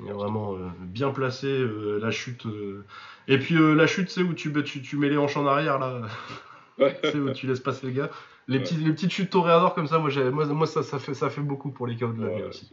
Ouais. 0.00 0.12
vraiment 0.12 0.56
bien 0.80 1.10
placé, 1.10 1.64
la 2.00 2.10
chute. 2.10 2.46
Et 3.28 3.38
puis 3.38 3.54
la 3.58 3.86
chute, 3.86 4.10
c'est 4.10 4.22
où 4.22 4.34
tu, 4.34 4.52
tu, 4.64 4.82
tu 4.82 4.96
mets 4.96 5.08
les 5.08 5.16
hanches 5.16 5.36
en 5.36 5.46
arrière 5.46 5.78
là. 5.78 6.02
c'est 7.02 7.16
où 7.16 7.30
tu 7.32 7.46
laisses 7.46 7.60
passer 7.60 7.86
le 7.86 7.92
gars. 7.92 8.10
Les, 8.48 8.58
petites 8.58 9.12
chutes 9.12 9.30
toréadors 9.30 9.74
comme 9.74 9.86
ça, 9.86 9.98
moi, 9.98 10.10
moi, 10.30 10.44
moi 10.46 10.66
ça, 10.66 10.82
ça, 10.82 10.98
fait, 10.98 11.14
ça 11.14 11.30
fait 11.30 11.40
beaucoup 11.40 11.70
pour 11.70 11.86
les 11.86 11.96
KO 11.96 12.12
de 12.12 12.24
la 12.24 12.34
vie 12.34 12.42
aussi. 12.42 12.68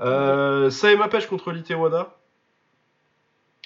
Euh, 0.00 0.70
Saema 0.70 1.08
Pêche 1.08 1.26
contre 1.26 1.52
Litewada. 1.52 2.16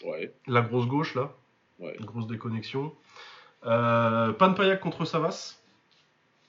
Ouais. 0.05 0.33
La 0.47 0.63
grosse 0.63 0.87
gauche 0.87 1.15
là. 1.15 1.35
Ouais. 1.79 1.97
Une 1.99 2.07
grosse 2.07 2.27
déconnexion. 2.27 2.95
Euh, 3.65 4.33
Panpayak 4.33 4.81
contre 4.81 5.05
Savas. 5.05 5.59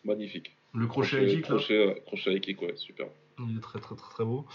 Magnifique. 0.06 0.56
Le 0.74 0.88
crochet 0.88 1.24
high 1.24 1.42
kick 1.42 1.50
là. 1.50 1.58
Crochet 2.06 2.34
high 2.34 2.42
kick, 2.42 2.62
ouais, 2.62 2.76
super. 2.76 3.08
Il 3.40 3.58
est 3.58 3.62
très 3.62 3.80
très 3.80 3.96
très 3.96 4.10
très 4.10 4.26
beau. 4.26 4.46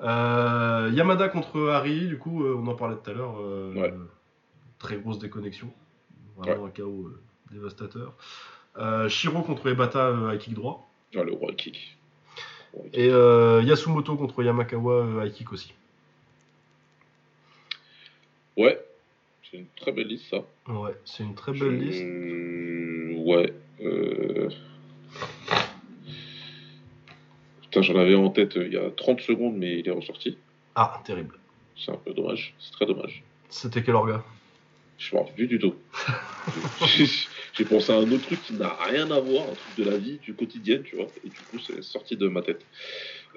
Euh, 0.00 0.90
Yamada 0.92 1.28
contre 1.28 1.68
Harry, 1.70 2.06
du 2.06 2.18
coup, 2.18 2.44
euh, 2.44 2.56
on 2.58 2.66
en 2.66 2.74
parlait 2.74 2.96
tout 2.96 3.10
à 3.10 3.14
l'heure. 3.14 3.40
ouais. 3.74 3.92
Très 4.78 4.96
grosse 4.98 5.18
déconnexion. 5.18 5.72
Vraiment 6.36 6.66
un 6.66 6.70
KO 6.70 7.10
dévastateur. 7.50 8.12
Euh, 8.78 9.08
Shiro 9.08 9.42
contre 9.42 9.68
Ebata 9.68 10.08
euh, 10.08 10.34
high 10.34 10.38
kick 10.38 10.54
droit. 10.54 10.88
Ah, 11.14 11.22
le 11.22 11.32
roi 11.32 11.52
kick. 11.54 11.96
Et 12.92 13.08
euh, 13.08 13.62
Yasumoto 13.62 14.16
contre 14.16 14.42
Yamakawa 14.42 15.24
high 15.24 15.32
kick 15.32 15.52
aussi. 15.52 15.72
Ouais, 18.56 18.78
c'est 19.50 19.58
une 19.58 19.66
très 19.76 19.92
belle 19.92 20.08
liste 20.08 20.28
ça. 20.28 20.38
Ouais, 20.68 20.94
c'est 21.04 21.22
une 21.22 21.34
très 21.34 21.52
belle 21.52 21.78
liste. 21.78 22.04
Ouais. 23.26 23.54
Putain, 27.76 27.92
j'en 27.92 28.00
avais 28.00 28.14
en 28.14 28.30
tête 28.30 28.54
il 28.56 28.72
y 28.72 28.78
a 28.78 28.90
30 28.90 29.20
secondes, 29.20 29.54
mais 29.54 29.80
il 29.80 29.86
est 29.86 29.90
ressorti. 29.90 30.38
Ah, 30.76 31.02
terrible. 31.04 31.38
C'est 31.76 31.90
un 31.90 31.96
peu 32.02 32.14
dommage, 32.14 32.54
c'est 32.58 32.72
très 32.72 32.86
dommage. 32.86 33.22
C'était 33.50 33.82
quel 33.82 33.96
orga? 33.96 34.24
Je 34.96 35.14
m'en 35.14 35.20
rappelle 35.20 35.34
plus 35.34 35.46
du 35.46 35.58
tout. 35.58 35.74
j'ai 37.52 37.64
pensé 37.66 37.92
à 37.92 37.96
un 37.96 38.10
autre 38.10 38.22
truc 38.22 38.42
qui 38.44 38.54
n'a 38.54 38.74
rien 38.88 39.10
à 39.10 39.20
voir, 39.20 39.42
un 39.42 39.54
truc 39.54 39.76
de 39.76 39.90
la 39.90 39.98
vie, 39.98 40.18
du 40.22 40.32
quotidien, 40.32 40.78
tu 40.82 40.96
vois. 40.96 41.04
Et 41.22 41.28
du 41.28 41.38
coup, 41.50 41.58
c'est 41.58 41.82
sorti 41.82 42.16
de 42.16 42.28
ma 42.28 42.40
tête. 42.40 42.64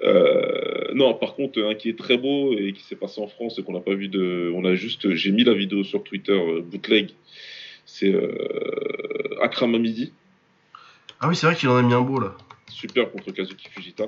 Euh, 0.04 0.94
non, 0.94 1.12
par 1.12 1.34
contre, 1.34 1.60
un 1.60 1.74
qui 1.74 1.90
est 1.90 1.98
très 1.98 2.16
beau 2.16 2.54
et 2.56 2.72
qui 2.72 2.82
s'est 2.82 2.96
passé 2.96 3.20
en 3.20 3.28
France 3.28 3.58
et 3.58 3.62
qu'on 3.62 3.74
n'a 3.74 3.80
pas 3.80 3.94
vu 3.94 4.08
de. 4.08 4.50
On 4.54 4.64
a 4.64 4.74
juste. 4.74 5.14
J'ai 5.16 5.32
mis 5.32 5.44
la 5.44 5.52
vidéo 5.52 5.84
sur 5.84 6.02
Twitter, 6.02 6.32
euh, 6.32 6.62
bootleg. 6.62 7.10
C'est 7.84 8.14
euh, 8.14 9.38
Akram 9.42 9.74
Amidi. 9.74 10.14
Ah 11.20 11.28
oui, 11.28 11.36
c'est 11.36 11.44
vrai 11.44 11.56
qu'il 11.56 11.68
en 11.68 11.76
a 11.76 11.82
mis 11.82 11.92
un 11.92 12.00
beau 12.00 12.18
là. 12.18 12.34
Super 12.70 13.10
contre 13.10 13.30
Kazuki 13.32 13.68
Fujita. 13.68 14.04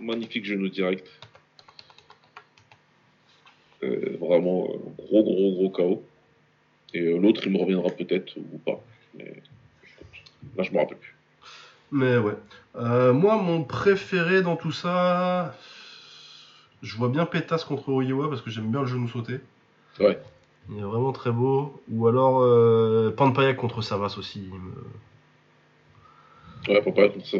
Magnifique 0.00 0.44
genou 0.44 0.68
direct. 0.68 1.08
vraiment 3.80 4.68
gros, 4.98 5.22
gros, 5.22 5.52
gros 5.52 5.70
KO. 5.70 6.04
Et 6.94 7.18
l'autre, 7.18 7.42
il 7.46 7.52
me 7.52 7.58
reviendra 7.58 7.90
peut-être 7.90 8.36
ou 8.36 8.58
pas. 8.58 8.80
Mais 9.14 9.42
là, 10.56 10.62
je 10.62 10.72
me 10.72 10.78
rappelle 10.78 10.98
plus. 10.98 11.14
Mais 11.92 12.18
ouais. 12.18 12.34
Euh, 12.76 13.12
moi, 13.12 13.36
mon 13.36 13.64
préféré 13.64 14.42
dans 14.42 14.56
tout 14.56 14.72
ça, 14.72 15.54
je 16.82 16.96
vois 16.96 17.08
bien 17.08 17.26
Pétas 17.26 17.64
contre 17.66 17.90
Oiwa 17.90 18.28
parce 18.28 18.42
que 18.42 18.50
j'aime 18.50 18.70
bien 18.70 18.80
le 18.80 18.86
genou 18.86 19.08
sauté. 19.08 19.40
Ouais. 20.00 20.18
Il 20.70 20.78
est 20.78 20.82
vraiment 20.82 21.12
très 21.12 21.30
beau. 21.30 21.80
Ou 21.90 22.06
alors 22.06 22.40
euh, 22.42 23.10
Panpayak 23.10 23.56
contre 23.56 23.82
Savas 23.82 24.14
aussi. 24.18 24.48
Ouais. 26.68 26.82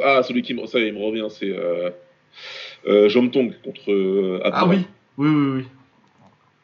Ah, 0.02 0.22
celui 0.22 0.42
qui 0.42 0.54
me, 0.54 0.66
ça, 0.66 0.78
il 0.78 0.94
me 0.94 1.04
revient, 1.04 1.26
c'est 1.30 1.50
euh, 1.50 1.90
euh 2.86 3.08
Jomtong 3.08 3.54
contre 3.62 3.90
euh, 3.90 4.40
Ah 4.44 4.66
oui, 4.66 4.86
oui, 5.16 5.28
oui, 5.28 5.50
oui. 5.56 5.64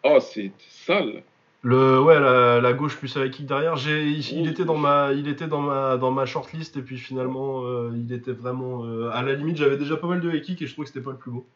Oh, 0.05 0.19
c'est 0.21 0.53
sale. 0.69 1.23
Le 1.65 1.99
ouais 1.99 2.21
la, 2.21 2.73
gauche 2.75 2.99
plus 2.99 3.17
avec 3.17 3.33
kick 3.33 3.47
derrière. 3.47 3.77
J'ai 3.77 4.05
il, 4.05 4.47
était 4.47 4.67
dans 4.67 4.77
ma 4.77 5.13
il 5.15 5.27
était 5.29 5.47
dans 5.47 5.63
ma 5.63 5.97
dans 5.97 6.11
ma 6.11 6.27
shortlist 6.27 6.77
et 6.77 6.83
puis 6.83 6.99
finalement 6.99 7.65
euh, 7.65 7.91
il 7.95 8.13
était 8.13 8.33
vraiment 8.33 8.85
euh, 8.85 9.09
à 9.15 9.23
la 9.23 9.33
limite 9.33 9.57
j'avais 9.57 9.79
déjà 9.79 9.97
pas 9.97 10.07
mal 10.07 10.21
de 10.21 10.31
high 10.31 10.43
kick 10.43 10.61
et 10.61 10.67
je 10.67 10.73
trouvais 10.75 10.85
que 10.85 10.93
c'était 10.93 11.03
pas 11.03 11.13
le 11.13 11.17
plus 11.17 11.31
beau. 11.31 11.47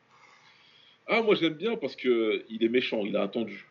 Ah 1.09 1.21
moi 1.21 1.35
j'aime 1.35 1.53
bien 1.53 1.77
parce 1.77 1.95
que 1.95 2.43
il 2.49 2.65
est 2.65 2.71
méchant, 2.71 3.01
il 3.05 3.19
a 3.19 3.23
attendu. 3.23 3.69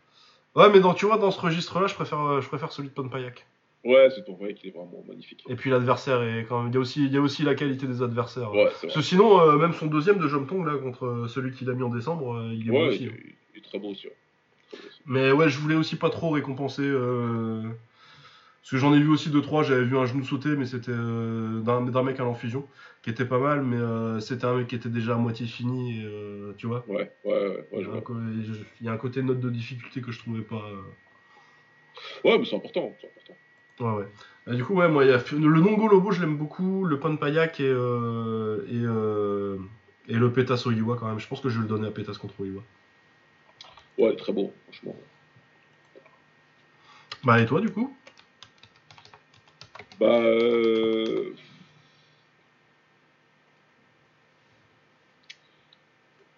Ouais 0.55 0.69
mais 0.71 0.79
dans, 0.79 0.93
tu 0.93 1.07
vois 1.07 1.17
dans 1.17 1.31
ce 1.31 1.41
registre 1.41 1.79
là 1.79 1.87
je 1.87 1.95
préfère 1.95 2.39
je 2.39 2.47
préfère 2.47 2.71
celui 2.71 2.89
de 2.89 2.93
Ponpayak. 2.93 3.47
Ouais 3.83 4.09
c'est 4.13 4.25
Ponpayak 4.25 4.55
qui 4.55 4.67
est 4.67 4.71
vraiment 4.71 5.03
magnifique. 5.07 5.43
Et 5.47 5.55
puis 5.55 5.69
l'adversaire 5.69 6.21
est 6.23 6.45
quand 6.45 6.61
même 6.61 6.71
il 6.71 6.75
y 6.75 6.77
a 6.77 6.79
aussi 6.79 7.05
il 7.05 7.13
y 7.13 7.17
a 7.17 7.21
aussi 7.21 7.43
la 7.43 7.55
qualité 7.55 7.87
des 7.87 8.01
adversaires. 8.01 8.51
Ouais, 8.53 8.69
parce 8.81 8.93
que 8.93 9.01
sinon 9.01 9.57
même 9.57 9.73
son 9.73 9.87
deuxième 9.87 10.17
de 10.17 10.27
Jomtong 10.27 10.65
là 10.65 10.77
contre 10.77 11.27
celui 11.29 11.51
qu'il 11.53 11.69
a 11.69 11.73
mis 11.73 11.83
en 11.83 11.89
décembre 11.89 12.49
il 12.51 12.67
est 12.67 12.71
beau 12.71 12.87
aussi. 12.87 13.03
Il, 13.03 13.09
hein. 13.09 13.13
il 13.53 13.59
est 13.59 13.63
très 13.63 13.79
beau 13.79 13.89
aussi. 13.89 14.07
Mais 15.05 15.31
ouais, 15.31 15.49
je 15.49 15.59
voulais 15.59 15.75
aussi 15.75 15.95
pas 15.95 16.09
trop 16.09 16.29
récompenser. 16.29 16.83
Euh, 16.83 17.61
parce 18.61 18.71
que 18.71 18.77
j'en 18.77 18.93
ai 18.93 18.99
vu 18.99 19.09
aussi 19.09 19.29
2-3, 19.29 19.63
j'avais 19.63 19.85
vu 19.85 19.97
un 19.97 20.05
genou 20.05 20.25
sauter, 20.25 20.49
mais 20.49 20.65
c'était 20.65 20.91
euh, 20.91 21.61
d'un 21.61 22.03
mec 22.03 22.19
à 22.19 22.23
l'enfusion, 22.23 22.67
qui 23.01 23.09
était 23.09 23.25
pas 23.25 23.39
mal, 23.39 23.63
mais 23.63 23.77
euh, 23.77 24.19
c'était 24.19 24.43
un 24.43 24.57
mec 24.57 24.67
qui 24.67 24.75
était 24.75 24.89
déjà 24.89 25.13
à 25.13 25.17
moitié 25.17 25.45
fini, 25.45 26.03
tu 26.57 26.67
vois. 26.67 26.83
Ouais, 26.87 27.09
ouais, 27.23 27.47
ouais. 27.47 27.65
il, 27.71 28.85
y 28.85 28.89
a 28.89 28.91
un 28.91 28.97
côté 28.97 29.21
note 29.23 29.39
de 29.39 29.49
difficulté 29.49 30.01
que 30.01 30.11
je 30.11 30.19
trouvais 30.19 30.41
pas. 30.41 30.69
Ouais, 32.25 32.37
mais 32.37 32.45
c'est 32.45 32.57
important, 32.57 32.93
c'est 32.99 33.07
important. 33.07 33.33
Ouais, 33.79 34.05
ouais. 34.47 34.55
du 34.55 34.63
coup, 34.63 34.75
ouais, 34.75 34.87
moi, 34.87 35.05
y 35.05 35.11
a, 35.11 35.17
le 35.31 35.61
Nongo 35.61 35.87
Lobo, 35.87 36.11
je 36.11 36.21
l'aime 36.21 36.37
beaucoup, 36.37 36.85
le 36.85 36.99
Pan 36.99 37.15
Payak 37.15 37.59
et, 37.59 37.65
et, 37.65 38.83
et 40.07 40.15
le 40.15 40.31
Pétas 40.33 40.63
Oiwa 40.65 40.97
quand 40.97 41.07
même. 41.07 41.19
Je 41.19 41.27
pense 41.27 41.41
que 41.41 41.49
je 41.49 41.57
vais 41.57 41.63
le 41.63 41.69
donner 41.69 41.87
à 41.87 41.91
Pétas 41.91 42.17
contre 42.19 42.39
Oiwa. 42.39 42.61
Ouais, 43.97 44.15
très 44.15 44.31
beau, 44.31 44.53
franchement. 44.63 44.95
Bah, 47.23 47.41
et 47.41 47.45
toi, 47.45 47.61
du 47.61 47.69
coup? 47.69 47.95
Bah. 49.99 50.05
Euh... 50.05 51.33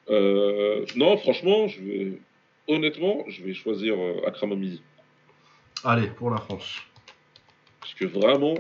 Euh... 0.10 0.86
non, 0.96 1.18
franchement, 1.18 1.68
je 1.68 1.82
vais. 1.82 2.22
Honnêtement, 2.68 3.24
je 3.28 3.44
vais 3.44 3.54
choisir 3.54 3.96
euh, 4.00 4.28
Akram 4.28 4.52
Allez, 5.84 6.08
pour 6.08 6.30
la 6.30 6.38
France. 6.38 6.82
Parce 7.90 8.00
que 8.00 8.20
vraiment, 8.20 8.54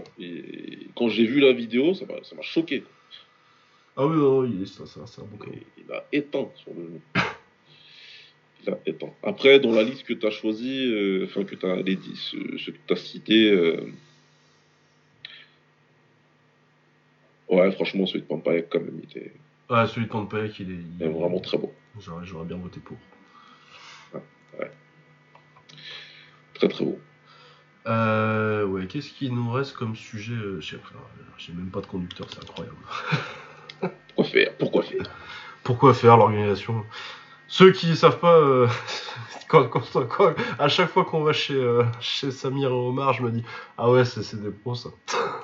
quand 0.95 1.09
j'ai 1.09 1.25
vu 1.25 1.39
la 1.39 1.53
vidéo, 1.53 1.93
ça 1.93 2.05
m'a 2.07 2.41
choqué. 2.41 2.83
Ah 3.95 4.07
oui, 4.07 4.49
il 4.51 4.63
est 4.63 4.65
ça, 4.65 4.87
ça. 4.87 5.23
Il 5.77 5.91
a 5.91 6.03
éteint 6.11 6.49
sur 6.55 6.73
le 6.73 6.83
jeu. 6.83 7.01
il 8.63 8.69
a 8.71 8.79
éteint. 8.87 9.13
Après, 9.21 9.59
dans 9.59 9.71
la 9.71 9.83
liste 9.83 10.03
que 10.03 10.13
tu 10.13 10.25
as 10.25 10.31
choisi, 10.31 10.91
euh, 10.91 11.25
enfin 11.25 11.43
que 11.43 11.53
tu 11.53 11.63
as 11.63 11.75
les 11.75 11.99
ce, 12.15 12.37
ce 12.57 12.71
que 12.71 12.77
tu 12.87 12.93
as 12.93 12.95
cité, 12.95 13.51
euh, 13.51 13.91
ouais, 17.49 17.71
franchement, 17.73 18.07
celui 18.07 18.21
de 18.21 18.25
Pampayek, 18.25 18.67
quand 18.69 18.79
même, 18.79 18.99
il 19.03 19.03
était. 19.03 19.33
Ouais, 19.69 19.85
celui 19.85 20.07
de 20.07 20.11
Pampayek, 20.11 20.59
il 20.59 20.71
est, 20.71 20.79
il 20.99 21.05
est 21.05 21.09
vraiment 21.09 21.39
très 21.39 21.59
beau. 21.59 21.71
J'aurais 21.99 22.45
bien 22.45 22.57
voté 22.57 22.79
pour. 22.79 22.97
ouais. 24.59 24.71
Très 26.55 26.67
très 26.67 26.85
beau. 26.85 26.99
Euh, 27.89 28.65
ouais, 28.65 28.85
qu'est-ce 28.85 29.09
qu'il 29.09 29.33
nous 29.33 29.51
reste 29.51 29.73
comme 29.73 29.95
sujet 29.95 30.33
euh, 30.33 30.61
J'ai 30.61 31.53
même 31.53 31.71
pas 31.71 31.81
de 31.81 31.87
conducteur, 31.87 32.27
c'est 32.29 32.41
incroyable. 32.41 32.77
Pourquoi 34.15 34.23
faire 34.25 34.57
Pourquoi 34.57 34.83
faire? 34.83 35.03
Pourquoi 35.63 35.93
faire 35.93 36.17
l'organisation? 36.17 36.85
Ceux 37.47 37.71
qui 37.71 37.95
savent 37.95 38.19
pas, 38.19 38.37
euh, 38.37 38.67
à 40.59 40.67
chaque 40.67 40.89
fois 40.89 41.03
qu'on 41.03 41.23
va 41.23 41.33
chez, 41.33 41.55
euh, 41.55 41.83
chez 41.99 42.29
Samir 42.29 42.69
et 42.69 42.73
Omar, 42.73 43.13
je 43.13 43.23
me 43.23 43.31
dis 43.31 43.43
Ah 43.77 43.89
ouais, 43.89 44.05
c'est 44.05 44.39
des 44.39 44.51
pros 44.51 44.75
ça. 44.75 44.89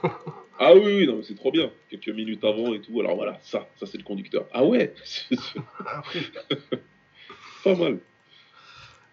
ah 0.60 0.76
oui, 0.76 0.82
oui, 0.86 1.08
non, 1.08 1.22
c'est 1.24 1.36
trop 1.36 1.52
bien. 1.52 1.72
Quelques 1.90 2.10
minutes 2.10 2.44
avant 2.44 2.76
et 2.76 2.82
tout. 2.82 3.00
Alors 3.00 3.16
voilà, 3.16 3.40
ça, 3.42 3.68
ça 3.80 3.88
c'est 3.88 3.98
le 3.98 4.04
conducteur. 4.04 4.46
Ah 4.54 4.64
ouais 4.64 4.94
Pas 7.64 7.76
mal. 7.76 7.98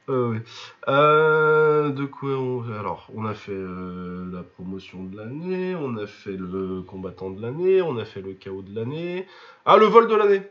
Euh, 0.09 0.41
euh, 0.89 1.91
de 1.91 2.05
quoi 2.05 2.31
on... 2.31 2.65
Alors, 2.73 3.09
on 3.15 3.25
a 3.25 3.35
fait 3.35 3.53
euh, 3.53 4.29
la 4.33 4.43
promotion 4.43 5.05
de 5.05 5.17
l'année, 5.17 5.75
on 5.77 5.97
a 5.97 6.07
fait 6.07 6.37
le 6.37 6.83
combattant 6.83 7.31
de 7.31 7.41
l'année, 7.41 7.83
on 7.83 7.97
a 7.99 8.05
fait 8.05 8.21
le 8.21 8.35
chaos 8.35 8.63
de 8.63 8.75
l'année. 8.75 9.27
Ah, 9.65 9.77
le 9.77 9.87
vol 9.87 10.09
de 10.09 10.15
l'année 10.15 10.43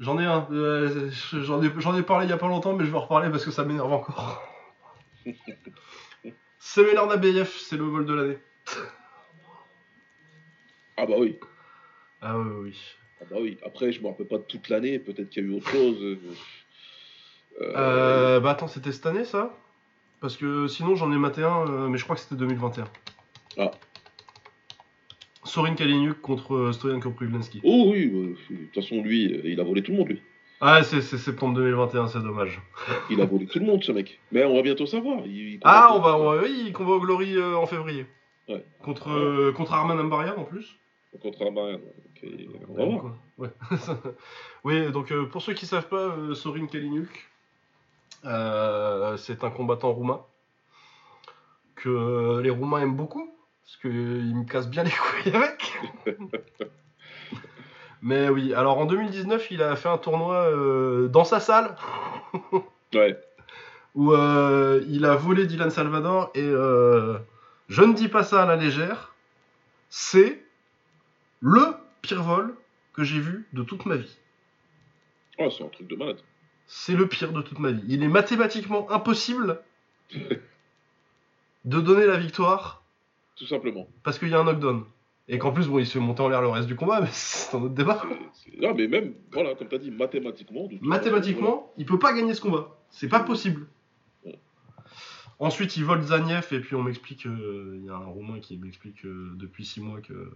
J'en 0.00 0.18
ai 0.18 0.24
un. 0.24 0.46
J'en 0.50 1.62
ai, 1.62 1.66
ai, 1.66 2.02
parlé 2.02 2.26
il 2.26 2.30
y 2.30 2.32
a 2.32 2.36
pas 2.36 2.48
longtemps, 2.48 2.74
mais 2.74 2.84
je 2.84 2.90
vais 2.90 2.96
en 2.96 3.02
reparler 3.02 3.30
parce 3.30 3.44
que 3.44 3.52
ça 3.52 3.64
m'énerve 3.64 3.92
encore. 3.92 4.42
Séménard 6.58 7.06
d'ABF, 7.08 7.56
c'est 7.58 7.76
le 7.76 7.84
vol 7.84 8.04
de 8.04 8.14
l'année. 8.14 8.38
Ah 10.96 11.06
bah 11.06 11.14
oui. 11.18 11.38
Ah 12.20 12.38
oui, 12.38 12.50
oui. 12.62 12.76
Ah 13.20 13.24
bah 13.30 13.36
oui. 13.40 13.58
Après, 13.64 13.92
je 13.92 14.00
me 14.00 14.08
rappelle 14.08 14.26
pas 14.26 14.38
de 14.38 14.42
toute 14.42 14.68
l'année, 14.68 14.98
peut-être 14.98 15.30
qu'il 15.30 15.44
y 15.44 15.46
a 15.46 15.50
eu 15.50 15.56
autre 15.56 15.68
chose. 15.68 16.18
Euh, 17.60 18.40
bah 18.40 18.50
attends, 18.50 18.68
c'était 18.68 18.92
cette 18.92 19.06
année 19.06 19.24
ça? 19.24 19.56
Parce 20.20 20.36
que 20.36 20.66
sinon 20.66 20.96
j'en 20.96 21.12
ai 21.12 21.16
maté 21.16 21.42
un, 21.42 21.68
euh, 21.68 21.88
mais 21.88 21.98
je 21.98 22.04
crois 22.04 22.16
que 22.16 22.22
c'était 22.22 22.36
2021. 22.36 22.84
Ah. 23.58 23.70
Sorin 25.44 25.74
Kaliniuk 25.74 26.20
contre 26.20 26.54
euh, 26.54 26.72
Stoyan 26.72 27.00
Koprivlensky. 27.00 27.60
Oh 27.62 27.90
oui, 27.92 28.08
de 28.08 28.56
toute 28.56 28.74
façon 28.74 29.02
lui, 29.02 29.40
il 29.44 29.60
a 29.60 29.64
volé 29.64 29.82
tout 29.82 29.92
le 29.92 29.98
monde 29.98 30.08
lui. 30.08 30.22
Ah 30.60 30.82
c'est 30.82 31.02
septembre 31.02 31.54
2021, 31.54 32.08
c'est 32.08 32.22
dommage. 32.22 32.60
il 33.10 33.20
a 33.20 33.26
volé 33.26 33.46
tout 33.46 33.58
le 33.58 33.66
monde 33.66 33.84
ce 33.84 33.92
mec. 33.92 34.18
Mais 34.32 34.44
on 34.44 34.54
va 34.54 34.62
bientôt 34.62 34.86
savoir. 34.86 35.22
ah 35.62 35.92
on 35.94 36.00
va, 36.00 36.42
oui, 36.42 36.64
il 36.66 36.72
combat 36.72 36.92
au 36.92 37.00
Glory 37.00 37.40
en 37.40 37.66
février. 37.66 38.06
Ouais. 38.48 38.64
Contre, 38.82 39.52
contre 39.52 39.72
Arman 39.74 39.98
Ambarian 39.98 40.36
en 40.36 40.44
plus. 40.44 40.76
Contre 41.20 41.42
Arman, 41.42 41.78
voir. 42.68 43.14
Ouais. 43.38 43.48
oui, 44.64 44.90
donc 44.90 45.12
pour 45.30 45.42
ceux 45.42 45.52
qui 45.52 45.66
savent 45.66 45.88
pas, 45.88 46.16
Sorin 46.34 46.66
Kaliniuk, 46.66 47.08
euh, 47.08 47.33
c'est 48.24 49.44
un 49.44 49.50
combattant 49.50 49.92
roumain 49.92 50.24
que 51.84 52.40
les 52.40 52.50
Roumains 52.50 52.80
aiment 52.80 52.96
beaucoup 52.96 53.30
parce 53.62 53.76
qu'ils 53.76 54.34
me 54.34 54.44
cassent 54.44 54.68
bien 54.68 54.84
les 54.84 54.90
couilles 55.22 55.36
avec. 55.36 55.72
Mais 58.02 58.28
oui, 58.28 58.52
alors 58.54 58.78
en 58.78 58.86
2019, 58.86 59.50
il 59.50 59.62
a 59.62 59.76
fait 59.76 59.88
un 59.88 59.98
tournoi 59.98 60.36
euh, 60.50 61.08
dans 61.08 61.24
sa 61.24 61.40
salle. 61.40 61.76
ouais. 62.94 63.18
Où 63.94 64.12
euh, 64.12 64.84
il 64.88 65.04
a 65.04 65.14
volé 65.14 65.46
Dylan 65.46 65.70
Salvador 65.70 66.30
et 66.34 66.42
je 66.42 67.82
ne 67.82 67.92
dis 67.94 68.08
pas 68.08 68.24
ça 68.24 68.42
à 68.42 68.46
la 68.46 68.56
légère, 68.56 69.14
c'est 69.88 70.42
le 71.40 71.76
pire 72.02 72.22
vol 72.22 72.54
que 72.92 73.04
j'ai 73.04 73.20
vu 73.20 73.46
de 73.52 73.62
toute 73.62 73.86
ma 73.86 73.96
vie. 73.96 74.18
Oh, 75.38 75.50
c'est 75.50 75.64
un 75.64 75.68
truc 75.68 75.88
de 75.88 75.96
malade 75.96 76.18
c'est 76.66 76.94
le 76.94 77.08
pire 77.08 77.32
de 77.32 77.42
toute 77.42 77.58
ma 77.58 77.72
vie. 77.72 77.82
Il 77.88 78.02
est 78.02 78.08
mathématiquement 78.08 78.90
impossible 78.90 79.60
de 81.64 81.80
donner 81.80 82.06
la 82.06 82.16
victoire. 82.16 82.82
Tout 83.36 83.46
simplement. 83.46 83.88
Parce 84.02 84.18
qu'il 84.18 84.28
y 84.28 84.34
a 84.34 84.40
un 84.40 84.44
knockdown. 84.44 84.84
Et 85.26 85.38
qu'en 85.38 85.52
plus, 85.52 85.68
bon, 85.68 85.78
il 85.78 85.86
se 85.86 85.92
fait 85.92 86.00
monter 86.00 86.22
en 86.22 86.28
l'air 86.28 86.42
le 86.42 86.48
reste 86.48 86.68
du 86.68 86.76
combat, 86.76 87.00
mais 87.02 87.08
c'est 87.10 87.56
un 87.56 87.62
autre 87.62 87.74
débat. 87.74 88.02
Non, 88.60 88.74
mais 88.74 88.86
même, 88.86 89.14
voilà, 89.32 89.54
comme 89.54 89.68
tu 89.68 89.74
as 89.74 89.78
dit, 89.78 89.90
mathématiquement. 89.90 90.68
Mathématiquement, 90.80 91.72
il 91.78 91.86
peut 91.86 91.98
pas 91.98 92.12
gagner 92.12 92.34
ce 92.34 92.40
combat. 92.40 92.76
C'est 92.90 93.08
pas 93.08 93.20
possible. 93.20 93.66
Ensuite, 95.38 95.76
il 95.76 95.84
vole 95.84 96.02
Zaniev, 96.02 96.46
et 96.52 96.60
puis 96.60 96.76
on 96.76 96.82
m'explique, 96.82 97.26
euh, 97.26 97.76
il 97.76 97.86
y 97.86 97.90
a 97.90 97.94
un 97.94 98.06
Roumain 98.06 98.40
qui 98.40 98.56
m'explique 98.56 99.04
euh, 99.04 99.32
depuis 99.36 99.64
6 99.64 99.80
mois 99.80 100.00
que 100.00 100.32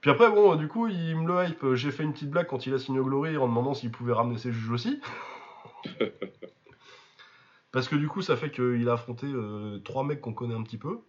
puis 0.00 0.10
après, 0.10 0.30
bon, 0.30 0.56
du 0.56 0.68
coup, 0.68 0.88
il 0.88 1.16
me 1.16 1.26
le 1.26 1.44
hype. 1.44 1.74
J'ai 1.74 1.90
fait 1.90 2.04
une 2.04 2.12
petite 2.12 2.30
blague 2.30 2.46
quand 2.46 2.66
il 2.66 2.74
a 2.74 2.78
signé 2.78 3.00
au 3.00 3.04
Glory 3.04 3.36
en 3.36 3.48
demandant 3.48 3.74
s'il 3.74 3.90
pouvait 3.90 4.12
ramener 4.12 4.38
ses 4.38 4.52
juges 4.52 4.70
aussi. 4.70 5.00
Parce 7.72 7.88
que 7.88 7.96
du 7.96 8.08
coup, 8.08 8.22
ça 8.22 8.36
fait 8.36 8.50
qu'il 8.50 8.88
a 8.88 8.92
affronté 8.94 9.26
euh, 9.26 9.78
trois 9.78 10.04
mecs 10.04 10.20
qu'on 10.20 10.32
connaît 10.32 10.54
un 10.54 10.62
petit 10.62 10.78
peu, 10.78 11.00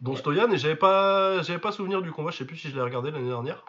dont 0.00 0.16
Stoyan, 0.16 0.50
et 0.50 0.58
j'avais 0.58 0.76
pas, 0.76 1.42
j'avais 1.42 1.58
pas 1.58 1.72
souvenir 1.72 2.02
du 2.02 2.12
combat, 2.12 2.30
je 2.30 2.38
sais 2.38 2.44
plus 2.44 2.56
si 2.56 2.68
je 2.68 2.74
l'ai 2.74 2.82
regardé 2.82 3.10
l'année 3.10 3.28
dernière. 3.28 3.64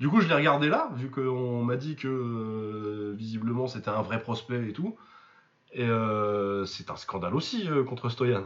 Du 0.00 0.08
coup, 0.08 0.20
je 0.20 0.28
l'ai 0.28 0.34
regardé 0.34 0.68
là, 0.68 0.90
vu 0.96 1.10
qu'on 1.10 1.62
m'a 1.62 1.76
dit 1.76 1.96
que 1.96 2.08
euh, 2.08 3.14
visiblement 3.16 3.66
c'était 3.66 3.90
un 3.90 4.02
vrai 4.02 4.20
prospect 4.20 4.68
et 4.68 4.72
tout. 4.72 4.96
Et 5.74 5.82
euh, 5.82 6.64
c'est 6.64 6.90
un 6.90 6.96
scandale 6.96 7.34
aussi 7.34 7.68
contre 7.86 8.08
Stoyan. 8.08 8.44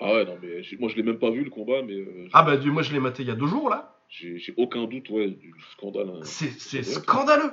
Ah 0.00 0.12
ouais, 0.12 0.24
non, 0.24 0.36
mais 0.42 0.62
moi 0.78 0.88
je 0.88 0.96
l'ai 0.96 1.02
même 1.02 1.18
pas 1.18 1.30
vu 1.30 1.42
le 1.42 1.50
combat, 1.50 1.82
mais. 1.82 1.94
Euh, 1.94 2.28
ah 2.32 2.42
bah, 2.42 2.56
moi 2.66 2.82
je 2.82 2.92
l'ai 2.92 3.00
maté 3.00 3.22
il 3.22 3.28
y 3.28 3.32
a 3.32 3.34
deux 3.34 3.46
jours 3.46 3.70
là. 3.70 3.94
J'ai 4.08 4.54
aucun 4.56 4.84
doute, 4.84 5.10
ouais, 5.10 5.28
du 5.28 5.52
scandale. 5.72 6.08
Hein. 6.10 6.20
C'est 6.22 6.82
scandaleux 6.84 7.50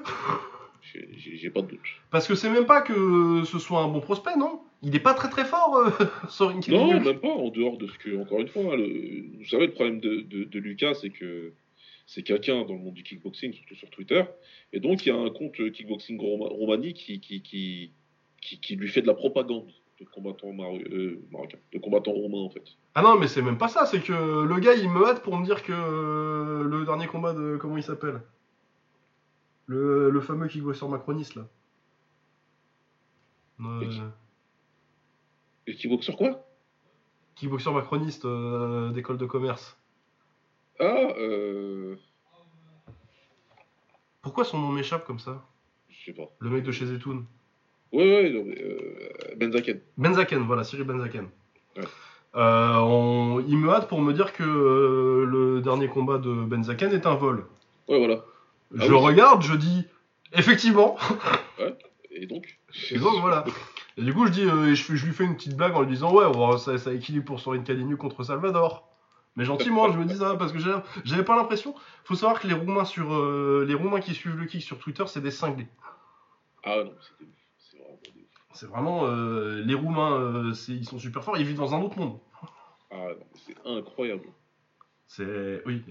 J'ai 0.84 1.49
pas 1.49 1.61
de 1.61 1.68
doute. 1.68 1.80
Parce 2.11 2.28
que 2.28 2.36
c'est 2.36 2.49
même 2.49 2.65
pas 2.65 2.82
que 2.82 3.44
ce 3.45 3.57
soit 3.60 3.82
un 3.82 3.88
bon 3.88 4.02
prospect, 4.02 4.36
non? 4.38 4.61
Il 4.84 4.95
est 4.95 4.99
pas 4.99 5.14
très 5.14 5.30
très 5.30 5.45
fort, 5.45 5.78
euh, 5.78 5.90
Sorin 6.30 6.60
Non, 6.68 6.99
même 6.99 7.19
pas, 7.19 7.30
en 7.30 7.49
dehors 7.49 7.78
de 7.78 7.88
ce 7.88 7.98
que, 7.98 8.22
encore 8.22 8.41
une 8.41 8.49
fois, 8.49 8.76
le, 8.76 9.26
vous 9.40 9.45
savez, 9.45 9.68
le 9.68 9.73
problème 9.73 9.99
de, 9.99 10.22
de, 10.22 10.60
Lucas, 10.60 10.94
c'est 10.95 11.10
que 11.10 11.53
c'est 12.06 12.24
quelqu'un 12.24 12.66
dans 12.66 12.74
le 12.74 12.80
monde 12.80 12.94
du 12.94 13.04
kickboxing, 13.04 13.54
surtout 13.54 13.76
sur 13.76 13.90
Twitter, 13.90 14.24
et 14.72 14.80
donc 14.80 15.06
il 15.06 15.10
y 15.10 15.12
a 15.12 15.16
un 15.16 15.30
compte 15.30 15.54
kickboxing 15.54 16.20
romani 16.20 16.94
qui, 16.94 17.20
qui, 17.20 17.42
qui, 17.42 17.92
qui 18.42 18.76
lui 18.76 18.90
fait 18.90 19.02
de 19.02 19.08
la 19.08 19.14
propagande 19.14 19.72
de 20.00 20.06
combattants 20.06 20.54
euh, 20.60 21.22
de 21.72 21.80
combattants 21.80 22.12
romains 22.12 22.42
en 22.42 22.50
fait. 22.50 22.64
Ah 22.96 23.02
non, 23.02 23.18
mais 23.18 23.28
c'est 23.28 23.42
même 23.42 23.58
pas 23.58 23.68
ça, 23.68 23.86
c'est 23.86 24.02
que 24.02 24.12
le 24.44 24.60
gars 24.60 24.74
il 24.74 24.90
me 24.90 25.06
hâte 25.06 25.24
pour 25.24 25.38
me 25.38 25.46
dire 25.46 25.64
que 25.64 25.72
euh, 25.72 26.64
le 26.64 26.86
dernier 26.86 27.08
combat 27.08 27.34
de. 27.34 27.58
Comment 27.58 27.78
il 27.78 27.84
s'appelle? 27.84 28.22
Le, 29.68 30.10
le 30.10 30.22
fameux 30.22 30.48
kickboxer 30.48 30.88
macroniste 30.88 31.36
là. 31.36 31.48
Euh... 33.62 34.10
Et 35.68 35.76
kickboxer 35.76 36.14
quoi? 36.14 36.46
Kickboxer 37.36 37.72
macroniste 37.72 38.26
euh, 38.26 38.92
d'école 38.92 39.18
de 39.18 39.26
commerce. 39.26 39.78
Ah, 40.80 41.14
euh. 41.18 41.95
Pourquoi 44.22 44.45
son 44.45 44.58
nom 44.58 44.70
m'échappe 44.70 45.06
comme 45.06 45.20
ça 45.20 45.45
Je 45.90 46.06
sais 46.06 46.14
pas. 46.14 46.30
Le 46.40 46.50
mec 46.50 46.64
de 46.64 46.72
chez 46.72 46.86
Zetoun. 46.86 47.26
Oui, 47.91 48.04
oui, 48.04 48.56
euh, 48.60 49.36
Benzaken. 49.36 49.80
Benzaken, 49.98 50.40
voilà, 50.40 50.64
Cyril 50.64 50.86
Benzaken. 50.86 51.28
Euh, 52.36 53.44
il 53.48 53.58
me 53.58 53.70
hâte 53.70 53.88
pour 53.88 54.02
me 54.02 54.14
dire 54.14 54.34
que 54.34 54.44
euh, 54.44 55.26
le 55.26 55.62
dernier 55.62 55.88
combat 55.88 56.18
de 56.18 56.34
Benzaken 56.34 56.91
est 56.91 57.06
un 57.06 57.14
vol. 57.14 57.45
Ouais, 57.88 58.00
voilà. 58.00 58.24
je 58.74 58.91
ah 58.91 58.98
regarde, 58.98 59.44
je 59.44 59.54
dis 59.56 59.86
effectivement. 60.34 60.98
Ouais, 61.60 61.78
et 62.10 62.26
donc 62.26 62.58
Et 62.90 62.98
donc 62.98 63.22
voilà. 63.22 63.45
Et 63.98 64.02
du 64.02 64.12
coup, 64.12 64.26
je 64.26 64.32
dis, 64.32 64.41
je, 64.41 64.95
je, 64.95 65.06
lui 65.06 65.14
fais 65.14 65.24
une 65.24 65.36
petite 65.36 65.56
blague 65.56 65.76
en 65.76 65.82
lui 65.82 65.91
disant 65.91 66.12
Ouais, 66.12 66.58
ça, 66.58 66.80
ça 66.80 66.91
équilibre 66.91 67.26
pour 67.26 67.40
Sorin 67.40 67.60
Kalinu 67.60 67.95
contre 67.95 68.24
Salvador. 68.24 68.90
Mais 69.35 69.45
gentiment, 69.45 69.91
je 69.91 69.97
me 69.97 70.05
dis 70.05 70.15
ça 70.15 70.35
parce 70.35 70.51
que 70.51 70.60
j'avais 71.03 71.23
pas 71.23 71.35
l'impression. 71.35 71.73
Faut 72.03 72.15
savoir 72.15 72.39
que 72.39 72.47
les 72.47 72.53
Roumains 72.53 72.85
sur 72.85 73.10
les 73.65 73.73
Roumains 73.73 73.99
qui 73.99 74.14
suivent 74.14 74.38
le 74.38 74.45
kick 74.45 74.61
sur 74.61 74.77
Twitter, 74.77 75.05
c'est 75.07 75.22
des 75.22 75.31
cinglés. 75.31 75.68
Ah 76.64 76.84
non, 76.84 76.93
c'était 77.01 77.31
c'est 78.53 78.68
vraiment. 78.68 79.07
Euh, 79.07 79.64
les 79.65 79.73
Roumains, 79.73 80.19
euh, 80.19 80.53
ils 80.69 80.85
sont 80.85 80.99
super 80.99 81.23
forts, 81.23 81.38
ils 81.38 81.45
vivent 81.45 81.57
dans 81.57 81.73
un 81.73 81.81
autre 81.81 81.97
monde. 81.97 82.19
Ah, 82.91 83.10
c'est 83.34 83.55
incroyable. 83.65 84.27
C'est. 85.07 85.61
Oui. 85.65 85.81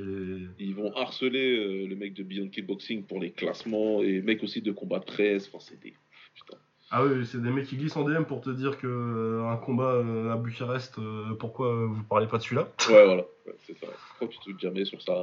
Ils 0.59 0.74
vont 0.74 0.94
harceler 0.94 1.59
euh, 1.59 1.86
le 1.86 1.97
mec 1.97 2.14
de 2.14 2.23
Beyond 2.23 2.48
Kickboxing 2.48 3.05
pour 3.05 3.20
les 3.20 3.32
classements 3.32 4.02
et 4.02 4.23
mec 4.23 4.43
aussi 4.43 4.62
de 4.62 4.73
combat 4.73 5.01
13. 5.01 5.48
Enfin, 5.48 5.59
c'est 5.60 5.81
des. 5.81 5.94
Putain. 6.35 6.59
Ah 6.94 7.02
oui, 7.02 7.24
c'est 7.24 7.40
des 7.40 7.48
mecs 7.48 7.66
qui 7.66 7.78
glissent 7.78 7.97
en 7.97 8.05
DM 8.05 8.24
pour 8.24 8.43
te 8.43 8.51
dire 8.51 8.77
que 8.77 8.86
euh, 8.86 9.48
un 9.48 9.56
combat 9.56 9.94
euh, 9.94 10.31
à 10.31 10.36
Bucarest, 10.36 10.98
euh, 10.98 11.35
pourquoi 11.40 11.86
vous 11.86 12.02
parlez 12.02 12.27
pas 12.27 12.36
de 12.36 12.43
celui-là? 12.43 12.69
Ouais, 12.86 13.06
voilà, 13.06 13.24
c'est 13.66 13.78
ça. 13.78 13.86
Pourquoi 14.19 14.28
tu 14.28 14.55
te 14.55 14.60
jamais 14.60 14.85
sur 14.85 15.01
ça? 15.01 15.14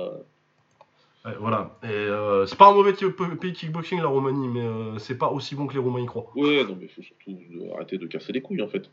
Ouais, 1.26 1.36
voilà. 1.40 1.78
Et 1.84 2.08
c'est 2.48 2.58
pas 2.58 2.72
un 2.72 2.74
mauvais 2.74 2.94
pays 2.94 3.54
kickboxing 3.54 4.02
la 4.02 4.08
Roumanie, 4.08 4.48
mais 4.48 4.98
c'est 4.98 5.18
pas 5.18 5.30
aussi 5.30 5.54
bon 5.54 5.68
que 5.68 5.74
les 5.74 5.80
Roumains 5.80 6.02
y 6.02 6.08
croient. 6.08 6.32
Ouais, 6.36 6.64
non, 6.64 6.76
mais 6.80 6.88
il 6.88 6.90
faut 6.90 7.04
surtout 7.04 7.38
arrêter 7.76 8.00
de 8.00 8.08
casser 8.08 8.34
les 8.34 8.42
couilles 8.42 8.64
en 8.64 8.68
fait. 8.68 8.90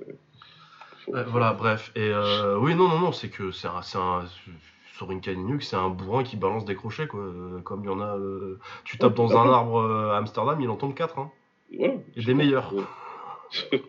Voilà, 1.09 1.55
bref. 1.55 1.93
Et 1.97 2.13
oui, 2.59 2.75
non, 2.75 2.89
non, 2.89 2.99
non, 2.99 3.13
c'est 3.13 3.31
que 3.31 3.53
c'est 3.53 3.69
un, 3.69 3.81
un 3.95 4.25
Sorin 4.99 5.21
Kaliniuk, 5.21 5.63
c'est 5.63 5.77
un 5.77 5.89
bourrin 5.89 6.25
qui 6.25 6.37
balance 6.37 6.67
des 6.67 6.75
crochets, 6.75 7.07
quoi. 7.07 7.25
Comme 7.65 7.85
il 7.85 7.87
y 7.87 7.91
en 7.91 8.01
a. 8.03 8.19
tu 8.85 8.99
tapes 8.99 9.15
dans 9.15 9.35
un 9.35 9.49
arbre 9.49 9.81
à 10.13 10.19
Amsterdam, 10.19 10.61
il 10.61 10.69
en 10.69 10.77
tombe 10.77 10.93
4. 10.93 11.19
Hein. 11.19 11.31
Voilà. 11.75 11.95
Et 12.17 12.23
des 12.23 12.35
meilleurs. 12.35 12.73
Et 13.73 13.81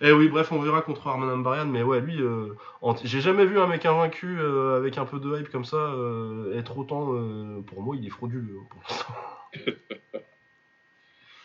eh 0.08 0.12
oui, 0.12 0.28
bref, 0.28 0.52
on 0.52 0.60
verra 0.60 0.82
contre 0.82 1.06
Arman 1.06 1.30
Ambarian, 1.30 1.66
mais 1.66 1.82
ouais, 1.82 2.00
lui, 2.00 2.20
euh, 2.20 2.54
j'ai 3.04 3.20
jamais 3.20 3.44
vu 3.44 3.58
un 3.58 3.66
mec 3.66 3.84
invaincu 3.86 4.38
euh, 4.38 4.76
avec 4.76 4.98
un 4.98 5.04
peu 5.04 5.18
de 5.18 5.38
hype 5.38 5.50
comme 5.50 5.64
ça 5.64 5.76
euh, 5.76 6.58
être 6.58 6.78
autant. 6.78 7.06
pour 7.66 7.82
moi, 7.82 7.96
il 7.96 8.06
est 8.06 8.10
frauduleux 8.10 8.60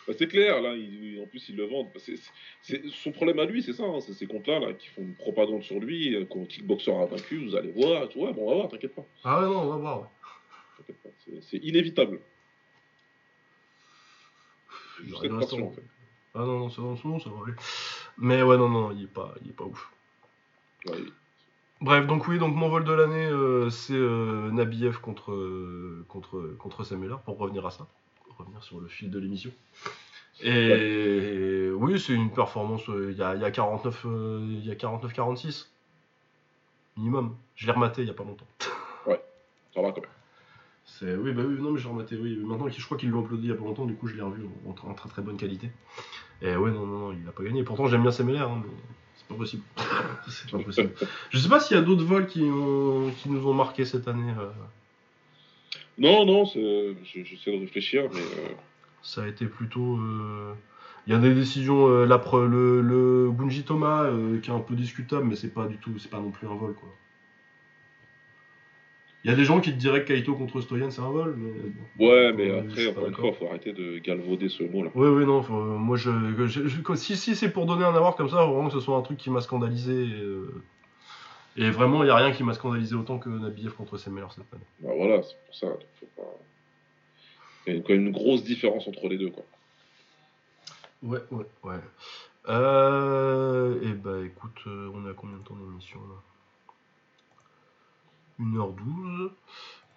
bah, 0.06 0.14
c'est 0.16 0.28
clair, 0.28 0.60
là, 0.60 0.70
en 0.70 1.26
plus, 1.26 1.48
ils 1.48 1.56
le 1.56 1.64
vendent. 1.64 1.88
C'est, 2.62 2.86
son 2.90 3.12
problème 3.12 3.38
à 3.40 3.44
lui, 3.44 3.62
c'est 3.62 3.72
ça, 3.72 3.82
hein, 3.82 4.00
c'est 4.00 4.12
ces 4.12 4.26
comptes-là 4.26 4.60
là, 4.60 4.72
qui 4.72 4.88
font 4.88 5.02
une 5.02 5.14
propagande 5.14 5.62
sur 5.62 5.80
lui. 5.80 6.16
Quand 6.30 6.44
Kickboxer 6.46 6.92
a 6.92 7.06
vaincu, 7.06 7.44
vous 7.44 7.56
allez 7.56 7.72
voir, 7.72 8.08
tu 8.08 8.18
vois, 8.18 8.32
bon, 8.32 8.44
on 8.46 8.50
va 8.50 8.54
voir, 8.54 8.68
t'inquiète 8.68 8.94
pas. 8.94 9.04
Ah 9.24 9.40
ouais, 9.40 9.46
non, 9.46 9.62
on 9.62 9.68
va 9.70 9.76
voir. 9.76 10.10
c'est 11.40 11.58
inévitable. 11.58 12.20
Ah 16.34 16.40
non, 16.40 16.58
non, 16.58 16.68
c'est 16.68 16.80
bon, 16.80 17.18
ça 17.18 17.30
va 17.30 17.36
aller. 17.44 17.54
Mais 18.18 18.42
ouais, 18.42 18.58
non, 18.58 18.68
non, 18.68 18.92
il 18.92 19.04
est 19.04 19.06
pas, 19.06 19.34
il 19.42 19.50
est 19.50 19.54
pas 19.54 19.64
ouf. 19.64 19.90
Bref, 21.80 22.06
donc 22.06 22.28
oui, 22.28 22.38
donc 22.38 22.54
mon 22.54 22.68
vol 22.68 22.84
de 22.84 22.92
l'année, 22.92 23.26
euh, 23.26 23.70
c'est 23.70 23.94
euh, 23.94 24.50
Nabiev 24.50 25.00
contre, 25.00 25.32
euh, 25.32 26.04
contre, 26.08 26.54
contre 26.58 26.84
pour 27.24 27.38
revenir 27.38 27.64
à 27.66 27.70
ça, 27.70 27.86
pour 28.24 28.36
revenir 28.38 28.62
sur 28.62 28.80
le 28.80 28.88
fil 28.88 29.10
de 29.10 29.18
l'émission. 29.18 29.50
Et 30.42 31.70
oui, 31.74 31.98
c'est 31.98 32.12
une 32.12 32.30
performance, 32.30 32.82
il 32.88 33.16
y 33.16 33.22
a, 33.22 33.34
y 33.34 33.44
a 33.44 33.50
49-46, 33.50 35.68
minimum. 36.96 37.36
Je 37.54 37.66
l'ai 37.66 37.72
rematé 37.72 38.02
il 38.02 38.08
y 38.08 38.10
a 38.10 38.14
pas 38.14 38.24
longtemps. 38.24 38.46
Ouais, 39.06 39.22
ça 39.74 39.80
va 39.80 39.92
quand 39.92 40.02
même. 40.02 40.10
Oui, 41.02 41.32
bah 41.32 41.42
oui, 41.46 41.56
non, 41.60 41.72
mais 41.72 41.80
j'ai 41.80 41.88
rematé, 41.88 42.16
oui. 42.16 42.38
Maintenant, 42.42 42.68
je 42.68 42.84
crois 42.84 42.96
qu'il 42.96 43.10
l'a 43.10 43.18
uploadé 43.18 43.44
il 43.44 43.48
y 43.50 43.52
a 43.52 43.56
pas 43.56 43.64
longtemps, 43.64 43.84
du 43.84 43.94
coup, 43.94 44.06
je 44.06 44.14
l'ai 44.14 44.22
revu 44.22 44.42
en, 44.66 44.94
très 44.94 45.08
très 45.08 45.22
bonne 45.22 45.36
qualité. 45.36 45.70
Et 46.42 46.56
ouais, 46.56 46.70
non, 46.70 46.86
non, 46.86 46.98
non, 46.98 47.12
il 47.12 47.28
a 47.28 47.32
pas 47.32 47.42
gagné. 47.42 47.62
Pourtant, 47.62 47.86
j'aime 47.86 48.02
bien 48.02 48.10
ses 48.10 48.22
hein, 48.22 48.62
mais 48.64 48.70
c'est 49.16 49.28
pas 49.28 49.34
possible. 49.34 49.62
c'est 50.28 50.50
pas 50.50 50.58
possible. 50.58 50.92
Je 51.30 51.38
sais 51.38 51.48
pas 51.48 51.60
s'il 51.60 51.76
y 51.76 51.80
a 51.80 51.82
d'autres 51.82 52.04
vols 52.04 52.26
qui, 52.26 52.40
qui 52.40 53.30
nous 53.30 53.46
ont 53.46 53.54
marqué 53.54 53.84
cette 53.84 54.08
année. 54.08 54.32
Euh. 54.38 54.50
Non, 55.98 56.24
non, 56.24 56.44
j'essaie 56.44 57.52
de 57.52 57.60
réfléchir, 57.60 58.08
mais. 58.12 58.20
Euh. 58.20 58.54
Ça 59.02 59.22
a 59.22 59.26
été 59.26 59.46
plutôt. 59.46 59.98
Euh, 59.98 60.52
il 61.06 61.12
y 61.12 61.16
a 61.16 61.18
des 61.18 61.34
décisions, 61.34 61.86
le, 61.86 62.80
le 62.80 63.30
Gunji 63.30 63.62
Thomas 63.62 64.10
qui 64.42 64.50
est 64.50 64.52
un 64.52 64.58
peu 64.58 64.74
discutable, 64.74 65.24
mais 65.24 65.36
c'est 65.36 65.54
pas 65.54 65.66
du 65.66 65.76
tout, 65.76 65.96
c'est 65.98 66.10
pas 66.10 66.18
non 66.18 66.32
plus 66.32 66.48
un 66.48 66.54
vol 66.56 66.74
quoi. 66.74 66.88
Il 69.24 69.30
y 69.30 69.32
a 69.32 69.36
des 69.36 69.44
gens 69.44 69.60
qui 69.60 69.72
te 69.72 69.76
diraient 69.76 70.04
que 70.04 70.12
Kaito 70.12 70.34
contre 70.34 70.60
Stoyan, 70.60 70.90
c'est 70.90 71.00
un 71.00 71.10
vol. 71.10 71.36
Mais... 71.36 72.06
Ouais, 72.06 72.32
mais 72.32 72.50
après, 72.56 72.86
encore 72.88 73.06
une 73.08 73.14
fois, 73.14 73.28
il 73.28 73.34
faut 73.34 73.46
arrêter 73.48 73.72
de 73.72 73.98
galvauder 73.98 74.48
ce 74.48 74.62
mot-là. 74.62 74.90
Oui, 74.94 75.08
oui, 75.08 75.26
non. 75.26 75.42
moi, 75.50 75.96
je, 75.96 76.10
si, 76.94 77.16
si 77.16 77.34
c'est 77.34 77.50
pour 77.50 77.66
donner 77.66 77.84
un 77.84 77.94
award 77.94 78.16
comme 78.16 78.28
ça, 78.28 78.44
vraiment 78.46 78.68
que 78.68 78.74
ce 78.74 78.80
soit 78.80 78.96
un 78.96 79.02
truc 79.02 79.18
qui 79.18 79.30
m'a 79.30 79.40
scandalisé. 79.40 79.94
Et, 79.94 80.20
euh, 80.20 80.62
et 81.56 81.70
vraiment, 81.70 82.02
il 82.02 82.06
n'y 82.06 82.12
a 82.12 82.16
rien 82.16 82.30
qui 82.30 82.44
m'a 82.44 82.54
scandalisé 82.54 82.94
autant 82.94 83.18
que 83.18 83.28
Nabiev 83.28 83.72
contre 83.72 83.96
ses 83.96 84.10
meilleurs 84.10 84.32
cette 84.32 84.52
année. 84.52 84.62
Bah 84.80 84.92
voilà, 84.96 85.22
c'est 85.22 85.36
pour 85.44 85.54
ça. 85.54 85.66
Faut 85.98 86.06
pas... 86.16 86.36
Il 87.66 87.74
y 87.74 87.78
a 87.78 87.80
quand 87.80 87.94
même 87.94 88.06
une 88.06 88.12
grosse 88.12 88.44
différence 88.44 88.86
entre 88.86 89.08
les 89.08 89.18
deux, 89.18 89.30
quoi. 89.30 89.44
Ouais, 91.02 91.18
ouais, 91.32 91.46
ouais. 91.64 91.80
Euh, 92.48 93.80
et 93.82 93.92
bah 93.92 94.18
écoute, 94.24 94.60
euh, 94.68 94.88
on 94.94 95.04
est 95.06 95.10
à 95.10 95.14
combien 95.14 95.36
de 95.36 95.42
temps 95.42 95.56
d'émission 95.56 95.98
là? 95.98 96.22
1h12. 98.40 99.30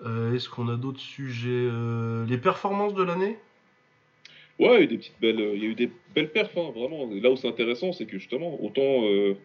Euh, 0.06 0.34
est-ce 0.34 0.50
qu'on 0.50 0.70
a 0.70 0.78
d'autres 0.78 1.00
sujets 1.00 1.50
euh, 1.50 2.26
Les 2.26 2.38
performances 2.38 2.94
de 2.94 3.04
l'année? 3.04 3.38
Ouais, 4.60 4.68
il 4.68 4.74
y 4.74 4.78
a 4.78 4.82
eu 4.82 4.88
des 4.88 4.98
petites 4.98 5.20
belles, 5.22 5.52
il 5.56 5.64
y 5.64 5.66
a 5.66 5.70
eu 5.70 5.76
des 5.76 5.92
belles 6.14 6.32
perfs, 6.32 6.58
hein, 6.58 6.72
vraiment. 6.76 7.10
Là 7.12 7.32
où 7.32 7.36
c'est 7.36 7.48
intéressant, 7.48 7.94
c'est 7.94 8.06
que 8.06 8.18
justement, 8.18 8.62
autant 8.62 9.06
euh, 9.06 9.36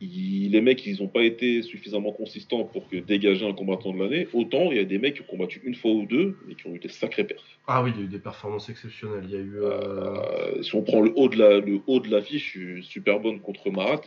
les 0.00 0.60
mecs, 0.60 0.84
ils 0.84 1.00
n'ont 1.00 1.08
pas 1.08 1.22
été 1.22 1.62
suffisamment 1.62 2.12
consistants 2.12 2.64
pour 2.64 2.88
que 2.88 2.96
dégager 2.96 3.46
un 3.48 3.52
combattant 3.52 3.92
de 3.92 3.98
l'année, 3.98 4.28
autant 4.32 4.70
il 4.70 4.76
y 4.76 4.80
a 4.80 4.84
des 4.84 4.98
mecs 4.98 5.14
qui 5.14 5.22
ont 5.22 5.26
combattu 5.26 5.60
une 5.64 5.74
fois 5.74 5.92
ou 5.92 6.06
deux, 6.06 6.36
mais 6.46 6.54
qui 6.54 6.66
ont 6.66 6.74
eu 6.74 6.78
des 6.80 6.88
sacrés 6.88 7.24
perfs. 7.24 7.58
Ah 7.68 7.82
oui, 7.82 7.92
il 7.94 8.00
y 8.00 8.02
a 8.02 8.04
eu 8.06 8.08
des 8.08 8.18
performances 8.18 8.68
exceptionnelles. 8.68 9.24
Il 9.24 9.30
y 9.30 9.36
a 9.36 9.40
eu. 9.40 10.62
si 10.62 10.74
on 10.74 10.82
prend 10.82 11.00
le 11.00 11.12
haut 11.16 11.28
de 11.28 11.38
la, 11.38 11.60
le 11.60 11.80
haut 11.86 12.00
de 12.00 12.10
l'affiche, 12.10 12.58
super 12.82 13.20
bonne 13.20 13.40
contre 13.40 13.70
Marat. 13.70 14.00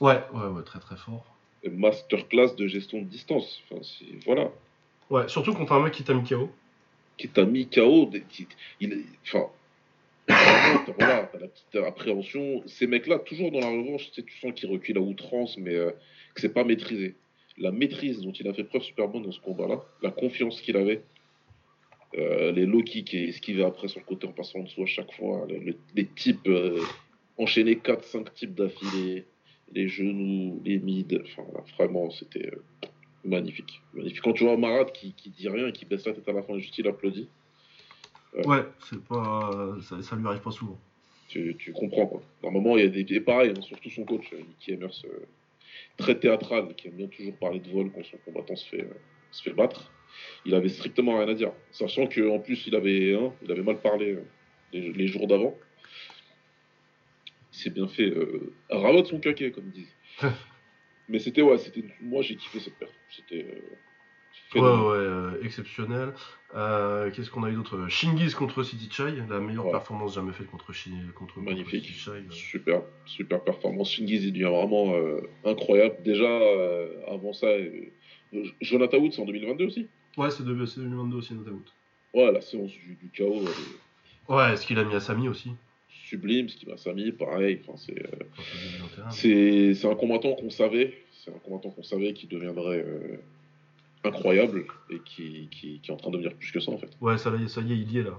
Ouais, 0.00 0.20
ouais, 0.32 0.46
ouais, 0.46 0.62
très 0.62 0.80
très 0.80 0.96
fort 0.96 1.39
masterclass 1.68 2.54
de 2.56 2.66
gestion 2.66 3.00
de 3.00 3.06
distance. 3.06 3.62
Enfin, 3.70 3.82
voilà. 4.24 4.50
Ouais, 5.10 5.28
surtout 5.28 5.54
contre 5.54 5.72
un 5.72 5.82
mec 5.82 5.92
qui 5.92 6.04
t'a 6.04 6.14
mis 6.14 6.24
KO. 6.24 6.50
Qui 7.16 7.28
t'a 7.28 7.44
mis 7.44 7.68
KO. 7.68 8.10
il, 8.80 9.04
enfin, 9.26 9.50
voilà, 10.28 11.28
t'as 11.32 11.38
la 11.38 11.48
petite 11.48 11.76
appréhension. 11.76 12.62
Ces 12.66 12.86
mecs-là, 12.86 13.18
toujours 13.18 13.50
dans 13.50 13.60
la 13.60 13.68
revanche, 13.68 14.10
tu, 14.12 14.24
sens 14.40 14.52
qu'ils 14.54 14.70
reculent 14.70 14.98
à 14.98 15.00
outrance, 15.00 15.56
mais 15.58 15.74
euh, 15.74 15.90
que 16.34 16.40
c'est 16.40 16.52
pas 16.52 16.64
maîtrisé. 16.64 17.14
La 17.58 17.72
maîtrise 17.72 18.20
dont 18.20 18.32
il 18.32 18.48
a 18.48 18.54
fait 18.54 18.64
preuve 18.64 18.82
super 18.82 19.08
bonne 19.08 19.24
dans 19.24 19.32
ce 19.32 19.40
combat-là, 19.40 19.84
la 20.02 20.10
confiance 20.10 20.60
qu'il 20.60 20.76
avait, 20.76 21.02
euh, 22.16 22.52
les 22.52 22.66
low 22.66 22.82
kicks 22.82 23.14
et 23.14 23.28
esquiver 23.28 23.64
après 23.64 23.88
sur 23.88 24.00
le 24.00 24.06
côté 24.06 24.26
en 24.26 24.32
passant 24.32 24.60
en 24.60 24.62
dessous 24.62 24.82
à 24.82 24.86
chaque 24.86 25.12
fois, 25.12 25.46
les, 25.94 26.06
types 26.06 26.48
euh, 26.48 26.80
enchaîner 27.38 27.76
4-5 27.76 28.32
types 28.32 28.54
d'affilée 28.54 29.24
les 29.72 29.88
genoux, 29.88 30.60
les 30.64 30.78
mids. 30.78 31.06
Enfin, 31.24 31.44
vraiment, 31.76 32.10
c'était 32.10 32.46
euh, 32.46 32.88
magnifique. 33.24 33.82
magnifique. 33.94 34.20
Quand 34.22 34.32
tu 34.32 34.44
vois 34.44 34.56
Marat 34.56 34.86
qui, 34.86 35.12
qui 35.12 35.30
dit 35.30 35.48
rien 35.48 35.68
et 35.68 35.72
qui 35.72 35.84
baisse 35.84 36.06
la 36.06 36.12
tête 36.12 36.28
à 36.28 36.32
la 36.32 36.42
fin, 36.42 36.58
juste 36.58 36.76
il 36.78 36.88
applaudit. 36.88 37.28
Euh, 38.34 38.42
ouais, 38.44 38.64
c'est 38.88 39.02
pas, 39.04 39.76
ça, 39.82 40.02
ça 40.02 40.16
lui 40.16 40.26
arrive 40.26 40.40
pas 40.40 40.50
souvent. 40.50 40.78
Tu, 41.28 41.56
tu 41.58 41.72
comprends 41.72 42.06
quoi. 42.06 42.22
Normalement, 42.42 42.76
il 42.76 42.84
y 42.84 42.86
a 42.86 42.88
des. 42.88 43.14
Et 43.14 43.20
pareil, 43.20 43.52
hein, 43.56 43.60
surtout 43.60 43.90
son 43.90 44.04
coach, 44.04 44.32
Nicky 44.32 44.72
Emers, 44.72 45.02
euh, 45.04 45.26
très 45.96 46.18
théâtral, 46.18 46.74
qui 46.74 46.88
aime 46.88 46.94
bien 46.94 47.06
toujours 47.06 47.34
parler 47.36 47.60
de 47.60 47.70
vol 47.70 47.90
quand 47.92 48.04
son 48.04 48.16
combattant 48.24 48.56
se 48.56 48.68
fait, 48.68 48.88
se 49.30 49.42
fait 49.42 49.52
battre. 49.52 49.92
Il 50.44 50.54
avait 50.54 50.68
strictement 50.68 51.18
rien 51.18 51.28
à 51.28 51.34
dire. 51.34 51.52
Sachant 51.70 52.06
qu'en 52.08 52.40
plus, 52.40 52.66
il 52.66 52.74
avait, 52.74 53.14
hein, 53.14 53.32
il 53.44 53.52
avait 53.52 53.62
mal 53.62 53.80
parlé 53.80 54.18
les 54.72 55.06
jours 55.06 55.28
d'avant 55.28 55.54
c'est 57.60 57.70
bien 57.70 57.88
fait. 57.88 58.10
Euh, 58.10 58.52
rabat 58.70 59.04
son 59.04 59.20
caquet, 59.20 59.50
comme 59.50 59.64
ils 59.74 59.82
disent. 59.82 59.96
Mais 61.08 61.18
c'était, 61.18 61.42
ouais, 61.42 61.58
c'était, 61.58 61.84
moi 62.00 62.22
j'ai 62.22 62.36
kiffé 62.36 62.60
cette 62.60 62.78
perte. 62.78 62.94
C'était. 63.10 63.46
Euh, 64.56 64.60
ouais, 64.60 64.60
ouais, 64.60 64.96
euh, 64.96 65.42
exceptionnel. 65.42 66.12
Euh, 66.54 67.10
qu'est-ce 67.10 67.30
qu'on 67.30 67.42
a 67.42 67.50
eu 67.50 67.54
d'autre? 67.54 67.88
Shingiz 67.88 68.34
contre 68.34 68.62
City 68.62 68.88
Chai, 68.90 69.12
la 69.28 69.40
meilleure 69.40 69.70
performance 69.70 70.14
jamais 70.14 70.32
faite 70.32 70.48
contre, 70.50 70.72
contre, 71.14 71.40
Magnifique. 71.40 71.84
City 71.84 71.98
Chai. 71.98 72.24
Super, 72.30 72.82
super 73.06 73.42
performance. 73.42 73.90
Shingiz, 73.90 74.24
il 74.24 74.32
devient 74.32 74.44
vraiment 74.44 74.94
incroyable. 75.44 75.96
Déjà, 76.04 76.28
avant 77.08 77.32
ça, 77.32 77.48
Jonathan 78.60 78.98
Wood, 78.98 79.12
c'est 79.12 79.22
en 79.22 79.26
2022 79.26 79.66
aussi? 79.66 79.88
Ouais, 80.16 80.30
c'est 80.30 80.44
2022 80.44 81.16
aussi, 81.16 81.34
Jonathan 81.34 81.52
Wood. 81.52 81.68
Ouais, 82.14 82.32
la 82.32 82.40
séance 82.40 82.70
du, 82.70 82.96
du 82.96 83.08
chaos. 83.12 83.44
Ouais, 84.28 84.52
est-ce 84.52 84.66
qu'il 84.66 84.78
a 84.78 84.84
mis 84.84 84.94
à 84.94 85.00
Sami 85.00 85.28
aussi? 85.28 85.52
Sublime, 86.10 86.48
ce 86.48 86.56
qui 86.56 86.66
m'a 86.66 86.76
Sami, 86.76 87.12
pareil. 87.12 87.60
Enfin, 87.62 87.78
c'est, 87.78 88.02
euh, 88.02 89.74
c'est, 89.74 89.86
un 89.86 89.94
combattant 89.94 90.34
qu'on 90.34 90.50
savait, 90.50 90.98
c'est 91.12 91.30
un 91.30 91.38
combattant 91.38 91.70
qu'on 91.70 91.84
savait 91.84 92.12
qui 92.12 92.26
deviendrait 92.26 92.84
euh, 92.84 93.16
incroyable 94.04 94.64
et 94.90 94.98
qui, 95.04 95.48
qui, 95.50 95.80
est 95.86 95.92
en 95.92 95.96
train 95.96 96.10
de 96.10 96.16
devenir 96.16 96.34
plus 96.34 96.50
que 96.50 96.60
ça 96.60 96.72
en 96.72 96.78
fait. 96.78 96.90
Ouais, 97.00 97.16
ça, 97.16 97.32
ça 97.46 97.60
y 97.60 97.72
est, 97.72 97.76
il 97.76 97.92
y 97.92 97.98
est 97.98 98.02
là. 98.02 98.18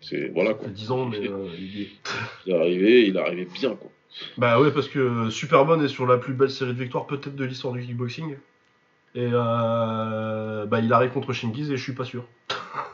C'est 0.00 0.28
voilà 0.28 0.54
quoi. 0.54 0.64
Ça 0.64 0.68
fait 0.70 0.76
10 0.76 0.90
ans, 0.92 1.06
mais 1.06 1.28
euh, 1.28 1.48
il 1.58 1.78
y 1.78 1.82
est. 1.82 1.88
il 2.46 2.52
est 2.52 2.56
arrivé, 2.56 3.06
il 3.06 3.16
est 3.16 3.20
arrivé 3.20 3.46
bien 3.52 3.76
quoi. 3.76 3.90
Bah 4.38 4.58
ouais, 4.58 4.72
parce 4.72 4.88
que 4.88 5.28
Superbon 5.28 5.82
est 5.84 5.88
sur 5.88 6.06
la 6.06 6.16
plus 6.16 6.32
belle 6.32 6.50
série 6.50 6.72
de 6.72 6.82
victoires 6.82 7.06
peut-être 7.06 7.36
de 7.36 7.44
l'histoire 7.44 7.74
du 7.74 7.84
kickboxing. 7.84 8.36
Et 9.14 9.26
bah 9.30 10.80
il 10.82 10.92
arrive 10.92 11.10
contre 11.10 11.32
Shingiz 11.32 11.70
et 11.70 11.76
je 11.76 11.82
suis 11.82 11.94
pas 11.94 12.04
sûr. 12.04 12.26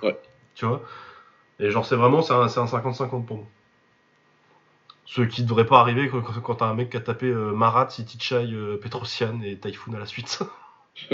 Ouais. 0.02 0.18
tu 0.56 0.66
vois? 0.66 0.82
Et 1.60 1.70
genre 1.70 1.86
c'est 1.86 1.94
vraiment 1.94 2.22
c'est 2.22 2.32
un 2.32 2.46
50-50 2.46 3.24
pour 3.26 3.36
moi. 3.36 3.46
Ce 5.06 5.22
qui 5.22 5.42
ne 5.42 5.48
devrait 5.48 5.66
pas 5.66 5.80
arriver 5.80 6.08
quand, 6.08 6.22
quand 6.22 6.54
t'as 6.56 6.66
un 6.66 6.74
mec 6.74 6.90
qui 6.90 6.96
a 6.96 7.00
tapé 7.00 7.26
euh, 7.26 7.52
Marat, 7.52 7.90
City 7.90 8.18
Chai, 8.18 8.46
euh, 8.52 8.78
Petrosian 8.78 9.40
et 9.42 9.58
Typhoon 9.58 9.94
à 9.94 9.98
la 9.98 10.06
suite. 10.06 10.40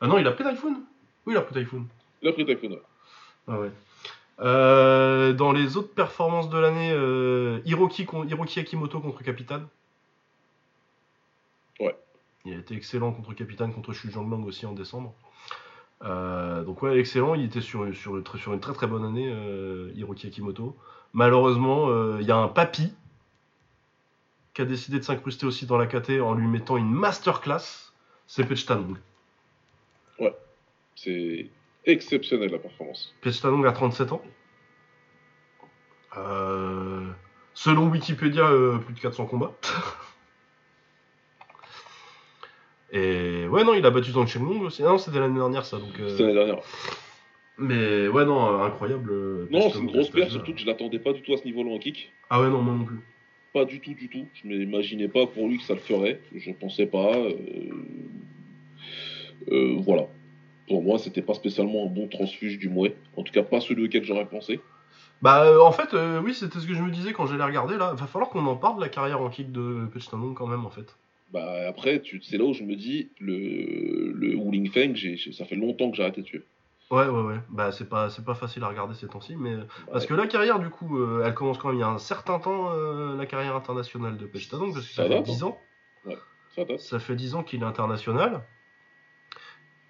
ah 0.00 0.06
non, 0.06 0.18
il 0.18 0.26
a 0.26 0.32
pris 0.32 0.44
Typhoon? 0.44 0.82
Oui, 1.26 1.34
il 1.34 1.36
a 1.36 1.42
pris 1.42 1.54
Typhoon. 1.54 1.86
Il 2.22 2.28
a 2.28 2.32
pris 2.32 2.46
Typhoon, 2.46 2.78
Ah 3.46 3.58
ouais. 3.58 3.70
Euh, 4.40 5.32
dans 5.32 5.52
les 5.52 5.76
autres 5.76 5.94
performances 5.94 6.48
de 6.48 6.58
l'année, 6.58 6.92
euh, 6.92 7.60
Hiroki, 7.64 8.06
Hiroki 8.28 8.60
Akimoto 8.60 9.00
contre 9.00 9.22
Capitane. 9.22 9.68
Ouais. 11.78 11.96
Il 12.44 12.54
a 12.54 12.58
été 12.58 12.74
excellent 12.74 13.12
contre 13.12 13.32
Capitane, 13.34 13.72
contre 13.72 13.92
Jianglang 13.92 14.44
aussi 14.44 14.66
en 14.66 14.72
décembre. 14.72 15.14
Euh, 16.02 16.64
donc 16.64 16.82
ouais, 16.82 16.98
excellent. 16.98 17.34
Il 17.34 17.44
était 17.44 17.60
sur, 17.60 17.94
sur, 17.94 18.22
sur 18.36 18.52
une 18.52 18.60
très 18.60 18.72
très 18.72 18.86
bonne 18.86 19.04
année, 19.04 19.32
Hiroki 19.94 20.26
Akimoto. 20.26 20.76
Malheureusement, 21.14 22.18
il 22.18 22.26
y 22.26 22.30
a 22.32 22.36
un 22.36 22.48
papy 22.48 22.92
qui 24.54 24.62
a 24.62 24.64
décidé 24.64 24.98
de 24.98 25.04
s'incruster 25.04 25.46
aussi 25.46 25.66
dans 25.66 25.76
la 25.76 25.86
KT 25.86 26.20
en 26.20 26.34
lui 26.34 26.46
mettant 26.46 26.76
une 26.76 26.90
masterclass. 26.90 27.92
C'est 28.26 28.44
Pechtanong. 28.44 28.96
Ouais. 30.18 30.34
C'est 30.94 31.50
exceptionnel 31.84 32.50
la 32.50 32.58
performance. 32.58 33.14
Pechtanong 33.20 33.66
a 33.66 33.72
37 33.72 34.12
ans. 34.12 34.22
Euh, 36.16 37.10
selon 37.54 37.88
Wikipédia, 37.88 38.46
euh, 38.46 38.78
plus 38.78 38.94
de 38.94 39.00
400 39.00 39.26
combats. 39.26 39.52
Et 42.92 43.48
ouais, 43.48 43.64
non, 43.64 43.74
il 43.74 43.84
a 43.84 43.90
battu 43.90 44.12
Zhang 44.12 44.28
Chenglong 44.28 44.62
aussi. 44.62 44.84
Non, 44.84 44.98
c'était 44.98 45.18
l'année 45.18 45.34
dernière 45.34 45.66
ça. 45.66 45.78
Donc, 45.78 45.98
euh, 45.98 46.10
C'était 46.10 46.22
l'année 46.22 46.34
dernière. 46.34 46.62
Mais 47.58 48.08
ouais, 48.08 48.24
non, 48.24 48.62
incroyable. 48.62 49.12
Non, 49.50 49.70
c'est 49.70 49.78
une 49.78 49.86
grosse 49.86 50.10
perte, 50.10 50.30
surtout 50.30 50.54
que 50.54 50.60
je 50.60 50.66
l'attendais 50.66 50.98
pas 50.98 51.12
du 51.12 51.22
tout 51.22 51.32
à 51.34 51.36
ce 51.36 51.44
niveau-là 51.44 51.70
en 51.70 51.78
kick. 51.78 52.12
Ah 52.30 52.40
ouais, 52.40 52.48
non, 52.48 52.62
moi 52.62 52.74
non 52.74 52.84
plus. 52.84 52.98
Pas 53.52 53.64
du 53.64 53.80
tout, 53.80 53.94
du 53.94 54.08
tout. 54.08 54.26
Je 54.34 54.48
m'imaginais 54.48 55.08
pas 55.08 55.26
pour 55.26 55.48
lui 55.48 55.58
que 55.58 55.64
ça 55.64 55.74
le 55.74 55.80
ferait. 55.80 56.20
Je 56.34 56.50
pensais 56.52 56.86
pas. 56.86 57.12
voilà 59.48 60.08
pour 60.66 60.82
moi, 60.82 60.98
c'était 60.98 61.22
pas 61.22 61.34
spécialement 61.34 61.84
un 61.84 61.88
bon 61.88 62.08
transfuge 62.08 62.58
du 62.58 62.68
Mouet. 62.68 62.96
En 63.16 63.22
tout 63.22 63.32
cas, 63.32 63.42
pas 63.42 63.60
celui 63.60 63.84
auquel 63.84 64.04
j'aurais 64.04 64.26
pensé. 64.26 64.60
Bah, 65.22 65.44
euh, 65.44 65.60
en 65.60 65.72
fait, 65.72 65.94
euh, 65.94 66.20
oui, 66.22 66.34
c'était 66.34 66.58
ce 66.58 66.66
que 66.66 66.74
je 66.74 66.82
me 66.82 66.90
disais 66.90 67.12
quand 67.12 67.26
j'allais 67.26 67.44
regarder 67.44 67.76
là. 67.76 67.94
Va 67.94 68.06
falloir 68.06 68.30
qu'on 68.30 68.44
en 68.46 68.56
parle 68.56 68.76
de 68.76 68.80
la 68.80 68.88
carrière 68.88 69.20
en 69.20 69.30
kick 69.30 69.52
de 69.52 69.86
Pechtanon 69.92 70.34
quand 70.34 70.46
même, 70.46 70.66
en 70.66 70.70
fait. 70.70 70.96
Bah, 71.32 71.68
après, 71.68 72.02
c'est 72.22 72.38
là 72.38 72.44
où 72.44 72.52
je 72.52 72.62
me 72.62 72.76
dis, 72.76 73.10
le, 73.18 74.12
le 74.12 74.36
Wuling 74.36 74.70
Feng, 74.70 74.94
ça 75.32 75.44
fait 75.44 75.56
longtemps 75.56 75.90
que 75.90 75.96
j'ai 75.96 76.02
arrêté 76.02 76.22
de 76.22 76.26
tuer. 76.26 76.42
Ouais, 76.94 77.06
ouais, 77.06 77.22
ouais. 77.22 77.40
Bah, 77.48 77.72
c'est 77.72 77.88
pas, 77.88 78.10
c'est 78.10 78.24
pas 78.24 78.34
facile 78.34 78.62
à 78.64 78.68
regarder 78.68 78.94
ces 78.94 79.08
temps-ci, 79.08 79.36
mais. 79.36 79.56
Parce 79.92 80.06
que 80.06 80.14
la 80.14 80.26
carrière, 80.26 80.58
du 80.58 80.70
coup, 80.70 80.98
euh, 80.98 81.22
elle 81.24 81.34
commence 81.34 81.58
quand 81.58 81.68
même 81.68 81.78
il 81.78 81.80
y 81.80 81.84
a 81.84 81.88
un 81.88 81.98
certain 81.98 82.38
temps, 82.38 82.72
la 82.72 83.26
carrière 83.26 83.56
internationale 83.56 84.16
de 84.16 84.26
Pechtanon, 84.26 84.72
parce 84.72 84.86
que 84.86 84.94
ça, 84.94 85.06
fait 85.06 85.22
10 85.22 85.42
hein. 85.42 85.46
ans. 85.46 85.60
Ouais, 86.06 86.18
ça 86.54 86.64
date. 86.64 86.80
Ça 86.80 86.98
fait 86.98 87.16
10 87.16 87.34
ans 87.34 87.42
qu'il 87.42 87.62
est 87.62 87.66
international. 87.66 88.42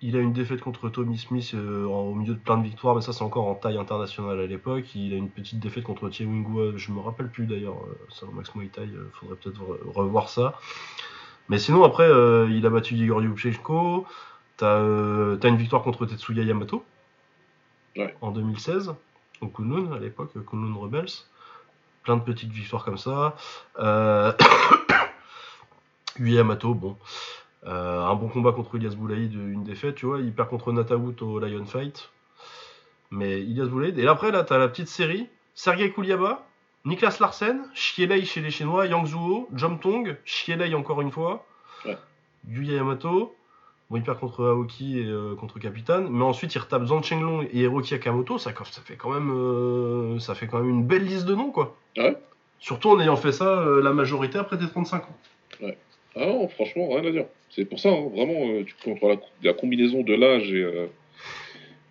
Il 0.06 0.16
a 0.16 0.20
une 0.20 0.34
défaite 0.34 0.60
contre 0.60 0.90
Tommy 0.90 1.16
Smith 1.16 1.52
euh, 1.54 1.86
au 1.86 2.14
milieu 2.14 2.34
de 2.34 2.38
plein 2.38 2.58
de 2.58 2.62
victoires, 2.62 2.94
mais 2.94 3.00
ça 3.00 3.14
c'est 3.14 3.24
encore 3.24 3.46
en 3.46 3.54
taille 3.54 3.78
internationale 3.78 4.38
à 4.38 4.46
l'époque. 4.46 4.94
Il 4.94 5.14
a 5.14 5.16
une 5.16 5.30
petite 5.30 5.60
défaite 5.60 5.84
contre 5.84 6.10
Wingua, 6.20 6.76
je 6.76 6.92
me 6.92 7.00
rappelle 7.00 7.30
plus 7.30 7.46
d'ailleurs, 7.46 7.78
euh, 7.86 8.26
un 8.28 8.34
Max 8.34 8.54
Muay 8.54 8.68
Thai, 8.68 8.82
euh, 8.82 9.08
faudrait 9.14 9.36
peut-être 9.36 9.62
revoir 9.94 10.28
ça. 10.28 10.58
Mais 11.48 11.58
sinon 11.58 11.84
après, 11.84 12.06
il 12.50 12.66
a 12.66 12.70
battu 12.70 12.94
Igor 12.96 13.22
Yupchenko, 13.22 14.06
t'as 14.58 14.78
as 14.78 15.48
une 15.48 15.56
victoire 15.56 15.82
contre 15.82 16.04
Tetsuya 16.04 16.42
Yamato 16.42 16.84
en 18.20 18.30
2016, 18.30 18.94
au 19.40 19.48
Kunlun 19.48 19.92
à 19.92 19.98
l'époque, 19.98 20.32
Kunlun 20.48 20.74
Rebels. 20.76 21.10
Plein 22.02 22.16
de 22.16 22.22
petites 22.22 22.52
victoires 22.52 22.84
comme 22.84 22.98
ça. 22.98 23.36
Yamato, 26.20 26.74
bon. 26.74 26.96
Euh, 27.66 28.04
un 28.04 28.14
bon 28.14 28.28
combat 28.28 28.52
contre 28.52 28.76
Ilias 28.76 28.94
Boulaïd, 28.94 29.32
une 29.32 29.64
défaite, 29.64 29.94
tu 29.94 30.06
vois. 30.06 30.20
Il 30.20 30.32
perd 30.32 30.48
contre 30.50 30.72
Nataout 30.72 31.16
au 31.22 31.38
Lion 31.38 31.64
Fight. 31.64 32.10
Mais 33.10 33.40
Ilias 33.40 33.66
Boulaïd. 33.66 33.98
Et 33.98 34.06
après, 34.06 34.30
là, 34.30 34.44
t'as 34.44 34.58
la 34.58 34.68
petite 34.68 34.88
série 34.88 35.28
Sergei 35.54 35.90
Kouliaba, 35.90 36.46
Niklas 36.84 37.18
Larsen, 37.20 37.62
Shielei 37.74 38.24
chez 38.24 38.40
les 38.40 38.50
Chinois, 38.50 38.86
Yang 38.86 39.06
Zuo, 39.06 39.48
Jom 39.54 39.78
Tong, 39.78 40.16
Shielei 40.24 40.74
encore 40.74 41.00
une 41.00 41.10
fois, 41.10 41.46
ouais. 41.86 41.96
Yuya 42.48 42.74
Yamato. 42.74 43.34
Bon, 43.90 43.96
il 43.96 44.02
perd 44.02 44.18
contre 44.18 44.44
Aoki 44.44 45.00
et 45.00 45.04
euh, 45.04 45.34
contre 45.34 45.58
Capitaine, 45.58 46.08
mais 46.10 46.24
ensuite 46.24 46.54
il 46.54 46.58
retape 46.58 46.86
Zhang 46.86 47.02
Chenglong 47.02 47.46
et 47.52 47.60
Hiroki 47.60 47.94
Akamoto. 47.94 48.38
Ça, 48.38 48.52
ça 48.52 48.80
fait 48.82 48.96
quand 48.96 49.12
même, 49.12 49.30
euh, 49.30 50.18
ça 50.18 50.34
fait 50.34 50.46
quand 50.46 50.58
même 50.58 50.70
une 50.70 50.84
belle 50.84 51.04
liste 51.04 51.26
de 51.26 51.34
noms, 51.34 51.50
quoi. 51.50 51.76
Ouais? 51.96 52.16
Surtout 52.60 52.90
en 52.90 53.00
ayant 53.00 53.16
fait 53.16 53.32
ça 53.32 53.62
la 53.82 53.92
majorité 53.92 54.38
après 54.38 54.56
tes 54.58 54.66
35 54.66 55.02
ans. 55.04 55.16
Ouais. 55.60 55.76
Ah 56.16 56.26
non, 56.26 56.48
franchement, 56.48 56.88
rien 56.90 57.04
à 57.04 57.10
dire. 57.10 57.26
C'est 57.50 57.64
pour 57.64 57.78
ça, 57.78 57.90
hein, 57.90 58.08
vraiment, 58.14 58.48
euh, 58.48 58.64
tu 58.64 58.74
contre 58.84 59.08
la, 59.08 59.16
la, 59.42 59.52
combinaison 59.52 60.02
de 60.02 60.14
l'âge 60.14 60.52
euh, 60.52 60.86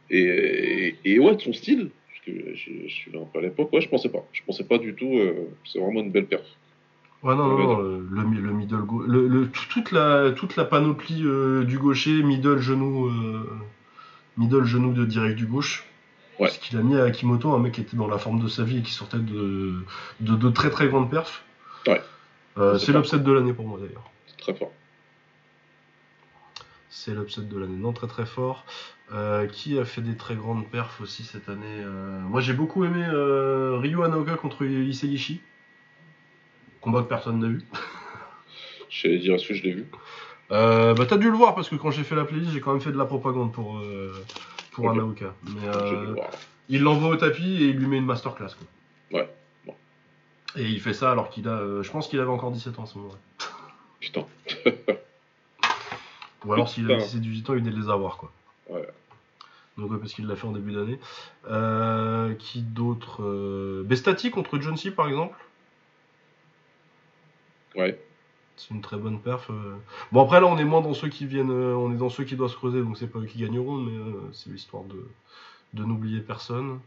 et, 0.09 0.95
et, 1.03 1.19
ouais, 1.19 1.35
de 1.35 1.41
son 1.41 1.53
style, 1.53 1.89
parce 2.07 2.25
que 2.25 2.55
je, 2.55 2.87
suis 2.87 3.17
un 3.17 3.25
peu 3.25 3.39
à 3.39 3.41
l'époque, 3.41 3.71
ouais, 3.73 3.81
je 3.81 3.89
pensais 3.89 4.09
pas. 4.09 4.25
Je 4.31 4.41
pensais 4.45 4.63
pas 4.63 4.77
du 4.77 4.93
tout, 4.93 5.17
euh, 5.17 5.49
c'est 5.65 5.79
vraiment 5.79 6.01
une 6.01 6.11
belle 6.11 6.27
perf. 6.27 6.45
Ouais, 7.23 7.35
non, 7.35 7.47
non, 7.47 7.77
le, 7.77 8.05
le, 8.11 8.23
middle 8.51 8.83
le, 9.07 9.27
le, 9.27 9.49
toute, 9.49 9.91
la, 9.91 10.31
toute 10.31 10.57
la 10.57 10.65
panoplie 10.65 11.23
du 11.65 11.79
gaucher, 11.79 12.21
middle 12.21 12.59
genou, 12.59 13.09
middle 14.37 14.65
genou 14.65 14.91
de 14.91 15.05
direct 15.05 15.37
du 15.37 15.45
gauche. 15.45 15.85
Ouais. 16.37 16.49
Ce 16.49 16.59
qu'il 16.59 16.77
a 16.77 16.81
mis 16.81 16.97
à 16.97 17.05
Akimoto, 17.05 17.53
un 17.53 17.59
mec 17.59 17.73
qui 17.73 17.81
était 17.81 17.95
dans 17.95 18.07
la 18.07 18.17
forme 18.17 18.41
de 18.41 18.49
sa 18.49 18.63
vie 18.63 18.79
et 18.79 18.81
qui 18.81 18.91
sortait 18.91 19.19
de, 19.19 19.73
de, 20.19 20.35
de 20.35 20.49
très 20.49 20.69
très 20.69 20.89
grandes 20.89 21.09
perfs. 21.09 21.45
Ouais. 21.87 22.01
c'est 22.77 22.91
l'upset 22.91 23.19
de 23.19 23.31
l'année 23.31 23.53
pour 23.53 23.67
moi 23.67 23.79
d'ailleurs. 23.79 24.09
Très 24.37 24.53
fort. 24.53 24.71
C'est 26.89 27.13
l'upset 27.13 27.41
de 27.41 27.57
l'année. 27.57 27.77
Non, 27.77 27.93
très 27.93 28.07
très 28.07 28.25
fort. 28.25 28.65
Euh, 29.13 29.47
qui 29.47 29.77
a 29.77 29.85
fait 29.85 30.01
des 30.01 30.15
très 30.15 30.35
grandes 30.35 30.67
perfs 30.69 31.01
aussi 31.01 31.23
cette 31.23 31.49
année 31.49 31.65
euh, 31.67 32.19
Moi 32.21 32.39
j'ai 32.39 32.53
beaucoup 32.53 32.85
aimé 32.85 33.05
euh, 33.05 33.77
Ryu 33.77 34.01
Anaoka 34.01 34.35
contre 34.35 34.65
Isegishi. 34.65 35.41
Combat 36.83 37.01
que 37.01 37.07
personne 37.07 37.39
n'a 37.39 37.47
vu. 37.47 37.65
J'allais 38.89 39.19
dire, 39.19 39.35
est-ce 39.35 39.47
que 39.47 39.53
je 39.53 39.63
l'ai 39.63 39.71
vu? 39.71 39.87
Euh, 40.51 40.93
Bah 40.93 41.05
t'as 41.07 41.17
dû 41.17 41.31
le 41.31 41.37
voir 41.37 41.55
parce 41.55 41.69
que 41.69 41.75
quand 41.75 41.89
j'ai 41.89 42.03
fait 42.03 42.15
la 42.15 42.25
playlist, 42.25 42.51
j'ai 42.51 42.61
quand 42.61 42.73
même 42.73 42.81
fait 42.81 42.91
de 42.91 42.97
la 42.97 43.05
propagande 43.05 43.51
pour, 43.51 43.81
pour 44.71 44.89
Anaoka. 44.89 45.33
Mais 45.45 45.61
il 46.69 46.81
l'envoie 46.81 47.09
au 47.09 47.15
tapis 47.15 47.63
et 47.63 47.69
il 47.69 47.77
lui 47.77 47.87
met 47.87 47.97
une 47.97 48.05
masterclass. 48.05 48.49
Quoi. 49.09 49.19
Ouais. 49.19 49.29
Et 50.55 50.63
il 50.63 50.79
fait 50.79 50.93
ça 50.93 51.11
alors 51.11 51.29
qu'il 51.29 51.47
a. 51.47 51.81
je 51.81 51.89
pense 51.89 52.07
qu'il 52.07 52.19
avait 52.19 52.29
encore 52.29 52.51
17 52.51 52.77
ans 52.77 52.83
à 52.83 52.85
ce 52.85 52.97
moment-là. 52.99 53.17
Putain. 53.99 54.25
Ou 56.45 56.53
alors 56.53 56.69
s'il 56.69 56.91
a 56.91 56.97
17-18 56.97 57.49
ans, 57.49 57.53
il 57.53 57.61
venait 57.61 57.71
de 57.71 57.79
les 57.79 57.89
avoir, 57.89 58.17
quoi. 58.17 58.31
Ouais. 58.69 58.87
Donc 59.77 59.91
ouais, 59.91 59.97
parce 59.97 60.13
qu'il 60.13 60.27
l'a 60.27 60.35
fait 60.35 60.45
en 60.45 60.51
début 60.51 60.73
d'année. 60.73 60.99
Euh, 61.49 62.33
qui 62.35 62.61
d'autre 62.61 63.23
euh... 63.23 63.83
Bestati 63.85 64.29
contre 64.29 64.59
John 64.59 64.77
C, 64.77 64.91
par 64.91 65.07
exemple? 65.07 65.35
Ouais. 67.75 67.99
C'est 68.55 68.71
une 68.71 68.81
très 68.81 68.97
bonne 68.97 69.19
perf. 69.19 69.49
Euh. 69.49 69.75
Bon 70.11 70.23
après 70.23 70.39
là 70.39 70.47
on 70.47 70.57
est 70.57 70.63
moins 70.63 70.81
dans 70.81 70.93
ceux 70.93 71.09
qui 71.09 71.25
viennent, 71.25 71.51
euh, 71.51 71.75
on 71.75 71.91
est 71.91 71.97
dans 71.97 72.09
ceux 72.09 72.23
qui 72.23 72.35
doivent 72.35 72.51
se 72.51 72.55
creuser, 72.55 72.81
donc 72.81 72.97
c'est 72.97 73.07
pas 73.07 73.19
eux 73.19 73.25
qui 73.25 73.39
gagneront, 73.39 73.77
mais 73.77 73.93
c'est 74.31 74.49
l'histoire 74.49 74.83
de, 74.83 75.07
de 75.73 75.83
n'oublier 75.83 76.19
personne. 76.21 76.79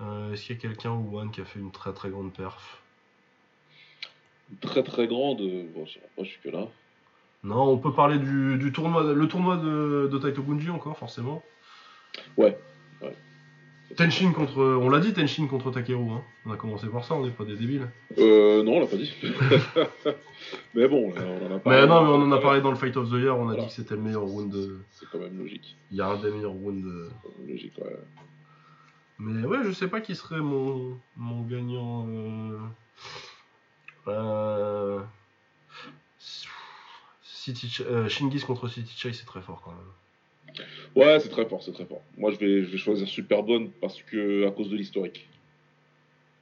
Est-ce 0.00 0.42
qu'il 0.42 0.56
y 0.56 0.58
a 0.58 0.60
quelqu'un 0.60 0.90
ou 0.90 1.18
One 1.18 1.30
qui 1.30 1.40
a 1.40 1.44
fait 1.44 1.60
une 1.60 1.70
très 1.70 1.92
très 1.92 2.10
grande 2.10 2.32
perf? 2.32 2.82
Très 4.60 4.82
très 4.82 5.06
grande, 5.06 5.40
euh, 5.40 5.64
bon, 5.74 5.86
je 5.86 5.98
pas 6.16 6.22
jusque 6.22 6.44
là. 6.44 6.66
Non, 7.42 7.68
on 7.68 7.78
peut 7.78 7.92
parler 7.92 8.18
du, 8.18 8.72
tournoi, 8.72 9.02
le 9.02 9.28
tournoi 9.28 9.56
de, 9.56 10.08
de 10.10 10.18
Taito 10.18 10.42
Gunji 10.42 10.70
encore, 10.70 10.96
forcément. 10.96 11.42
Ouais. 12.36 12.58
Tenshin 13.96 14.32
contre, 14.32 14.58
on 14.58 14.88
l'a 14.88 15.00
dit, 15.00 15.12
Tenshin 15.12 15.46
contre 15.46 15.70
Takeru. 15.70 16.10
Hein. 16.10 16.22
On 16.46 16.52
a 16.52 16.56
commencé 16.56 16.86
par 16.88 17.04
ça, 17.04 17.14
on 17.14 17.24
n'est 17.24 17.32
pas 17.32 17.44
des 17.44 17.56
débiles. 17.56 17.88
Euh, 18.18 18.62
non, 18.62 18.76
on 18.76 18.80
l'a 18.80 18.86
pas 18.86 18.96
dit. 18.96 19.12
mais 20.74 20.88
bon, 20.88 21.12
on 21.16 21.52
en 21.52 21.56
a 21.56 21.58
parlé. 21.58 21.80
Mais 21.80 21.86
non, 21.86 22.02
mais 22.02 22.10
on 22.10 22.22
en 22.22 22.32
a 22.32 22.38
parlé 22.38 22.60
dans 22.60 22.70
le 22.70 22.76
Fight 22.76 22.96
of 22.96 23.10
the 23.10 23.14
Year, 23.14 23.38
on 23.38 23.48
a 23.48 23.56
dit 23.56 23.66
que 23.66 23.72
c'était 23.72 23.94
le 23.94 24.02
meilleur 24.02 24.22
round. 24.22 24.52
De... 24.52 24.78
C'est 24.90 25.06
quand 25.10 25.18
même 25.18 25.38
logique. 25.38 25.76
Il 25.90 25.96
y 25.96 26.00
a 26.00 26.08
un 26.08 26.16
des 26.16 26.30
meilleurs 26.30 26.52
rounds. 26.52 26.84
De... 26.84 27.10
Logique, 27.46 27.78
ouais. 27.78 27.96
Mais 29.18 29.46
ouais, 29.46 29.58
je 29.64 29.72
sais 29.72 29.88
pas 29.88 30.00
qui 30.00 30.14
serait 30.14 30.40
mon, 30.40 30.98
mon 31.16 31.42
gagnant. 31.42 32.06
Euh... 32.08 32.58
Euh... 34.08 35.00
City 37.44 37.82
euh, 37.82 38.08
Shingis 38.08 38.40
contre 38.40 38.68
City 38.68 38.94
Chai, 38.96 39.12
c'est 39.12 39.26
très 39.26 39.42
fort 39.42 39.60
quand 39.62 39.72
même. 39.72 39.80
Ouais, 40.96 41.18
c'est 41.20 41.28
très 41.28 41.46
fort, 41.46 41.62
c'est 41.62 41.72
très 41.72 41.84
fort. 41.84 42.02
Moi, 42.16 42.30
je 42.30 42.38
vais, 42.38 42.64
je 42.64 42.70
vais 42.70 42.78
choisir 42.78 43.08
Superbone 43.08 43.70
parce 43.80 44.00
que 44.02 44.46
à 44.46 44.50
cause 44.50 44.70
de 44.70 44.76
l'historique. 44.76 45.28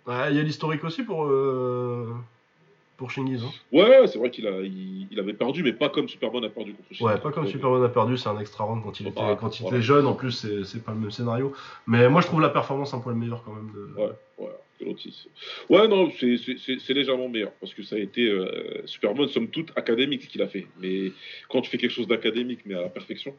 Ouais, 0.06 0.30
il 0.30 0.36
y 0.36 0.40
a 0.40 0.42
l'historique 0.42 0.84
aussi 0.84 1.02
pour 1.04 1.24
euh, 1.24 2.12
pour 2.96 3.10
Shingis. 3.10 3.42
Hein. 3.44 3.50
Ouais, 3.72 4.06
c'est 4.08 4.18
vrai 4.18 4.30
qu'il 4.30 4.46
a, 4.46 4.60
il, 4.60 5.18
avait 5.18 5.32
perdu, 5.32 5.62
mais 5.62 5.72
pas 5.72 5.88
comme 5.88 6.08
Superbone 6.08 6.44
a 6.44 6.48
perdu 6.48 6.74
contre 6.74 6.88
Shingis. 6.90 7.04
Ouais, 7.04 7.18
pas 7.18 7.30
comme 7.30 7.46
Superbone 7.46 7.84
a 7.84 7.88
perdu, 7.88 8.18
c'est 8.18 8.28
un 8.28 8.38
extra 8.38 8.64
round 8.64 8.82
quand 8.82 8.98
il 9.00 9.08
était, 9.08 9.20
quand 9.40 9.60
il 9.60 9.66
était 9.66 9.82
jeune. 9.82 10.06
En 10.06 10.14
plus, 10.14 10.46
c'est 10.64 10.84
pas 10.84 10.92
le 10.92 10.98
même 10.98 11.10
scénario. 11.10 11.52
Mais 11.86 12.08
moi, 12.08 12.20
je 12.20 12.26
trouve 12.26 12.40
la 12.40 12.50
performance 12.50 12.92
un 12.94 13.00
peu 13.00 13.12
meilleure 13.14 13.44
quand 13.44 13.52
même. 13.52 13.70
De... 13.72 14.00
Ouais, 14.00 14.10
ouais. 14.38 14.50
Ouais, 15.68 15.88
non, 15.88 16.10
c'est 16.18 16.94
légèrement 16.94 17.28
meilleur 17.28 17.52
parce 17.60 17.74
que 17.74 17.82
ça 17.82 17.96
a 17.96 17.98
été 17.98 18.28
euh, 18.28 18.82
super 18.86 19.14
bon, 19.14 19.28
somme 19.28 19.48
toute 19.48 19.70
académique 19.76 20.22
ce 20.22 20.28
qu'il 20.28 20.42
a 20.42 20.48
fait. 20.48 20.66
Mais 20.80 21.12
quand 21.48 21.60
tu 21.60 21.70
fais 21.70 21.78
quelque 21.78 21.92
chose 21.92 22.08
d'académique, 22.08 22.60
mais 22.64 22.74
à 22.74 22.82
la 22.82 22.88
perfection. 22.88 23.34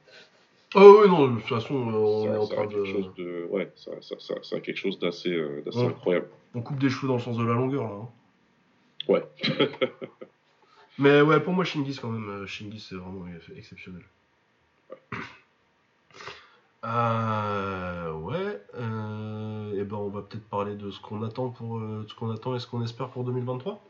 Oh 0.76 1.02
oui, 1.02 1.10
non, 1.10 1.28
de 1.28 1.40
toute 1.40 1.50
façon, 1.50 1.76
on 1.76 2.26
est 2.26 2.38
en 2.38 2.48
train 2.48 2.66
de... 2.66 2.84
Chose 2.86 3.14
de... 3.16 3.48
Ouais, 3.50 3.72
ça, 3.76 3.92
ça, 4.02 4.16
ça, 4.20 4.36
ça, 4.42 4.56
a 4.56 4.60
quelque 4.60 4.78
chose 4.78 4.98
d'assez 5.00 5.30
euh, 5.30 5.64
incroyable. 5.76 6.28
On 6.56 6.62
coupe 6.62 6.80
des 6.80 6.90
cheveux 6.90 7.08
dans 7.08 7.16
le 7.16 7.22
sens 7.22 7.38
de 7.38 7.44
la 7.44 7.54
longueur, 7.54 7.84
là. 7.84 7.96
Hein. 7.96 8.10
Ouais. 9.08 9.24
Mais 10.98 11.22
ouais, 11.22 11.40
pour 11.40 11.54
moi, 11.54 11.64
Shingis, 11.64 12.00
quand 12.02 12.10
même, 12.10 12.30
euh, 12.30 12.46
Shingis, 12.48 12.80
c'est 12.90 12.96
vraiment 12.96 13.26
exceptionnel. 13.56 14.04
Ouais. 14.90 14.98
Euh, 16.86 18.12
ouais. 18.12 18.62
Euh, 18.76 19.80
et 19.80 19.84
ben, 19.84 19.98
on 19.98 20.10
va 20.10 20.22
peut-être 20.22 20.48
parler 20.50 20.76
de 20.76 20.92
ce 20.92 21.00
qu'on 21.00 21.24
attend 21.24 21.50
pour 21.50 21.78
euh, 21.78 22.06
ce 22.08 22.14
qu'on 22.14 22.30
attend 22.32 22.56
et 22.56 22.60
ce 22.60 22.68
qu'on 22.68 22.84
espère 22.84 23.10
pour 23.10 23.24
2023. 23.24 23.82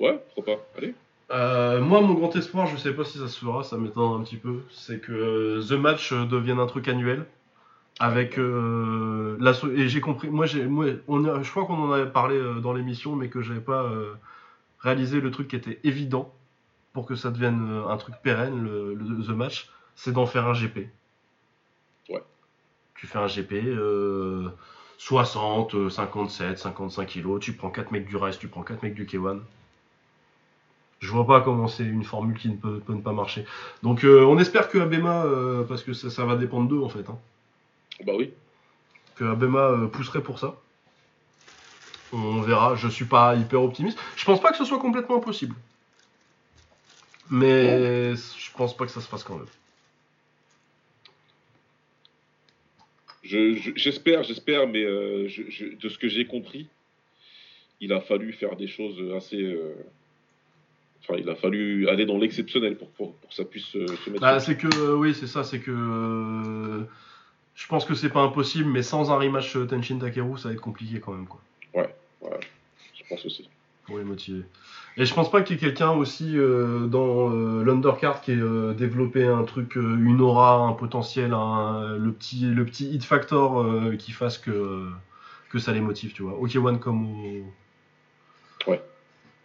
Ouais, 0.00 0.22
pourquoi 0.34 0.56
pas. 0.56 0.62
Allez. 0.76 0.94
Euh, 1.30 1.80
moi, 1.80 2.00
mon 2.00 2.14
grand 2.14 2.34
espoir, 2.36 2.66
je 2.66 2.76
sais 2.76 2.92
pas 2.92 3.04
si 3.04 3.18
ça 3.18 3.28
se 3.28 3.38
fera, 3.38 3.64
ça 3.64 3.76
m'étonne 3.76 4.20
un 4.20 4.24
petit 4.24 4.36
peu, 4.36 4.62
c'est 4.70 5.00
que 5.00 5.66
The 5.66 5.72
Match 5.72 6.12
devienne 6.12 6.58
un 6.58 6.66
truc 6.66 6.88
annuel. 6.88 7.26
Avec 8.00 8.36
la 8.36 9.52
et 9.72 9.88
j'ai 9.88 10.00
compris, 10.00 10.28
moi, 10.28 10.46
j'ai, 10.46 10.62
je 10.62 11.50
crois 11.50 11.64
qu'on 11.64 11.80
en 11.80 11.92
avait 11.92 12.10
parlé 12.10 12.40
dans 12.60 12.72
l'émission, 12.72 13.14
mais 13.14 13.28
que 13.28 13.40
j'avais 13.40 13.60
pas 13.60 13.88
réalisé 14.80 15.20
le 15.20 15.30
truc 15.30 15.48
qui 15.48 15.56
était 15.56 15.78
évident 15.84 16.34
pour 16.92 17.06
que 17.06 17.14
ça 17.14 17.30
devienne 17.30 17.82
un 17.88 17.96
truc 17.96 18.16
pérenne, 18.22 18.64
le 18.64 19.24
The 19.24 19.30
Match, 19.30 19.70
c'est 19.94 20.12
d'en 20.12 20.26
faire 20.26 20.48
un 20.48 20.54
GP. 20.54 20.88
Tu 22.96 23.06
fais 23.06 23.18
un 23.18 23.26
GP 23.26 23.76
60, 24.98 25.90
57, 25.90 26.58
55 26.58 27.06
kg, 27.06 27.38
tu 27.38 27.52
prends 27.52 27.70
4 27.70 27.90
mecs 27.90 28.06
du 28.06 28.16
Rise, 28.16 28.38
tu 28.38 28.48
prends 28.48 28.62
4 28.62 28.82
mecs 28.82 28.94
du 28.94 29.04
K1. 29.04 29.40
Je 31.04 31.10
vois 31.10 31.26
pas 31.26 31.42
comment 31.42 31.68
c'est 31.68 31.84
une 31.84 32.02
formule 32.02 32.38
qui 32.38 32.48
ne 32.48 32.56
peut, 32.56 32.80
ne 32.88 33.02
pas 33.02 33.12
marcher. 33.12 33.44
Donc 33.82 34.04
euh, 34.04 34.24
on 34.24 34.38
espère 34.38 34.70
que 34.70 34.78
Abema, 34.78 35.26
euh, 35.26 35.62
parce 35.62 35.82
que 35.82 35.92
ça, 35.92 36.24
va 36.24 36.34
dépendre 36.34 36.66
d'eux 36.66 36.80
en 36.80 36.88
fait. 36.88 37.06
Hein. 37.10 37.18
Bah 38.06 38.14
oui. 38.16 38.32
Que 39.14 39.24
Abema 39.24 39.66
euh, 39.68 39.86
pousserait 39.86 40.22
pour 40.22 40.38
ça. 40.38 40.56
On 42.14 42.40
verra, 42.40 42.74
je 42.74 42.88
suis 42.88 43.04
pas 43.04 43.34
hyper 43.34 43.62
optimiste. 43.62 43.98
Je 44.16 44.24
pense 44.24 44.40
pas 44.40 44.50
que 44.50 44.56
ce 44.56 44.64
soit 44.64 44.78
complètement 44.78 45.16
impossible. 45.16 45.54
Mais 47.28 48.14
je 48.16 48.52
pense 48.56 48.74
pas 48.74 48.86
que 48.86 48.90
ça 48.90 49.02
se 49.02 49.08
fasse 49.08 49.24
quand 49.24 49.36
même. 49.36 49.46
J'espère, 53.24 54.22
j'espère, 54.22 54.66
mais 54.68 54.84
de 54.84 55.88
ce 55.88 55.98
que 55.98 56.08
j'ai 56.08 56.26
compris, 56.26 56.68
il 57.80 57.92
a 57.92 58.00
fallu 58.00 58.32
faire 58.32 58.56
des 58.56 58.68
choses 58.68 59.12
assez. 59.14 59.54
Euh, 61.10 61.12
enfin, 61.12 61.20
il 61.20 61.28
a 61.28 61.34
fallu 61.34 61.88
aller 61.88 62.06
dans 62.06 62.18
l'exceptionnel 62.18 62.76
pour, 62.76 62.90
pour, 62.90 63.14
que 63.28 63.34
ça 63.34 63.44
puisse 63.44 63.74
euh, 63.76 63.86
se 63.86 64.10
mettre. 64.10 64.20
Bah, 64.22 64.40
c'est 64.40 64.56
que, 64.56 64.94
oui, 64.94 65.14
c'est 65.14 65.26
ça, 65.26 65.44
c'est 65.44 65.60
que. 65.60 66.84
je 67.54 67.66
pense 67.66 67.84
que 67.84 67.94
c'est 67.94 68.10
pas 68.10 68.22
impossible, 68.22 68.70
mais 68.70 68.82
sans 68.82 69.10
un 69.10 69.18
rematch 69.18 69.56
Tenshin 69.68 69.98
Takeru, 69.98 70.38
ça 70.38 70.48
va 70.48 70.54
être 70.54 70.60
compliqué 70.60 71.00
quand 71.00 71.12
même. 71.12 71.26
Quoi. 71.26 71.40
Ouais, 71.74 71.94
ouais, 72.22 72.40
je 72.94 73.02
pense 73.08 73.24
aussi. 73.24 73.48
Pour 73.86 73.98
les 73.98 74.04
motiver. 74.04 74.44
Et 74.96 75.06
je 75.06 75.14
pense 75.14 75.30
pas 75.30 75.42
qu'il 75.42 75.56
y 75.56 75.58
ait 75.58 75.60
quelqu'un 75.60 75.90
aussi 75.90 76.36
euh, 76.36 76.86
dans 76.86 77.30
euh, 77.30 77.64
l'undercard 77.64 78.20
qui 78.20 78.30
ait 78.30 78.36
euh, 78.36 78.74
développé 78.74 79.24
un 79.24 79.42
truc, 79.42 79.74
une 79.74 80.20
aura, 80.20 80.58
un 80.58 80.72
potentiel, 80.72 81.30
le, 81.30 82.10
petit, 82.12 82.46
le 82.46 82.64
petit 82.64 82.88
hit 82.90 83.04
factor 83.04 83.66
qui 83.98 84.12
fasse 84.12 84.38
que, 84.38 84.88
que 85.50 85.58
ça 85.58 85.72
les 85.72 85.80
motive, 85.80 86.12
tu 86.12 86.22
vois. 86.22 86.34
Ok 86.34 86.54
One 86.56 86.78
comme 86.78 87.06
au... 87.06 88.70
Ouais. 88.70 88.80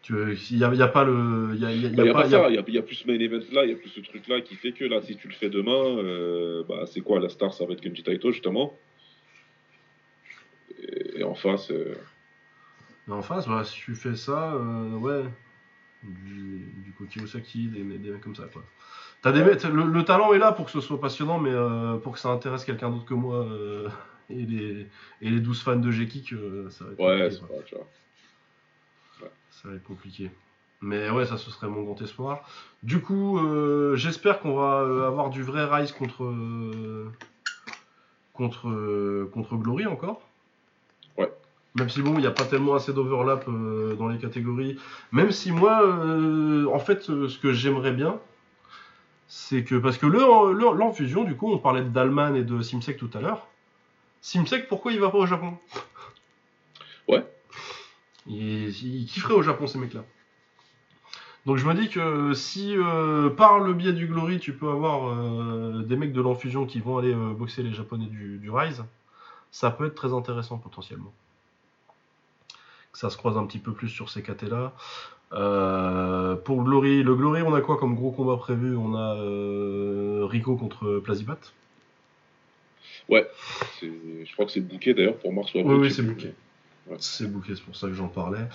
Il 0.08 0.58
n'y 0.58 0.64
a, 0.64 0.74
y 0.74 0.82
a, 0.82 0.88
pas 0.88 1.04
le. 1.04 1.52
Il 1.56 1.62
y 1.62 1.66
a, 1.66 1.72
y 1.72 1.86
a, 1.86 1.90
bah, 1.90 2.14
pas, 2.14 2.30
ça, 2.30 2.50
il 2.50 2.56
y, 2.56 2.78
a, 2.78 2.82
plus 2.82 2.96
ce 2.96 3.08
main 3.08 3.20
event 3.20 3.42
là, 3.52 3.66
il 3.66 3.72
y 3.72 3.74
a 3.74 3.76
plus 3.76 3.90
ce 3.90 4.00
truc 4.00 4.28
là 4.28 4.42
qui 4.42 4.56
fait 4.56 4.72
que 4.72 4.86
là, 4.86 5.02
si 5.02 5.16
tu 5.18 5.28
le 5.28 5.34
fais 5.34 5.50
demain, 5.50 6.64
bah, 6.68 6.86
c'est 6.86 7.02
quoi 7.02 7.20
la 7.20 7.30
star 7.30 7.54
Ça 7.54 7.66
va 7.66 7.74
être 7.74 7.82
Kenji 7.82 8.04
Taito 8.04 8.32
justement? 8.32 8.74
Et, 10.82 11.20
et 11.20 11.24
en 11.24 11.36
face. 11.36 11.72
en 13.10 13.22
face, 13.22 13.48
bah, 13.48 13.64
si 13.64 13.76
tu 13.82 13.96
fais 13.96 14.16
ça, 14.16 14.58
ouais 14.58 15.24
du, 16.04 16.66
du 16.84 16.92
Koki 16.94 17.22
Osaki, 17.22 17.68
des, 17.68 17.84
des, 17.84 18.10
mecs 18.10 18.22
comme 18.22 18.36
ça. 18.36 18.44
Quoi. 18.52 18.64
As 19.24 19.32
des, 19.32 19.44
le, 19.44 19.84
le, 19.84 20.04
talent 20.04 20.34
est 20.34 20.40
là 20.40 20.52
pour 20.52 20.66
que 20.66 20.72
ce 20.72 20.82
soit 20.82 21.00
passionnant, 21.00 21.40
mais 21.40 21.52
euh, 21.52 21.98
pour 21.98 22.14
que 22.14 22.20
ça 22.20 22.30
intéresse 22.30 22.64
quelqu'un 22.64 22.90
d'autre 22.90 23.06
que 23.06 23.14
moi 23.14 23.46
euh, 23.46 23.90
et, 24.30 24.46
les, 24.46 24.88
et 25.22 25.30
les 25.30 25.40
12 25.40 25.62
fans 25.62 25.76
de 25.76 25.92
G-Kick, 25.92 26.34
euh, 26.34 26.70
ça 26.70 26.86
va 26.86 26.92
être 26.92 27.00
ouais, 27.00 27.30
compliqué. 27.30 27.76
Ouais. 27.76 27.82
Ça 29.62 29.70
va 29.70 29.76
être 29.76 29.84
compliqué. 29.84 30.32
Mais 30.82 31.10
ouais, 31.10 31.26
ça 31.26 31.38
ce 31.38 31.52
serait 31.52 31.68
mon 31.68 31.84
grand 31.84 32.02
espoir. 32.02 32.48
Du 32.84 33.02
coup, 33.02 33.38
j'espère 33.96 34.40
qu'on 34.40 34.56
va 34.56 34.80
avoir 35.06 35.30
du 35.30 35.44
vrai 35.44 35.66
Rise 35.66 35.92
contre, 35.92 36.34
contre, 38.34 39.30
contre 39.34 39.58
Glory 39.58 39.86
encore. 39.88 40.22
Même 41.76 41.90
si 41.90 42.02
bon, 42.02 42.16
il 42.16 42.22
n'y 42.22 42.28
a 42.28 42.32
pas 42.32 42.46
tellement 42.46 42.74
assez 42.74 42.94
d'overlap 42.94 43.48
euh, 43.48 43.96
dans 43.96 44.08
les 44.08 44.18
catégories. 44.18 44.78
Même 45.12 45.32
si 45.32 45.52
moi, 45.52 45.84
euh, 45.84 46.66
en 46.74 46.80
fait, 46.80 47.10
euh, 47.10 47.30
ce 47.30 47.38
que 47.38 47.54
j'aimerais 47.54 47.92
bien, 47.92 48.20
c'est 49.28 49.64
que. 49.64 49.76
Parce 49.76 49.98
que 49.98 50.08
l'enfusion, 50.08 51.24
du 51.24 51.36
coup, 51.36 51.52
on 51.52 51.60
parlait 51.60 51.84
de 51.84 51.90
Dalman 51.90 52.36
et 52.36 52.44
de 52.44 52.62
Simsek 52.62 52.98
tout 52.98 53.10
à 53.14 53.22
l'heure. 53.22 53.48
Simsek, 54.22 54.68
pourquoi 54.68 54.92
il 54.92 55.00
va 55.00 55.10
pas 55.10 55.20
au 55.20 55.26
Japon? 55.28 55.58
Ouais. 57.08 57.24
Il, 58.30 58.70
il, 58.70 59.06
kifferait 59.06 59.34
au 59.34 59.42
Japon, 59.42 59.68
ces 59.68 59.80
mecs-là. 59.80 60.04
Donc 61.46 61.58
je 61.58 61.66
me 61.66 61.74
dis 61.74 61.90
que 61.90 62.34
si 62.34 62.76
par 63.38 63.60
le 63.60 63.74
biais 63.74 63.94
du 63.94 64.08
Glory, 64.08 64.40
tu 64.40 64.54
peux 64.54 64.70
avoir 64.70 65.84
des 65.84 65.96
mecs 65.96 66.14
de 66.14 66.22
l'enfusion 66.22 66.66
qui 66.66 66.80
vont 66.80 66.98
aller 66.98 67.14
boxer 67.14 67.64
les 67.64 67.74
Japonais 67.74 68.06
du, 68.06 68.38
du 68.38 68.52
Rise, 68.52 68.84
ça 69.50 69.72
peut 69.72 69.88
être 69.88 69.96
très 69.96 70.14
intéressant 70.14 70.58
potentiellement 70.58 71.14
ça 72.94 73.10
se 73.10 73.18
croise 73.18 73.38
un 73.38 73.46
petit 73.46 73.60
peu 73.60 73.72
plus 73.72 73.90
sur 73.90 74.10
ces 74.10 74.22
KT-là. 74.22 74.74
Euh, 75.32 76.36
pour 76.36 76.64
Glory, 76.64 77.04
le 77.04 77.16
Glory, 77.16 77.42
on 77.44 77.54
a 77.54 77.62
quoi 77.62 77.78
comme 77.78 77.96
gros 77.96 78.12
combat 78.12 78.38
prévu? 78.38 78.76
On 78.76 78.96
a 78.96 79.16
euh, 79.16 80.26
Rico 80.26 80.56
contre 80.56 81.00
Plazibat. 81.00 81.40
Ouais, 83.08 83.28
je 83.82 84.34
crois 84.34 84.46
que 84.46 84.52
c'est 84.52 84.62
bouquet 84.62 84.94
d'ailleurs 84.94 85.18
pour 85.18 85.34
mars 85.34 85.54
ou 85.56 85.60
Oui, 85.60 85.76
oui, 85.76 85.92
c'est 85.92 86.04
bouquet. 86.04 86.34
C'est 86.98 87.32
bouquet, 87.32 87.54
c'est 87.56 87.64
pour 87.64 87.76
ça 87.76 87.88
que 87.88 87.94
j'en 87.94 88.08
parlais. 88.08 88.48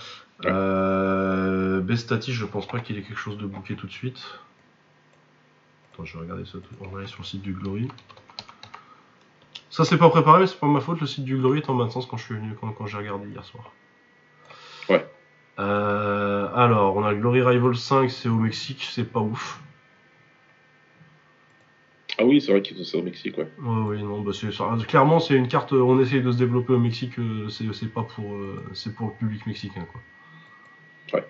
Euh, 0.44 1.80
Bestati, 1.80 2.32
je 2.32 2.44
pense 2.44 2.66
pas 2.66 2.80
qu'il 2.80 2.98
ait 2.98 3.02
quelque 3.02 3.18
chose 3.18 3.38
de 3.38 3.46
bouquet 3.46 3.74
tout 3.74 3.86
de 3.86 3.92
suite. 3.92 4.18
Attends, 5.92 6.04
je 6.04 6.14
vais 6.14 6.24
regarder 6.24 6.44
ça 6.44 6.58
tout. 6.58 6.74
On 6.80 6.88
va 6.88 6.98
aller 6.98 7.06
sur 7.06 7.20
le 7.20 7.26
site 7.26 7.42
du 7.42 7.52
Glory. 7.52 7.88
Ça, 9.70 9.84
c'est 9.84 9.98
pas 9.98 10.10
préparé, 10.10 10.40
mais 10.40 10.46
c'est 10.46 10.58
pas 10.58 10.66
ma 10.66 10.80
faute. 10.80 11.00
Le 11.00 11.06
site 11.06 11.24
du 11.24 11.36
Glory 11.36 11.58
est 11.58 11.70
en 11.70 11.74
maintenance 11.74 12.06
quand 12.06 12.16
je 12.16 12.24
suis 12.24 12.34
venu, 12.34 12.54
quand 12.60 12.86
j'ai 12.86 12.96
regardé 12.96 13.28
hier 13.28 13.44
soir. 13.44 13.72
Ouais. 14.88 15.06
Euh, 15.58 16.48
alors, 16.54 16.96
on 16.96 17.04
a 17.04 17.14
Glory 17.14 17.42
Rival 17.42 17.76
5, 17.76 18.10
c'est 18.10 18.28
au 18.28 18.36
Mexique, 18.36 18.86
c'est 18.90 19.04
pas 19.04 19.20
ouf. 19.20 19.60
Ah 22.16 22.24
oui, 22.24 22.40
c'est 22.40 22.52
vrai 22.52 22.62
qu'ils 22.62 22.84
c'est 22.84 22.96
au 22.96 23.02
Mexique, 23.02 23.36
ouais. 23.38 23.48
oui, 23.58 24.00
non, 24.02 24.20
bah 24.20 24.32
clairement, 24.86 25.18
c'est 25.18 25.34
une 25.34 25.48
carte, 25.48 25.72
on 25.72 26.00
essaye 26.00 26.22
de 26.22 26.30
se 26.30 26.36
développer 26.38 26.72
au 26.72 26.78
Mexique, 26.78 27.18
euh, 27.18 27.48
c'est, 27.48 27.92
pas 27.92 28.04
pour, 28.04 28.34
euh, 28.34 28.62
c'est 28.72 28.94
pour 28.94 29.08
le 29.08 29.14
public 29.14 29.46
mexicain, 29.46 29.84
quoi. 29.90 30.00
Ouais. 31.12 31.26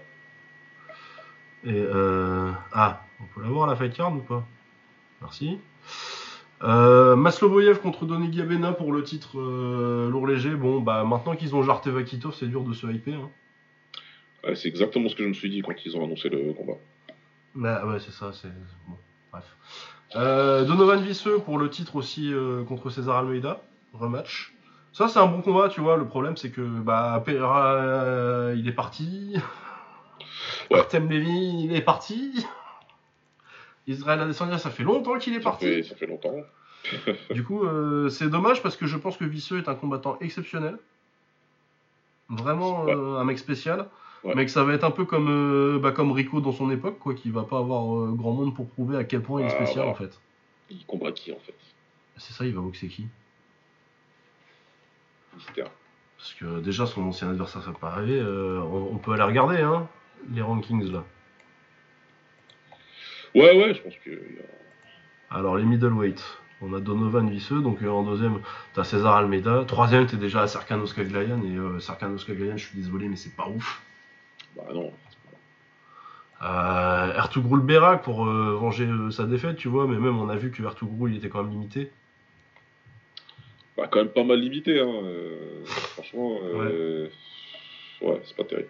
Et, 1.64 1.84
ah, 2.72 3.02
on 3.20 3.24
peut 3.34 3.42
l'avoir 3.42 3.66
la 3.66 3.76
fight 3.76 3.94
card 3.94 4.14
ou 4.14 4.18
pas? 4.18 4.46
Merci. 5.22 5.58
Euh, 6.62 7.16
Maslovoyev 7.16 7.80
contre 7.80 8.04
Donny 8.04 8.28
Gabena 8.28 8.72
pour 8.72 8.92
le 8.92 9.02
titre 9.02 9.38
lourd 9.38 10.26
léger. 10.26 10.54
Bon, 10.54 10.80
bah 10.80 11.04
maintenant 11.04 11.34
qu'ils 11.34 11.54
ont 11.54 11.62
jarté 11.62 11.90
Vakitov, 11.90 12.34
c'est 12.34 12.46
dur 12.46 12.62
de 12.62 12.72
se 12.72 12.86
hyper. 12.86 13.18
Hein 13.18 14.54
c'est 14.54 14.68
exactement 14.68 15.08
ce 15.08 15.14
que 15.14 15.22
je 15.22 15.28
me 15.28 15.34
suis 15.34 15.48
dit 15.48 15.62
quand 15.62 15.72
ils 15.84 15.96
ont 15.96 16.04
annoncé 16.04 16.28
le 16.28 16.52
combat. 16.52 16.74
Bah 17.54 17.86
ouais, 17.86 17.98
c'est 18.00 18.12
ça, 18.12 18.32
c'est. 18.32 18.48
Bon, 18.86 18.96
bref. 19.32 19.44
Euh, 20.16 20.64
Donovan 20.64 21.02
Visseux 21.02 21.38
pour 21.40 21.58
le 21.58 21.68
titre 21.68 21.96
aussi 21.96 22.32
euh, 22.32 22.62
contre 22.64 22.90
César 22.90 23.16
Almeida, 23.16 23.60
rematch. 23.92 24.54
Ça, 24.92 25.08
c'est 25.08 25.18
un 25.18 25.26
bon 25.26 25.42
combat, 25.42 25.68
tu 25.68 25.80
vois. 25.80 25.96
Le 25.96 26.06
problème, 26.06 26.36
c'est 26.36 26.50
que 26.50 26.60
bah, 26.60 27.20
Pereira, 27.24 27.72
euh, 27.74 28.54
il 28.56 28.68
est 28.68 28.72
parti. 28.72 29.36
Ouais. 30.70 30.78
Artem 30.78 31.10
Levy, 31.10 31.64
il 31.64 31.74
est 31.74 31.82
parti. 31.82 32.46
Israël 33.86 34.20
Adesanya, 34.20 34.56
ça 34.56 34.70
fait 34.70 34.82
longtemps 34.82 35.18
qu'il 35.18 35.34
est 35.34 35.40
parti. 35.40 35.84
ça 35.84 35.94
fait 35.94 36.06
longtemps. 36.06 36.36
du 37.30 37.44
coup, 37.44 37.66
c'est 38.08 38.30
dommage 38.30 38.62
parce 38.62 38.76
que 38.76 38.86
je 38.86 38.96
pense 38.96 39.18
que 39.18 39.24
Visseux 39.24 39.58
est 39.58 39.68
un 39.68 39.74
combattant 39.74 40.16
exceptionnel. 40.20 40.78
Vraiment 42.30 42.86
un 42.88 43.24
mec 43.24 43.38
spécial. 43.38 43.88
Mais 44.34 44.46
que 44.46 44.50
ça 44.50 44.64
va 44.64 44.72
être 44.72 44.84
un 44.84 44.90
peu 44.90 45.04
comme, 45.04 45.28
euh, 45.28 45.78
bah, 45.78 45.92
comme 45.92 46.10
Rico 46.12 46.40
dans 46.40 46.52
son 46.52 46.70
époque, 46.70 46.98
quoi, 46.98 47.14
qui 47.14 47.30
va 47.30 47.42
pas 47.42 47.58
avoir 47.58 47.94
euh, 47.94 48.12
grand 48.12 48.32
monde 48.32 48.54
pour 48.54 48.68
prouver 48.68 48.96
à 48.96 49.04
quel 49.04 49.20
point 49.20 49.42
il 49.42 49.44
est 49.44 49.52
ah, 49.52 49.64
spécial 49.64 49.86
en 49.86 49.94
fait. 49.94 50.18
Il 50.70 50.84
combat 50.86 51.12
qui 51.12 51.32
en 51.32 51.38
fait? 51.38 51.54
C'est 52.16 52.32
ça, 52.32 52.46
il 52.46 52.54
va 52.54 52.62
boxer 52.62 52.88
qui? 52.88 53.06
Mystère. 55.34 55.70
Parce 56.16 56.32
que 56.34 56.60
déjà 56.60 56.86
son 56.86 57.02
ancien 57.02 57.30
adversaire 57.30 57.62
ça 57.62 57.72
pas 57.72 57.90
arriver, 57.90 58.18
euh, 58.18 58.60
on, 58.62 58.96
peut 58.96 59.12
aller 59.12 59.24
regarder 59.24 59.58
hein, 59.58 59.88
les 60.32 60.40
rankings 60.40 60.90
là. 60.90 61.04
Ouais 63.34 63.58
ouais, 63.58 63.74
je 63.74 63.82
pense 63.82 63.96
que. 64.04 64.10
Alors, 65.30 65.56
les 65.56 65.64
middleweight. 65.64 66.22
On 66.62 66.72
a 66.72 66.80
Donovan 66.80 67.28
Visseux, 67.28 67.60
donc 67.60 67.82
euh, 67.82 67.88
en 67.88 68.04
deuxième, 68.04 68.40
tu 68.72 68.80
as 68.80 68.84
César 68.84 69.16
Almeida. 69.16 69.64
Troisième, 69.66 70.06
tu 70.06 70.14
es 70.14 70.18
déjà 70.18 70.42
à 70.42 70.46
Serkan 70.46 70.86
Skaglayan. 70.86 71.42
Et 71.42 71.56
euh, 71.56 71.78
Serkan 71.78 72.16
Skaglayan, 72.16 72.56
je 72.56 72.68
suis 72.68 72.78
désolé, 72.78 73.08
mais 73.08 73.16
c'est 73.16 73.36
pas 73.36 73.48
ouf. 73.48 73.82
Bah 74.56 74.64
non. 74.72 74.92
Euh, 76.42 77.14
Ertugrul 77.14 77.60
Berak 77.60 78.02
pour 78.02 78.26
euh, 78.26 78.54
venger 78.56 78.86
euh, 78.86 79.10
sa 79.10 79.24
défaite, 79.24 79.56
tu 79.56 79.68
vois, 79.68 79.86
mais 79.86 79.96
même 79.96 80.18
on 80.18 80.28
a 80.28 80.36
vu 80.36 80.50
que 80.50 80.62
Ertugrul 80.62 81.12
il 81.12 81.16
était 81.18 81.28
quand 81.28 81.42
même 81.42 81.52
limité. 81.52 81.90
Bah 83.76 83.88
quand 83.90 84.00
même 84.00 84.10
pas 84.12 84.24
mal 84.24 84.40
limité, 84.40 84.78
hein. 84.78 84.92
euh, 85.04 85.64
franchement, 85.64 86.38
ouais, 88.02 88.20
c'est 88.24 88.36
pas 88.36 88.44
terrible. 88.44 88.68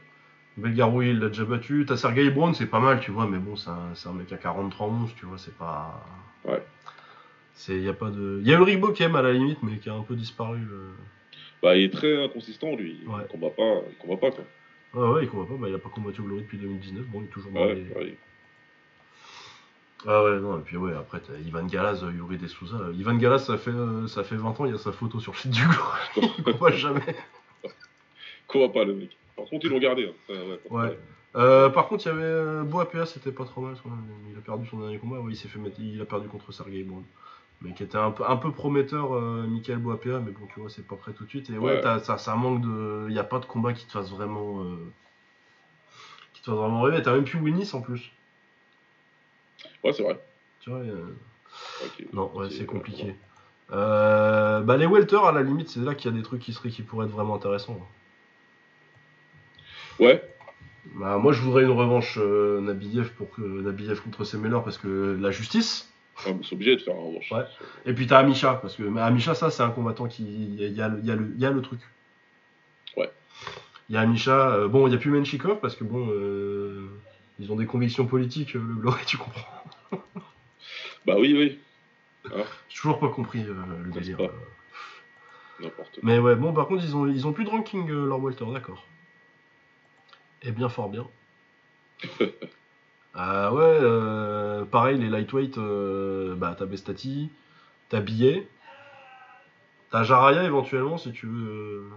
Belgaroui 0.56 1.10
il 1.10 1.18
l'a 1.18 1.28
déjà 1.28 1.44
battu. 1.44 1.84
T'as 1.86 1.96
Sergei 1.96 2.30
Brown, 2.30 2.54
c'est 2.54 2.66
pas 2.66 2.78
mal, 2.78 3.00
tu 3.00 3.10
vois, 3.10 3.26
mais 3.26 3.38
bon, 3.38 3.56
c'est 3.56 3.70
un, 4.08 4.12
mec 4.12 4.32
à 4.32 4.36
43 4.36 4.86
11, 4.86 5.14
tu 5.16 5.26
vois, 5.26 5.36
c'est 5.36 5.56
pas. 5.56 6.04
Ouais. 6.44 6.62
C'est, 7.54 7.80
y 7.80 7.88
a 7.88 7.92
pas 7.92 8.10
de. 8.10 8.38
Il 8.42 8.48
y 8.48 8.54
a 8.54 8.56
Ulrich 8.56 8.78
Bokem 8.78 9.16
à 9.16 9.22
la 9.22 9.32
limite, 9.32 9.62
mais 9.62 9.78
qui 9.78 9.90
a 9.90 9.94
un 9.94 10.02
peu 10.02 10.14
disparu. 10.14 10.60
Bah 11.62 11.76
il 11.76 11.84
est 11.84 11.92
très 11.92 12.22
inconsistant 12.22 12.76
lui, 12.76 13.00
Ouais. 13.06 13.22
il 13.22 13.28
combat 13.28 13.50
pas, 13.50 13.80
il 13.90 13.96
combat 13.96 14.16
pas 14.16 14.30
quoi. 14.30 14.44
Ouais, 14.94 15.08
ouais, 15.08 15.22
il 15.24 15.28
combat 15.28 15.46
pas, 15.46 15.54
bah, 15.60 15.68
il 15.68 15.74
a 15.74 15.78
pas 15.78 15.88
combattu 15.88 16.20
au 16.20 16.24
Glory 16.24 16.42
depuis 16.42 16.58
2019, 16.58 17.04
bon, 17.06 17.20
il 17.20 17.24
est 17.24 17.28
toujours 17.28 17.50
dans 17.52 17.60
Ouais, 17.66 17.74
les- 17.74 17.92
ouais. 17.94 18.16
Ah 20.06 20.22
ouais, 20.22 20.38
non, 20.38 20.58
et 20.58 20.62
puis 20.62 20.76
ouais, 20.76 20.92
après, 20.94 21.20
t'as 21.20 21.32
Ivan 21.46 21.64
Galaz, 21.66 22.04
euh, 22.04 22.12
Yuri 22.12 22.36
De 22.36 22.46
Souza. 22.46 22.76
Euh, 22.76 22.92
Ivan 22.94 23.14
Galaz, 23.16 23.38
ça 23.46 23.56
fait, 23.56 23.70
euh, 23.70 24.06
ça 24.06 24.22
fait 24.22 24.36
20 24.36 24.60
ans, 24.60 24.66
il 24.66 24.72
y 24.72 24.74
a 24.74 24.78
sa 24.78 24.92
photo 24.92 25.18
sur 25.18 25.32
le 25.32 25.38
site 25.38 25.50
du 25.52 25.62
Glory. 25.62 26.32
il 26.38 26.44
combat 26.44 26.70
jamais. 26.72 27.16
Combat 28.46 28.68
pas 28.68 28.84
le 28.84 28.94
mec. 28.94 29.16
Par 29.36 29.46
contre 29.46 29.64
ils 29.66 29.70
l'ont 29.70 29.78
gardé. 29.78 30.04
Hein. 30.28 30.34
Ça, 30.68 30.74
ouais. 30.74 30.98
Euh, 31.36 31.68
par 31.70 31.88
contre, 31.88 32.04
il 32.06 32.08
y 32.10 32.12
avait 32.12 32.22
euh, 32.22 32.62
Boapea, 32.62 33.06
c'était 33.06 33.32
pas 33.32 33.44
trop 33.44 33.60
mal. 33.62 33.74
quoi. 33.82 33.90
Il 34.30 34.38
a 34.38 34.40
perdu 34.40 34.68
son 34.68 34.78
dernier 34.78 34.98
combat. 34.98 35.18
Ouais, 35.18 35.32
il 35.32 35.36
s'est 35.36 35.48
fait 35.48 35.58
mettre, 35.58 35.80
il 35.80 36.00
a 36.00 36.04
perdu 36.04 36.28
contre 36.28 36.52
Sergei 36.52 36.84
Brown. 36.84 37.02
Mais 37.64 37.72
qui 37.72 37.82
était 37.82 37.96
un 37.96 38.10
peu, 38.10 38.24
un 38.28 38.36
peu 38.36 38.52
prometteur, 38.52 39.14
euh, 39.16 39.46
Michael 39.48 39.78
Boapea. 39.78 40.20
Mais 40.20 40.30
bon, 40.32 40.46
tu 40.52 40.60
vois, 40.60 40.68
c'est 40.70 40.86
pas 40.86 40.96
prêt 40.96 41.12
tout 41.12 41.24
de 41.24 41.28
suite. 41.30 41.48
Et 41.50 41.58
ouais, 41.58 41.72
Ouais. 41.76 41.80
t'as- 41.80 41.98
ça, 41.98 42.18
ça 42.18 42.34
manque 42.36 42.60
de. 42.60 43.06
Il 43.08 43.12
n'y 43.14 43.18
a 43.18 43.24
pas 43.24 43.38
de 43.38 43.46
combat 43.46 43.72
qui 43.72 43.86
te 43.86 43.92
fasse 43.92 44.10
vraiment. 44.10 44.62
euh, 44.62 44.76
qui 46.34 46.42
te 46.42 46.46
fasse 46.50 46.54
vraiment 46.58 46.82
rêver. 46.82 47.02
T'as 47.02 47.14
même 47.14 47.24
plus 47.24 47.38
Winnis 47.40 47.70
en 47.74 47.80
plus. 47.80 48.12
Ouais, 49.82 49.92
c'est 49.92 50.02
vrai. 50.02 50.18
Tu 50.60 50.70
vois, 50.70 50.80
euh, 50.80 51.16
non, 52.12 52.30
ouais, 52.34 52.50
C'est- 52.50 52.58
c'est 52.58 52.66
compliqué. 52.66 53.14
Bah, 53.70 54.76
les 54.76 54.86
Welter, 54.86 55.20
à 55.24 55.32
la 55.32 55.42
limite, 55.42 55.68
c'est 55.70 55.80
là 55.80 55.94
qu'il 55.94 56.10
y 56.10 56.14
a 56.14 56.16
des 56.16 56.22
trucs 56.22 56.40
qui, 56.42 56.52
seraient, 56.52 56.68
qui 56.70 56.82
pourraient 56.82 57.06
être 57.06 57.12
vraiment 57.12 57.34
intéressants. 57.34 57.78
Ouais. 59.98 60.22
Bah, 60.96 61.16
moi, 61.18 61.32
je 61.32 61.40
voudrais 61.40 61.62
une 61.64 61.70
revanche 61.70 62.18
euh, 62.20 62.60
Nabiev 62.60 63.12
pour 63.14 63.30
que 63.30 63.40
Nabiev 63.40 64.00
contre 64.02 64.24
parce 64.62 64.78
que 64.78 65.16
la 65.18 65.30
justice. 65.30 65.90
Ah, 66.26 66.30
c'est 66.42 66.52
obligé 66.54 66.76
de 66.76 66.80
faire 66.80 66.94
un 66.94 67.00
revanche. 67.00 67.30
Ouais. 67.32 67.44
Et 67.86 67.92
puis 67.92 68.06
t'as 68.06 68.18
Amisha, 68.18 68.54
parce 68.54 68.76
que 68.76 68.82
Amisha, 68.98 69.34
ça, 69.34 69.50
c'est 69.50 69.62
un 69.62 69.70
combattant 69.70 70.06
qui. 70.06 70.22
Il 70.24 70.72
y 70.72 70.80
a, 70.82 70.88
il 70.88 71.04
y 71.06 71.10
a 71.10 71.16
le- 71.16 71.32
il 71.34 71.40
y 71.40 71.46
a 71.46 71.52
truc. 71.60 71.80
Ouais. 72.96 73.10
Il 73.88 73.94
y 73.94 73.98
a 73.98 74.00
Amisha. 74.02 74.50
euh, 74.54 74.68
bon, 74.68 74.86
il 74.86 74.90
n'y 74.90 74.96
a 74.96 74.98
plus 74.98 75.10
Menchikov, 75.10 75.60
parce 75.60 75.74
que 75.74 75.84
bon. 75.84 76.08
euh, 76.10 76.88
ils 77.40 77.50
ont 77.50 77.56
des 77.56 77.66
convictions 77.66 78.06
politiques, 78.06 78.54
euh, 78.54 78.60
le 78.60 78.74
Glory, 78.76 79.00
tu 79.06 79.16
comprends. 79.18 79.64
Bah 81.04 81.16
oui, 81.18 81.34
oui. 81.36 81.58
J'ai 82.68 82.76
toujours 82.76 82.98
pas 83.00 83.08
compris 83.08 83.42
le 83.42 83.90
délire. 83.92 84.18
N'importe 85.60 85.94
quoi. 85.94 86.00
Mais 86.02 86.18
ouais, 86.18 86.36
bon, 86.36 86.52
par 86.54 86.68
contre, 86.68 86.84
ils 86.84 86.96
ont, 86.96 87.06
ils 87.06 87.26
ont 87.26 87.32
plus 87.32 87.44
de 87.44 87.50
ranking, 87.50 87.88
leur 87.90 88.18
Welter, 88.20 88.46
d'accord. 88.52 88.86
Et 90.42 90.52
bien, 90.52 90.68
fort 90.68 90.88
bien. 90.88 91.06
Ah 93.14 93.52
ouais, 93.52 93.62
euh, 93.62 94.64
pareil, 94.64 94.98
les 94.98 95.08
lightweight, 95.08 95.58
euh, 95.58 96.34
bah, 96.34 96.54
t'as 96.58 96.66
Bestati, 96.66 97.30
t'as 97.88 98.00
Billet, 98.00 98.48
t'as 99.90 100.02
Jaraya 100.02 100.44
éventuellement 100.44 100.98
si 100.98 101.12
tu 101.12 101.26
veux. 101.26 101.48
euh, 101.48 101.88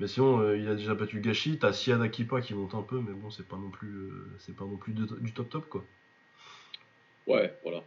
mais 0.00 0.06
sinon, 0.06 0.40
euh, 0.40 0.56
il 0.56 0.68
a 0.68 0.74
déjà 0.74 0.94
battu 0.94 1.20
Gashi, 1.20 1.58
t'as 1.58 1.72
Siad 1.72 2.00
Akipa 2.00 2.40
qui 2.40 2.54
monte 2.54 2.74
un 2.74 2.82
peu, 2.82 3.00
mais 3.00 3.12
bon, 3.12 3.30
c'est 3.30 3.46
pas 3.46 3.56
non 3.56 3.70
plus, 3.70 4.10
c'est 4.38 4.54
pas 4.56 4.64
non 4.64 4.76
plus 4.76 4.92
de- 4.94 5.18
du 5.20 5.32
top 5.32 5.48
top 5.50 5.68
quoi. 5.68 5.84
Ouais, 7.26 7.52
voilà. 7.62 7.82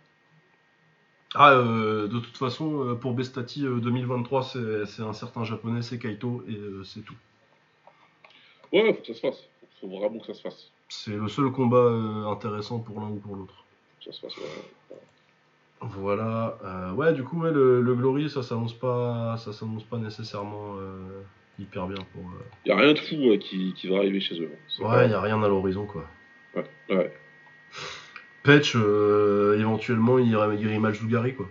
Ah, 1.33 1.51
euh, 1.51 2.07
de 2.07 2.19
toute 2.19 2.37
façon, 2.37 2.97
pour 3.01 3.13
Bestati 3.13 3.65
euh, 3.65 3.79
2023, 3.79 4.43
c'est 4.43 4.85
c'est 4.85 5.01
un 5.01 5.11
certain 5.13 5.43
japonais, 5.43 5.81
c'est 5.81 5.99
Kaito, 5.99 6.43
et 6.47 6.55
euh, 6.55 6.83
c'est 6.85 7.01
tout. 7.01 7.15
Ouais, 8.71 8.93
faut 8.93 9.01
que 9.01 9.07
ça 9.07 9.13
se 9.13 9.19
fasse. 9.19 9.43
Faut 9.81 9.87
vraiment 9.89 10.19
que 10.19 10.27
ça 10.27 10.33
se 10.33 10.41
fasse. 10.41 10.71
C'est 10.89 11.11
le 11.15 11.27
seul 11.27 11.51
combat 11.51 11.77
euh, 11.77 12.25
intéressant 12.27 12.79
pour 12.79 12.99
l'un 13.01 13.07
ou 13.09 13.15
pour 13.17 13.35
l'autre. 13.35 13.65
Ça 14.01 14.11
se 14.11 14.25
ouais. 14.25 14.97
Voilà. 15.81 16.57
euh, 16.63 16.91
ouais, 16.93 17.13
du 17.13 17.23
coup, 17.23 17.41
ouais, 17.41 17.51
le, 17.51 17.81
le 17.81 17.95
Glory, 17.95 18.29
ça 18.29 18.43
s'annonce 18.43 18.73
pas, 18.73 19.35
ça 19.37 19.51
s'annonce 19.51 19.83
pas 19.83 19.97
nécessairement 19.97 20.75
euh, 20.77 21.21
hyper 21.59 21.87
bien 21.87 21.97
pour. 22.13 22.21
euh, 22.21 22.43
Y 22.65 22.71
a 22.71 22.75
rien 22.77 22.93
de 22.93 22.99
fou 22.99 23.37
qui, 23.39 23.73
qui 23.73 23.87
va 23.89 23.97
arriver 23.97 24.19
chez 24.19 24.39
eux. 24.39 24.51
hein. 24.79 24.83
Ouais, 24.87 25.09
y 25.09 25.13
a 25.13 25.21
rien 25.21 25.41
à 25.43 25.47
l'horizon 25.47 25.85
quoi. 25.85 26.05
pas- 26.53 26.61
Ouais. 26.89 26.95
ouais. 26.95 27.13
Patch, 28.43 28.75
éventuellement, 28.75 30.19
il 30.19 30.27
il 30.27 30.61
irait 30.67 30.79
mal 30.79 30.93
Zougari 30.93 31.35
quoi. 31.35 31.47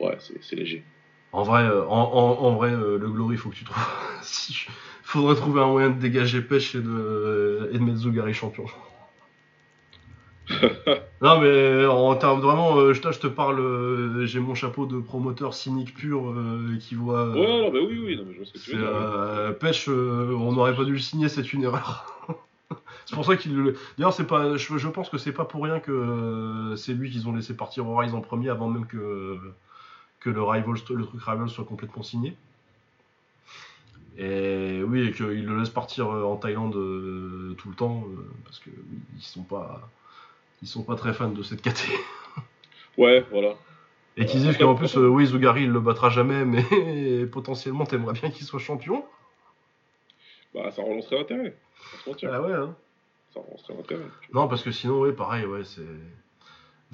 Ouais, 0.00 0.18
c'est 0.40 0.56
léger. 0.56 0.82
En 1.30 1.44
vrai, 1.44 1.66
en, 1.68 1.86
en- 1.88 2.38
en 2.44 2.54
vrai, 2.56 2.72
le 2.72 2.98
Glory, 3.08 3.36
faut 3.36 3.50
que 3.50 3.54
tu 3.54 3.64
trouves. 3.64 3.82
Si 4.22 4.52
je- 4.54 4.68
Faudrait 5.04 5.34
trouver 5.34 5.60
un 5.60 5.66
moyen 5.66 5.90
de 5.90 5.98
dégager 6.00 6.40
Patch 6.40 6.74
et 6.74 6.80
de, 6.80 7.68
et 7.72 7.78
de 7.78 7.82
mettre 7.82 7.98
Zougari 7.98 8.32
champion. 8.32 8.64
non 11.22 11.40
mais 11.40 11.86
en 11.86 12.14
termes 12.16 12.40
vraiment, 12.40 12.76
euh, 12.78 12.94
je, 12.94 13.00
te- 13.00 13.12
je 13.12 13.18
te 13.20 13.26
parle, 13.26 13.60
euh, 13.60 14.26
j'ai 14.26 14.40
mon 14.40 14.54
chapeau 14.54 14.86
de 14.86 14.98
promoteur 15.00 15.54
cynique 15.54 15.94
pur 15.94 16.30
euh, 16.30 16.76
qui 16.80 16.94
voit. 16.94 17.20
euh, 17.20 17.34
Ouais, 17.34 17.46
non, 17.62 17.70
bah 17.70 17.78
oui, 17.86 18.00
oui, 18.04 18.16
non, 18.16 18.24
mais 18.26 18.32
je 18.32 18.38
vois 18.38 18.46
ce 18.46 18.52
que 18.52 18.58
tu 18.58 18.70
veux 18.72 18.78
dire. 18.78 18.88
euh, 18.88 19.52
Pêche, 19.52 19.88
euh, 19.88 20.34
on 20.34 20.52
n'aurait 20.52 20.74
pas 20.74 20.84
dû 20.84 20.92
le 20.92 20.98
signer, 20.98 21.28
c'est 21.28 21.52
une 21.52 21.62
erreur. 21.64 22.26
c'est 23.06 23.14
pour 23.14 23.24
ça 23.24 23.36
qu'il 23.36 23.54
le. 23.56 23.76
D'ailleurs, 23.98 24.12
c'est 24.12 24.26
pas. 24.26 24.56
Je, 24.56 24.78
je 24.78 24.88
pense 24.88 25.10
que 25.10 25.18
c'est 25.18 25.32
pas 25.32 25.44
pour 25.44 25.62
rien 25.64 25.78
que 25.80 25.92
euh, 25.92 26.76
c'est 26.76 26.92
lui 26.94 27.10
qu'ils 27.10 27.28
ont 27.28 27.32
laissé 27.34 27.54
partir 27.56 27.86
au 27.88 27.96
Rise 27.96 28.14
en 28.14 28.20
premier 28.20 28.48
avant 28.48 28.68
même 28.68 28.86
que 28.86 29.38
que 30.20 30.30
le 30.30 30.42
rival, 30.42 30.74
le 30.90 31.04
truc 31.04 31.20
rival 31.22 31.48
soit 31.48 31.64
complètement 31.64 32.02
signé. 32.02 32.36
Et 34.18 34.82
oui, 34.82 35.08
et 35.08 35.12
qu'ils 35.12 35.46
le 35.46 35.58
laissent 35.58 35.70
partir 35.70 36.10
euh, 36.10 36.24
en 36.24 36.36
Thaïlande 36.36 36.76
euh, 36.76 37.54
tout 37.58 37.70
le 37.70 37.74
temps 37.74 38.04
euh, 38.08 38.30
parce 38.44 38.58
que 38.58 38.68
oui, 38.70 38.98
ils 39.16 39.22
sont 39.22 39.42
pas 39.42 39.88
ils 40.60 40.68
sont 40.68 40.82
pas 40.82 40.96
très 40.96 41.12
fans 41.12 41.30
de 41.30 41.42
cette 41.42 41.62
KT. 41.62 41.88
Ouais, 42.98 43.24
voilà. 43.30 43.54
Et 44.18 44.26
qu'ils 44.26 44.40
disent 44.42 44.58
qu'en 44.58 44.74
plus, 44.74 44.98
euh, 44.98 45.08
oui, 45.08 45.24
Zougari 45.24 45.62
il 45.62 45.70
le 45.70 45.80
battra 45.80 46.10
jamais, 46.10 46.44
mais 46.44 47.24
potentiellement 47.32 47.86
t'aimerais 47.86 48.12
bien 48.12 48.30
qu'il 48.30 48.44
soit 48.44 48.58
champion. 48.58 49.02
Bah, 50.54 50.70
ça 50.70 50.82
relancerait 50.82 51.16
l'intérêt. 51.16 51.56
Ah 52.06 52.42
ouais, 52.42 52.52
hein. 52.52 52.76
Ça 53.32 53.40
relancerait 53.40 53.74
l'intérêt. 53.74 54.04
Non, 54.34 54.46
parce 54.46 54.62
que 54.62 54.70
sinon, 54.70 55.00
ouais, 55.00 55.12
pareil, 55.12 55.46
ouais, 55.46 55.64
c'est. 55.64 55.80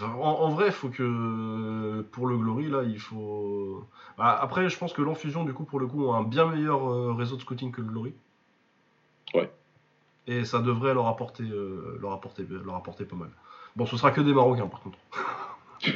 Enfin, 0.01 0.13
En, 0.15 0.41
en 0.43 0.49
vrai, 0.51 0.71
faut 0.71 0.89
que 0.89 2.03
pour 2.13 2.27
le 2.27 2.39
Glory 2.39 2.69
là, 2.69 2.83
il 2.85 2.99
faut. 2.99 3.85
Bah, 4.17 4.39
après, 4.41 4.69
je 4.69 4.79
pense 4.79 4.93
que 4.93 5.03
l'enfusion 5.03 5.45
du 5.45 5.53
coup 5.53 5.65
pour 5.65 5.81
le 5.81 5.87
coup 5.87 6.11
a 6.11 6.17
un 6.17 6.23
bien 6.23 6.47
meilleur 6.47 6.89
euh, 6.89 7.13
réseau 7.13 7.37
de 7.37 7.41
scouting 7.41 7.73
que 7.73 7.81
le 7.81 7.89
Glory. 7.89 8.15
Ouais. 9.35 9.51
Et 10.27 10.45
ça 10.45 10.61
devrait 10.61 10.95
leur 10.95 11.07
apporter, 11.07 11.45
euh, 11.45 11.99
leur 12.01 12.13
apporter, 12.13 12.47
leur 12.65 12.75
apporter 12.77 13.05
pas 13.05 13.17
mal. 13.17 13.31
Bon, 13.77 13.87
ce 13.87 13.97
sera 13.97 14.11
que 14.11 14.21
des 14.21 14.33
Marocains 14.33 14.67
par 14.67 14.81
contre. 14.81 14.99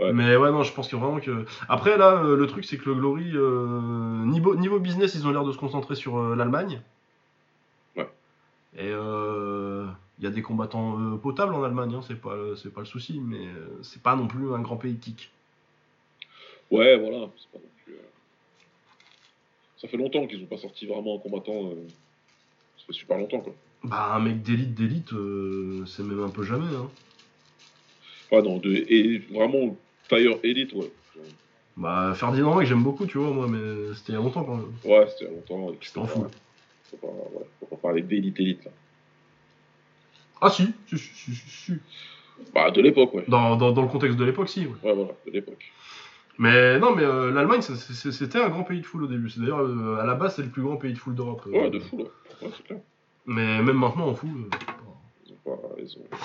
Ouais. 0.00 0.12
Mais 0.12 0.36
ouais, 0.36 0.50
non, 0.50 0.64
je 0.64 0.72
pense 0.72 0.88
que 0.88 0.96
vraiment 0.96 1.20
que. 1.20 1.44
Après, 1.68 1.96
là, 1.96 2.24
euh, 2.24 2.36
le 2.36 2.46
truc, 2.48 2.64
c'est 2.64 2.76
que 2.76 2.86
le 2.86 2.96
Glory, 2.96 3.30
euh, 3.34 4.24
niveau, 4.24 4.56
niveau 4.56 4.80
business, 4.80 5.14
ils 5.14 5.26
ont 5.28 5.30
l'air 5.30 5.44
de 5.44 5.52
se 5.52 5.58
concentrer 5.58 5.94
sur 5.94 6.34
l'Allemagne. 6.34 6.82
Ouais. 7.96 8.10
Et 8.76 8.90
euh, 8.90 9.71
il 10.22 10.26
y 10.26 10.28
a 10.28 10.30
des 10.30 10.40
combattants 10.40 11.00
euh, 11.00 11.16
potables 11.16 11.52
en 11.52 11.64
Allemagne, 11.64 11.94
hein, 11.96 12.00
c'est 12.06 12.20
pas, 12.20 12.36
c'est 12.56 12.72
pas 12.72 12.80
le 12.80 12.86
souci, 12.86 13.18
mais 13.20 13.44
euh, 13.44 13.82
c'est 13.82 14.00
pas 14.00 14.14
non 14.14 14.28
plus 14.28 14.54
un 14.54 14.60
grand 14.60 14.76
pays 14.76 14.96
kick. 14.96 15.32
Ouais, 16.70 16.96
voilà. 16.96 17.28
c'est 17.36 17.50
pas 17.50 17.58
non 17.58 17.70
plus, 17.84 17.94
euh, 17.94 18.08
Ça 19.78 19.88
fait 19.88 19.96
longtemps 19.96 20.28
qu'ils 20.28 20.40
ont 20.44 20.46
pas 20.46 20.58
sorti 20.58 20.86
vraiment 20.86 21.16
un 21.16 21.18
combattant. 21.18 21.70
Ça 22.78 22.84
fait 22.86 22.92
super 22.92 23.18
longtemps, 23.18 23.40
quoi. 23.40 23.52
Bah, 23.82 24.14
un 24.14 24.20
mec 24.20 24.42
d'élite, 24.42 24.74
d'élite, 24.74 25.10
c'est 25.88 26.04
même 26.04 26.22
un 26.22 26.30
peu 26.30 26.44
jamais. 26.44 26.72
Hein. 26.72 26.88
Ouais, 28.30 28.42
non, 28.42 28.58
de... 28.58 28.72
et 28.72 29.18
vraiment, 29.32 29.76
tailleur 30.08 30.38
élite, 30.44 30.72
ouais. 30.74 30.92
Bah, 31.76 32.12
Ferdinand, 32.14 32.58
que 32.58 32.64
j'aime 32.64 32.84
beaucoup, 32.84 33.06
tu 33.06 33.18
vois, 33.18 33.30
moi, 33.32 33.48
mais 33.48 33.92
c'était 33.96 34.12
il 34.12 34.14
y 34.14 34.18
a 34.18 34.20
longtemps 34.22 34.44
quand 34.44 34.56
même. 34.56 34.72
Ouais, 34.84 35.04
c'était 35.08 35.24
il 35.24 35.30
y 35.30 35.30
a 35.30 35.34
longtemps. 35.34 35.74
tu 35.80 35.90
t'en 35.90 36.06
fous. 36.06 36.26
Faut 36.84 36.96
pas, 36.98 37.08
ouais, 37.08 37.46
faut 37.58 37.66
pas 37.66 37.76
parler 37.76 38.02
d'élite, 38.02 38.38
élite, 38.38 38.64
là. 38.66 38.70
Ah, 40.42 40.50
si, 40.50 40.74
si, 40.86 40.98
si, 40.98 41.14
si, 41.14 41.34
si, 41.34 41.50
si. 41.50 41.72
Bah, 42.54 42.70
de 42.70 42.80
l'époque, 42.82 43.14
ouais. 43.14 43.24
Dans, 43.28 43.56
dans, 43.56 43.72
dans 43.72 43.82
le 43.82 43.88
contexte 43.88 44.18
de 44.18 44.24
l'époque, 44.24 44.48
si, 44.48 44.66
ouais. 44.66 44.72
Ouais, 44.82 44.92
voilà, 44.94 45.12
de 45.26 45.30
l'époque. 45.30 45.72
Mais 46.38 46.78
non, 46.78 46.94
mais 46.94 47.04
euh, 47.04 47.30
l'Allemagne, 47.30 47.60
c'était 47.62 48.38
un 48.40 48.48
grand 48.48 48.64
pays 48.64 48.80
de 48.80 48.86
foule 48.86 49.04
au 49.04 49.06
début. 49.06 49.30
C'est 49.30 49.40
d'ailleurs, 49.40 49.60
euh, 49.60 49.98
à 50.00 50.06
la 50.06 50.14
base, 50.14 50.34
c'est 50.36 50.42
le 50.42 50.48
plus 50.48 50.62
grand 50.62 50.76
pays 50.76 50.92
de 50.92 50.98
foule 50.98 51.14
d'Europe. 51.14 51.42
euh. 51.46 51.50
Ouais, 51.50 51.70
de 51.70 51.78
fou, 51.78 51.98
là. 51.98 52.04
Ouais, 52.42 52.48
c'est 52.56 52.64
clair. 52.64 52.80
Mais 53.26 53.62
même 53.62 53.76
maintenant, 53.78 54.08
en 54.08 54.14
foule. 54.14 54.48
euh, 55.46 55.52
Ils 55.78 55.96
ont. 55.98 56.16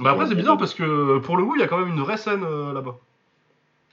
Bah 0.00 0.12
après, 0.12 0.26
c'est 0.28 0.36
bizarre 0.36 0.58
parce 0.58 0.74
que 0.74 1.18
pour 1.18 1.36
le 1.36 1.44
coup, 1.44 1.56
il 1.56 1.60
y 1.60 1.64
a 1.64 1.66
quand 1.66 1.78
même 1.78 1.88
une 1.88 1.98
vraie 2.00 2.16
scène 2.18 2.44
euh, 2.44 2.72
là-bas. 2.72 2.98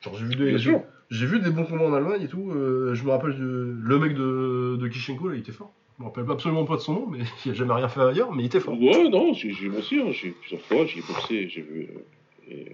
Genre, 0.02 0.14
j'ai 0.16 0.26
vu 0.26 0.36
des. 0.36 0.50
Bien 0.50 0.58
sûr. 0.60 0.82
J'ai 1.11 1.26
vu 1.26 1.40
des 1.40 1.52
bons 1.52 1.65
combats 1.65 1.86
en 1.86 1.94
Allemagne 1.94 2.23
et 2.23 2.27
tout. 2.27 2.52
euh, 2.52 2.94
je 2.95 3.03
me 3.03 3.11
rappelle 3.11 3.36
le 3.38 3.99
mec 3.99 4.14
de, 4.14 4.77
de 4.80 4.88
Kishenko, 4.88 5.32
il 5.34 5.40
était 5.40 5.52
fort. 5.52 5.72
Je 5.98 6.03
me 6.03 6.07
rappelle 6.10 6.26
absolument 6.30 6.65
pas 6.65 6.76
de 6.76 6.82
son 6.82 6.94
nom, 6.94 7.07
mais 7.07 7.19
il 7.45 7.52
a 7.52 7.53
jamais 7.53 7.73
rien 7.73 7.88
fait 7.88 8.02
ailleurs, 8.02 8.32
mais 8.34 8.44
il 8.44 8.45
était 8.48 8.60
fort. 8.60 8.80
Ouais, 8.82 9.07
non, 9.10 9.34
j'ai 9.34 9.52
aussi, 9.69 9.99
hein, 9.99 10.11
j'ai 10.11 10.32
plusieurs 10.32 10.61
fois, 10.61 10.86
j'ai 10.86 11.02
boxé, 11.02 11.48
j'ai 11.48 11.61
vu. 11.61 11.90
euh, 11.95 12.52
et, 12.52 12.72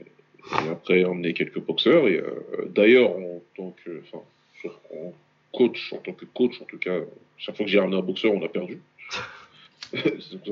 et 0.66 0.70
après, 0.70 1.04
emmené 1.06 1.34
quelques 1.34 1.60
boxeurs. 1.60 2.06
Euh, 2.06 2.22
d'ailleurs, 2.70 3.12
en 3.12 3.42
tant 3.56 3.76
que. 3.84 4.02
Enfin, 4.02 4.24
coach, 5.54 5.92
en 5.94 5.98
tant 5.98 6.14
que 6.14 6.26
coach, 6.26 6.62
en 6.62 6.66
tout 6.66 6.78
cas, 6.78 7.00
chaque 7.38 7.56
fois 7.58 7.66
que 7.66 7.72
j'ai 7.72 7.80
ramené 7.80 7.98
un 7.98 8.02
boxeur, 8.02 8.32
on 8.34 8.44
a 8.44 8.48
perdu. 8.48 8.80
Ça 9.94 9.98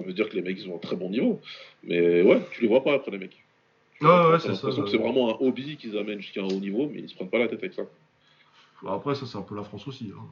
veut 0.06 0.14
dire 0.14 0.30
que 0.30 0.35
les 0.35 0.41
mecs, 0.41 0.60
ils 0.60 0.69
ont 0.69 0.76
un 0.76 0.80
très 0.80 0.95
bon 0.97 1.10
niveau. 1.10 1.39
Mais 1.84 2.22
ouais, 2.22 2.41
tu 2.51 2.61
les 2.61 2.68
vois 2.68 2.84
pas 2.84 2.93
après, 2.93 3.11
les 3.11 3.18
mecs. 3.18 3.38
Ouais, 4.02 4.08
ouais, 4.32 4.40
c'est 4.40 4.56
ça, 4.56 4.70
vraiment 4.70 5.30
un 5.30 5.46
hobby 5.46 5.76
qu'ils 5.78 5.98
amènent 5.98 6.22
jusqu'à 6.22 6.42
un 6.42 6.46
haut 6.46 6.60
niveau, 6.60 6.90
mais 6.92 7.02
ils 7.02 7.10
se 7.10 7.16
prennent 7.16 7.30
pas 7.30 7.40
la 7.40 7.48
tête 7.48 7.60
avec 7.60 7.74
ça. 7.74 7.84
Bah, 8.82 8.94
après, 8.94 9.16
ça, 9.16 9.26
c'est 9.26 9.38
un 9.38 9.42
peu 9.42 9.56
la 9.56 9.64
France 9.64 9.88
aussi. 9.88 10.12
hein. 10.16 10.24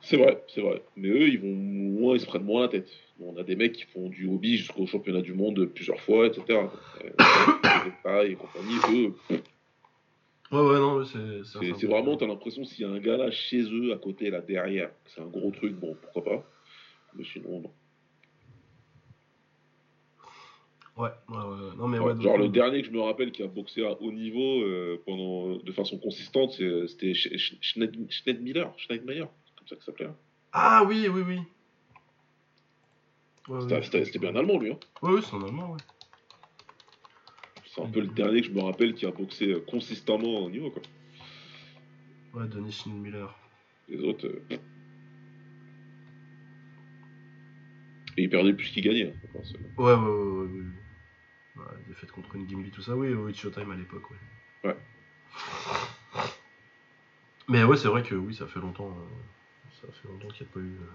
C'est 0.00 0.16
vrai, 0.16 0.42
c'est 0.48 0.62
vrai. 0.62 0.82
Mais 0.96 1.08
eux, 1.08 1.28
ils 1.28 1.38
vont 1.38 1.54
moins, 1.54 2.14
ils 2.14 2.20
se 2.20 2.26
prennent 2.26 2.44
moins 2.44 2.62
la 2.62 2.68
tête. 2.68 2.88
On 3.20 3.36
a 3.36 3.42
des 3.42 3.56
mecs 3.56 3.72
qui 3.72 3.84
font 3.84 4.08
du 4.08 4.26
hobby 4.26 4.56
jusqu'au 4.56 4.86
championnat 4.86 5.20
du 5.20 5.34
monde 5.34 5.66
plusieurs 5.66 6.00
fois, 6.00 6.26
etc. 6.26 6.60
Euh, 7.04 8.22
et 8.24 8.34
compagnie. 8.36 8.78
Eux, 9.30 9.40
Ouais, 10.50 10.60
ouais, 10.60 10.78
non, 10.78 11.04
c'est. 11.04 11.44
c'est 11.78 11.86
vraiment, 11.86 12.16
t'as 12.16 12.26
l'impression 12.26 12.64
s'il 12.64 12.86
y 12.86 12.88
a 12.88 12.90
un 12.90 12.98
gars 12.98 13.18
là 13.18 13.30
chez 13.30 13.60
eux, 13.60 13.92
à 13.92 13.98
côté, 13.98 14.30
là 14.30 14.40
derrière, 14.40 14.90
c'est 15.04 15.20
un 15.20 15.26
gros 15.26 15.50
truc, 15.50 15.74
bon, 15.74 15.94
pourquoi 16.00 16.24
pas. 16.24 16.50
Mais 17.14 17.24
sinon, 17.24 17.60
non. 17.60 17.72
Ouais, 20.98 21.10
ouais, 21.28 21.36
ouais. 21.36 21.76
Non, 21.76 21.86
mais 21.88 21.98
Ouais, 22.00 22.20
genre 22.20 22.36
le 22.38 22.46
euh, 22.46 22.48
dernier 22.48 22.80
que 22.82 22.88
je 22.88 22.92
me 22.92 23.00
rappelle 23.00 23.30
qui 23.30 23.42
a 23.42 23.46
boxé 23.46 23.84
à 23.86 23.92
haut 24.00 24.10
niveau 24.12 24.62
euh, 24.62 25.00
pendant, 25.06 25.56
de 25.56 25.72
façon 25.72 25.96
consistante, 25.98 26.52
c'est- 26.52 26.88
c'était 26.88 27.12
Sch- 27.12 27.32
Sch- 27.36 27.58
Schneid- 27.60 28.10
Schneidmiller, 28.10 28.66
Schneidmeyer, 28.78 29.24
c'est 29.46 29.54
comme 29.56 29.68
ça 29.68 29.76
que 29.76 29.80
ça 29.82 29.86
s'appelait. 29.86 30.06
hein. 30.06 30.16
Ah 30.52 30.84
oui, 30.88 31.06
oui, 31.08 31.22
oui. 31.26 31.38
Ouais, 33.48 33.60
C'était 33.82 34.04
c'était 34.04 34.18
bien 34.18 34.34
allemand 34.34 34.58
lui. 34.58 34.72
Hein. 34.72 34.78
Ouais, 35.02 35.12
ouais, 35.12 35.20
c'est 35.22 35.34
un 35.36 35.42
allemand, 35.44 35.70
ouais. 35.72 35.78
C'est 37.66 37.80
un 37.82 37.86
peu 37.86 38.00
le 38.00 38.08
dernier 38.08 38.40
que 38.40 38.48
je 38.48 38.52
me 38.52 38.60
rappelle 38.62 38.94
qui 38.94 39.06
a 39.06 39.10
boxé 39.12 39.52
euh, 39.52 39.60
consistamment 39.60 40.40
au 40.40 40.50
niveau. 40.50 40.70
Quoi. 40.70 40.82
Ouais, 42.34 42.48
Denis 42.48 42.72
Schindmiller. 42.72 43.26
Les 43.88 44.00
autres. 44.02 44.26
euh. 44.26 44.56
Et 48.16 48.22
il 48.24 48.28
perdait 48.30 48.52
plus 48.52 48.68
qu'il 48.70 48.82
gagnait. 48.82 49.14
hein. 49.14 49.40
Ouais, 49.78 49.94
ouais, 49.94 49.94
ouais, 49.94 50.46
ouais, 50.46 50.64
ouais, 51.58 51.64
ouais. 51.64 51.70
Ouais, 51.72 51.78
défaite 51.88 52.12
contre 52.12 52.34
une 52.36 52.48
Gimli, 52.48 52.70
tout 52.70 52.82
ça, 52.82 52.94
oui, 52.96 53.12
oui, 53.12 53.34
Showtime 53.34 53.70
à 53.70 53.76
l'époque, 53.76 54.10
ouais. 54.10 54.70
Ouais. 54.70 54.76
Mais 57.48 57.64
ouais, 57.64 57.76
c'est 57.76 57.88
vrai 57.88 58.02
que 58.02 58.14
oui, 58.14 58.34
ça 58.34 58.46
fait 58.46 58.60
longtemps. 58.60 58.88
euh, 58.90 59.70
ça 59.80 59.88
fait 59.92 60.08
longtemps 60.08 60.28
qu'il 60.28 60.46
n'y 60.46 60.50
a 60.52 60.54
pas 60.54 60.60
eu. 60.60 60.72
euh. 60.82 60.86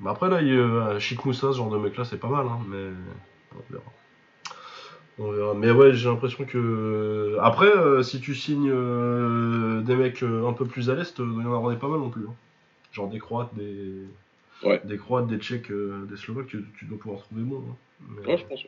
Mais 0.00 0.10
après, 0.10 0.28
là, 0.28 0.40
il 0.42 0.48
y 0.48 0.52
a, 0.52 0.54
euh, 0.60 0.98
Chic 0.98 1.24
Moussa, 1.24 1.52
ce 1.52 1.56
genre 1.58 1.70
de 1.70 1.78
mec-là, 1.78 2.04
c'est 2.04 2.18
pas 2.18 2.28
mal, 2.28 2.46
hein, 2.46 2.58
mais. 2.68 2.88
On 3.54 3.72
verra. 3.72 3.84
On 5.18 5.30
verra. 5.32 5.54
Mais 5.54 5.70
ouais, 5.70 5.92
j'ai 5.94 6.08
l'impression 6.08 6.44
que. 6.44 7.36
Après, 7.40 7.66
euh, 7.68 8.02
si 8.02 8.20
tu 8.20 8.34
signes 8.34 8.70
des 9.84 9.94
mecs 9.96 10.22
un 10.22 10.52
peu 10.52 10.64
plus 10.66 10.90
à 10.90 10.94
l'est, 10.94 11.16
il 11.18 11.24
doit 11.24 11.42
y 11.42 11.46
en 11.46 11.54
avoir 11.54 11.70
des 11.70 11.76
pas 11.76 11.88
mal 11.88 12.00
non 12.00 12.10
plus. 12.10 12.26
hein. 12.26 12.34
Genre 12.92 13.08
des 13.08 13.18
Croates, 13.18 13.54
des. 13.54 14.04
Ouais. 14.64 14.80
Des 14.84 14.98
Croates, 14.98 15.26
des 15.28 15.38
Tchèques, 15.38 15.70
des 15.72 16.16
Slovaques, 16.16 16.48
tu, 16.48 16.64
tu 16.78 16.84
dois 16.86 16.98
pouvoir 16.98 17.22
trouver 17.22 17.42
bon. 17.42 17.64
hein. 17.70 17.76
Mais- 18.08 18.26
Ouais, 18.32 18.36
je 18.38 18.44
pense. 18.46 18.64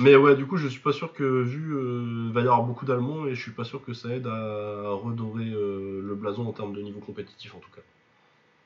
Mais 0.00 0.14
ouais, 0.16 0.36
du 0.36 0.46
coup, 0.46 0.56
je 0.56 0.68
suis 0.68 0.80
pas 0.80 0.92
sûr 0.92 1.12
que 1.12 1.42
vu 1.42 1.74
euh, 1.74 2.30
va 2.32 2.40
y 2.40 2.44
avoir 2.44 2.62
beaucoup 2.62 2.84
d'Allemands 2.84 3.26
et 3.26 3.34
je 3.34 3.40
suis 3.42 3.52
pas 3.52 3.64
sûr 3.64 3.84
que 3.84 3.92
ça 3.94 4.08
aide 4.10 4.26
à 4.26 4.90
redorer 4.92 5.46
euh, 5.48 6.02
le 6.02 6.14
blason 6.14 6.46
en 6.46 6.52
termes 6.52 6.74
de 6.74 6.82
niveau 6.82 7.00
compétitif 7.00 7.54
en 7.54 7.58
tout 7.58 7.70
cas. 7.74 7.80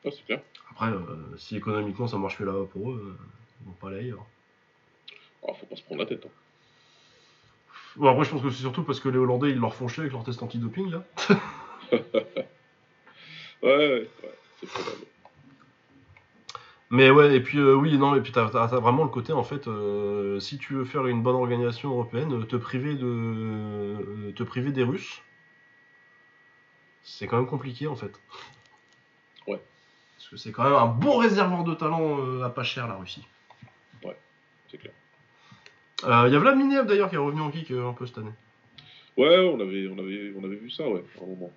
Ouais, 0.03 0.11
c'est 0.11 0.25
clair. 0.25 0.41
Après, 0.71 0.87
euh, 0.87 0.99
si 1.37 1.55
économiquement 1.55 2.07
ça 2.07 2.17
marche 2.17 2.39
mieux 2.39 2.45
là-bas 2.45 2.65
pour 2.71 2.91
eux, 2.91 3.03
euh, 3.17 3.23
ils 3.61 3.67
vont 3.67 3.73
pas 3.73 3.87
aller 3.89 3.99
ailleurs. 3.99 4.25
Ah, 5.47 5.53
faut 5.53 5.65
pas 5.65 5.75
se 5.75 5.83
prendre 5.83 6.01
la 6.01 6.07
tête. 6.07 6.25
hein. 6.25 6.29
Bon, 7.97 8.09
après, 8.09 8.23
je 8.25 8.31
pense 8.31 8.41
que 8.41 8.49
c'est 8.49 8.61
surtout 8.61 8.83
parce 8.83 8.99
que 8.99 9.09
les 9.09 9.17
Hollandais 9.17 9.49
ils 9.51 9.59
leur 9.59 9.73
font 9.75 9.87
chier 9.87 10.01
avec 10.01 10.13
leur 10.13 10.23
test 10.23 10.41
antidoping 10.43 10.91
là. 10.91 11.03
Ouais, 13.63 13.69
ouais, 13.77 13.89
ouais, 13.89 14.09
c'est 14.59 14.67
probable. 14.69 15.05
Mais 16.91 17.09
ouais, 17.09 17.33
et 17.35 17.39
puis 17.39 17.57
euh, 17.57 17.73
oui, 17.73 17.97
non, 17.97 18.15
et 18.15 18.21
puis 18.21 18.33
t'as 18.33 18.47
vraiment 18.47 19.03
le 19.03 19.09
côté 19.09 19.31
en 19.31 19.43
fait, 19.43 19.67
euh, 19.67 20.39
si 20.41 20.57
tu 20.57 20.73
veux 20.73 20.83
faire 20.83 21.07
une 21.07 21.23
bonne 21.23 21.35
organisation 21.35 21.89
européenne, 21.89 22.33
euh, 22.33 22.43
te 22.43 22.57
priver 22.57 22.95
de, 22.95 23.05
euh, 23.07 24.31
te 24.33 24.43
priver 24.43 24.71
des 24.73 24.83
Russes, 24.83 25.21
c'est 27.01 27.27
quand 27.27 27.37
même 27.37 27.47
compliqué 27.47 27.87
en 27.87 27.95
fait. 27.95 28.11
Ouais. 29.47 29.61
Parce 30.17 30.29
que 30.29 30.35
c'est 30.35 30.51
quand 30.51 30.65
même 30.65 30.73
un 30.73 30.85
bon 30.85 31.17
réservoir 31.17 31.63
de 31.63 31.73
talent 31.73 32.19
euh, 32.19 32.43
à 32.43 32.49
pas 32.49 32.63
cher 32.63 32.87
la 32.87 32.95
Russie. 32.95 33.25
C'est 34.69 34.77
clair. 34.77 34.93
Euh, 36.05 36.27
Il 36.27 36.33
y 36.33 36.35
a 36.37 36.39
Vlad 36.39 36.55
Minev 36.57 36.87
d'ailleurs 36.87 37.09
qui 37.09 37.15
est 37.15 37.19
revenu 37.19 37.41
en 37.41 37.51
kick 37.51 37.71
euh, 37.71 37.89
un 37.89 37.93
peu 37.93 38.05
cette 38.05 38.17
année. 38.19 38.31
Ouais, 39.17 39.37
on 39.37 39.59
avait, 39.59 39.87
on 39.89 39.97
avait, 39.97 40.33
on 40.37 40.43
avait 40.45 40.55
vu 40.55 40.69
ça, 40.69 40.87
ouais, 40.87 41.03
à 41.19 41.23
un 41.23 41.27
moment. 41.27 41.51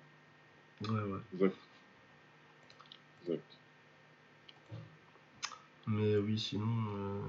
Ouais, 0.81 0.89
ouais. 0.89 1.19
Exact. 1.33 1.55
Mais 5.87 6.15
oui, 6.17 6.37
sinon. 6.39 6.65
Euh, 6.97 7.19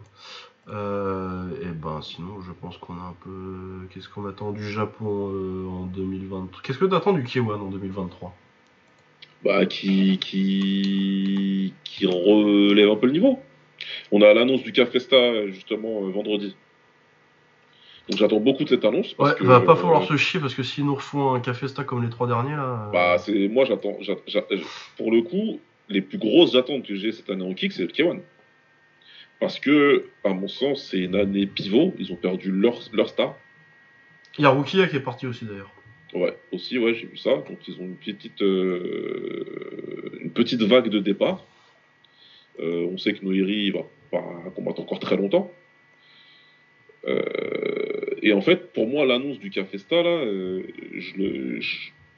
euh, 0.69 1.49
et 1.63 1.73
ben, 1.75 2.01
sinon, 2.03 2.41
je 2.41 2.53
pense 2.53 2.77
qu'on 2.79 2.95
a 2.95 3.03
un 3.03 3.15
peu. 3.23 3.87
Qu'est-ce 3.91 4.09
qu'on 4.09 4.27
attend 4.27 4.53
du 4.53 4.69
Japon 4.71 5.31
euh, 5.33 5.67
en 5.69 5.87
2023 5.87 6.61
Qu'est-ce 6.63 6.79
que 6.79 6.87
t'attends 6.87 7.13
du 7.13 7.23
K1 7.23 7.51
en 7.53 7.71
2023 7.71 8.35
Bah, 9.45 9.67
qui, 9.67 10.19
qui, 10.19 11.75
qui 11.85 12.07
relève 12.07 12.91
un 12.91 12.97
peu 12.97 13.07
le 13.07 13.13
niveau. 13.13 13.39
On 14.11 14.23
a 14.23 14.33
l'annonce 14.33 14.63
du 14.63 14.73
Cafesta, 14.73 15.47
justement, 15.49 16.05
euh, 16.07 16.11
vendredi. 16.11 16.57
Donc 18.09 18.19
j'attends 18.19 18.41
beaucoup 18.41 18.65
de 18.65 18.69
cette 18.69 18.85
annonce. 18.85 19.13
Parce 19.15 19.33
Ouais, 19.33 19.39
que, 19.39 19.45
va 19.45 19.61
pas 19.61 19.77
falloir 19.77 20.05
se 20.05 20.17
chier 20.17 20.39
parce 20.41 20.55
que 20.55 20.63
s'ils 20.63 20.85
nous 20.87 20.95
refont 20.95 21.35
un 21.35 21.41
café 21.41 21.67
sta 21.67 21.83
comme 21.85 22.03
les 22.05 22.09
trois 22.11 22.27
derniers 22.29 22.55
là. 22.55 22.89
Bah, 22.93 23.19
c'est, 23.19 23.49
moi, 23.49 23.65
j'attends, 23.65 23.97
j'a- 24.01 24.15
j'a- 24.29 24.45
pour 24.97 25.11
le 25.11 25.23
coup, 25.23 25.59
les 25.89 26.01
plus 26.01 26.17
grosses 26.19 26.55
attentes 26.55 26.85
que 26.87 26.95
j'ai 26.95 27.11
cette 27.13 27.29
année 27.31 27.45
en 27.45 27.53
kick, 27.53 27.73
c'est 27.73 27.83
le 27.83 27.89
K1. 27.89 28.21
Parce 29.41 29.59
que, 29.59 30.07
à 30.25 30.31
mon 30.31 30.49
sens, 30.49 30.89
c'est 30.91 30.99
une 30.99 31.15
année 31.15 31.47
pivot. 31.47 31.95
Ils 31.99 32.13
ont 32.13 32.17
perdu 32.17 32.51
leur, 32.51 32.81
leur 32.93 33.09
star. 33.09 33.37
Il 34.39 34.43
y 34.43 34.45
a 34.47 34.51
Rukia 34.51 34.87
qui 34.87 34.97
est 34.97 35.01
parti 35.01 35.27
aussi 35.27 35.45
d'ailleurs. 35.45 35.73
Ouais, 36.15 36.37
aussi, 36.53 36.79
ouais, 36.79 36.95
j'ai 36.95 37.07
vu 37.07 37.17
ça. 37.17 37.31
Donc, 37.31 37.59
ils 37.69 37.75
ont 37.75 37.85
une 37.85 37.97
petite, 37.97 38.41
euh, 38.43 40.19
une 40.21 40.31
petite 40.31 40.63
vague 40.63 40.89
de 40.89 40.99
départ. 40.99 41.45
Euh, 42.61 42.87
on 42.91 42.97
sait 42.97 43.13
que 43.13 43.25
Noiri 43.25 43.71
va 43.71 43.83
pas 44.11 44.23
combattre 44.55 44.81
encore 44.81 45.01
très 45.01 45.17
longtemps. 45.17 45.53
Euh, 47.07 47.21
et 48.23 48.33
en 48.33 48.41
fait, 48.41 48.73
pour 48.73 48.87
moi, 48.87 49.05
l'annonce 49.05 49.39
du 49.39 49.51
Cafesta, 49.51 50.03
là, 50.03 50.25
je, 50.25 51.17
le, 51.17 51.61
je, 51.61 51.77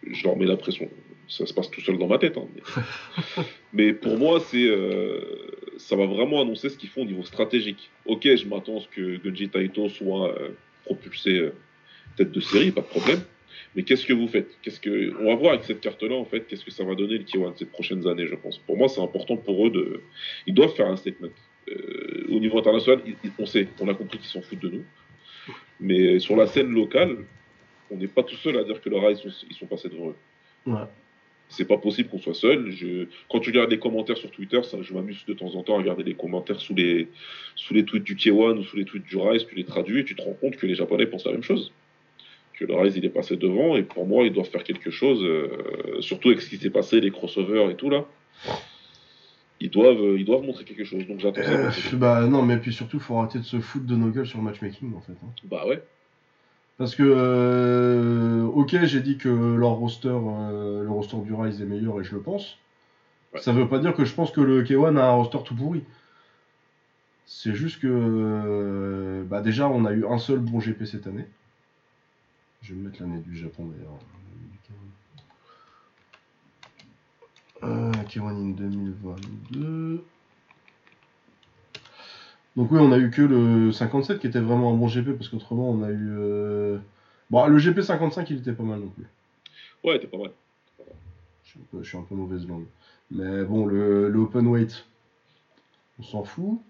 je 0.08 0.24
leur 0.24 0.36
mets 0.36 0.46
la 0.46 0.56
pression. 0.56 0.88
Ça 1.28 1.44
se 1.46 1.52
passe 1.52 1.70
tout 1.70 1.80
seul 1.80 1.98
dans 1.98 2.06
ma 2.06 2.18
tête. 2.18 2.38
hein, 2.38 2.46
mais... 2.54 3.44
mais 3.72 3.92
pour 3.92 4.16
moi, 4.16 4.40
c'est, 4.40 4.70
ça 5.78 5.96
va 5.96 6.06
vraiment 6.06 6.42
annoncer 6.42 6.68
ce 6.68 6.76
qu'ils 6.76 6.88
font 6.88 7.02
au 7.02 7.06
niveau 7.06 7.24
stratégique. 7.24 7.90
Ok, 8.06 8.22
je 8.24 8.46
m'attends 8.46 8.78
à 8.78 8.80
ce 8.80 8.88
que 8.88 9.16
Gunji 9.16 9.48
Taito 9.48 9.88
soit 9.88 10.34
euh, 10.34 10.50
propulsé 10.84 11.38
euh, 11.38 11.54
tête 12.16 12.32
de 12.32 12.40
série, 12.40 12.72
pas 12.72 12.82
de 12.82 12.86
problème. 12.86 13.20
Mais 13.74 13.82
qu'est-ce 13.82 14.06
que 14.06 14.12
vous 14.12 14.28
faites? 14.28 14.58
Qu'est-ce 14.62 14.80
que 14.80 15.14
on 15.20 15.26
va 15.26 15.36
voir 15.36 15.52
avec 15.52 15.64
cette 15.64 15.80
carte-là 15.80 16.16
en 16.16 16.24
fait 16.24 16.46
Qu'est-ce 16.46 16.64
que 16.64 16.70
ça 16.70 16.84
va 16.84 16.94
donner 16.94 17.18
le 17.18 17.24
K1 17.24 17.56
ces 17.56 17.66
prochaines 17.66 18.06
années, 18.06 18.26
je 18.26 18.34
pense. 18.34 18.58
Pour 18.58 18.76
moi, 18.76 18.88
c'est 18.88 19.00
important 19.00 19.36
pour 19.36 19.66
eux 19.66 19.70
de. 19.70 20.02
Ils 20.46 20.54
doivent 20.54 20.74
faire 20.74 20.88
un 20.88 20.96
statement. 20.96 21.28
Euh, 21.68 22.26
au 22.30 22.40
niveau 22.40 22.58
international, 22.58 23.02
on 23.38 23.46
sait, 23.46 23.68
on 23.80 23.88
a 23.88 23.94
compris 23.94 24.18
qu'ils 24.18 24.28
s'en 24.28 24.40
foutent 24.42 24.60
de 24.60 24.70
nous. 24.70 24.84
Mais 25.80 26.18
sur 26.18 26.36
la 26.36 26.46
scène 26.46 26.72
locale, 26.72 27.18
on 27.90 27.96
n'est 27.96 28.08
pas 28.08 28.22
tout 28.22 28.36
seul 28.36 28.58
à 28.58 28.64
dire 28.64 28.80
que 28.80 28.88
le 28.88 28.96
ils 29.10 29.16
sont, 29.16 29.46
ils 29.48 29.56
sont 29.56 29.66
passés 29.66 29.88
devant 29.88 30.10
eux. 30.10 30.16
Ouais. 30.66 30.86
C'est 31.50 31.64
pas 31.64 31.78
possible 31.78 32.08
qu'on 32.10 32.18
soit 32.18 32.34
seul. 32.34 32.70
Je... 32.70 33.06
Quand 33.30 33.40
tu 33.40 33.50
regardes 33.50 33.70
les 33.70 33.78
commentaires 33.78 34.18
sur 34.18 34.30
Twitter, 34.30 34.62
ça, 34.64 34.78
je 34.82 34.92
m'amuse 34.92 35.24
de 35.26 35.32
temps 35.32 35.54
en 35.54 35.62
temps 35.62 35.74
à 35.76 35.78
regarder 35.78 36.02
les 36.04 36.14
commentaires 36.14 36.60
sous 36.60 36.74
les, 36.74 37.08
sous 37.56 37.72
les 37.74 37.84
tweets 37.84 38.04
du 38.04 38.16
K1 38.16 38.58
ou 38.58 38.62
sous 38.64 38.76
les 38.76 38.84
tweets 38.84 39.06
du 39.06 39.16
Rise, 39.16 39.46
tu 39.46 39.54
les 39.54 39.64
traduis 39.64 40.00
et 40.00 40.04
tu 40.04 40.14
te 40.14 40.22
rends 40.22 40.34
compte 40.34 40.56
que 40.56 40.66
les 40.66 40.74
Japonais 40.74 41.06
pensent 41.06 41.24
la 41.24 41.32
même 41.32 41.42
chose. 41.42 41.72
Que 42.52 42.64
le 42.66 42.74
Rise 42.74 42.96
il 42.96 43.04
est 43.04 43.08
passé 43.10 43.36
devant 43.36 43.76
et 43.76 43.82
pour 43.82 44.06
moi 44.06 44.24
ils 44.24 44.32
doivent 44.32 44.50
faire 44.50 44.64
quelque 44.64 44.90
chose, 44.90 45.22
euh, 45.24 46.00
surtout 46.00 46.28
avec 46.28 46.40
ce 46.42 46.50
qui 46.50 46.56
s'est 46.58 46.70
passé, 46.70 47.00
les 47.00 47.10
crossovers 47.10 47.70
et 47.70 47.76
tout 47.76 47.88
là. 47.88 48.04
Ils 49.60 49.70
doivent, 49.70 50.02
euh, 50.02 50.18
ils 50.18 50.24
doivent 50.24 50.42
montrer 50.42 50.64
quelque 50.64 50.84
chose. 50.84 51.06
Donc 51.06 51.18
j'attends 51.20 51.42
ça. 51.42 51.50
Euh, 51.50 51.70
bah 51.94 52.26
non, 52.26 52.42
mais 52.42 52.58
puis 52.58 52.72
surtout, 52.72 53.00
faut 53.00 53.16
arrêter 53.16 53.38
de 53.38 53.44
se 53.44 53.58
foutre 53.58 53.86
de 53.86 53.96
nos 53.96 54.08
gueules 54.10 54.26
sur 54.26 54.38
le 54.38 54.44
matchmaking 54.44 54.94
en 54.94 55.00
fait. 55.00 55.12
hein. 55.12 55.32
Bah 55.44 55.66
ouais. 55.66 55.82
Parce 56.78 56.94
que, 56.94 57.02
euh, 57.02 58.44
ok, 58.44 58.84
j'ai 58.84 59.00
dit 59.00 59.18
que 59.18 59.28
leur 59.28 59.72
roster, 59.72 60.08
euh, 60.08 60.84
le 60.84 60.90
roster 60.90 61.18
du 61.18 61.34
Rise 61.34 61.60
est 61.60 61.66
meilleur 61.66 62.00
et 62.00 62.04
je 62.04 62.14
le 62.14 62.22
pense. 62.22 62.56
Ouais. 63.34 63.40
Ça 63.40 63.52
veut 63.52 63.68
pas 63.68 63.80
dire 63.80 63.94
que 63.94 64.04
je 64.04 64.14
pense 64.14 64.30
que 64.30 64.40
le 64.40 64.62
K1 64.62 64.96
a 64.96 65.06
un 65.06 65.10
roster 65.10 65.38
tout 65.44 65.56
pourri. 65.56 65.82
C'est 67.26 67.54
juste 67.54 67.80
que 67.80 69.22
bah 69.28 69.42
déjà 69.42 69.68
on 69.68 69.84
a 69.84 69.92
eu 69.92 70.06
un 70.06 70.16
seul 70.18 70.38
bon 70.38 70.60
GP 70.60 70.86
cette 70.86 71.06
année. 71.06 71.26
Je 72.62 72.72
vais 72.72 72.80
me 72.80 72.88
mettre 72.88 73.02
l'année 73.02 73.18
du 73.18 73.36
Japon 73.36 73.66
d'ailleurs. 73.66 73.98
Euh, 77.64 77.92
K1 78.08 78.54
2022. 78.54 80.04
Donc 82.58 82.72
oui, 82.72 82.80
on 82.80 82.90
a 82.90 82.98
eu 82.98 83.08
que 83.12 83.22
le 83.22 83.70
57 83.70 84.18
qui 84.18 84.26
était 84.26 84.40
vraiment 84.40 84.72
un 84.72 84.76
bon 84.76 84.88
GP 84.88 85.12
parce 85.16 85.28
qu'autrement 85.28 85.70
on 85.70 85.84
a 85.84 85.90
eu. 85.90 86.10
Euh, 86.10 86.78
bon, 87.30 87.46
le 87.46 87.56
GP 87.56 87.82
55 87.82 88.28
il 88.30 88.38
était 88.38 88.52
pas 88.52 88.64
mal 88.64 88.80
non 88.80 88.88
plus. 88.88 89.06
Ouais, 89.84 89.92
il 89.92 89.96
était 89.98 90.08
pas 90.08 90.18
mal. 90.18 90.32
Je 91.72 91.84
suis 91.84 91.96
un 91.96 92.02
peu, 92.02 92.16
mauvaise 92.16 92.48
langue. 92.48 92.66
Mais 93.12 93.44
bon, 93.44 93.64
le, 93.64 94.12
open 94.16 94.48
weight, 94.48 94.86
on 96.00 96.02
s'en 96.02 96.24
fout. 96.24 96.60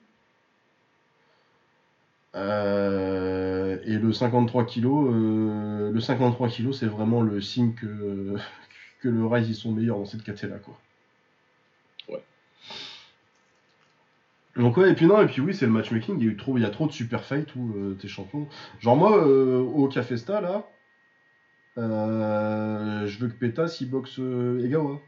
Euh, 2.34 3.78
et 3.86 3.94
le 3.94 4.12
53 4.12 4.66
kg, 4.66 4.84
euh, 4.84 5.90
le 5.90 6.00
53 6.00 6.50
kg, 6.50 6.72
c'est 6.72 6.84
vraiment 6.86 7.22
le 7.22 7.40
signe 7.40 7.72
que, 7.72 8.36
que 9.00 9.08
le 9.08 9.24
Rise 9.24 9.48
ils 9.48 9.54
sont 9.54 9.72
meilleurs 9.72 9.96
dans 9.96 10.04
cette 10.04 10.22
catégorie 10.22 10.58
là 10.58 10.58
quoi. 10.58 10.78
Ouais. 12.10 12.22
Donc 14.58 14.76
ouais 14.76 14.90
et 14.90 14.94
puis 14.94 15.06
non 15.06 15.22
et 15.22 15.26
puis 15.26 15.40
oui 15.40 15.54
c'est 15.54 15.66
le 15.66 15.72
matchmaking 15.72 16.16
il 16.18 16.26
y 16.26 16.28
a 16.28 16.32
eu 16.32 16.36
trop 16.36 16.58
il 16.58 16.62
y 16.62 16.66
a 16.66 16.70
trop 16.70 16.86
de 16.86 16.92
super 16.92 17.24
fights 17.24 17.54
où 17.56 17.72
euh, 17.76 17.94
t'es 17.94 18.08
champion. 18.08 18.48
Genre 18.80 18.96
moi 18.96 19.26
au 19.26 19.88
Cafesta 19.88 20.40
là, 20.40 20.68
je 21.76 23.18
veux 23.18 23.28
que 23.28 23.38
Pétas 23.38 23.78
il 23.80 23.88
boxe 23.88 24.18
Egawa. 24.18 25.00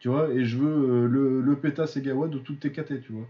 Tu 0.00 0.08
vois, 0.08 0.30
et 0.30 0.46
je 0.46 0.56
veux 0.56 1.04
euh, 1.04 1.06
le, 1.06 1.42
le 1.42 1.56
Pétas 1.56 1.92
Egawa 1.96 2.28
de 2.28 2.38
toutes 2.38 2.60
tes 2.60 2.72
KT, 2.72 3.02
tu 3.02 3.12
vois. 3.12 3.28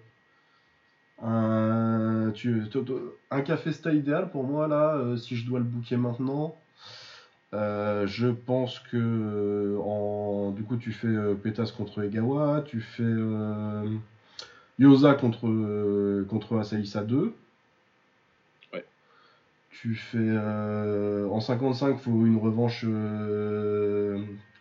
Un, 1.23 2.31
tu, 2.33 2.63
un 3.31 3.41
café 3.43 3.73
style 3.73 3.97
idéal 3.97 4.31
pour 4.31 4.45
moi, 4.45 4.69
là, 4.69 4.95
euh, 4.95 5.17
si 5.17 5.37
je 5.37 5.47
dois 5.47 5.59
le 5.59 5.65
booker 5.65 5.97
maintenant, 5.97 6.57
euh, 7.55 8.07
je 8.07 8.29
pense 8.29 8.79
que 8.81 9.79
en, 9.85 10.53
du 10.53 10.63
coup 10.63 10.77
tu 10.77 10.93
fais 10.93 11.09
Pétas 11.43 11.73
contre 11.77 12.05
Egawa, 12.05 12.63
tu 12.67 12.81
fais 12.81 13.03
Yosa 14.79 15.15
contre, 15.15 16.25
contre 16.29 16.59
Asaïsa 16.59 17.03
2. 17.05 17.35
Ouais. 18.73 18.85
Tu 19.71 19.95
fais 19.95 20.39
en 21.31 21.41
55, 21.41 21.97
il 21.99 21.99
faut 21.99 22.27
une 22.27 22.39
revanche 22.39 22.85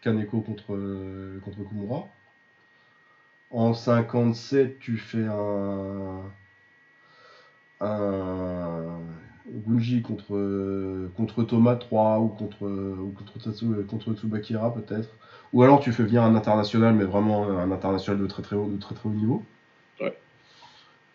Kaneko 0.02 0.42
contre, 0.42 1.40
contre 1.44 1.64
Kumura. 1.70 2.06
En 3.52 3.74
57, 3.74 4.80
tu 4.80 4.98
fais 4.98 5.26
un, 5.26 6.22
un 7.82 9.00
Gunji 9.52 10.02
contre, 10.02 11.10
contre 11.16 11.44
Thomas 11.44 11.76
3 11.76 12.20
ou 12.20 12.28
contre, 12.28 12.64
ou 12.64 13.14
contre, 13.18 13.88
contre 13.88 14.14
Tsubakira 14.14 14.74
peut-être. 14.74 15.10
Ou 15.54 15.64
alors 15.64 15.80
tu 15.80 15.92
fais 15.92 16.04
venir 16.04 16.24
un 16.24 16.36
international, 16.36 16.94
mais 16.94 17.06
vraiment 17.06 17.50
un 17.50 17.72
international 17.72 18.22
de 18.22 18.28
très 18.28 18.44
très 18.44 18.56
haut, 18.56 18.70
de 18.70 18.80
très, 18.80 18.96
très 18.96 19.10
haut 19.10 19.14
niveau. 19.14 19.44
Ouais. 20.00 20.16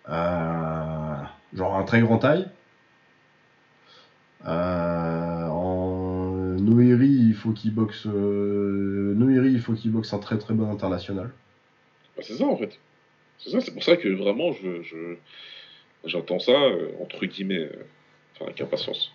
Euh, 0.08 1.14
genre 1.54 1.76
un 1.76 1.84
très 1.84 2.00
grand 2.00 2.18
taille. 2.18 2.48
Euh, 4.46 5.24
Noiri, 6.58 7.08
il 7.08 7.34
faut 7.34 7.52
qu'il 7.52 7.74
boxe. 7.74 8.06
Euh, 8.06 9.14
Noiri, 9.16 9.52
il 9.52 9.60
faut 9.60 9.74
qu'il 9.74 9.90
boxe 9.90 10.12
un 10.12 10.18
très 10.18 10.38
très 10.38 10.54
bon 10.54 10.70
international. 10.70 11.30
Bah, 12.16 12.22
c'est 12.26 12.36
ça 12.36 12.44
en 12.44 12.56
fait. 12.56 12.78
C'est 13.38 13.50
ça, 13.50 13.60
c'est 13.60 13.72
pour 13.72 13.82
ça 13.82 13.96
que 13.96 14.08
vraiment 14.08 14.52
je, 14.52 15.16
j'attends 16.04 16.38
ça 16.38 16.52
euh, 16.52 16.90
entre 17.00 17.24
guillemets, 17.26 17.58
euh, 17.58 17.86
enfin 18.34 18.46
avec 18.46 18.60
impatience. 18.60 19.12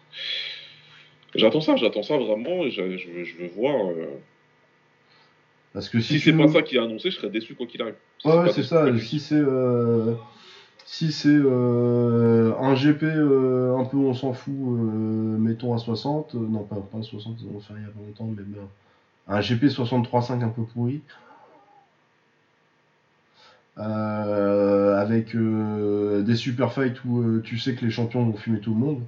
J'attends 1.36 1.62
ça, 1.62 1.76
j'attends 1.76 2.04
ça 2.04 2.18
vraiment 2.18 2.66
et 2.66 2.72
je, 2.72 2.82
veux 2.82 3.48
voir. 3.56 3.92
Parce 5.74 5.90
que 5.90 6.00
si, 6.00 6.20
c'est 6.20 6.34
pas 6.34 6.48
ça 6.48 6.64
qui 6.64 6.78
a 6.78 6.84
annoncé, 6.84 7.12
je 7.12 7.18
serais 7.18 7.30
déçu 7.30 7.54
quoi 7.54 7.68
qu'il 7.68 7.82
arrive. 7.82 7.96
ouais, 8.26 8.52
c'est 8.52 8.64
ça. 8.64 8.86
Si 8.98 9.20
c'est 9.20 9.44
si 10.92 11.12
c'est 11.12 11.30
euh, 11.30 12.52
un 12.60 12.74
GP 12.74 13.04
euh, 13.04 13.78
un 13.78 13.86
peu 13.86 13.98
on 13.98 14.16
s'en 14.16 14.34
fout, 14.34 14.56
euh, 14.56 15.38
mettons 15.38 15.76
à 15.76 15.78
60, 15.78 16.34
non 16.34 16.64
pas, 16.64 16.78
pas 16.78 16.98
à 16.98 17.04
60, 17.04 17.38
on 17.54 17.60
fait 17.60 17.74
rien 17.74 17.90
pas 17.90 18.02
longtemps, 18.04 18.34
mais 18.36 18.42
ben, 18.44 18.68
un 19.28 19.40
GP 19.40 19.66
63.5 19.66 20.44
un 20.44 20.50
peu 20.50 20.64
pourri. 20.64 21.02
Avec 23.80 25.36
des 25.36 26.36
super 26.36 26.74
fights 26.74 27.04
où 27.06 27.40
tu 27.42 27.58
sais 27.58 27.76
que 27.76 27.86
les 27.86 27.92
champions 27.92 28.26
vont 28.26 28.38
fumer 28.38 28.60
tout 28.60 28.74
le 28.74 28.80
monde. 28.80 29.04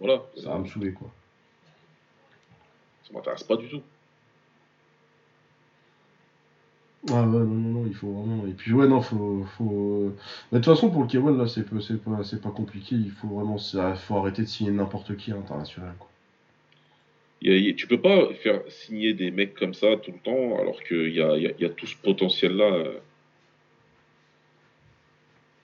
Voilà. 0.00 0.22
Ça 0.36 0.50
va 0.50 0.58
me 0.58 0.66
saouler 0.66 0.92
quoi. 0.92 1.10
Ça 3.04 3.14
m'intéresse 3.14 3.44
pas 3.44 3.56
du 3.56 3.68
tout. 3.68 3.82
Ah 7.08 7.22
ouais, 7.22 7.38
non, 7.38 7.44
non, 7.44 7.80
non, 7.80 7.84
il 7.86 7.94
faut 7.94 8.10
vraiment. 8.10 8.46
Et 8.46 8.52
puis, 8.52 8.72
ouais, 8.72 8.88
non, 8.88 9.00
faut. 9.00 9.44
faut... 9.56 10.12
de 10.50 10.56
toute 10.56 10.64
façon, 10.64 10.90
pour 10.90 11.02
le 11.02 11.08
K1, 11.08 11.36
là, 11.36 11.46
c'est 11.46 11.62
pas, 11.64 11.76
pas, 12.04 12.36
pas 12.42 12.50
compliqué. 12.50 12.96
Il 12.96 13.12
faut 13.12 13.28
vraiment. 13.28 13.58
faut 13.58 14.16
arrêter 14.16 14.42
de 14.42 14.48
signer 14.48 14.72
n'importe 14.72 15.16
qui 15.16 15.30
à 15.30 15.36
l'international, 15.36 15.94
quoi. 15.98 16.08
tu 17.40 17.86
peux 17.86 18.00
pas 18.00 18.32
faire 18.34 18.62
signer 18.68 19.14
des 19.14 19.30
mecs 19.30 19.54
comme 19.54 19.74
ça 19.74 19.96
tout 19.98 20.10
le 20.10 20.18
temps, 20.18 20.58
alors 20.58 20.82
qu'il 20.82 21.12
y 21.12 21.20
a, 21.20 21.36
y, 21.36 21.46
a, 21.46 21.52
y 21.58 21.64
a, 21.64 21.68
tout 21.68 21.86
ce 21.86 21.96
potentiel-là 21.96 22.64
euh, 22.64 22.84
euh, 22.84 22.98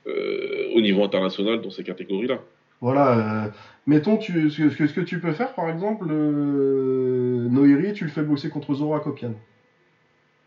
au 0.07 0.81
niveau 0.81 1.05
international 1.05 1.61
dans 1.61 1.71
ces 1.71 1.85
catégories-là. 1.85 2.41
Voilà, 2.81 3.47
euh, 3.47 3.51
mettons, 3.87 4.17
tu, 4.17 4.51
ce, 4.51 4.63
que, 4.75 4.89
ce 4.89 4.93
que 4.93 5.01
tu 5.01 5.21
peux 5.21 5.33
faire, 5.33 5.55
par 5.55 5.71
exemple, 5.71 6.07
Noiri, 6.07 7.93
tu 7.93 8.05
le 8.05 8.11
fais 8.11 8.25
bosser 8.25 8.49
contre 8.51 8.75
Zoro 8.75 8.95
Akopian. 8.95 9.35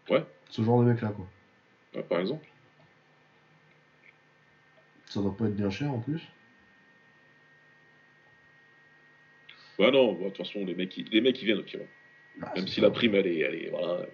Ouais. 0.09 0.23
Ce 0.49 0.61
genre 0.61 0.81
de 0.81 0.89
mec-là, 0.89 1.13
quoi. 1.15 1.25
Bah, 1.93 2.03
par 2.03 2.19
exemple. 2.19 2.45
Ça 5.05 5.21
doit 5.21 5.35
pas 5.35 5.45
être 5.45 5.55
bien 5.55 5.69
cher 5.69 5.93
en 5.93 5.99
plus. 5.99 6.21
Bah 9.79 9.91
non, 9.91 10.13
bah, 10.13 10.25
de 10.25 10.29
toute 10.29 10.45
façon, 10.45 10.65
les 10.65 10.75
mecs, 10.75 10.97
ils, 10.97 11.07
les 11.09 11.21
mecs 11.21 11.41
ils 11.41 11.45
viennent, 11.45 11.59
ok. 11.59 11.77
Bah, 12.37 12.51
Même 12.55 12.67
si 12.67 12.81
la 12.81 12.91
prime, 12.91 13.15
elle 13.15 13.27
est, 13.27 13.39
elle 13.39 13.55
est, 13.55 13.69
voilà. 13.69 14.05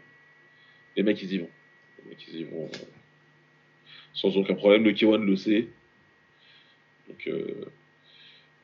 Les 0.95 1.01
mecs, 1.01 1.21
ils 1.23 1.33
y 1.33 1.37
vont. 1.39 1.49
Les 2.03 2.09
mecs, 2.09 2.27
ils 2.27 2.41
y 2.41 2.43
vont. 2.43 2.65
Euh, 2.65 2.77
sans 4.13 4.35
aucun 4.37 4.55
problème. 4.55 4.83
Le 4.83 4.91
Kiwan 4.91 5.25
le 5.25 5.35
sait. 5.35 5.67
Donc, 7.07 7.27
euh, 7.27 7.65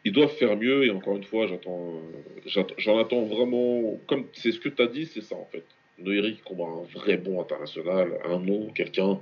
ils 0.06 0.12
doivent 0.12 0.36
faire 0.36 0.56
mieux. 0.56 0.86
Et 0.86 0.92
encore 0.92 1.16
une 1.16 1.24
fois, 1.24 1.48
j'attends, 1.48 2.02
j'en 2.78 2.98
attends 2.98 3.24
vraiment. 3.24 4.00
Comme 4.08 4.26
c'est 4.34 4.52
ce 4.52 4.60
que 4.60 4.70
tu 4.70 4.82
as 4.82 4.88
dit, 4.88 5.06
c'est 5.06 5.22
ça 5.22 5.36
en 5.36 5.46
fait. 5.52 5.66
Noiri 6.00 6.40
combat 6.46 6.66
un 6.66 6.84
vrai 6.84 7.18
bon 7.18 7.42
international, 7.42 8.20
un 8.24 8.40
nom, 8.40 8.70
quelqu'un. 8.72 9.20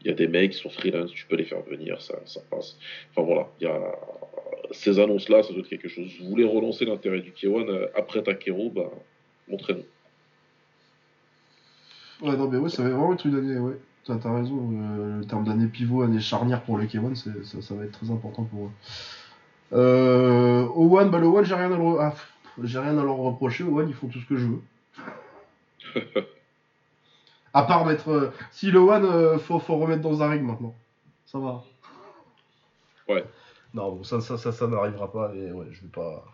Il 0.00 0.08
y 0.08 0.10
a 0.10 0.14
des 0.14 0.26
mecs 0.26 0.52
qui 0.52 0.58
sont 0.58 0.70
freelance, 0.70 1.10
tu 1.10 1.26
peux 1.26 1.36
les 1.36 1.44
faire 1.44 1.62
venir, 1.62 2.00
ça, 2.00 2.18
ça 2.24 2.40
passe. 2.50 2.78
Enfin 3.10 3.26
voilà, 3.26 3.50
il 3.60 3.64
y 3.64 3.66
a 3.66 3.92
ces 4.70 4.98
annonces-là, 4.98 5.42
ça 5.42 5.52
doit 5.52 5.60
être 5.60 5.68
quelque 5.68 5.88
chose. 5.88 6.10
Vous 6.20 6.28
voulez 6.28 6.44
relancer 6.44 6.84
l'intérêt 6.84 7.20
du 7.20 7.30
K1 7.32 7.68
euh, 7.68 7.86
après 7.94 8.22
Takeru, 8.22 8.70
bah, 8.70 8.90
montrez-nous. 9.48 9.84
Ouais, 12.26 12.36
non, 12.36 12.48
mais 12.48 12.58
ouais, 12.58 12.70
ça 12.70 12.82
va 12.82 12.90
vraiment 12.90 13.14
être 13.14 13.26
une 13.26 13.36
année, 13.36 13.58
ouais. 13.58 13.76
T'as 14.06 14.14
as 14.14 14.34
raison, 14.34 14.70
euh, 14.72 15.20
le 15.20 15.24
terme 15.24 15.44
d'année 15.44 15.66
pivot, 15.66 16.02
année 16.02 16.20
charnière 16.20 16.62
pour 16.62 16.76
le 16.76 16.84
K1, 16.84 17.14
ça, 17.14 17.30
ça, 17.60 17.74
va 17.74 17.84
être 17.84 17.92
très 17.92 18.10
important 18.10 18.44
pour 18.44 18.66
eux. 18.66 18.70
Euh, 19.72 20.66
Owen, 20.74 21.10
bah 21.10 21.18
le 21.18 21.26
One, 21.26 21.44
j'ai 21.44 21.54
rien, 21.54 21.72
à 21.72 21.76
leur... 21.76 22.00
ah, 22.00 22.14
j'ai 22.62 22.78
rien 22.78 22.98
à 22.98 23.02
leur 23.02 23.16
reprocher. 23.16 23.64
Owen, 23.64 23.88
ils 23.88 23.94
font 23.94 24.08
tout 24.08 24.20
ce 24.20 24.26
que 24.26 24.36
je 24.36 24.46
veux. 24.46 24.62
à 27.54 27.62
part 27.62 27.86
mettre. 27.86 28.10
Euh, 28.10 28.32
si 28.50 28.70
le 28.70 28.80
one, 28.80 29.04
euh, 29.04 29.38
faut, 29.38 29.58
faut 29.58 29.76
remettre 29.76 30.02
dans 30.02 30.22
un 30.22 30.28
ring 30.28 30.42
maintenant. 30.42 30.74
Ça 31.24 31.38
va. 31.38 31.62
Ouais. 33.08 33.24
Non, 33.72 34.02
ça, 34.02 34.20
ça, 34.20 34.36
ça, 34.36 34.52
ça 34.52 34.66
n'arrivera 34.66 35.10
pas. 35.10 35.32
Et 35.34 35.50
ouais, 35.50 35.66
je 35.70 35.82
vais 35.82 35.88
pas. 35.88 36.24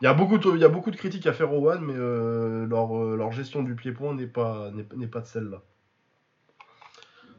Il 0.00 0.04
y, 0.04 0.08
a 0.08 0.14
beaucoup 0.14 0.38
de, 0.38 0.50
il 0.54 0.60
y 0.60 0.64
a 0.64 0.68
beaucoup 0.68 0.90
de 0.90 0.96
critiques 0.96 1.26
à 1.26 1.32
faire 1.32 1.52
au 1.52 1.70
One, 1.70 1.84
mais 1.84 1.94
euh, 1.96 2.66
leur, 2.66 2.92
leur, 3.16 3.30
gestion 3.30 3.62
du 3.62 3.74
pied-point 3.74 4.14
n'est 4.14 4.26
pas, 4.26 4.70
n'est, 4.72 5.06
pas 5.06 5.20
de 5.20 5.26
celle-là. 5.26 5.62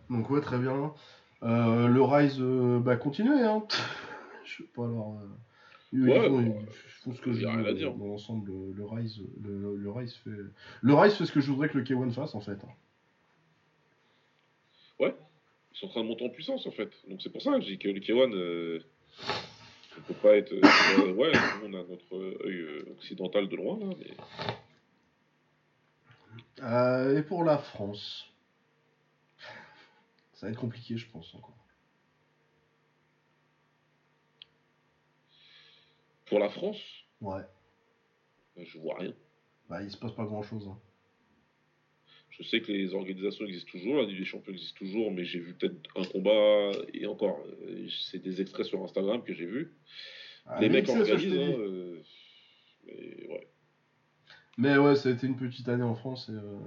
Donc 0.10 0.30
ouais, 0.30 0.41
très 0.41 0.57
bien. 0.57 0.94
le 1.41 2.02
Rise, 2.02 2.40
bah 2.84 2.95
continuez, 2.98 3.44
hein. 3.44 3.64
je 4.45 4.57
sais 4.57 4.69
pas 4.76 4.86
alors 4.86 5.18
ouais, 6.03 6.30
font, 7.03 7.14
ce 7.14 7.22
que 7.22 7.34
je 7.34 7.45
rien 7.45 7.64
à 7.65 7.73
dire. 7.73 7.94
Dans 7.94 8.07
l'ensemble, 8.07 8.52
le, 8.76 8.86
Rise, 8.86 9.22
le, 9.41 9.91
Rise 9.91 10.15
fait, 10.15 10.32
le 10.82 10.94
Rise 10.94 11.14
fait 11.14 11.26
ce 11.26 11.32
que 11.32 11.41
je 11.41 11.52
voudrais 11.52 11.69
que 11.69 11.77
le 11.77 11.84
K1 11.84 12.11
fasse 12.11 12.36
en 12.36 12.41
fait. 12.41 12.57
Ouais, 14.99 15.15
ils 15.73 15.77
sont 15.77 15.88
en 15.88 15.90
train 15.90 16.03
de 16.03 16.07
monter 16.07 16.26
en 16.26 16.30
puissance 16.30 16.65
en 16.65 16.72
fait. 16.72 16.91
Donc 17.10 17.22
c'est 17.22 17.30
pour 17.30 17.41
ça 17.41 17.52
que 17.56 17.61
je 17.61 17.68
dis 17.68 17.77
que 17.77 17.90
le 17.90 17.99
K1 17.99 18.34
euh, 18.34 18.80
ne 19.98 20.03
peut 20.03 20.14
pas 20.22 20.36
être. 20.36 20.53
Euh, 20.53 21.14
ouais, 21.14 21.32
on 21.64 21.73
a 21.73 21.84
notre 21.84 22.45
œil 22.45 22.60
euh, 22.60 22.95
occidental 22.98 23.48
de 23.48 23.56
loin 23.56 23.80
là, 23.80 23.88
mais. 23.99 24.11
Euh, 26.61 27.18
et 27.18 27.23
pour 27.23 27.44
la 27.44 27.57
France? 27.57 28.32
Ça 30.36 30.45
va 30.45 30.52
être 30.52 30.60
compliqué, 30.60 30.98
je 30.98 31.10
pense, 31.10 31.34
encore. 31.34 31.57
Pour 36.26 36.40
la 36.40 36.49
France 36.49 36.80
Ouais. 37.22 37.44
Je 38.57 38.78
vois 38.80 38.98
rien. 38.99 39.14
Bah, 39.70 39.82
il 39.82 39.90
se 39.90 39.98
passe 39.98 40.12
pas 40.12 40.26
grand 40.26 40.44
chose. 40.44 40.68
Hein. 40.68 40.78
Je 42.30 42.44
sais 42.44 42.62
que 42.62 42.72
les 42.72 42.94
organisations 42.94 43.45
existent 43.45 43.72
toujours, 43.72 43.95
la 43.95 44.03
Ligue 44.03 44.20
des 44.20 44.26
Champions 44.26 44.52
existe 44.52 44.76
toujours, 44.76 45.10
mais 45.12 45.24
j'ai 45.24 45.40
vu 45.40 45.53
peut-être 45.53 45.90
un 45.95 46.03
combat, 46.03 46.72
et 46.94 47.06
encore, 47.06 47.40
euh, 47.62 47.88
c'est 48.12 48.20
des 48.22 48.41
extraits 48.41 48.66
sur 48.66 48.84
Instagram 48.84 49.24
que 49.24 49.34
j'ai 49.34 49.45
vu. 49.45 49.74
Ah, 50.45 50.60
les 50.60 50.68
mecs 50.68 50.90
organisent, 50.90 51.34
hein, 51.34 51.56
euh, 51.57 52.02
mais 52.86 53.28
ouais. 53.30 53.48
Mais 54.57 54.78
ouais, 54.78 54.95
ça 54.95 55.10
a 55.10 55.12
été 55.14 55.28
une 55.28 55.38
petite 55.38 55.70
année 55.70 55.84
en 55.84 55.95
France. 55.95 56.30
Et, 56.30 56.34
euh, 56.34 56.60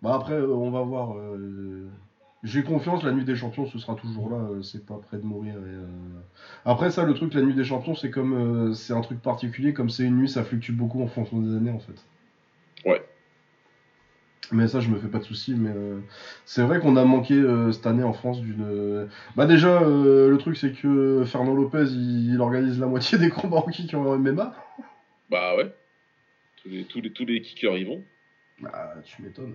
Bah 0.00 0.14
après, 0.14 0.40
on 0.40 0.70
va 0.70 0.82
voir. 0.82 1.16
J'ai 2.42 2.64
confiance, 2.64 3.04
la 3.04 3.12
nuit 3.12 3.24
des 3.24 3.36
champions, 3.36 3.66
ce 3.66 3.78
sera 3.78 3.94
toujours 3.94 4.28
là, 4.28 4.48
c'est 4.62 4.84
pas 4.84 4.98
près 5.08 5.16
de 5.16 5.22
mourir. 5.22 5.54
Après 6.64 6.90
ça, 6.90 7.04
le 7.04 7.14
truc, 7.14 7.34
la 7.34 7.42
nuit 7.42 7.54
des 7.54 7.64
champions, 7.64 7.94
c'est 7.94 8.10
comme 8.10 8.74
c'est 8.74 8.92
un 8.92 9.00
truc 9.00 9.22
particulier, 9.22 9.72
comme 9.72 9.90
c'est 9.90 10.02
une 10.02 10.16
nuit, 10.16 10.28
ça 10.28 10.42
fluctue 10.42 10.72
beaucoup 10.72 11.02
en 11.02 11.06
fonction 11.06 11.40
des 11.40 11.54
années 11.54 11.70
en 11.70 11.78
fait. 11.78 12.04
Ouais. 12.84 13.00
Mais 14.52 14.68
ça, 14.68 14.80
je 14.80 14.90
me 14.90 14.98
fais 14.98 15.08
pas 15.08 15.18
de 15.18 15.24
soucis. 15.24 15.54
Mais 15.54 15.70
euh, 15.74 16.00
c'est 16.44 16.62
vrai 16.62 16.78
qu'on 16.78 16.96
a 16.96 17.04
manqué 17.04 17.34
euh, 17.34 17.72
cette 17.72 17.86
année 17.86 18.02
en 18.02 18.12
France 18.12 18.40
d'une. 18.40 18.64
Euh, 18.64 19.06
bah, 19.34 19.46
déjà, 19.46 19.80
le 19.80 20.36
truc, 20.38 20.56
c'est 20.56 20.72
que 20.72 21.24
Fernand 21.24 21.54
Lopez, 21.54 21.86
il, 21.90 22.38
organise 22.40 22.78
la 22.78 22.86
moitié 22.86 23.18
des 23.18 23.30
combats 23.30 23.58
en 23.58 23.70
kick 23.70 23.94
en 23.94 24.18
MMA. 24.18 24.54
Bah 25.30 25.56
ouais. 25.56 25.72
Tous 26.62 26.68
les, 26.68 26.84
tous 26.84 27.00
les, 27.00 27.10
tous 27.10 27.24
les 27.24 27.40
kickers 27.40 27.76
y 27.78 27.84
vont. 27.84 28.02
Bah, 28.60 28.94
tu 29.04 29.22
m'étonnes. 29.22 29.54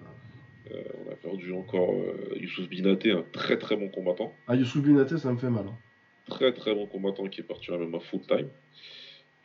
On 0.70 1.12
a 1.12 1.16
perdu 1.16 1.54
encore 1.54 1.96
Youssouf 2.36 2.68
Binaté, 2.68 3.12
un 3.12 3.24
très 3.32 3.58
très 3.58 3.76
bon 3.76 3.90
combattant. 3.90 4.34
Ah, 4.48 4.56
Youssouf 4.56 4.84
Binaté, 4.84 5.18
ça 5.18 5.32
me 5.32 5.38
fait 5.38 5.50
mal. 5.50 5.66
Hein. 5.68 5.78
Très 6.28 6.54
très 6.54 6.74
bon 6.74 6.88
combattant 6.88 7.28
qui 7.28 7.42
est 7.42 7.44
parti 7.44 7.72
en 7.72 7.78
MMA 7.78 8.00
full 8.00 8.22
time. 8.22 8.50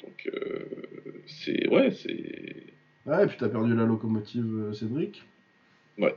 Donc, 0.03 0.31
c'est. 1.27 1.69
Ouais, 1.69 1.91
c'est. 1.91 2.67
Ouais, 3.07 3.25
et 3.25 3.27
puis 3.27 3.37
t'as 3.39 3.49
perdu 3.49 3.75
la 3.75 3.85
locomotive 3.85 4.73
Cédric. 4.73 5.23
Ouais. 5.99 6.15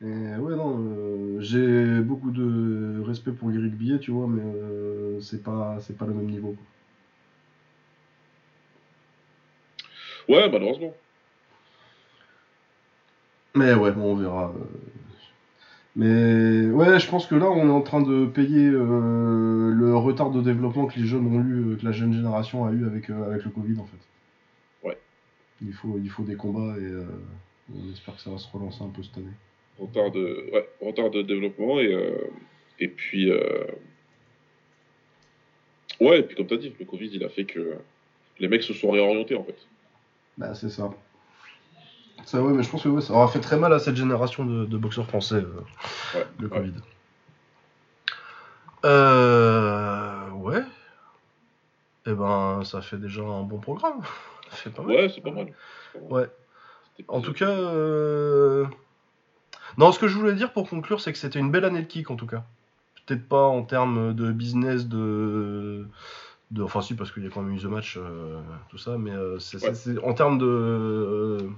Et 0.00 0.04
ouais, 0.04 0.54
non, 0.54 0.78
euh, 0.78 1.40
j'ai 1.40 2.00
beaucoup 2.00 2.30
de 2.30 3.02
respect 3.04 3.32
pour 3.32 3.50
Eric 3.50 3.74
Billet, 3.74 3.98
tu 3.98 4.12
vois, 4.12 4.28
mais 4.28 4.42
euh, 4.44 5.20
c'est 5.20 5.42
pas, 5.42 5.78
c'est 5.80 5.96
pas 5.96 6.06
le 6.06 6.14
même 6.14 6.30
niveau. 6.30 6.54
Ouais, 10.28 10.48
malheureusement. 10.48 10.94
Mais 13.58 13.74
ouais, 13.74 13.90
on 13.96 14.14
verra. 14.14 14.54
Euh. 14.54 14.64
Mais 15.96 16.70
ouais, 16.70 17.00
je 17.00 17.08
pense 17.08 17.26
que 17.26 17.34
là, 17.34 17.50
on 17.50 17.66
est 17.68 17.72
en 17.72 17.82
train 17.82 18.00
de 18.00 18.26
payer 18.26 18.70
le 18.70 19.96
retard 19.96 20.30
de 20.30 20.40
développement 20.40 20.86
que 20.86 20.98
les 20.98 21.06
jeunes 21.06 21.26
ont 21.26 21.40
eu, 21.40 21.76
que 21.76 21.84
la 21.84 21.92
jeune 21.92 22.12
génération 22.12 22.64
a 22.64 22.72
eu 22.72 22.86
avec, 22.86 23.10
avec 23.10 23.44
le 23.44 23.50
Covid, 23.50 23.80
en 23.80 23.84
fait. 23.84 24.86
Ouais. 24.88 24.98
Il 25.60 25.72
faut, 25.72 25.98
il 26.02 26.08
faut 26.08 26.22
des 26.22 26.36
combats 26.36 26.76
et 26.78 26.92
on 27.74 27.92
espère 27.92 28.16
que 28.16 28.20
ça 28.20 28.30
va 28.30 28.38
se 28.38 28.48
relancer 28.52 28.82
un 28.82 28.88
peu 28.88 29.02
cette 29.02 29.18
année. 29.18 29.26
Retard 29.78 30.10
de, 30.10 30.50
ouais, 30.52 30.68
retard 30.80 31.10
de 31.10 31.22
développement 31.22 31.78
et, 31.78 31.92
euh, 31.92 32.30
et 32.80 32.88
puis. 32.88 33.30
Euh, 33.30 33.64
ouais, 36.00 36.20
et 36.20 36.22
puis 36.22 36.36
comme 36.36 36.46
tu 36.46 36.54
as 36.54 36.58
dit, 36.58 36.72
le 36.78 36.84
Covid, 36.84 37.10
il 37.12 37.24
a 37.24 37.28
fait 37.28 37.44
que 37.44 37.76
les 38.40 38.48
mecs 38.48 38.62
se 38.62 38.72
sont 38.72 38.90
réorientés 38.90 39.36
en 39.36 39.44
fait. 39.44 39.58
Bah, 40.36 40.54
c'est 40.54 40.68
ça. 40.68 40.90
Ça, 42.28 42.42
ouais, 42.42 42.52
mais 42.52 42.62
je 42.62 42.68
pense 42.68 42.82
que 42.82 43.00
ça 43.00 43.14
aura 43.14 43.26
fait 43.28 43.40
très 43.40 43.56
mal 43.56 43.72
à 43.72 43.78
cette 43.78 43.96
génération 43.96 44.44
de, 44.44 44.76
boxeurs 44.76 45.06
français, 45.06 45.46
euh, 46.14 46.24
le 46.38 46.48
Covid. 46.50 46.74
Euh, 48.84 50.28
ouais. 50.32 50.60
Et 52.04 52.10
eh 52.10 52.12
ben, 52.12 52.64
ça 52.64 52.82
fait 52.82 52.98
déjà 52.98 53.22
un 53.22 53.44
bon 53.44 53.56
programme. 53.60 54.02
C'est 54.50 54.74
pas 54.74 54.82
mal. 54.82 54.96
Ouais, 54.96 55.08
c'est 55.08 55.22
pas 55.22 55.30
mal. 55.30 55.54
Ouais. 56.02 56.28
En 57.08 57.22
tout 57.22 57.32
cas, 57.32 57.48
euh... 57.48 58.66
non, 59.78 59.90
ce 59.90 59.98
que 59.98 60.06
je 60.06 60.14
voulais 60.14 60.34
dire 60.34 60.52
pour 60.52 60.68
conclure, 60.68 61.00
c'est 61.00 61.14
que 61.14 61.18
c'était 61.18 61.38
une 61.38 61.50
belle 61.50 61.64
année 61.64 61.80
de 61.80 61.86
kick 61.86 62.10
en 62.10 62.16
tout 62.16 62.26
cas. 62.26 62.44
Peut-être 63.06 63.26
pas 63.26 63.44
en 63.44 63.62
termes 63.62 64.12
de 64.12 64.32
business, 64.32 64.86
de, 64.86 65.88
de... 66.50 66.62
enfin 66.62 66.82
si 66.82 66.94
parce 66.94 67.10
qu'il 67.10 67.24
y 67.24 67.26
a 67.26 67.30
quand 67.30 67.40
même 67.40 67.56
eu 67.56 67.60
The 67.60 67.64
Match, 67.64 67.96
euh, 67.96 68.38
tout 68.68 68.76
ça, 68.76 68.98
mais 68.98 69.12
euh, 69.12 69.38
c'est, 69.38 69.98
en 70.04 70.12
termes 70.12 70.36
de, 70.36 70.44
euh, 70.44 71.50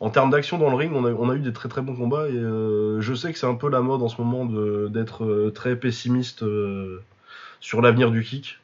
en 0.00 0.10
termes 0.10 0.30
d'action 0.30 0.58
dans 0.58 0.70
le 0.70 0.76
ring, 0.76 0.92
on 0.94 1.04
a, 1.04 1.12
on 1.12 1.28
a, 1.28 1.34
eu 1.34 1.40
des 1.40 1.52
très 1.52 1.68
très 1.68 1.82
bons 1.82 1.96
combats 1.96 2.28
et 2.28 2.32
je 2.32 3.14
sais 3.14 3.32
que 3.32 3.38
c'est 3.38 3.46
un 3.46 3.56
peu 3.56 3.68
la 3.68 3.80
mode 3.80 4.02
en 4.02 4.08
ce 4.08 4.20
moment 4.20 4.44
d'être 4.44 5.50
très 5.54 5.76
pessimiste 5.76 6.44
sur 7.60 7.80
l'avenir 7.80 8.10
du 8.10 8.22
kick. 8.22 8.58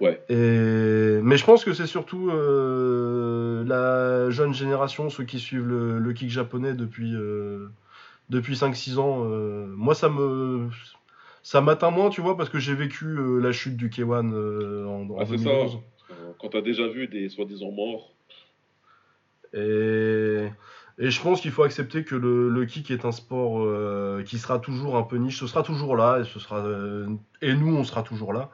Ouais. 0.00 0.20
Et... 0.28 1.20
Mais 1.22 1.36
je 1.36 1.44
pense 1.44 1.64
que 1.64 1.72
c'est 1.72 1.86
surtout 1.86 2.30
euh, 2.30 3.64
la 3.64 4.30
jeune 4.30 4.52
génération, 4.52 5.10
ceux 5.10 5.24
qui 5.24 5.38
suivent 5.38 5.66
le, 5.66 6.12
kick 6.12 6.30
japonais 6.30 6.74
depuis, 6.74 7.14
euh, 7.14 7.68
depuis 8.30 8.54
5-6 8.54 8.98
ans. 8.98 9.24
Euh, 9.24 9.66
moi, 9.68 9.94
ça 9.94 10.08
me. 10.08 10.68
Ça 11.42 11.60
m'atteint 11.60 11.92
moins, 11.92 12.10
tu 12.10 12.20
vois, 12.20 12.36
parce 12.36 12.48
que 12.48 12.58
j'ai 12.58 12.74
vécu 12.74 13.40
la 13.40 13.52
chute 13.52 13.76
du 13.76 13.88
K1 13.88 14.34
en, 14.84 15.08
en 15.10 15.16
ah, 15.20 15.24
2011. 15.24 15.72
Ça. 15.72 16.14
Quand 16.40 16.48
t'as 16.48 16.60
déjà 16.60 16.88
vu 16.88 17.06
des 17.06 17.28
soi-disant 17.28 17.70
morts. 17.70 18.12
Et. 19.52 20.48
Je 20.98 21.20
pense 21.20 21.42
qu'il 21.42 21.50
faut 21.50 21.62
accepter 21.62 22.04
que 22.04 22.14
le, 22.14 22.64
kick 22.64 22.90
est 22.90 23.04
un 23.04 23.12
sport 23.12 23.68
qui 24.24 24.38
sera 24.38 24.58
toujours 24.58 24.96
un 24.96 25.02
peu 25.02 25.16
niche. 25.16 25.38
Ce 25.38 25.46
sera 25.46 25.62
toujours 25.62 25.94
là, 25.94 26.22
et, 26.22 27.48
et 27.50 27.54
nous, 27.54 27.76
on 27.76 27.84
sera 27.84 28.02
toujours 28.02 28.32
là. 28.32 28.50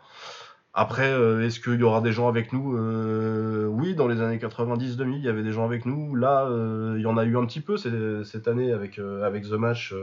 Après, 0.74 1.12
euh, 1.12 1.44
est-ce 1.44 1.61
qu'il 1.61 1.78
y 1.78 1.82
aura 1.82 2.01
des 2.01 2.12
gens 2.12 2.28
avec 2.28 2.55
nous 2.55 2.78
euh, 2.78 3.66
Oui, 3.66 3.94
dans 3.94 4.09
les 4.09 4.23
années 4.23 4.39
90-2000, 4.39 5.16
il 5.19 5.23
y 5.23 5.28
avait 5.28 5.43
des 5.43 5.53
gens 5.53 5.66
avec 5.66 5.85
nous. 5.85 6.15
Là, 6.15 6.47
euh, 6.47 6.94
il 6.97 7.03
y 7.03 7.07
en 7.07 7.19
a 7.19 7.24
eu 7.24 7.36
un 7.36 7.44
petit 7.44 7.61
peu 7.61 7.77
cette 7.77 8.49
année 8.49 8.73
avec, 8.73 8.99
avec 8.99 9.44
The 9.44 9.53
Match. 9.53 9.94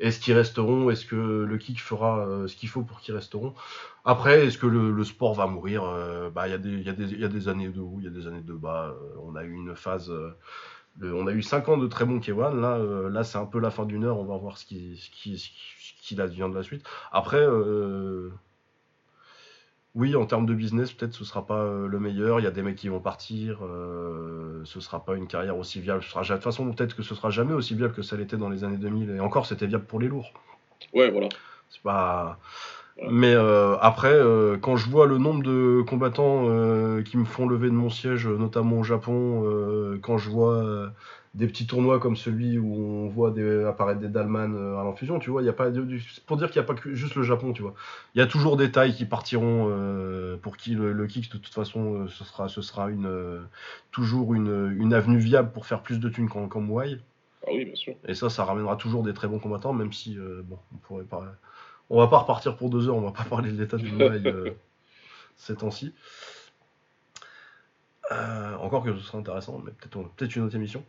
est-ce 0.00 0.20
qu'ils 0.20 0.34
resteront 0.34 0.90
Est-ce 0.90 1.06
que 1.06 1.16
le 1.16 1.56
kick 1.56 1.80
fera 1.80 2.28
ce 2.46 2.54
qu'il 2.56 2.68
faut 2.68 2.82
pour 2.82 3.00
qu'ils 3.00 3.14
resteront 3.14 3.54
Après, 4.04 4.46
est-ce 4.46 4.58
que 4.58 4.66
le, 4.66 5.04
sport 5.04 5.34
va 5.34 5.46
mourir 5.46 5.82
bah, 6.34 6.46
Il 6.46 6.50
y, 6.50 6.54
a 6.54 6.58
des, 6.58 6.82
y, 6.82 6.88
a 6.90 6.92
des, 6.92 7.14
y 7.14 7.24
a 7.24 7.28
des 7.28 7.48
années 7.48 7.68
de 7.68 7.80
haut, 7.80 7.96
il 7.98 8.04
y 8.04 8.08
a 8.08 8.10
des 8.10 8.26
années 8.26 8.42
de 8.42 8.52
bas. 8.52 8.94
on 9.22 9.34
a 9.34 9.44
eu 9.44 9.52
une 9.54 9.74
phase... 9.74 10.12
on 11.02 11.26
a 11.26 11.32
eu 11.32 11.40
5 11.42 11.70
ans 11.70 11.78
de 11.78 11.86
très 11.86 12.04
bon 12.04 12.18
K1. 12.18 12.60
Là, 12.60 13.08
là 13.08 13.24
c'est 13.24 13.38
un 13.38 13.46
peu 13.46 13.60
la 13.60 13.70
fin 13.70 13.86
d'une 13.86 14.04
heure. 14.04 14.18
On 14.18 14.26
va 14.26 14.36
voir 14.36 14.58
ce 14.58 14.66
qui, 14.66 14.98
ce 14.98 15.08
qui, 15.08 15.38
ce 15.38 15.48
qui, 16.02 16.20
advient 16.20 16.48
de 16.50 16.54
la 16.54 16.62
suite. 16.62 16.84
Après 17.12 17.46
oui, 19.94 20.16
en 20.16 20.24
termes 20.24 20.46
de 20.46 20.54
business, 20.54 20.90
peut-être 20.92 21.12
ce 21.12 21.24
sera 21.24 21.44
pas 21.44 21.58
euh, 21.58 21.86
le 21.86 22.00
meilleur. 22.00 22.40
Il 22.40 22.44
y 22.44 22.46
a 22.46 22.50
des 22.50 22.62
mecs 22.62 22.76
qui 22.76 22.88
vont 22.88 23.00
partir. 23.00 23.58
Euh, 23.62 24.62
ce 24.64 24.80
sera 24.80 25.04
pas 25.04 25.16
une 25.16 25.26
carrière 25.26 25.58
aussi 25.58 25.80
viable. 25.80 26.02
Ce 26.02 26.08
sera, 26.08 26.22
de 26.22 26.28
toute 26.28 26.42
façon, 26.42 26.70
peut-être 26.72 26.96
que 26.96 27.02
ce 27.02 27.14
sera 27.14 27.28
jamais 27.28 27.52
aussi 27.52 27.74
viable 27.74 27.92
que 27.92 28.00
ça 28.00 28.16
l'était 28.16 28.38
dans 28.38 28.48
les 28.48 28.64
années 28.64 28.78
2000. 28.78 29.10
Et 29.10 29.20
encore, 29.20 29.44
c'était 29.44 29.66
viable 29.66 29.84
pour 29.84 30.00
les 30.00 30.08
lourds. 30.08 30.32
Ouais, 30.94 31.10
voilà. 31.10 31.28
C'est 31.68 31.82
pas. 31.82 32.38
Mais 33.10 33.34
euh, 33.34 33.76
après, 33.80 34.14
euh, 34.14 34.56
quand 34.56 34.76
je 34.76 34.88
vois 34.88 35.06
le 35.06 35.18
nombre 35.18 35.42
de 35.42 35.82
combattants 35.82 36.46
qui 37.02 37.18
me 37.18 37.24
font 37.26 37.46
lever 37.46 37.68
de 37.68 37.74
mon 37.74 37.90
siège, 37.90 38.26
notamment 38.26 38.78
au 38.78 38.84
Japon, 38.84 39.44
quand 40.00 40.16
je 40.16 40.30
vois 40.30 40.90
des 41.34 41.46
petits 41.46 41.66
tournois 41.66 41.98
comme 41.98 42.16
celui 42.16 42.58
où 42.58 42.74
on 42.76 43.08
voit 43.08 43.30
des, 43.30 43.64
apparaître 43.64 44.00
des 44.00 44.08
Dalman 44.08 44.54
euh, 44.54 44.78
à 44.78 44.84
l'infusion, 44.84 45.18
tu 45.18 45.30
vois, 45.30 45.40
il 45.40 45.46
y 45.46 45.48
a 45.48 45.54
pas 45.54 45.70
pour 46.26 46.36
dire 46.36 46.50
qu'il 46.50 46.60
n'y 46.60 46.64
a 46.64 46.66
pas 46.66 46.74
que 46.74 46.94
juste 46.94 47.14
le 47.14 47.22
Japon, 47.22 47.54
tu 47.54 47.62
vois. 47.62 47.74
Il 48.14 48.18
y 48.18 48.22
a 48.22 48.26
toujours 48.26 48.58
des 48.58 48.70
tailles 48.70 48.94
qui 48.94 49.06
partiront 49.06 49.68
euh, 49.70 50.36
pour 50.36 50.58
qui 50.58 50.74
le, 50.74 51.06
kick 51.06 51.32
de 51.32 51.38
toute 51.38 51.54
façon 51.54 52.02
euh, 52.02 52.08
ce 52.08 52.24
sera 52.24 52.48
ce 52.48 52.60
sera 52.60 52.90
une 52.90 53.46
toujours 53.92 54.34
une, 54.34 54.76
une, 54.78 54.92
avenue 54.92 55.18
viable 55.18 55.52
pour 55.52 55.64
faire 55.64 55.82
plus 55.82 55.98
de 55.98 56.08
thunes 56.10 56.28
qu'en 56.28 56.48
qu 56.48 56.58
Ah 56.58 57.50
oui, 57.50 57.64
bien 57.64 57.74
sûr. 57.74 57.94
Et 58.06 58.14
ça, 58.14 58.28
ça 58.28 58.44
ramènera 58.44 58.76
toujours 58.76 59.02
des 59.02 59.14
très 59.14 59.26
bons 59.26 59.38
combattants, 59.38 59.72
même 59.72 59.92
si 59.92 60.18
bon, 60.44 60.58
on 60.74 60.76
pourrait 60.78 61.04
pas, 61.04 61.24
on 61.88 61.98
va 61.98 62.08
pas 62.08 62.18
repartir 62.18 62.56
pour 62.56 62.68
deux 62.68 62.88
heures, 62.88 62.96
on 62.96 63.00
va 63.00 63.12
pas 63.12 63.24
parler 63.24 63.50
de 63.52 63.58
l'état 63.58 63.78
du 63.78 63.90
Muay 63.90 64.20
ces 65.38 65.56
temps-ci. 65.56 65.94
encore 68.60 68.84
que 68.84 68.94
ce 68.94 69.02
serait 69.02 69.16
intéressant, 69.16 69.62
mais 69.64 69.70
peut-être 69.70 70.10
peut-être 70.10 70.36
une 70.36 70.42
autre 70.42 70.56
émission. 70.56 70.84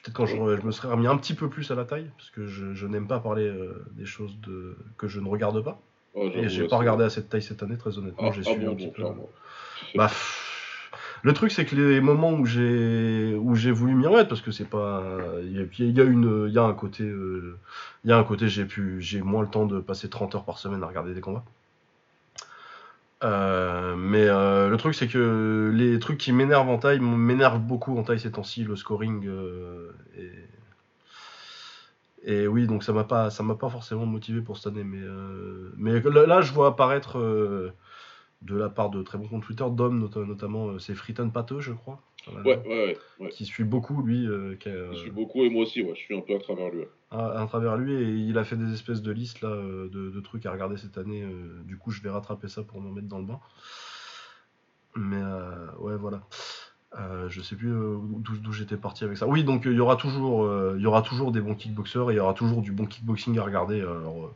Peut-être 0.00 0.14
quand 0.14 0.26
je, 0.26 0.36
me 0.36 0.70
serais 0.72 0.88
remis 0.88 1.06
un 1.06 1.16
petit 1.16 1.34
peu 1.34 1.48
plus 1.48 1.70
à 1.70 1.74
la 1.74 1.84
taille, 1.84 2.10
parce 2.16 2.30
que 2.30 2.46
je, 2.46 2.86
n'aime 2.86 3.06
pas 3.06 3.20
parler 3.20 3.46
euh, 3.46 3.84
des 3.92 4.06
choses 4.06 4.38
de, 4.40 4.76
que 4.96 5.08
je 5.08 5.20
ne 5.20 5.28
regarde 5.28 5.62
pas. 5.62 5.80
Oh, 6.14 6.28
et 6.34 6.48
j'ai 6.48 6.66
pas 6.66 6.76
regardé 6.76 7.04
à 7.04 7.10
cette 7.10 7.28
taille 7.28 7.42
cette 7.42 7.62
année, 7.62 7.76
très 7.76 7.98
honnêtement. 7.98 8.28
Ah, 8.28 8.32
j'ai 8.32 8.42
ah 8.46 8.50
suivi 8.50 8.66
un 8.66 8.74
petit 8.74 8.90
peu. 8.90 9.04
Bah, 9.94 10.10
le 11.22 11.32
truc, 11.32 11.52
c'est 11.52 11.64
que 11.64 11.76
les 11.76 12.00
moments 12.00 12.32
où 12.32 12.44
j'ai 12.44 13.34
où 13.34 13.54
j'ai 13.54 13.70
voulu 13.70 13.94
m'y 13.94 14.06
remettre, 14.06 14.28
parce 14.28 14.40
que 14.40 14.50
c'est 14.50 14.68
pas, 14.68 15.02
il 15.42 15.52
y, 15.52 16.00
a 16.00 16.04
une, 16.04 16.46
il 16.48 16.54
y 16.54 16.58
a 16.58 16.64
un 16.64 16.74
côté, 16.74 17.04
euh, 17.04 17.58
y 18.04 18.12
a 18.12 18.18
un 18.18 18.24
côté, 18.24 18.48
j'ai 18.48 18.64
pu, 18.64 19.00
j'ai 19.00 19.22
moins 19.22 19.42
le 19.42 19.48
temps 19.48 19.66
de 19.66 19.80
passer 19.80 20.10
30 20.10 20.34
heures 20.34 20.44
par 20.44 20.58
semaine 20.58 20.82
à 20.82 20.86
regarder 20.86 21.14
des 21.14 21.20
combats. 21.20 21.44
Euh, 23.22 23.94
mais 23.96 24.26
euh, 24.26 24.68
le 24.68 24.76
truc, 24.76 24.94
c'est 24.94 25.08
que 25.08 25.70
les 25.74 25.98
trucs 25.98 26.18
qui 26.18 26.32
m'énervent 26.32 26.68
en 26.68 26.78
taille 26.78 27.00
m'énervent 27.00 27.60
beaucoup 27.60 27.96
en 27.96 28.02
taille 28.02 28.20
ces 28.20 28.32
temps-ci. 28.32 28.64
Le 28.64 28.76
scoring 28.76 29.26
euh, 29.26 29.92
Et 32.24 32.46
oui, 32.46 32.66
donc 32.66 32.82
ça 32.84 32.92
m'a 32.92 33.04
pas, 33.04 33.28
m'a 33.42 33.54
pas 33.54 33.70
forcément 33.70 34.06
motivé 34.06 34.40
pour 34.40 34.58
cette 34.58 34.68
année, 34.68 34.84
mais, 34.84 35.00
mais 35.76 36.00
là, 36.00 36.40
je 36.40 36.52
vois 36.52 36.68
apparaître 36.68 37.18
de 38.42 38.56
la 38.56 38.68
part 38.68 38.90
de 38.90 39.02
très 39.02 39.18
bons 39.18 39.28
comptes 39.28 39.44
Twitter, 39.44 39.64
d'hommes 39.70 40.08
notamment, 40.26 40.78
c'est 40.78 40.94
Friton 40.94 41.30
Pateux, 41.30 41.60
je 41.60 41.72
crois. 41.72 42.00
Ouais, 42.28 42.62
ouais, 42.66 42.96
ouais, 43.18 43.28
Qui 43.30 43.44
suit 43.44 43.64
beaucoup, 43.64 44.02
lui. 44.02 44.26
Euh, 44.28 44.54
qui, 44.56 44.70
suit 44.98 45.10
beaucoup, 45.10 45.42
et 45.42 45.50
moi 45.50 45.62
aussi, 45.62 45.82
ouais, 45.82 45.94
je 45.94 46.00
suis 46.00 46.16
un 46.16 46.20
peu 46.20 46.34
à 46.34 46.38
travers 46.38 46.70
lui. 46.70 46.82
À, 47.10 47.44
travers 47.48 47.76
lui, 47.76 47.94
et 47.94 48.08
il 48.08 48.38
a 48.38 48.44
fait 48.44 48.56
des 48.56 48.72
espèces 48.72 49.02
de 49.02 49.10
listes 49.10 49.40
là, 49.40 49.48
euh, 49.48 49.88
de, 49.88 50.20
trucs 50.20 50.46
à 50.46 50.52
regarder 50.52 50.76
cette 50.76 50.98
année. 50.98 51.22
Euh, 51.22 51.62
du 51.64 51.76
coup, 51.76 51.90
je 51.90 52.00
vais 52.00 52.10
rattraper 52.10 52.48
ça 52.48 52.62
pour 52.62 52.80
me 52.80 52.92
mettre 52.92 53.08
dans 53.08 53.18
le 53.18 53.24
bain. 53.24 53.40
Mais 54.94 55.22
ouais, 55.78 55.96
voilà. 55.96 56.22
je 57.28 57.40
sais 57.40 57.56
plus 57.56 57.72
d'où 57.72 58.52
j'étais 58.52 58.76
parti 58.76 59.04
avec 59.04 59.16
ça. 59.16 59.26
Oui, 59.26 59.42
donc 59.42 59.62
il 59.64 59.72
y 59.72 59.80
aura 59.80 59.96
toujours, 59.96 60.48
il 60.76 60.82
y 60.82 60.86
aura 60.86 61.02
toujours 61.02 61.32
des 61.32 61.40
bons 61.40 61.54
kickboxers 61.54 62.10
et 62.10 62.14
il 62.14 62.16
y 62.18 62.20
aura 62.20 62.34
toujours 62.34 62.60
du 62.60 62.72
bon 62.72 62.86
kickboxing 62.86 63.38
à 63.38 63.42
regarder. 63.42 63.80
Alors, 63.80 64.34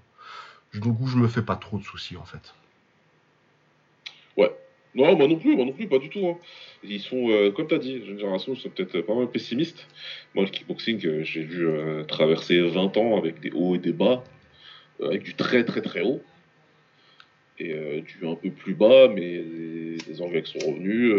du 0.72 0.80
coup, 0.80 1.06
je 1.06 1.18
me 1.18 1.28
fais 1.28 1.42
pas 1.42 1.56
trop 1.56 1.78
de 1.78 1.84
soucis 1.84 2.16
en 2.16 2.24
fait. 2.24 2.54
Non, 4.96 5.14
moi 5.14 5.28
non 5.28 5.36
plus, 5.36 5.54
moi 5.54 5.66
non 5.66 5.72
plus, 5.72 5.86
pas 5.88 5.98
du 5.98 6.08
tout. 6.08 6.26
Hein. 6.26 6.38
Ils 6.82 7.00
sont, 7.00 7.28
euh, 7.28 7.50
comme 7.50 7.68
tu 7.68 7.74
as 7.74 7.78
dit, 7.78 8.02
jeune 8.06 8.18
génération, 8.18 8.54
ils 8.54 8.60
sont 8.60 8.70
peut-être 8.70 9.02
pas 9.02 9.14
mal 9.14 9.30
pessimistes. 9.30 9.86
Moi, 10.34 10.44
le 10.44 10.50
kickboxing, 10.50 11.06
euh, 11.06 11.22
j'ai 11.22 11.42
vu 11.42 11.68
euh, 11.68 12.02
traverser 12.04 12.62
20 12.62 12.96
ans 12.96 13.18
avec 13.18 13.40
des 13.40 13.50
hauts 13.50 13.74
et 13.74 13.78
des 13.78 13.92
bas, 13.92 14.24
avec 15.02 15.22
du 15.22 15.34
très 15.34 15.64
très 15.64 15.82
très 15.82 16.00
haut, 16.00 16.22
et 17.58 17.74
du 18.00 18.26
un 18.26 18.34
peu 18.34 18.50
plus 18.50 18.74
bas, 18.74 19.08
mais 19.08 19.42
les, 20.08 20.22
Anglais 20.22 20.42
qui 20.42 20.58
sont 20.58 20.66
revenus, 20.70 21.12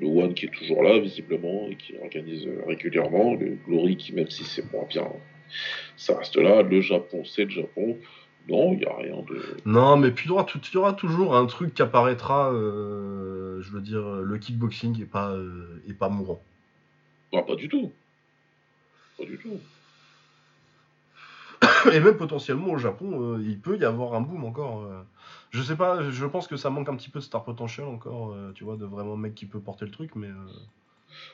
le 0.00 0.06
One 0.06 0.34
qui 0.34 0.46
est 0.46 0.52
toujours 0.52 0.82
là, 0.82 0.98
visiblement, 0.98 1.68
et 1.70 1.76
qui 1.76 1.94
organise 2.02 2.48
régulièrement, 2.66 3.34
le 3.34 3.56
Glory 3.66 3.96
qui, 3.96 4.12
même 4.12 4.30
si 4.30 4.42
c'est 4.42 4.70
moins 4.72 4.86
bien, 4.88 5.06
ça 5.96 6.18
reste 6.18 6.36
là, 6.36 6.62
le 6.62 6.80
Japon, 6.80 7.24
c'est 7.24 7.44
le 7.44 7.50
Japon. 7.50 7.98
Non, 8.48 8.72
il 8.72 8.78
n'y 8.78 8.86
a 8.86 8.96
rien 8.96 9.22
de. 9.22 9.56
Non, 9.64 9.96
mais 9.96 10.10
puis 10.10 10.26
il 10.26 10.32
y 10.32 10.76
aura, 10.76 10.92
toujours 10.94 11.36
un 11.36 11.46
truc 11.46 11.74
qui 11.74 11.82
apparaîtra, 11.82 12.52
euh, 12.52 13.62
je 13.62 13.70
veux 13.70 13.80
dire, 13.80 14.02
le 14.02 14.38
kickboxing 14.38 15.00
est 15.00 15.06
pas, 15.06 15.30
euh, 15.30 15.80
pas 15.98 16.08
mourant. 16.08 16.42
Non, 17.32 17.44
pas 17.44 17.54
du 17.54 17.68
tout. 17.68 17.92
Pas 19.16 19.24
du 19.24 19.38
tout. 19.38 19.60
Et 21.92 22.00
même 22.00 22.16
potentiellement 22.16 22.72
au 22.72 22.78
Japon, 22.78 23.36
euh, 23.36 23.42
il 23.42 23.60
peut 23.60 23.78
y 23.78 23.84
avoir 23.84 24.14
un 24.14 24.20
boom 24.20 24.44
encore. 24.44 24.90
Je 25.50 25.62
sais 25.62 25.76
pas, 25.76 26.10
je 26.10 26.26
pense 26.26 26.48
que 26.48 26.56
ça 26.56 26.70
manque 26.70 26.88
un 26.88 26.96
petit 26.96 27.10
peu 27.10 27.20
de 27.20 27.24
star 27.24 27.44
potential 27.44 27.86
encore, 27.86 28.36
tu 28.54 28.64
vois, 28.64 28.76
de 28.76 28.86
vraiment 28.86 29.16
mec 29.16 29.34
qui 29.34 29.46
peut 29.46 29.60
porter 29.60 29.84
le 29.84 29.90
truc, 29.92 30.16
mais. 30.16 30.30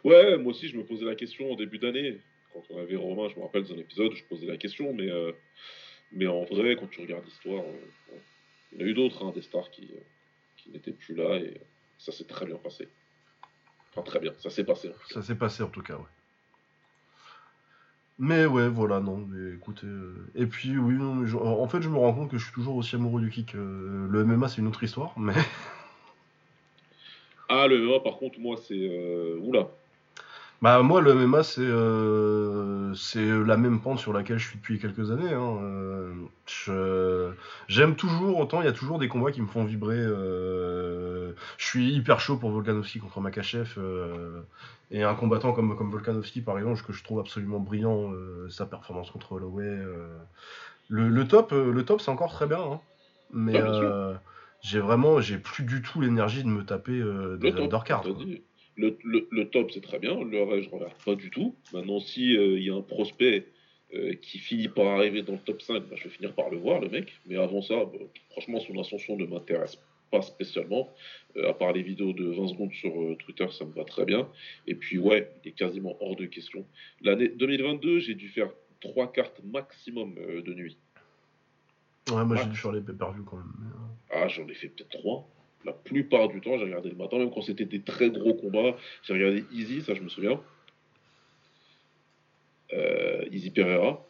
Ouais, 0.04 0.36
moi 0.36 0.50
aussi 0.50 0.68
je 0.68 0.76
me 0.76 0.84
posais 0.84 1.04
la 1.04 1.14
question 1.14 1.50
au 1.50 1.56
début 1.56 1.78
d'année. 1.78 2.18
Quand 2.52 2.62
on 2.70 2.78
avait 2.78 2.96
Romain, 2.96 3.28
je 3.28 3.38
me 3.38 3.44
rappelle 3.44 3.62
dans 3.62 3.74
un 3.74 3.78
épisode, 3.78 4.12
je 4.12 4.24
posais 4.24 4.46
la 4.46 4.56
question, 4.56 4.92
mais 4.92 5.08
mais 6.12 6.26
en 6.26 6.44
vrai, 6.44 6.76
quand 6.76 6.88
tu 6.90 7.00
regardes 7.00 7.24
l'histoire, 7.24 7.62
euh, 7.62 8.16
il 8.72 8.78
y 8.78 8.82
en 8.82 8.86
a 8.86 8.88
eu 8.88 8.94
d'autres, 8.94 9.24
hein, 9.24 9.32
des 9.34 9.42
stars 9.42 9.70
qui, 9.70 9.90
euh, 9.92 10.00
qui 10.56 10.70
n'étaient 10.70 10.92
plus 10.92 11.14
là 11.14 11.36
et 11.36 11.60
ça 11.98 12.12
s'est 12.12 12.24
très 12.24 12.46
bien 12.46 12.56
passé. 12.56 12.88
Enfin, 13.90 14.02
très 14.02 14.20
bien, 14.20 14.32
ça 14.38 14.50
s'est 14.50 14.64
passé. 14.64 14.90
Ça 15.10 15.22
s'est 15.22 15.34
passé 15.34 15.62
en 15.62 15.68
tout 15.68 15.82
cas, 15.82 15.94
ouais. 15.94 16.02
Mais 18.20 18.46
ouais, 18.46 18.68
voilà, 18.68 18.98
non, 18.98 19.18
mais 19.18 19.54
écoutez. 19.54 19.86
Euh, 19.86 20.30
et 20.34 20.46
puis, 20.46 20.76
oui, 20.76 20.94
non, 20.94 21.24
en 21.36 21.68
fait, 21.68 21.80
je 21.80 21.88
me 21.88 21.96
rends 21.96 22.12
compte 22.12 22.30
que 22.30 22.38
je 22.38 22.44
suis 22.44 22.52
toujours 22.52 22.74
aussi 22.74 22.96
amoureux 22.96 23.20
du 23.20 23.30
kick. 23.30 23.52
le 23.52 24.24
MMA, 24.24 24.48
c'est 24.48 24.60
une 24.60 24.66
autre 24.66 24.82
histoire, 24.82 25.16
mais. 25.18 25.34
Ah, 27.50 27.66
le 27.66 27.78
MMA, 27.78 28.00
par 28.00 28.18
contre, 28.18 28.40
moi, 28.40 28.56
c'est. 28.56 29.36
Oula, 29.38 29.70
bah 30.60 30.82
moi 30.82 31.00
le 31.00 31.14
MMA 31.14 31.44
c'est 31.44 31.60
euh, 31.60 32.92
c'est 32.94 33.24
la 33.24 33.56
même 33.56 33.80
pente 33.80 34.00
sur 34.00 34.12
laquelle 34.12 34.38
je 34.38 34.48
suis 34.48 34.56
depuis 34.56 34.80
quelques 34.80 35.12
années. 35.12 35.32
Hein. 35.32 35.58
Euh, 36.68 37.32
j'aime 37.68 37.94
toujours 37.94 38.38
autant 38.38 38.60
il 38.60 38.64
y 38.64 38.68
a 38.68 38.72
toujours 38.72 38.98
des 38.98 39.06
combats 39.06 39.30
qui 39.30 39.40
me 39.40 39.46
font 39.46 39.64
vibrer. 39.64 39.98
Euh, 39.98 41.32
je 41.58 41.64
suis 41.66 41.92
hyper 41.92 42.18
chaud 42.18 42.38
pour 42.38 42.50
Volkanovski 42.50 42.98
contre 42.98 43.20
Makachev 43.20 43.78
et 44.90 45.04
un 45.04 45.14
combattant 45.14 45.52
comme 45.52 45.76
comme 45.76 45.92
Volkanovski 45.92 46.40
par 46.40 46.58
exemple 46.58 46.82
que 46.82 46.92
je 46.92 47.04
trouve 47.04 47.20
absolument 47.20 47.60
brillant 47.60 48.12
sa 48.48 48.66
performance 48.66 49.12
contre 49.12 49.32
Holloway. 49.32 49.78
Le, 50.88 51.08
le, 51.08 51.28
top 51.28 51.52
le 51.52 51.84
top 51.84 52.00
c'est 52.00 52.10
encore 52.10 52.32
très 52.32 52.46
bien 52.46 52.60
hein. 52.60 52.80
mais 53.32 53.62
j'ai 54.60 54.80
vraiment 54.80 55.20
j'ai 55.20 55.38
plus 55.38 55.62
du 55.62 55.82
tout 55.82 56.00
l'énergie 56.00 56.42
de 56.42 56.48
me 56.48 56.64
taper 56.64 57.00
des 57.38 57.52
undercards. 57.52 58.02
Le, 58.78 58.96
le, 59.02 59.50
top, 59.50 59.72
c'est 59.72 59.80
très 59.80 59.98
bien. 59.98 60.22
Le 60.22 60.42
reste, 60.44 60.70
je 60.70 60.74
regarde 60.74 60.94
pas 61.04 61.16
du 61.16 61.30
tout. 61.30 61.56
Maintenant, 61.72 61.98
si 61.98 62.30
il 62.30 62.38
euh, 62.38 62.60
y 62.60 62.70
a 62.70 62.74
un 62.74 62.80
prospect 62.80 63.48
euh, 63.92 64.14
qui 64.14 64.38
finit 64.38 64.68
par 64.68 64.86
arriver 64.86 65.22
dans 65.22 65.32
le 65.32 65.40
top 65.40 65.60
5, 65.60 65.80
bah, 65.80 65.96
je 65.96 66.04
vais 66.04 66.10
finir 66.10 66.32
par 66.32 66.48
le 66.48 66.58
voir, 66.58 66.80
le 66.80 66.88
mec. 66.88 67.12
Mais 67.26 67.36
avant 67.36 67.60
ça, 67.60 67.84
bah, 67.84 67.98
franchement, 68.30 68.60
son 68.60 68.78
ascension 68.78 69.16
ne 69.16 69.26
m'intéresse 69.26 69.78
pas 70.12 70.22
spécialement. 70.22 70.94
Euh, 71.36 71.50
à 71.50 71.54
part 71.54 71.72
les 71.72 71.82
vidéos 71.82 72.12
de 72.12 72.26
20 72.26 72.48
secondes 72.48 72.72
sur 72.72 72.92
Twitter, 73.18 73.46
ça 73.50 73.64
me 73.64 73.72
va 73.72 73.82
très 73.82 74.04
bien. 74.04 74.28
Et 74.68 74.76
puis, 74.76 74.98
ouais, 74.98 75.28
il 75.42 75.48
est 75.48 75.52
quasiment 75.52 75.96
hors 76.00 76.14
de 76.14 76.26
question. 76.26 76.64
L'année 77.00 77.28
2022, 77.30 77.98
j'ai 77.98 78.14
dû 78.14 78.28
faire 78.28 78.50
trois 78.80 79.10
cartes 79.10 79.40
maximum 79.42 80.14
de 80.14 80.54
nuit. 80.54 80.78
Ouais, 82.12 82.24
moi, 82.24 82.36
j'ai 82.36 82.48
dû 82.48 82.56
faire 82.56 82.72
les 82.72 82.80
pay-per-view 82.80 83.24
quand 83.24 83.38
même. 83.38 83.52
Ah, 84.10 84.28
j'en 84.28 84.46
ai 84.46 84.54
fait 84.54 84.68
peut-être 84.68 84.90
trois 84.90 85.28
la 85.64 85.72
plupart 85.72 86.28
du 86.28 86.40
temps, 86.40 86.56
j'ai 86.58 86.64
regardé 86.64 86.90
le 86.90 86.96
matin, 86.96 87.18
même 87.18 87.30
quand 87.30 87.42
c'était 87.42 87.64
des 87.64 87.80
très 87.80 88.10
gros 88.10 88.34
combats. 88.34 88.76
J'ai 89.02 89.14
regardé 89.14 89.44
Easy, 89.52 89.82
ça 89.82 89.94
je 89.94 90.02
me 90.02 90.08
souviens. 90.08 90.40
Euh, 92.72 93.24
Easy 93.30 93.50
Pereira, 93.50 94.04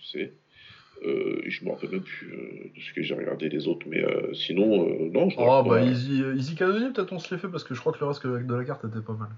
c'est. 0.00 0.32
Euh, 1.02 1.40
je 1.46 1.64
me 1.64 1.70
rappelle 1.70 1.90
même 1.90 2.02
plus 2.02 2.28
euh, 2.28 2.70
de 2.76 2.80
ce 2.80 2.92
que 2.92 3.02
j'ai 3.02 3.14
regardé 3.14 3.48
les 3.48 3.68
autres, 3.68 3.86
mais 3.88 4.04
euh, 4.04 4.34
sinon, 4.34 4.86
non. 5.10 5.30
Je 5.30 5.36
oh, 5.38 5.62
bah 5.66 5.82
Easy, 5.82 6.22
Easy 6.36 6.54
peut-être 6.54 7.12
on 7.12 7.18
se 7.18 7.34
l'est 7.34 7.40
fait 7.40 7.48
parce 7.48 7.64
que 7.64 7.74
je 7.74 7.80
crois 7.80 7.92
que 7.92 8.00
le 8.00 8.06
reste 8.06 8.24
de 8.26 8.54
la 8.54 8.64
carte 8.64 8.84
était 8.84 9.00
pas 9.00 9.14
mal. 9.14 9.30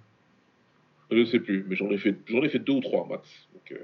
Je 1.12 1.18
ne 1.18 1.24
sais 1.24 1.40
plus, 1.40 1.64
mais 1.68 1.76
j'en 1.76 1.90
ai 1.90 1.98
fait 1.98 2.16
j'en 2.26 2.42
ai 2.42 2.48
fait 2.48 2.58
deux 2.58 2.72
ou 2.72 2.80
trois 2.80 3.06
max. 3.06 3.28
Donc, 3.54 3.78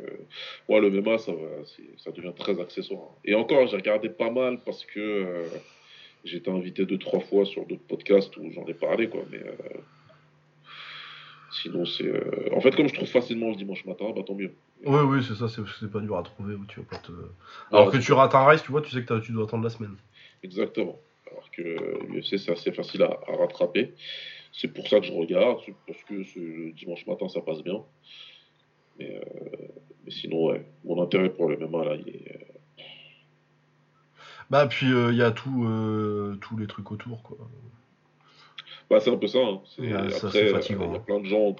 ouais, 0.69 0.81
le 0.81 0.91
MMA, 0.91 1.19
ça, 1.19 1.33
ça 1.99 2.11
devient 2.11 2.33
très 2.37 2.59
accessoire. 2.59 3.11
Et 3.25 3.35
encore, 3.35 3.67
j'ai 3.69 3.77
regardé 3.77 4.09
pas 4.09 4.31
mal 4.31 4.59
parce 4.65 4.85
que 4.85 5.45
j'ai 6.25 6.39
été 6.39 6.51
invité 6.51 6.85
deux, 6.85 6.99
trois 6.99 7.21
fois 7.21 7.45
sur 7.45 7.67
d'autres 7.67 7.87
podcasts 7.87 8.37
où 8.37 8.51
j'en 8.53 8.67
ai 8.67 8.75
parlé, 8.75 9.09
quoi. 9.09 9.23
Mais 9.31 9.39
euh, 9.39 9.81
sinon, 11.63 11.85
c'est. 11.85 12.07
Euh, 12.07 12.49
en 12.53 12.61
fait, 12.61 12.75
comme 12.75 12.89
je 12.89 12.95
trouve 12.95 13.09
facilement 13.09 13.51
le 13.51 13.57
dimanche 13.57 13.85
matin, 13.85 14.07
bah 14.15 14.23
tant 14.27 14.35
mieux. 14.35 14.53
Oui, 14.85 15.01
oui, 15.07 15.25
c'est 15.27 15.35
ça, 15.35 15.49
c'est 15.49 15.91
pas 15.91 16.01
dur 16.01 16.17
à 16.17 16.23
trouver. 16.23 16.55
Tu 16.69 16.81
vas 16.81 16.87
pas 16.87 16.99
te... 16.99 17.13
Alors 17.73 17.91
que 17.91 17.99
tu 17.99 18.13
rates 18.13 18.35
un 18.35 18.41
race, 18.41 18.63
tu 18.63 18.71
vois, 18.71 18.83
tu 18.83 18.91
sais 18.91 19.05
que 19.05 19.21
tu 19.21 19.33
dois 19.33 19.45
attendre 19.45 19.65
la 19.65 19.71
semaine. 19.71 19.97
Exactement. 20.43 20.99
Alors 21.31 21.51
que 21.51 22.07
l'UFC, 22.09 22.39
c'est 22.39 22.53
assez 22.53 22.73
facile 22.73 23.03
à, 23.03 23.19
rattraper. 23.29 23.95
C'est 24.53 24.69
pour 24.69 24.89
ça 24.89 25.01
que 25.01 25.07
je 25.07 25.13
regarde, 25.13 25.61
parce 25.87 26.03
que 26.05 26.25
ce 26.25 26.71
dimanche 26.73 27.07
matin, 27.07 27.29
ça 27.29 27.41
passe 27.41 27.63
bien. 27.63 27.83
Mais, 28.99 29.17
euh, 29.17 29.69
mais 30.05 30.11
sinon, 30.11 30.47
ouais, 30.47 30.65
mon 30.85 31.01
intérêt 31.03 31.31
pour 31.31 31.49
le 31.49 31.57
MMA, 31.57 31.85
là, 31.85 31.97
il 31.97 32.09
est 32.09 32.48
bah, 34.51 34.67
puis 34.67 34.87
il 34.87 34.95
euh, 34.95 35.13
y 35.13 35.23
a 35.23 35.31
tout, 35.31 35.65
euh, 35.65 36.37
tous 36.41 36.57
les 36.57 36.67
trucs 36.67 36.91
autour, 36.91 37.23
quoi. 37.23 37.37
Bah, 38.91 39.01
c'est 39.01 39.11
un 39.11 39.17
peu 39.17 39.27
ça. 39.27 39.39
Hein. 39.39 39.61
après, 39.79 40.51
il 40.71 40.77
y 40.77 40.97
a 40.97 40.99
plein 40.99 41.21
de 41.21 41.27
gens 41.27 41.57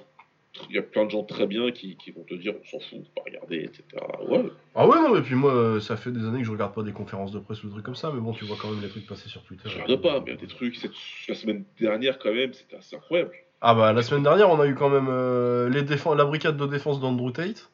il 0.67 0.75
y 0.75 0.79
a 0.79 0.81
plein 0.81 1.05
de 1.05 1.11
gens 1.11 1.23
très 1.23 1.45
bien 1.45 1.71
qui, 1.71 1.95
qui 1.95 2.09
vont 2.09 2.23
te 2.23 2.33
dire 2.33 2.55
on 2.59 2.65
s'en 2.65 2.79
fout, 2.79 3.05
pas 3.15 3.21
regarder, 3.23 3.65
etc. 3.65 3.83
Ouais. 4.27 4.43
Ah 4.73 4.87
ouais, 4.87 4.97
non, 4.97 5.13
mais 5.13 5.21
puis 5.21 5.35
moi, 5.35 5.79
ça 5.79 5.95
fait 5.95 6.11
des 6.11 6.25
années 6.25 6.39
que 6.39 6.45
je 6.45 6.51
regarde 6.51 6.73
pas 6.73 6.81
des 6.81 6.91
conférences 6.91 7.31
de 7.31 7.39
presse 7.39 7.63
ou 7.63 7.67
des 7.67 7.73
trucs 7.73 7.85
comme 7.85 7.95
ça, 7.95 8.11
mais 8.11 8.19
bon, 8.19 8.33
tu 8.33 8.45
vois 8.45 8.57
quand 8.59 8.69
même 8.71 8.81
les 8.81 8.89
trucs 8.89 9.05
passer 9.05 9.29
sur 9.29 9.43
Twitter. 9.43 9.69
Je 9.69 9.79
regarde 9.79 10.01
pas, 10.01 10.19
mais 10.19 10.31
il 10.31 10.35
y 10.35 10.37
a 10.37 10.41
des 10.41 10.47
trucs, 10.47 10.75
cette, 10.75 10.91
la 11.27 11.35
semaine 11.35 11.65
dernière 11.79 12.17
quand 12.17 12.33
même, 12.33 12.51
c'était 12.53 12.77
assez 12.77 12.95
incroyable. 12.95 13.31
Ah 13.61 13.75
bah, 13.75 13.93
la 13.93 14.01
semaine 14.01 14.23
dernière, 14.23 14.49
on 14.49 14.59
a 14.59 14.65
eu 14.65 14.73
quand 14.73 14.89
même 14.89 15.07
euh, 15.09 15.69
les 15.69 15.83
la 15.83 16.25
brigade 16.25 16.57
de 16.57 16.65
défense 16.65 16.99
d'Andrew 16.99 17.31
Tate. 17.31 17.69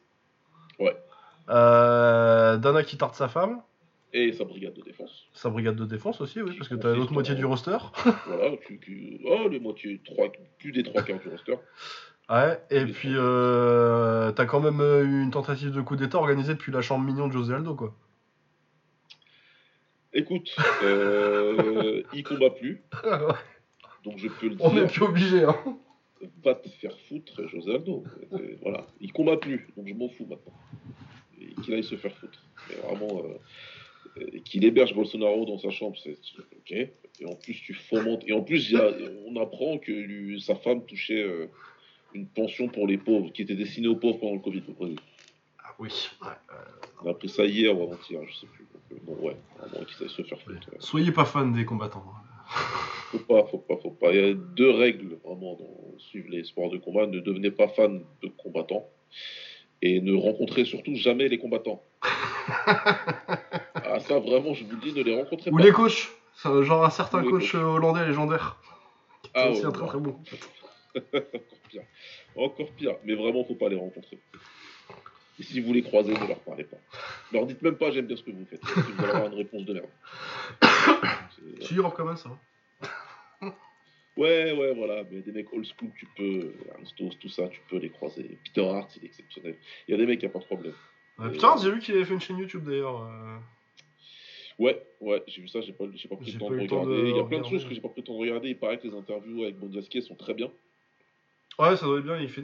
Ouais. 0.78 0.96
Dana 1.48 2.82
qui 2.84 2.98
tarde 2.98 3.14
sa 3.14 3.28
femme. 3.28 3.62
Et 4.18 4.32
sa 4.32 4.44
brigade 4.44 4.72
de 4.72 4.80
défense. 4.80 5.26
Sa 5.34 5.50
brigade 5.50 5.76
de 5.76 5.84
défense 5.84 6.22
aussi, 6.22 6.40
oui, 6.40 6.56
parce 6.56 6.70
que 6.70 6.74
t'as 6.74 6.94
l'autre 6.94 7.12
moitié 7.12 7.34
du 7.34 7.44
roster. 7.44 7.76
voilà, 8.26 8.56
tu, 8.66 9.20
oh, 9.26 9.46
les 9.46 9.60
moitiés, 9.60 10.00
trois, 10.06 10.32
plus 10.58 10.72
des 10.72 10.82
trois 10.82 11.02
quarts 11.02 11.18
du 11.18 11.28
roster. 11.28 11.56
Ouais, 12.30 12.58
et 12.70 12.86
puis 12.86 13.12
euh, 13.12 14.32
t'as 14.32 14.46
quand 14.46 14.60
même 14.60 14.80
eu 14.80 15.22
une 15.22 15.30
tentative 15.30 15.70
de 15.70 15.82
coup 15.82 15.96
d'état 15.96 16.16
organisée 16.16 16.54
depuis 16.54 16.72
la 16.72 16.80
chambre 16.80 17.04
mignon 17.04 17.28
de 17.28 17.34
José 17.34 17.52
Aldo, 17.52 17.74
quoi. 17.74 17.94
Écoute, 20.14 20.56
euh, 20.82 22.02
il 22.14 22.24
combat 22.24 22.48
plus. 22.48 22.82
donc 24.02 24.16
je 24.16 24.28
peux 24.28 24.48
le 24.48 24.54
dire. 24.54 24.64
On 24.64 24.74
est 24.78 24.86
plus 24.86 25.02
obligé, 25.02 25.44
hein. 25.44 25.58
Va 26.42 26.54
te 26.54 26.70
faire 26.70 26.98
foutre, 27.00 27.46
José 27.48 27.74
Aldo. 27.74 28.02
voilà, 28.62 28.86
il 28.98 29.12
combat 29.12 29.36
plus, 29.36 29.68
donc 29.76 29.86
je 29.86 29.92
m'en 29.92 30.08
fous 30.08 30.24
maintenant. 30.24 30.54
Qu'il 31.62 31.74
aille 31.74 31.84
se 31.84 31.96
faire 31.96 32.16
foutre. 32.16 32.42
Mais 32.70 32.76
vraiment. 32.76 33.22
Euh, 33.26 33.38
qu'il 34.44 34.64
héberge 34.64 34.94
Bolsonaro 34.94 35.44
dans 35.44 35.58
sa 35.58 35.70
chambre, 35.70 35.96
c'est 36.02 36.16
ok. 36.56 36.72
Et 36.72 37.26
en 37.26 37.34
plus, 37.34 37.54
tu 37.54 37.74
fomentes. 37.74 38.22
Et 38.26 38.32
en 38.32 38.42
plus, 38.42 38.70
y 38.70 38.76
a, 38.76 38.92
on 39.26 39.36
apprend 39.36 39.78
que 39.78 40.38
sa 40.38 40.54
femme 40.54 40.84
touchait 40.84 41.22
euh, 41.22 41.46
une 42.14 42.26
pension 42.26 42.68
pour 42.68 42.86
les 42.86 42.98
pauvres, 42.98 43.30
qui 43.32 43.42
était 43.42 43.54
destinée 43.54 43.88
aux 43.88 43.96
pauvres 43.96 44.18
pendant 44.18 44.34
le 44.34 44.40
Covid. 44.40 44.62
Ah 45.62 45.74
Oui. 45.78 46.10
On 47.02 47.06
a 47.06 47.10
appris 47.10 47.28
ça 47.28 47.44
hier 47.44 47.78
ou 47.78 47.82
avant-hier, 47.82 48.20
je 48.26 48.34
sais 48.34 48.46
plus. 48.46 48.66
bon, 49.02 49.14
ouais, 49.26 49.36
vraiment 49.58 49.84
qu'ils 49.84 50.08
se 50.08 50.22
faire 50.22 50.40
foutre. 50.40 50.70
Soyez 50.78 51.12
pas 51.12 51.24
fan 51.24 51.52
des 51.52 51.64
combattants. 51.64 52.04
faut 53.10 53.18
pas, 53.18 53.44
faut 53.44 53.58
pas, 53.58 53.76
faut 53.76 53.90
pas. 53.90 54.12
Il 54.12 54.20
y 54.20 54.30
a 54.30 54.34
deux 54.34 54.70
règles 54.70 55.18
vraiment 55.24 55.54
dans 55.54 55.98
suivre 55.98 56.28
les 56.30 56.44
sports 56.44 56.70
de 56.70 56.78
combat. 56.78 57.06
Ne 57.06 57.20
devenez 57.20 57.50
pas 57.50 57.68
fan 57.68 58.02
de 58.22 58.28
combattants 58.28 58.88
et 59.82 60.00
ne 60.00 60.14
rencontrez 60.14 60.64
surtout 60.64 60.94
jamais 60.94 61.28
les 61.28 61.38
combattants. 61.38 61.82
ça 64.06 64.18
vraiment, 64.18 64.54
je 64.54 64.64
vous 64.64 64.70
le 64.70 64.76
dis, 64.78 64.92
ne 64.92 65.02
les 65.02 65.14
rencontrez 65.14 65.50
pas. 65.50 65.56
Ou 65.56 65.58
les 65.58 65.72
coachs, 65.72 66.08
genre 66.44 66.84
un 66.84 66.90
certain 66.90 67.22
coach 67.22 67.54
hollandais 67.54 68.06
légendaire. 68.06 68.56
Ah, 69.34 69.50
aussi 69.50 69.64
un 69.64 69.72
très 69.72 69.86
très 69.86 69.98
bon. 69.98 70.18
Encore 70.96 71.58
pire. 71.68 71.82
Encore 72.36 72.70
pire. 72.72 72.96
Mais 73.04 73.14
vraiment, 73.14 73.44
faut 73.44 73.54
pas 73.54 73.68
les 73.68 73.76
rencontrer. 73.76 74.18
Et 75.38 75.42
si 75.42 75.60
vous 75.60 75.72
les 75.72 75.82
croisez, 75.82 76.14
ne 76.14 76.26
leur 76.26 76.38
parlez 76.38 76.64
pas. 76.64 76.78
Ne 77.32 77.38
leur 77.38 77.46
dites 77.46 77.60
même 77.60 77.76
pas 77.76 77.90
j'aime 77.90 78.06
bien 78.06 78.16
ce 78.16 78.22
que 78.22 78.30
vous 78.30 78.46
faites. 78.46 78.64
vous 78.64 79.04
allez 79.04 79.12
avoir 79.12 79.26
une 79.26 79.38
réponse 79.38 79.64
de 79.64 79.74
merde. 79.74 79.88
Tu 81.60 81.74
y 81.74 81.76
quand 81.76 82.04
même, 82.04 82.16
ça 82.16 82.30
Ouais, 84.16 84.52
ouais, 84.52 84.72
voilà. 84.74 85.02
Mais 85.10 85.20
des 85.20 85.32
mecs 85.32 85.52
old 85.52 85.66
school, 85.66 85.90
tu 85.98 86.06
peux. 86.16 86.54
Aristos, 86.74 87.18
tout 87.20 87.28
ça, 87.28 87.48
tu 87.48 87.60
peux 87.68 87.76
les 87.76 87.90
croiser. 87.90 88.38
Peter 88.44 88.66
Hart, 88.66 88.96
il 88.96 89.04
est 89.04 89.06
exceptionnel. 89.08 89.56
Il 89.86 89.90
y 89.90 89.94
a 89.94 89.98
des 89.98 90.06
mecs 90.06 90.20
qui 90.20 90.26
n'ont 90.26 90.32
pas 90.32 90.38
de 90.38 90.44
problème. 90.44 90.72
Peter 91.18 91.44
Hart, 91.44 91.62
j'ai 91.62 91.70
vu 91.70 91.80
qu'il 91.80 91.94
avait 91.94 92.04
fait 92.06 92.14
une 92.14 92.20
chaîne 92.20 92.38
YouTube 92.38 92.64
d'ailleurs. 92.64 93.02
Euh. 93.02 93.36
Ouais, 94.58 94.82
ouais, 95.00 95.22
j'ai 95.26 95.42
vu 95.42 95.48
ça, 95.48 95.60
j'ai 95.60 95.72
pas, 95.72 95.84
pas 95.84 96.16
pris 96.16 96.32
le 96.32 96.38
temps 96.38 96.50
de 96.50 96.60
regarder. 96.60 97.10
Il 97.10 97.16
y 97.16 97.20
a 97.20 97.24
plein 97.24 97.40
de 97.40 97.44
choses 97.46 97.64
que 97.64 97.74
j'ai 97.74 97.80
pas 97.80 97.88
pris 97.88 98.00
le 98.00 98.06
temps 98.06 98.14
de 98.14 98.20
regarder. 98.20 98.48
Il 98.48 98.58
paraît 98.58 98.78
que 98.78 98.86
les 98.86 98.94
interviews 98.94 99.42
avec 99.42 99.58
Bondiaski 99.58 100.00
sont 100.02 100.14
très 100.14 100.32
bien. 100.34 100.50
Ouais, 101.58 101.76
ça 101.76 101.86
doit 101.86 101.98
être 101.98 102.04
bien. 102.04 102.18
Il 102.18 102.28
fait 102.28 102.42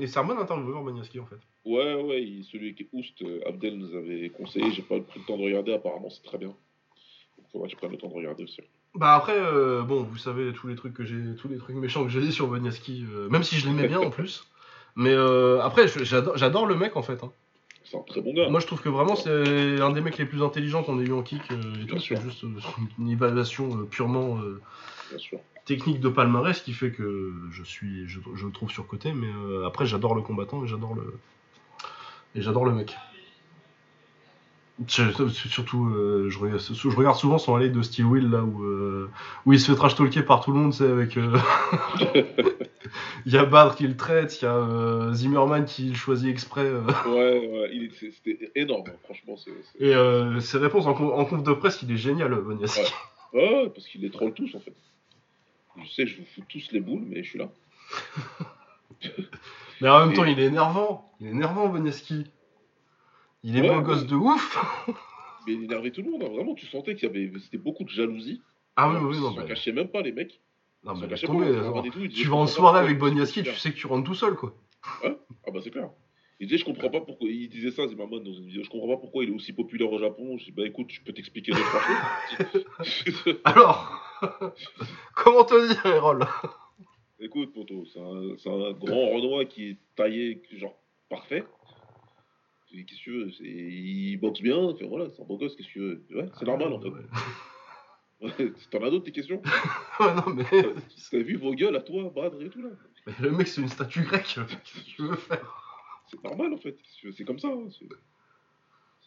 et 0.00 0.06
c'est 0.06 0.18
un 0.18 0.24
bon 0.24 0.38
intervieweur, 0.38 0.82
Bondiaski 0.82 1.20
en 1.20 1.26
fait. 1.26 1.36
Ouais, 1.64 1.94
ouais, 1.94 2.40
celui 2.50 2.74
qui 2.74 2.84
est 2.84 2.88
Oust, 2.92 3.22
euh, 3.22 3.40
Abdel 3.46 3.76
nous 3.76 3.94
avait 3.94 4.28
conseillé. 4.30 4.70
J'ai 4.72 4.82
pas 4.82 5.00
pris 5.00 5.20
le 5.20 5.26
temps 5.26 5.36
de 5.36 5.42
regarder. 5.42 5.72
Apparemment, 5.72 6.10
c'est 6.10 6.22
très 6.22 6.38
bien. 6.38 6.48
Donc, 6.48 7.46
faudra 7.50 7.66
que 7.66 7.72
je 7.72 7.76
prenne 7.76 7.90
le 7.90 7.98
temps 7.98 8.08
de 8.08 8.14
regarder 8.14 8.44
aussi. 8.44 8.60
Bah 8.94 9.14
après, 9.14 9.36
euh, 9.36 9.82
bon, 9.82 10.02
vous 10.02 10.16
savez 10.16 10.52
tous 10.52 10.68
les 10.68 10.74
trucs 10.74 10.94
que 10.94 11.04
j'ai, 11.04 11.36
tous 11.38 11.48
les 11.48 11.58
trucs 11.58 11.76
méchants 11.76 12.04
que 12.04 12.10
j'ai 12.10 12.20
dit 12.20 12.32
sur 12.32 12.48
Bondiaski, 12.48 13.04
euh, 13.10 13.28
même 13.28 13.42
si 13.42 13.56
je 13.56 13.66
l'aimais 13.66 13.88
bien 13.88 14.00
en 14.00 14.10
plus. 14.10 14.46
Mais 14.94 15.14
après, 15.62 15.86
j'adore 15.88 16.66
le 16.66 16.76
mec 16.76 16.96
en 16.96 17.02
fait. 17.02 17.22
Hein. 17.22 17.32
C'est 17.88 17.96
un 17.96 18.00
très 18.00 18.20
bon 18.20 18.34
gars. 18.34 18.48
Moi, 18.48 18.60
je 18.60 18.66
trouve 18.66 18.80
que 18.80 18.88
vraiment, 18.88 19.16
c'est 19.16 19.80
un 19.80 19.90
des 19.90 20.00
mecs 20.00 20.18
les 20.18 20.26
plus 20.26 20.42
intelligents 20.42 20.82
qu'on 20.82 21.00
ait 21.00 21.04
eu 21.04 21.12
en 21.12 21.22
kick. 21.22 21.42
et 21.50 21.86
tout. 21.86 21.98
C'est 21.98 22.20
juste 22.20 22.44
une 22.98 23.08
évaluation 23.08 23.86
purement 23.86 24.38
technique 25.64 26.00
de 26.00 26.08
palmarès 26.08 26.60
qui 26.60 26.72
fait 26.72 26.90
que 26.90 27.32
je 27.50 27.62
suis, 27.62 28.08
je, 28.08 28.20
je 28.34 28.46
le 28.46 28.52
trouve 28.52 28.70
surcoté. 28.70 29.12
Mais 29.12 29.28
après, 29.64 29.86
j'adore 29.86 30.14
le 30.14 30.22
combattant 30.22 30.64
et 30.64 30.66
j'adore 30.66 30.94
le, 30.94 31.18
et 32.34 32.42
j'adore 32.42 32.64
le 32.64 32.72
mec. 32.72 32.96
Surtout, 34.88 35.88
euh, 35.88 36.28
je, 36.28 36.38
regarde, 36.38 36.60
je, 36.60 36.88
regarde, 36.88 37.16
souvent 37.16 37.38
son 37.38 37.54
allée 37.54 37.70
de 37.70 37.80
Steel 37.80 38.04
Wheel 38.04 38.28
là 38.28 38.42
où, 38.42 38.62
euh, 38.62 39.10
où 39.46 39.54
il 39.54 39.60
se 39.60 39.70
fait 39.70 39.76
trash 39.76 39.94
talker 39.94 40.22
par 40.22 40.44
tout 40.44 40.52
le 40.52 40.58
monde, 40.58 40.74
c'est 40.74 40.88
avec. 40.88 41.16
Euh, 41.16 41.38
il 43.26 43.32
y 43.32 43.38
a 43.38 43.46
Badr 43.46 43.74
qui 43.76 43.86
le 43.86 43.96
traite, 43.96 44.42
il 44.42 44.44
y 44.44 44.48
a 44.48 45.14
Zimmerman 45.14 45.64
qui 45.64 45.88
le 45.88 45.94
choisit 45.94 46.28
exprès. 46.28 46.70
Ouais, 47.06 47.70
ouais, 47.70 47.90
c'était 47.98 48.50
énorme, 48.54 48.84
hein, 48.88 48.96
franchement. 49.04 49.36
Et 49.80 49.94
ses 50.40 50.58
réponses 50.58 50.86
en, 50.86 50.90
en, 50.90 51.24
conf 51.24 51.42
de 51.42 51.52
presse, 51.54 51.80
il 51.82 51.90
est 51.90 51.96
génial, 51.96 52.34
Boniaski. 52.34 52.82
Ouais. 53.32 53.62
ouais, 53.62 53.70
parce 53.70 53.86
qu'il 53.86 54.02
les 54.02 54.10
troll 54.10 54.34
tous 54.34 54.54
en 54.54 54.60
fait. 54.60 54.74
Je 55.82 55.90
sais, 55.90 56.06
je 56.06 56.18
vous 56.18 56.26
fous 56.34 56.42
tous 56.48 56.72
les 56.72 56.80
boules, 56.80 57.04
mais 57.06 57.22
je 57.22 57.30
suis 57.30 57.38
là. 57.38 57.48
Mais 59.80 59.90
en 59.90 60.06
même 60.06 60.14
temps, 60.14 60.24
il 60.24 60.38
est 60.40 60.46
énervant. 60.46 61.12
Il 61.20 61.26
est 61.26 61.30
énervant, 61.30 61.68
Boneski. 61.68 62.26
Il 63.48 63.56
est 63.56 63.62
beau 63.62 63.80
gosse 63.80 64.06
de 64.06 64.16
ouf. 64.16 64.58
mais 65.46 65.52
il 65.52 65.62
énervait 65.62 65.92
tout 65.92 66.02
le 66.02 66.10
monde. 66.10 66.24
Hein. 66.24 66.30
Vraiment, 66.34 66.54
tu 66.54 66.66
sentais 66.66 66.96
qu'il 66.96 67.04
y 67.04 67.06
avait 67.06 67.30
c'était 67.38 67.58
beaucoup 67.58 67.84
de 67.84 67.88
jalousie. 67.88 68.42
Ah 68.74 68.90
oui, 68.90 68.96
oui, 69.00 69.20
non. 69.20 69.30
Ils 69.30 69.42
ne 69.42 69.46
cachait 69.46 69.70
même 69.70 69.86
pas, 69.86 70.02
les 70.02 70.10
mecs. 70.10 70.40
Non, 70.82 70.96
mais 70.96 71.06
laisse 71.06 71.20
tomber. 71.20 71.46
tu 72.08 72.26
vas 72.26 72.36
en 72.36 72.48
soirée 72.48 72.80
avec 72.80 72.98
Boniaski, 72.98 73.44
tu 73.44 73.54
sais 73.54 73.70
que 73.70 73.76
tu 73.76 73.86
rentres 73.86 74.04
tout 74.04 74.16
seul, 74.16 74.34
quoi. 74.34 74.52
Ouais 75.04 75.16
Ah 75.46 75.52
bah 75.52 75.60
c'est 75.62 75.70
clair. 75.70 75.90
Il 76.40 76.48
disait, 76.48 76.58
je 76.58 76.64
comprends 76.64 76.90
pas 76.90 77.00
pourquoi. 77.00 77.28
Il 77.28 77.48
disait 77.48 77.70
ça, 77.70 77.86
Zimmerman, 77.86 78.22
dans 78.22 78.32
une 78.32 78.46
vidéo. 78.46 78.64
Je 78.64 78.68
comprends 78.68 78.88
pas 78.88 79.00
pourquoi 79.00 79.22
il 79.22 79.30
est 79.30 79.34
aussi 79.34 79.52
populaire 79.52 79.92
au 79.92 79.98
Japon. 80.00 80.36
Je 80.38 80.46
dis, 80.46 80.52
bah 80.52 80.66
écoute, 80.66 80.90
je 80.90 81.00
peux 81.02 81.12
t'expliquer 81.12 81.52
les 81.52 81.60
trois 81.60 81.80
choses. 82.84 83.36
Alors, 83.44 84.02
comment 85.14 85.44
te 85.44 85.68
dire, 85.68 85.86
Erol? 85.86 86.26
Écoute, 87.20 87.52
poto, 87.54 87.84
c'est 87.86 88.00
un, 88.00 88.72
grand 88.72 89.10
Renoir 89.10 89.46
qui 89.46 89.70
est 89.70 89.76
taillé, 89.94 90.42
genre, 90.56 90.74
parfait. 91.08 91.44
Qu'est-ce 92.70 92.82
que 92.82 93.02
tu 93.02 93.10
veux 93.10 93.28
Il 93.40 94.16
boxe 94.18 94.40
bien, 94.40 94.74
voilà, 94.88 95.08
c'est 95.10 95.22
un 95.22 95.24
beau 95.24 95.36
gosse, 95.36 95.54
qu'est-ce 95.54 95.68
que 95.68 95.72
tu 95.72 95.78
veux 95.80 96.06
Ouais, 96.10 96.28
c'est 96.38 96.46
normal 96.46 96.72
en 96.72 96.80
fait. 96.80 96.88
Ouais. 98.18 98.32
T'en 98.70 98.82
as 98.82 98.88
d'autres 98.88 99.04
tes 99.04 99.12
questions? 99.12 99.42
Ouais, 100.00 100.14
non, 100.14 100.34
mais. 100.34 100.44
T'as 101.10 101.18
vu 101.18 101.36
vos 101.36 101.54
gueules 101.54 101.76
à 101.76 101.82
toi, 101.82 102.10
Badr 102.14 102.42
et 102.42 102.48
tout 102.48 102.62
là 102.62 102.70
mais 103.06 103.12
Le 103.20 103.30
mec, 103.30 103.46
c'est 103.46 103.60
une 103.60 103.68
statue 103.68 104.04
grecque, 104.04 104.24
qu'est-ce 104.64 104.80
que 104.80 104.84
tu 104.84 105.02
veux 105.02 105.16
faire? 105.16 105.44
C'est 106.10 106.24
normal 106.24 106.54
en 106.54 106.56
fait, 106.56 106.78
c'est 107.14 107.24
comme 107.24 107.38
ça. 107.38 107.48
Hein. 107.48 107.68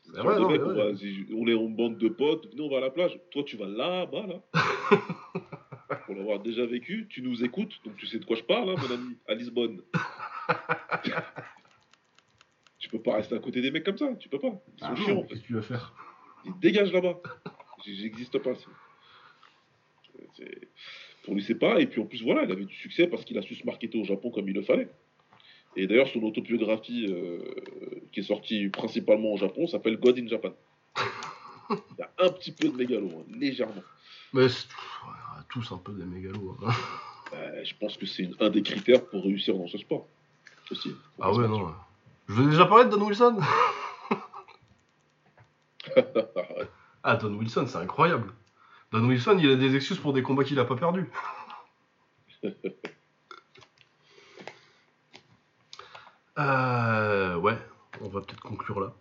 C'est 0.03 0.21
vrai, 0.21 0.39
non, 0.39 0.49
mec, 0.51 0.61
on, 0.63 0.75
va, 0.75 0.91
on 1.35 1.47
est 1.47 1.53
en 1.55 1.69
bande 1.69 1.97
de 1.97 2.07
potes, 2.07 2.51
venez, 2.51 2.61
on 2.61 2.69
va 2.69 2.77
à 2.77 2.81
la 2.81 2.91
plage. 2.91 3.19
Toi, 3.31 3.43
tu 3.43 3.57
vas 3.57 3.67
là-bas, 3.67 4.27
là. 4.27 4.43
pour 6.05 6.15
l'avoir 6.15 6.39
déjà 6.39 6.65
vécu, 6.65 7.07
tu 7.09 7.23
nous 7.23 7.43
écoutes, 7.43 7.79
donc 7.85 7.95
tu 7.95 8.05
sais 8.05 8.19
de 8.19 8.25
quoi 8.25 8.35
je 8.35 8.43
parle, 8.43 8.69
hein, 8.69 8.75
mon 8.77 8.93
ami, 8.93 9.17
à 9.27 9.33
Lisbonne. 9.33 9.81
Tu 12.79 12.89
peux 12.89 13.01
pas 13.01 13.15
rester 13.15 13.35
à 13.35 13.39
côté 13.39 13.61
des 13.61 13.71
mecs 13.71 13.83
comme 13.83 13.97
ça, 13.97 14.13
tu 14.19 14.29
peux 14.29 14.39
pas. 14.39 14.61
Ils 14.77 14.79
sont 14.79 14.89
ah 14.89 14.95
chiants. 14.95 15.23
Qu'est-ce 15.23 15.41
que 15.41 15.47
tu 15.47 15.53
vas 15.53 15.61
faire 15.61 15.93
Ils 16.45 16.57
dégagent 16.59 16.93
là-bas. 16.93 17.21
J'existe 17.85 18.39
pas. 18.39 18.53
Pour 21.23 21.35
lui, 21.35 21.43
c'est 21.43 21.55
pas. 21.55 21.79
Et 21.79 21.87
puis 21.87 22.01
en 22.01 22.05
plus, 22.05 22.23
voilà, 22.23 22.43
il 22.43 22.51
avait 22.51 22.65
du 22.65 22.75
succès 22.75 23.07
parce 23.07 23.25
qu'il 23.25 23.37
a 23.37 23.41
su 23.41 23.55
se 23.55 23.65
marketer 23.65 23.99
au 23.99 24.05
Japon 24.05 24.31
comme 24.31 24.47
il 24.47 24.55
le 24.55 24.61
fallait. 24.61 24.89
Et 25.75 25.87
d'ailleurs, 25.87 26.07
son 26.07 26.23
autobiographie, 26.23 27.05
euh, 27.09 27.43
qui 28.11 28.21
est 28.21 28.23
sortie 28.23 28.69
principalement 28.69 29.33
au 29.33 29.37
Japon, 29.37 29.67
s'appelle 29.67 29.97
God 29.97 30.17
in 30.17 30.27
Japan. 30.27 30.53
Il 31.69 31.99
y 31.99 32.01
a 32.01 32.11
un 32.17 32.29
petit 32.29 32.51
peu 32.51 32.69
de 32.69 32.75
mégalo, 32.75 33.07
hein, 33.07 33.31
légèrement. 33.37 33.83
Mais 34.33 34.47
tous 35.49 35.71
un 35.71 35.77
peu 35.77 35.93
des 35.93 36.05
mégalos. 36.05 36.57
Hein. 36.63 36.71
Bah, 37.31 37.63
je 37.63 37.73
pense 37.79 37.97
que 37.97 38.05
c'est 38.05 38.29
un 38.39 38.49
des 38.49 38.63
critères 38.63 39.05
pour 39.05 39.23
réussir 39.23 39.55
dans 39.55 39.67
ce 39.67 39.77
sport. 39.77 40.07
Aussi. 40.71 40.91
Ah 41.19 41.31
ouais, 41.31 41.47
non. 41.47 41.73
Je 42.29 42.35
vous 42.35 42.43
ai 42.43 42.51
déjà 42.51 42.65
parlé 42.67 42.85
de 42.85 42.91
Don 42.91 43.03
Wilson 43.07 43.39
Ah, 47.03 47.15
Don 47.15 47.33
Wilson, 47.33 47.65
c'est 47.65 47.79
incroyable. 47.79 48.31
Don 48.91 49.03
Wilson, 49.07 49.39
il 49.39 49.49
a 49.49 49.55
des 49.55 49.75
excuses 49.75 49.97
pour 49.97 50.13
des 50.13 50.21
combats 50.21 50.43
qu'il 50.43 50.59
a 50.59 50.65
pas 50.65 50.75
perdus. 50.75 51.09
euh, 56.37 57.35
ouais, 57.37 57.57
on 58.01 58.09
va 58.09 58.21
peut-être 58.21 58.41
conclure 58.41 58.79
là. 58.79 58.93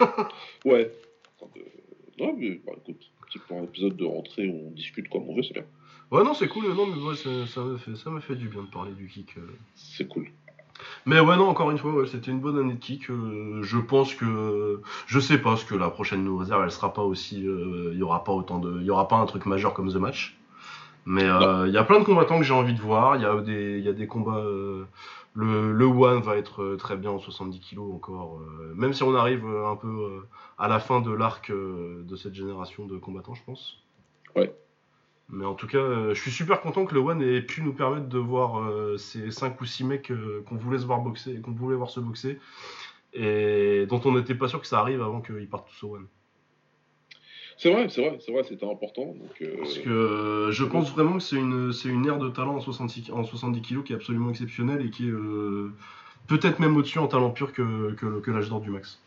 ouais. 0.64 0.90
Non, 2.18 2.34
mais 2.36 2.60
bah, 2.66 2.72
écoute, 2.76 3.08
pour 3.46 3.60
un 3.60 3.62
épisode 3.62 3.96
de 3.96 4.04
rentrée 4.04 4.48
où 4.48 4.66
on 4.66 4.72
discute 4.72 5.08
comme 5.10 5.28
on 5.28 5.36
veut, 5.36 5.44
c'est 5.44 5.54
bien. 5.54 5.66
Ouais, 6.10 6.24
non, 6.24 6.34
c'est 6.34 6.48
cool, 6.48 6.66
non, 6.74 6.86
mais 6.86 6.96
ça, 7.14 7.30
m'a 7.62 7.78
fait, 7.78 7.94
ça 7.94 8.10
fait 8.20 8.34
du 8.34 8.48
bien 8.48 8.64
de 8.64 8.70
parler 8.70 8.94
du 8.94 9.06
kick. 9.06 9.38
Euh. 9.38 9.56
C'est 9.76 10.08
cool. 10.08 10.26
Mais 11.06 11.20
ouais, 11.20 11.36
non, 11.36 11.48
encore 11.48 11.70
une 11.70 11.78
fois, 11.78 11.92
c'était 12.06 12.30
une 12.30 12.40
bonne 12.40 12.58
année 12.58 12.74
de 12.74 12.78
kick. 12.78 13.10
Euh, 13.10 13.62
je 13.62 13.78
pense 13.78 14.14
que. 14.14 14.80
Je 15.06 15.20
sais 15.20 15.38
pas 15.38 15.56
ce 15.56 15.64
que 15.64 15.74
la 15.74 15.90
prochaine 15.90 16.24
nouvelle 16.24 16.58
elle 16.62 16.70
sera 16.70 16.92
pas 16.92 17.02
aussi. 17.02 17.46
Euh, 17.46 17.90
il 17.92 17.98
y 17.98 18.02
aura 18.02 18.24
pas 18.24 18.32
autant 18.32 18.58
de. 18.58 18.80
Il 18.80 18.86
y 18.86 18.90
aura 18.90 19.08
pas 19.08 19.16
un 19.16 19.26
truc 19.26 19.46
majeur 19.46 19.74
comme 19.74 19.92
The 19.92 19.96
Match. 19.96 20.38
Mais 21.06 21.24
il 21.24 21.72
y 21.72 21.76
a 21.76 21.84
plein 21.84 22.00
de 22.00 22.04
combattants 22.04 22.38
que 22.38 22.44
j'ai 22.44 22.54
envie 22.54 22.74
de 22.74 22.80
voir. 22.80 23.16
Il 23.16 23.22
y, 23.22 23.26
a 23.26 23.36
des, 23.40 23.80
y 23.80 23.88
a 23.88 23.92
des 23.92 24.06
combats. 24.06 24.42
le, 25.34 25.72
le 25.72 25.84
One 25.84 26.22
va 26.22 26.36
être 26.36 26.76
très 26.76 26.96
bien 26.96 27.10
en 27.10 27.18
70 27.18 27.60
kg 27.60 27.80
encore. 27.80 28.40
même 28.74 28.94
si 28.94 29.02
on 29.02 29.14
arrive 29.14 29.44
un 29.44 29.76
peu 29.76 30.24
à 30.56 30.66
la 30.66 30.80
fin 30.80 31.02
de 31.02 31.12
l'arc 31.12 31.52
de 31.52 32.16
cette 32.16 32.34
génération 32.34 32.86
de 32.86 32.96
combattants, 32.96 33.34
je 33.34 33.42
pense. 33.44 33.76
Ouais. 34.34 34.54
Mais 35.30 35.44
en 35.44 35.54
tout 35.54 35.66
cas, 35.66 35.78
euh, 35.78 36.14
je 36.14 36.20
suis 36.20 36.30
super 36.30 36.60
content 36.60 36.84
que 36.84 36.94
le 36.94 37.00
One 37.00 37.22
ait 37.22 37.40
pu 37.40 37.62
nous 37.62 37.72
permettre 37.72 38.08
de 38.08 38.18
voir 38.18 38.60
euh, 38.60 38.96
ces 38.98 39.30
5 39.30 39.60
ou 39.60 39.64
6 39.64 39.84
mecs 39.84 40.10
euh, 40.10 40.42
qu'on 40.46 40.56
voulait 40.56 40.78
se 40.78 40.84
voir 40.84 41.00
boxer, 41.00 41.40
qu'on 41.40 41.52
voulait 41.52 41.76
voir 41.76 41.90
se 41.90 42.00
boxer, 42.00 42.38
et 43.14 43.86
dont 43.88 44.00
on 44.04 44.12
n'était 44.12 44.34
pas 44.34 44.48
sûr 44.48 44.60
que 44.60 44.66
ça 44.66 44.80
arrive 44.80 45.02
avant 45.02 45.20
qu'ils 45.20 45.48
partent 45.48 45.68
tous 45.68 45.86
au 45.86 45.96
One. 45.96 46.06
C'est 47.56 47.72
vrai, 47.72 47.88
c'est 47.88 48.02
vrai, 48.02 48.18
c'est 48.20 48.32
vrai, 48.32 48.42
c'était 48.42 48.68
important. 48.68 49.14
Parce 49.58 49.78
que 49.78 50.48
je 50.50 50.64
pense 50.64 50.90
vraiment 50.90 51.14
que 51.18 51.22
c'est 51.22 51.36
une, 51.36 51.72
c'est 51.72 51.88
une 51.88 52.04
ère 52.04 52.18
de 52.18 52.28
talent 52.28 52.56
en 52.56 52.60
70, 52.60 53.12
en 53.12 53.22
70 53.22 53.62
kg 53.62 53.82
qui 53.84 53.92
est 53.92 53.96
absolument 53.96 54.30
exceptionnelle 54.30 54.84
et 54.84 54.90
qui 54.90 55.08
est 55.08 55.12
peut-être 56.26 56.58
même 56.58 56.76
au-dessus 56.76 56.98
en 56.98 57.06
talent 57.06 57.30
pur 57.30 57.52
que, 57.52 57.92
que, 57.92 58.18
que 58.20 58.30
l'âge 58.32 58.48
d'or 58.48 58.60
du 58.60 58.70
max. 58.70 59.00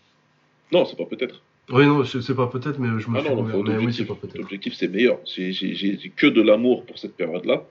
Non, 0.72 0.86
c'est 0.86 0.96
pas 0.96 1.06
peut-être. 1.06 1.42
Oui, 1.70 1.86
non, 1.86 2.06
c'est 2.06 2.36
pas 2.36 2.48
peut-être, 2.48 2.80
mais 2.80 3.00
je 3.00 3.10
me 3.10 3.20
ah 3.20 3.24
non, 3.24 3.44
mais 3.44 3.78
oui, 3.78 3.94
c'est 3.94 4.06
pas 4.06 4.16
peut-être. 4.16 4.38
L'objectif, 4.38 4.74
c'est 4.74 4.88
meilleur. 4.88 5.20
J'ai 5.26 6.12
que 6.16 6.28
de 6.28 6.42
l'amour 6.42 6.86
pour 6.86 6.98
cette 6.98 7.16
période-là, 7.16 7.64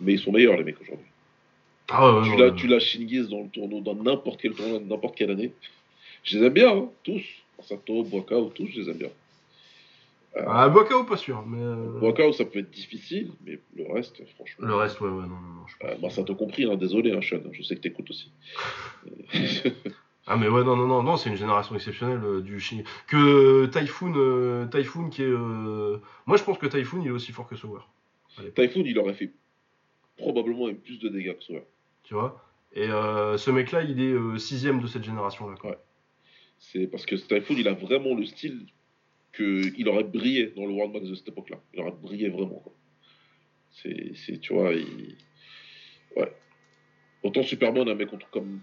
mais 0.00 0.14
ils 0.14 0.18
sont 0.20 0.30
meilleurs, 0.30 0.56
les 0.56 0.64
mecs, 0.64 0.80
aujourd'hui. 0.80 1.06
Ah 1.90 2.20
ouais, 2.20 2.54
tu 2.54 2.68
l'as 2.68 2.78
Shingiz 2.78 3.28
dans 3.28 3.42
le 3.42 3.48
tournoi, 3.48 3.80
dans 3.80 3.94
n'importe 3.94 4.40
quel 4.40 4.52
tournoi, 4.52 4.78
n'importe 4.80 5.16
quelle 5.16 5.30
année. 5.30 5.52
Je 6.22 6.38
les 6.38 6.46
aime 6.46 6.52
bien, 6.52 6.70
hein, 6.70 6.88
tous. 7.02 7.22
Masato, 7.58 8.04
Boakao, 8.04 8.52
tous, 8.54 8.66
je 8.66 8.80
les 8.80 8.90
aime 8.90 8.98
bien. 8.98 9.10
Euh, 10.36 10.44
ah, 10.46 10.68
Boakao, 10.68 11.04
pas 11.04 11.16
sûr. 11.16 11.44
Mais... 11.46 11.60
Euh, 11.60 11.98
Boakao, 11.98 12.32
ça 12.32 12.44
peut 12.44 12.60
être 12.60 12.70
difficile, 12.70 13.32
mais 13.44 13.58
le 13.76 13.92
reste, 13.92 14.22
franchement. 14.36 14.66
Le 14.66 14.74
reste, 14.74 15.00
ouais, 15.00 15.08
ouais, 15.08 15.22
non, 15.22 15.28
non. 15.28 15.54
non 15.60 15.66
euh, 15.88 15.94
Masato 16.00 16.34
compris, 16.36 16.64
hein, 16.64 16.76
désolé, 16.76 17.12
hein, 17.12 17.20
Sean, 17.20 17.40
je 17.52 17.62
sais 17.62 17.74
que 17.74 17.80
t'écoutes 17.80 18.10
aussi. 18.10 18.30
ah, 20.26 20.36
mais 20.36 20.48
ouais, 20.48 20.62
non, 20.62 20.76
non, 20.76 20.86
non, 20.86 21.02
non 21.02 21.16
c'est 21.16 21.30
une 21.30 21.36
génération 21.36 21.74
exceptionnelle 21.74 22.22
euh, 22.22 22.40
du 22.40 22.60
Shin. 22.60 22.82
Que 23.08 23.66
Typhoon, 23.66 24.68
Typhoon 24.68 25.10
qui 25.10 25.22
est. 25.22 25.28
Moi, 26.26 26.36
je 26.36 26.44
pense 26.44 26.58
que 26.58 26.66
Typhoon, 26.66 27.02
il 27.02 27.08
est 27.08 27.10
aussi 27.10 27.32
fort 27.32 27.48
que 27.48 27.56
Sower. 27.56 27.80
Typhoon, 28.54 28.84
il 28.84 28.98
aurait 28.98 29.14
fait 29.14 29.32
probablement 30.16 30.66
même 30.66 30.76
plus 30.76 30.98
de 31.00 31.08
dégâts 31.08 31.36
que 31.36 31.42
Sower. 31.42 31.64
Tu 32.04 32.14
vois? 32.14 32.44
Et 32.74 32.86
ce 32.86 33.50
mec-là, 33.50 33.82
il 33.82 34.00
est 34.00 34.38
sixième 34.38 34.80
de 34.80 34.86
cette 34.86 35.04
génération-là. 35.04 35.56
Ouais. 35.64 35.78
C'est 36.58 36.86
parce 36.86 37.04
que 37.04 37.16
Typhoon, 37.16 37.56
il 37.58 37.66
a 37.66 37.74
vraiment 37.74 38.14
le 38.14 38.24
style 38.24 38.66
qu'il 39.34 39.88
aurait 39.88 40.04
brillé 40.04 40.52
dans 40.54 40.66
le 40.66 40.72
World 40.72 40.94
Max 40.94 41.06
de 41.06 41.14
cette 41.14 41.28
époque-là. 41.28 41.58
Il 41.74 41.80
aurait 41.80 41.94
brillé 42.00 42.28
vraiment. 42.28 42.62
C'est, 43.70 44.38
tu 44.40 44.52
vois, 44.52 44.72
il... 44.72 45.16
ouais. 46.16 46.32
Autant 47.22 47.42
Superman, 47.42 47.88
un 47.88 47.94
mec 47.94 48.10
comme, 48.30 48.60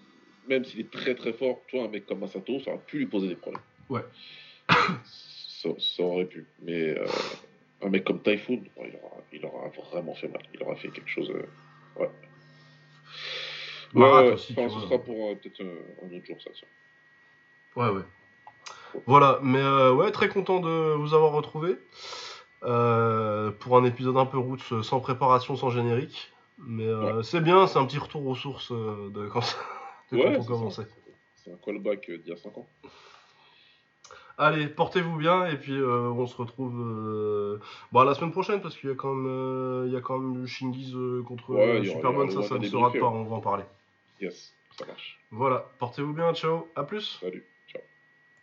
même 0.49 0.65
s'il 0.65 0.79
est 0.81 0.91
très 0.91 1.15
très 1.15 1.31
fort, 1.31 1.61
tu 1.67 1.77
vois, 1.77 1.85
un 1.85 1.89
mec 1.89 2.05
comme 2.07 2.19
Masato, 2.19 2.59
ça 2.59 2.71
aurait 2.71 2.81
pu 2.85 2.97
lui 2.97 3.05
poser 3.05 3.27
des 3.27 3.35
problèmes. 3.35 3.61
Ouais. 3.89 4.01
ça, 5.77 6.03
aurait 6.03 6.25
pu. 6.25 6.47
Mais 6.61 6.97
euh, 6.97 7.05
un 7.83 7.89
mec 7.89 8.03
comme 8.03 8.21
Typhoon, 8.21 8.63
il, 8.77 8.95
aura, 8.95 9.17
il, 9.31 9.45
aura, 9.45 9.69
vraiment 9.91 10.15
fait 10.15 10.27
mal. 10.27 10.41
Il 10.53 10.63
aura 10.63 10.75
fait 10.75 10.89
quelque 10.89 11.09
chose. 11.09 11.29
Euh, 11.29 12.01
ouais. 12.01 12.09
Ouais, 13.93 14.37
ce 14.37 14.53
sera 14.53 14.99
pour 14.99 15.29
euh, 15.29 15.35
peut-être 15.35 15.61
un, 15.61 16.15
autre 16.15 16.25
jour, 16.25 16.37
ça. 16.41 16.49
ça. 16.53 17.81
Ouais, 17.81 17.89
ouais. 17.89 18.03
Voilà, 19.05 19.39
mais 19.43 19.63
ouais, 19.91 20.11
très 20.11 20.29
content 20.29 20.59
de 20.59 20.95
vous 20.95 21.13
avoir 21.13 21.31
retrouvé 21.31 21.75
pour 22.61 23.77
un 23.77 23.85
épisode 23.85 24.17
un 24.17 24.25
peu 24.25 24.39
roots, 24.39 24.81
sans 24.81 24.99
préparation, 24.99 25.55
sans 25.55 25.69
générique. 25.69 26.31
Mais 26.57 26.87
c'est 27.21 27.39
bien, 27.39 27.67
c'est 27.67 27.77
un 27.77 27.85
petit 27.85 27.99
retour 27.99 28.25
aux 28.25 28.35
sources 28.35 28.71
de 28.71 29.27
quand, 29.27 29.41
on 30.11 30.43
commençait. 30.43 30.87
C'est 31.35 31.51
un 31.51 31.57
callback 31.57 32.09
d'il 32.09 32.27
y 32.27 32.31
a 32.31 32.37
5 32.37 32.57
ans. 32.57 32.67
Allez, 34.37 34.67
portez-vous 34.67 35.17
bien 35.17 35.47
et 35.47 35.57
puis 35.57 35.81
on 35.81 36.25
se 36.25 36.37
retrouve 36.37 37.59
bon, 37.91 38.03
la 38.03 38.13
semaine 38.13 38.31
prochaine 38.31 38.61
parce 38.61 38.77
qu'il 38.77 38.89
y 38.89 38.93
a 38.93 38.95
quand 38.95 39.13
même 39.13 39.87
il 39.87 39.93
y 39.93 39.97
a 39.97 40.01
quand 40.01 40.17
même 40.17 40.45
Shingiz 40.45 40.95
contre 41.27 41.83
Superman, 41.83 42.29
ça, 42.31 42.43
ça 42.43 42.57
ne 42.57 42.65
se 42.65 42.75
rate 42.75 42.97
pas, 42.97 43.07
on 43.07 43.25
va 43.25 43.35
en 43.35 43.41
parler. 43.41 43.65
Yes, 44.21 44.53
ça 44.77 44.85
marche. 44.85 45.19
Voilà, 45.31 45.69
portez-vous 45.77 46.13
bien, 46.13 46.33
ciao, 46.33 46.67
à 46.75 46.83
plus. 46.83 47.19
Salut. 47.19 47.45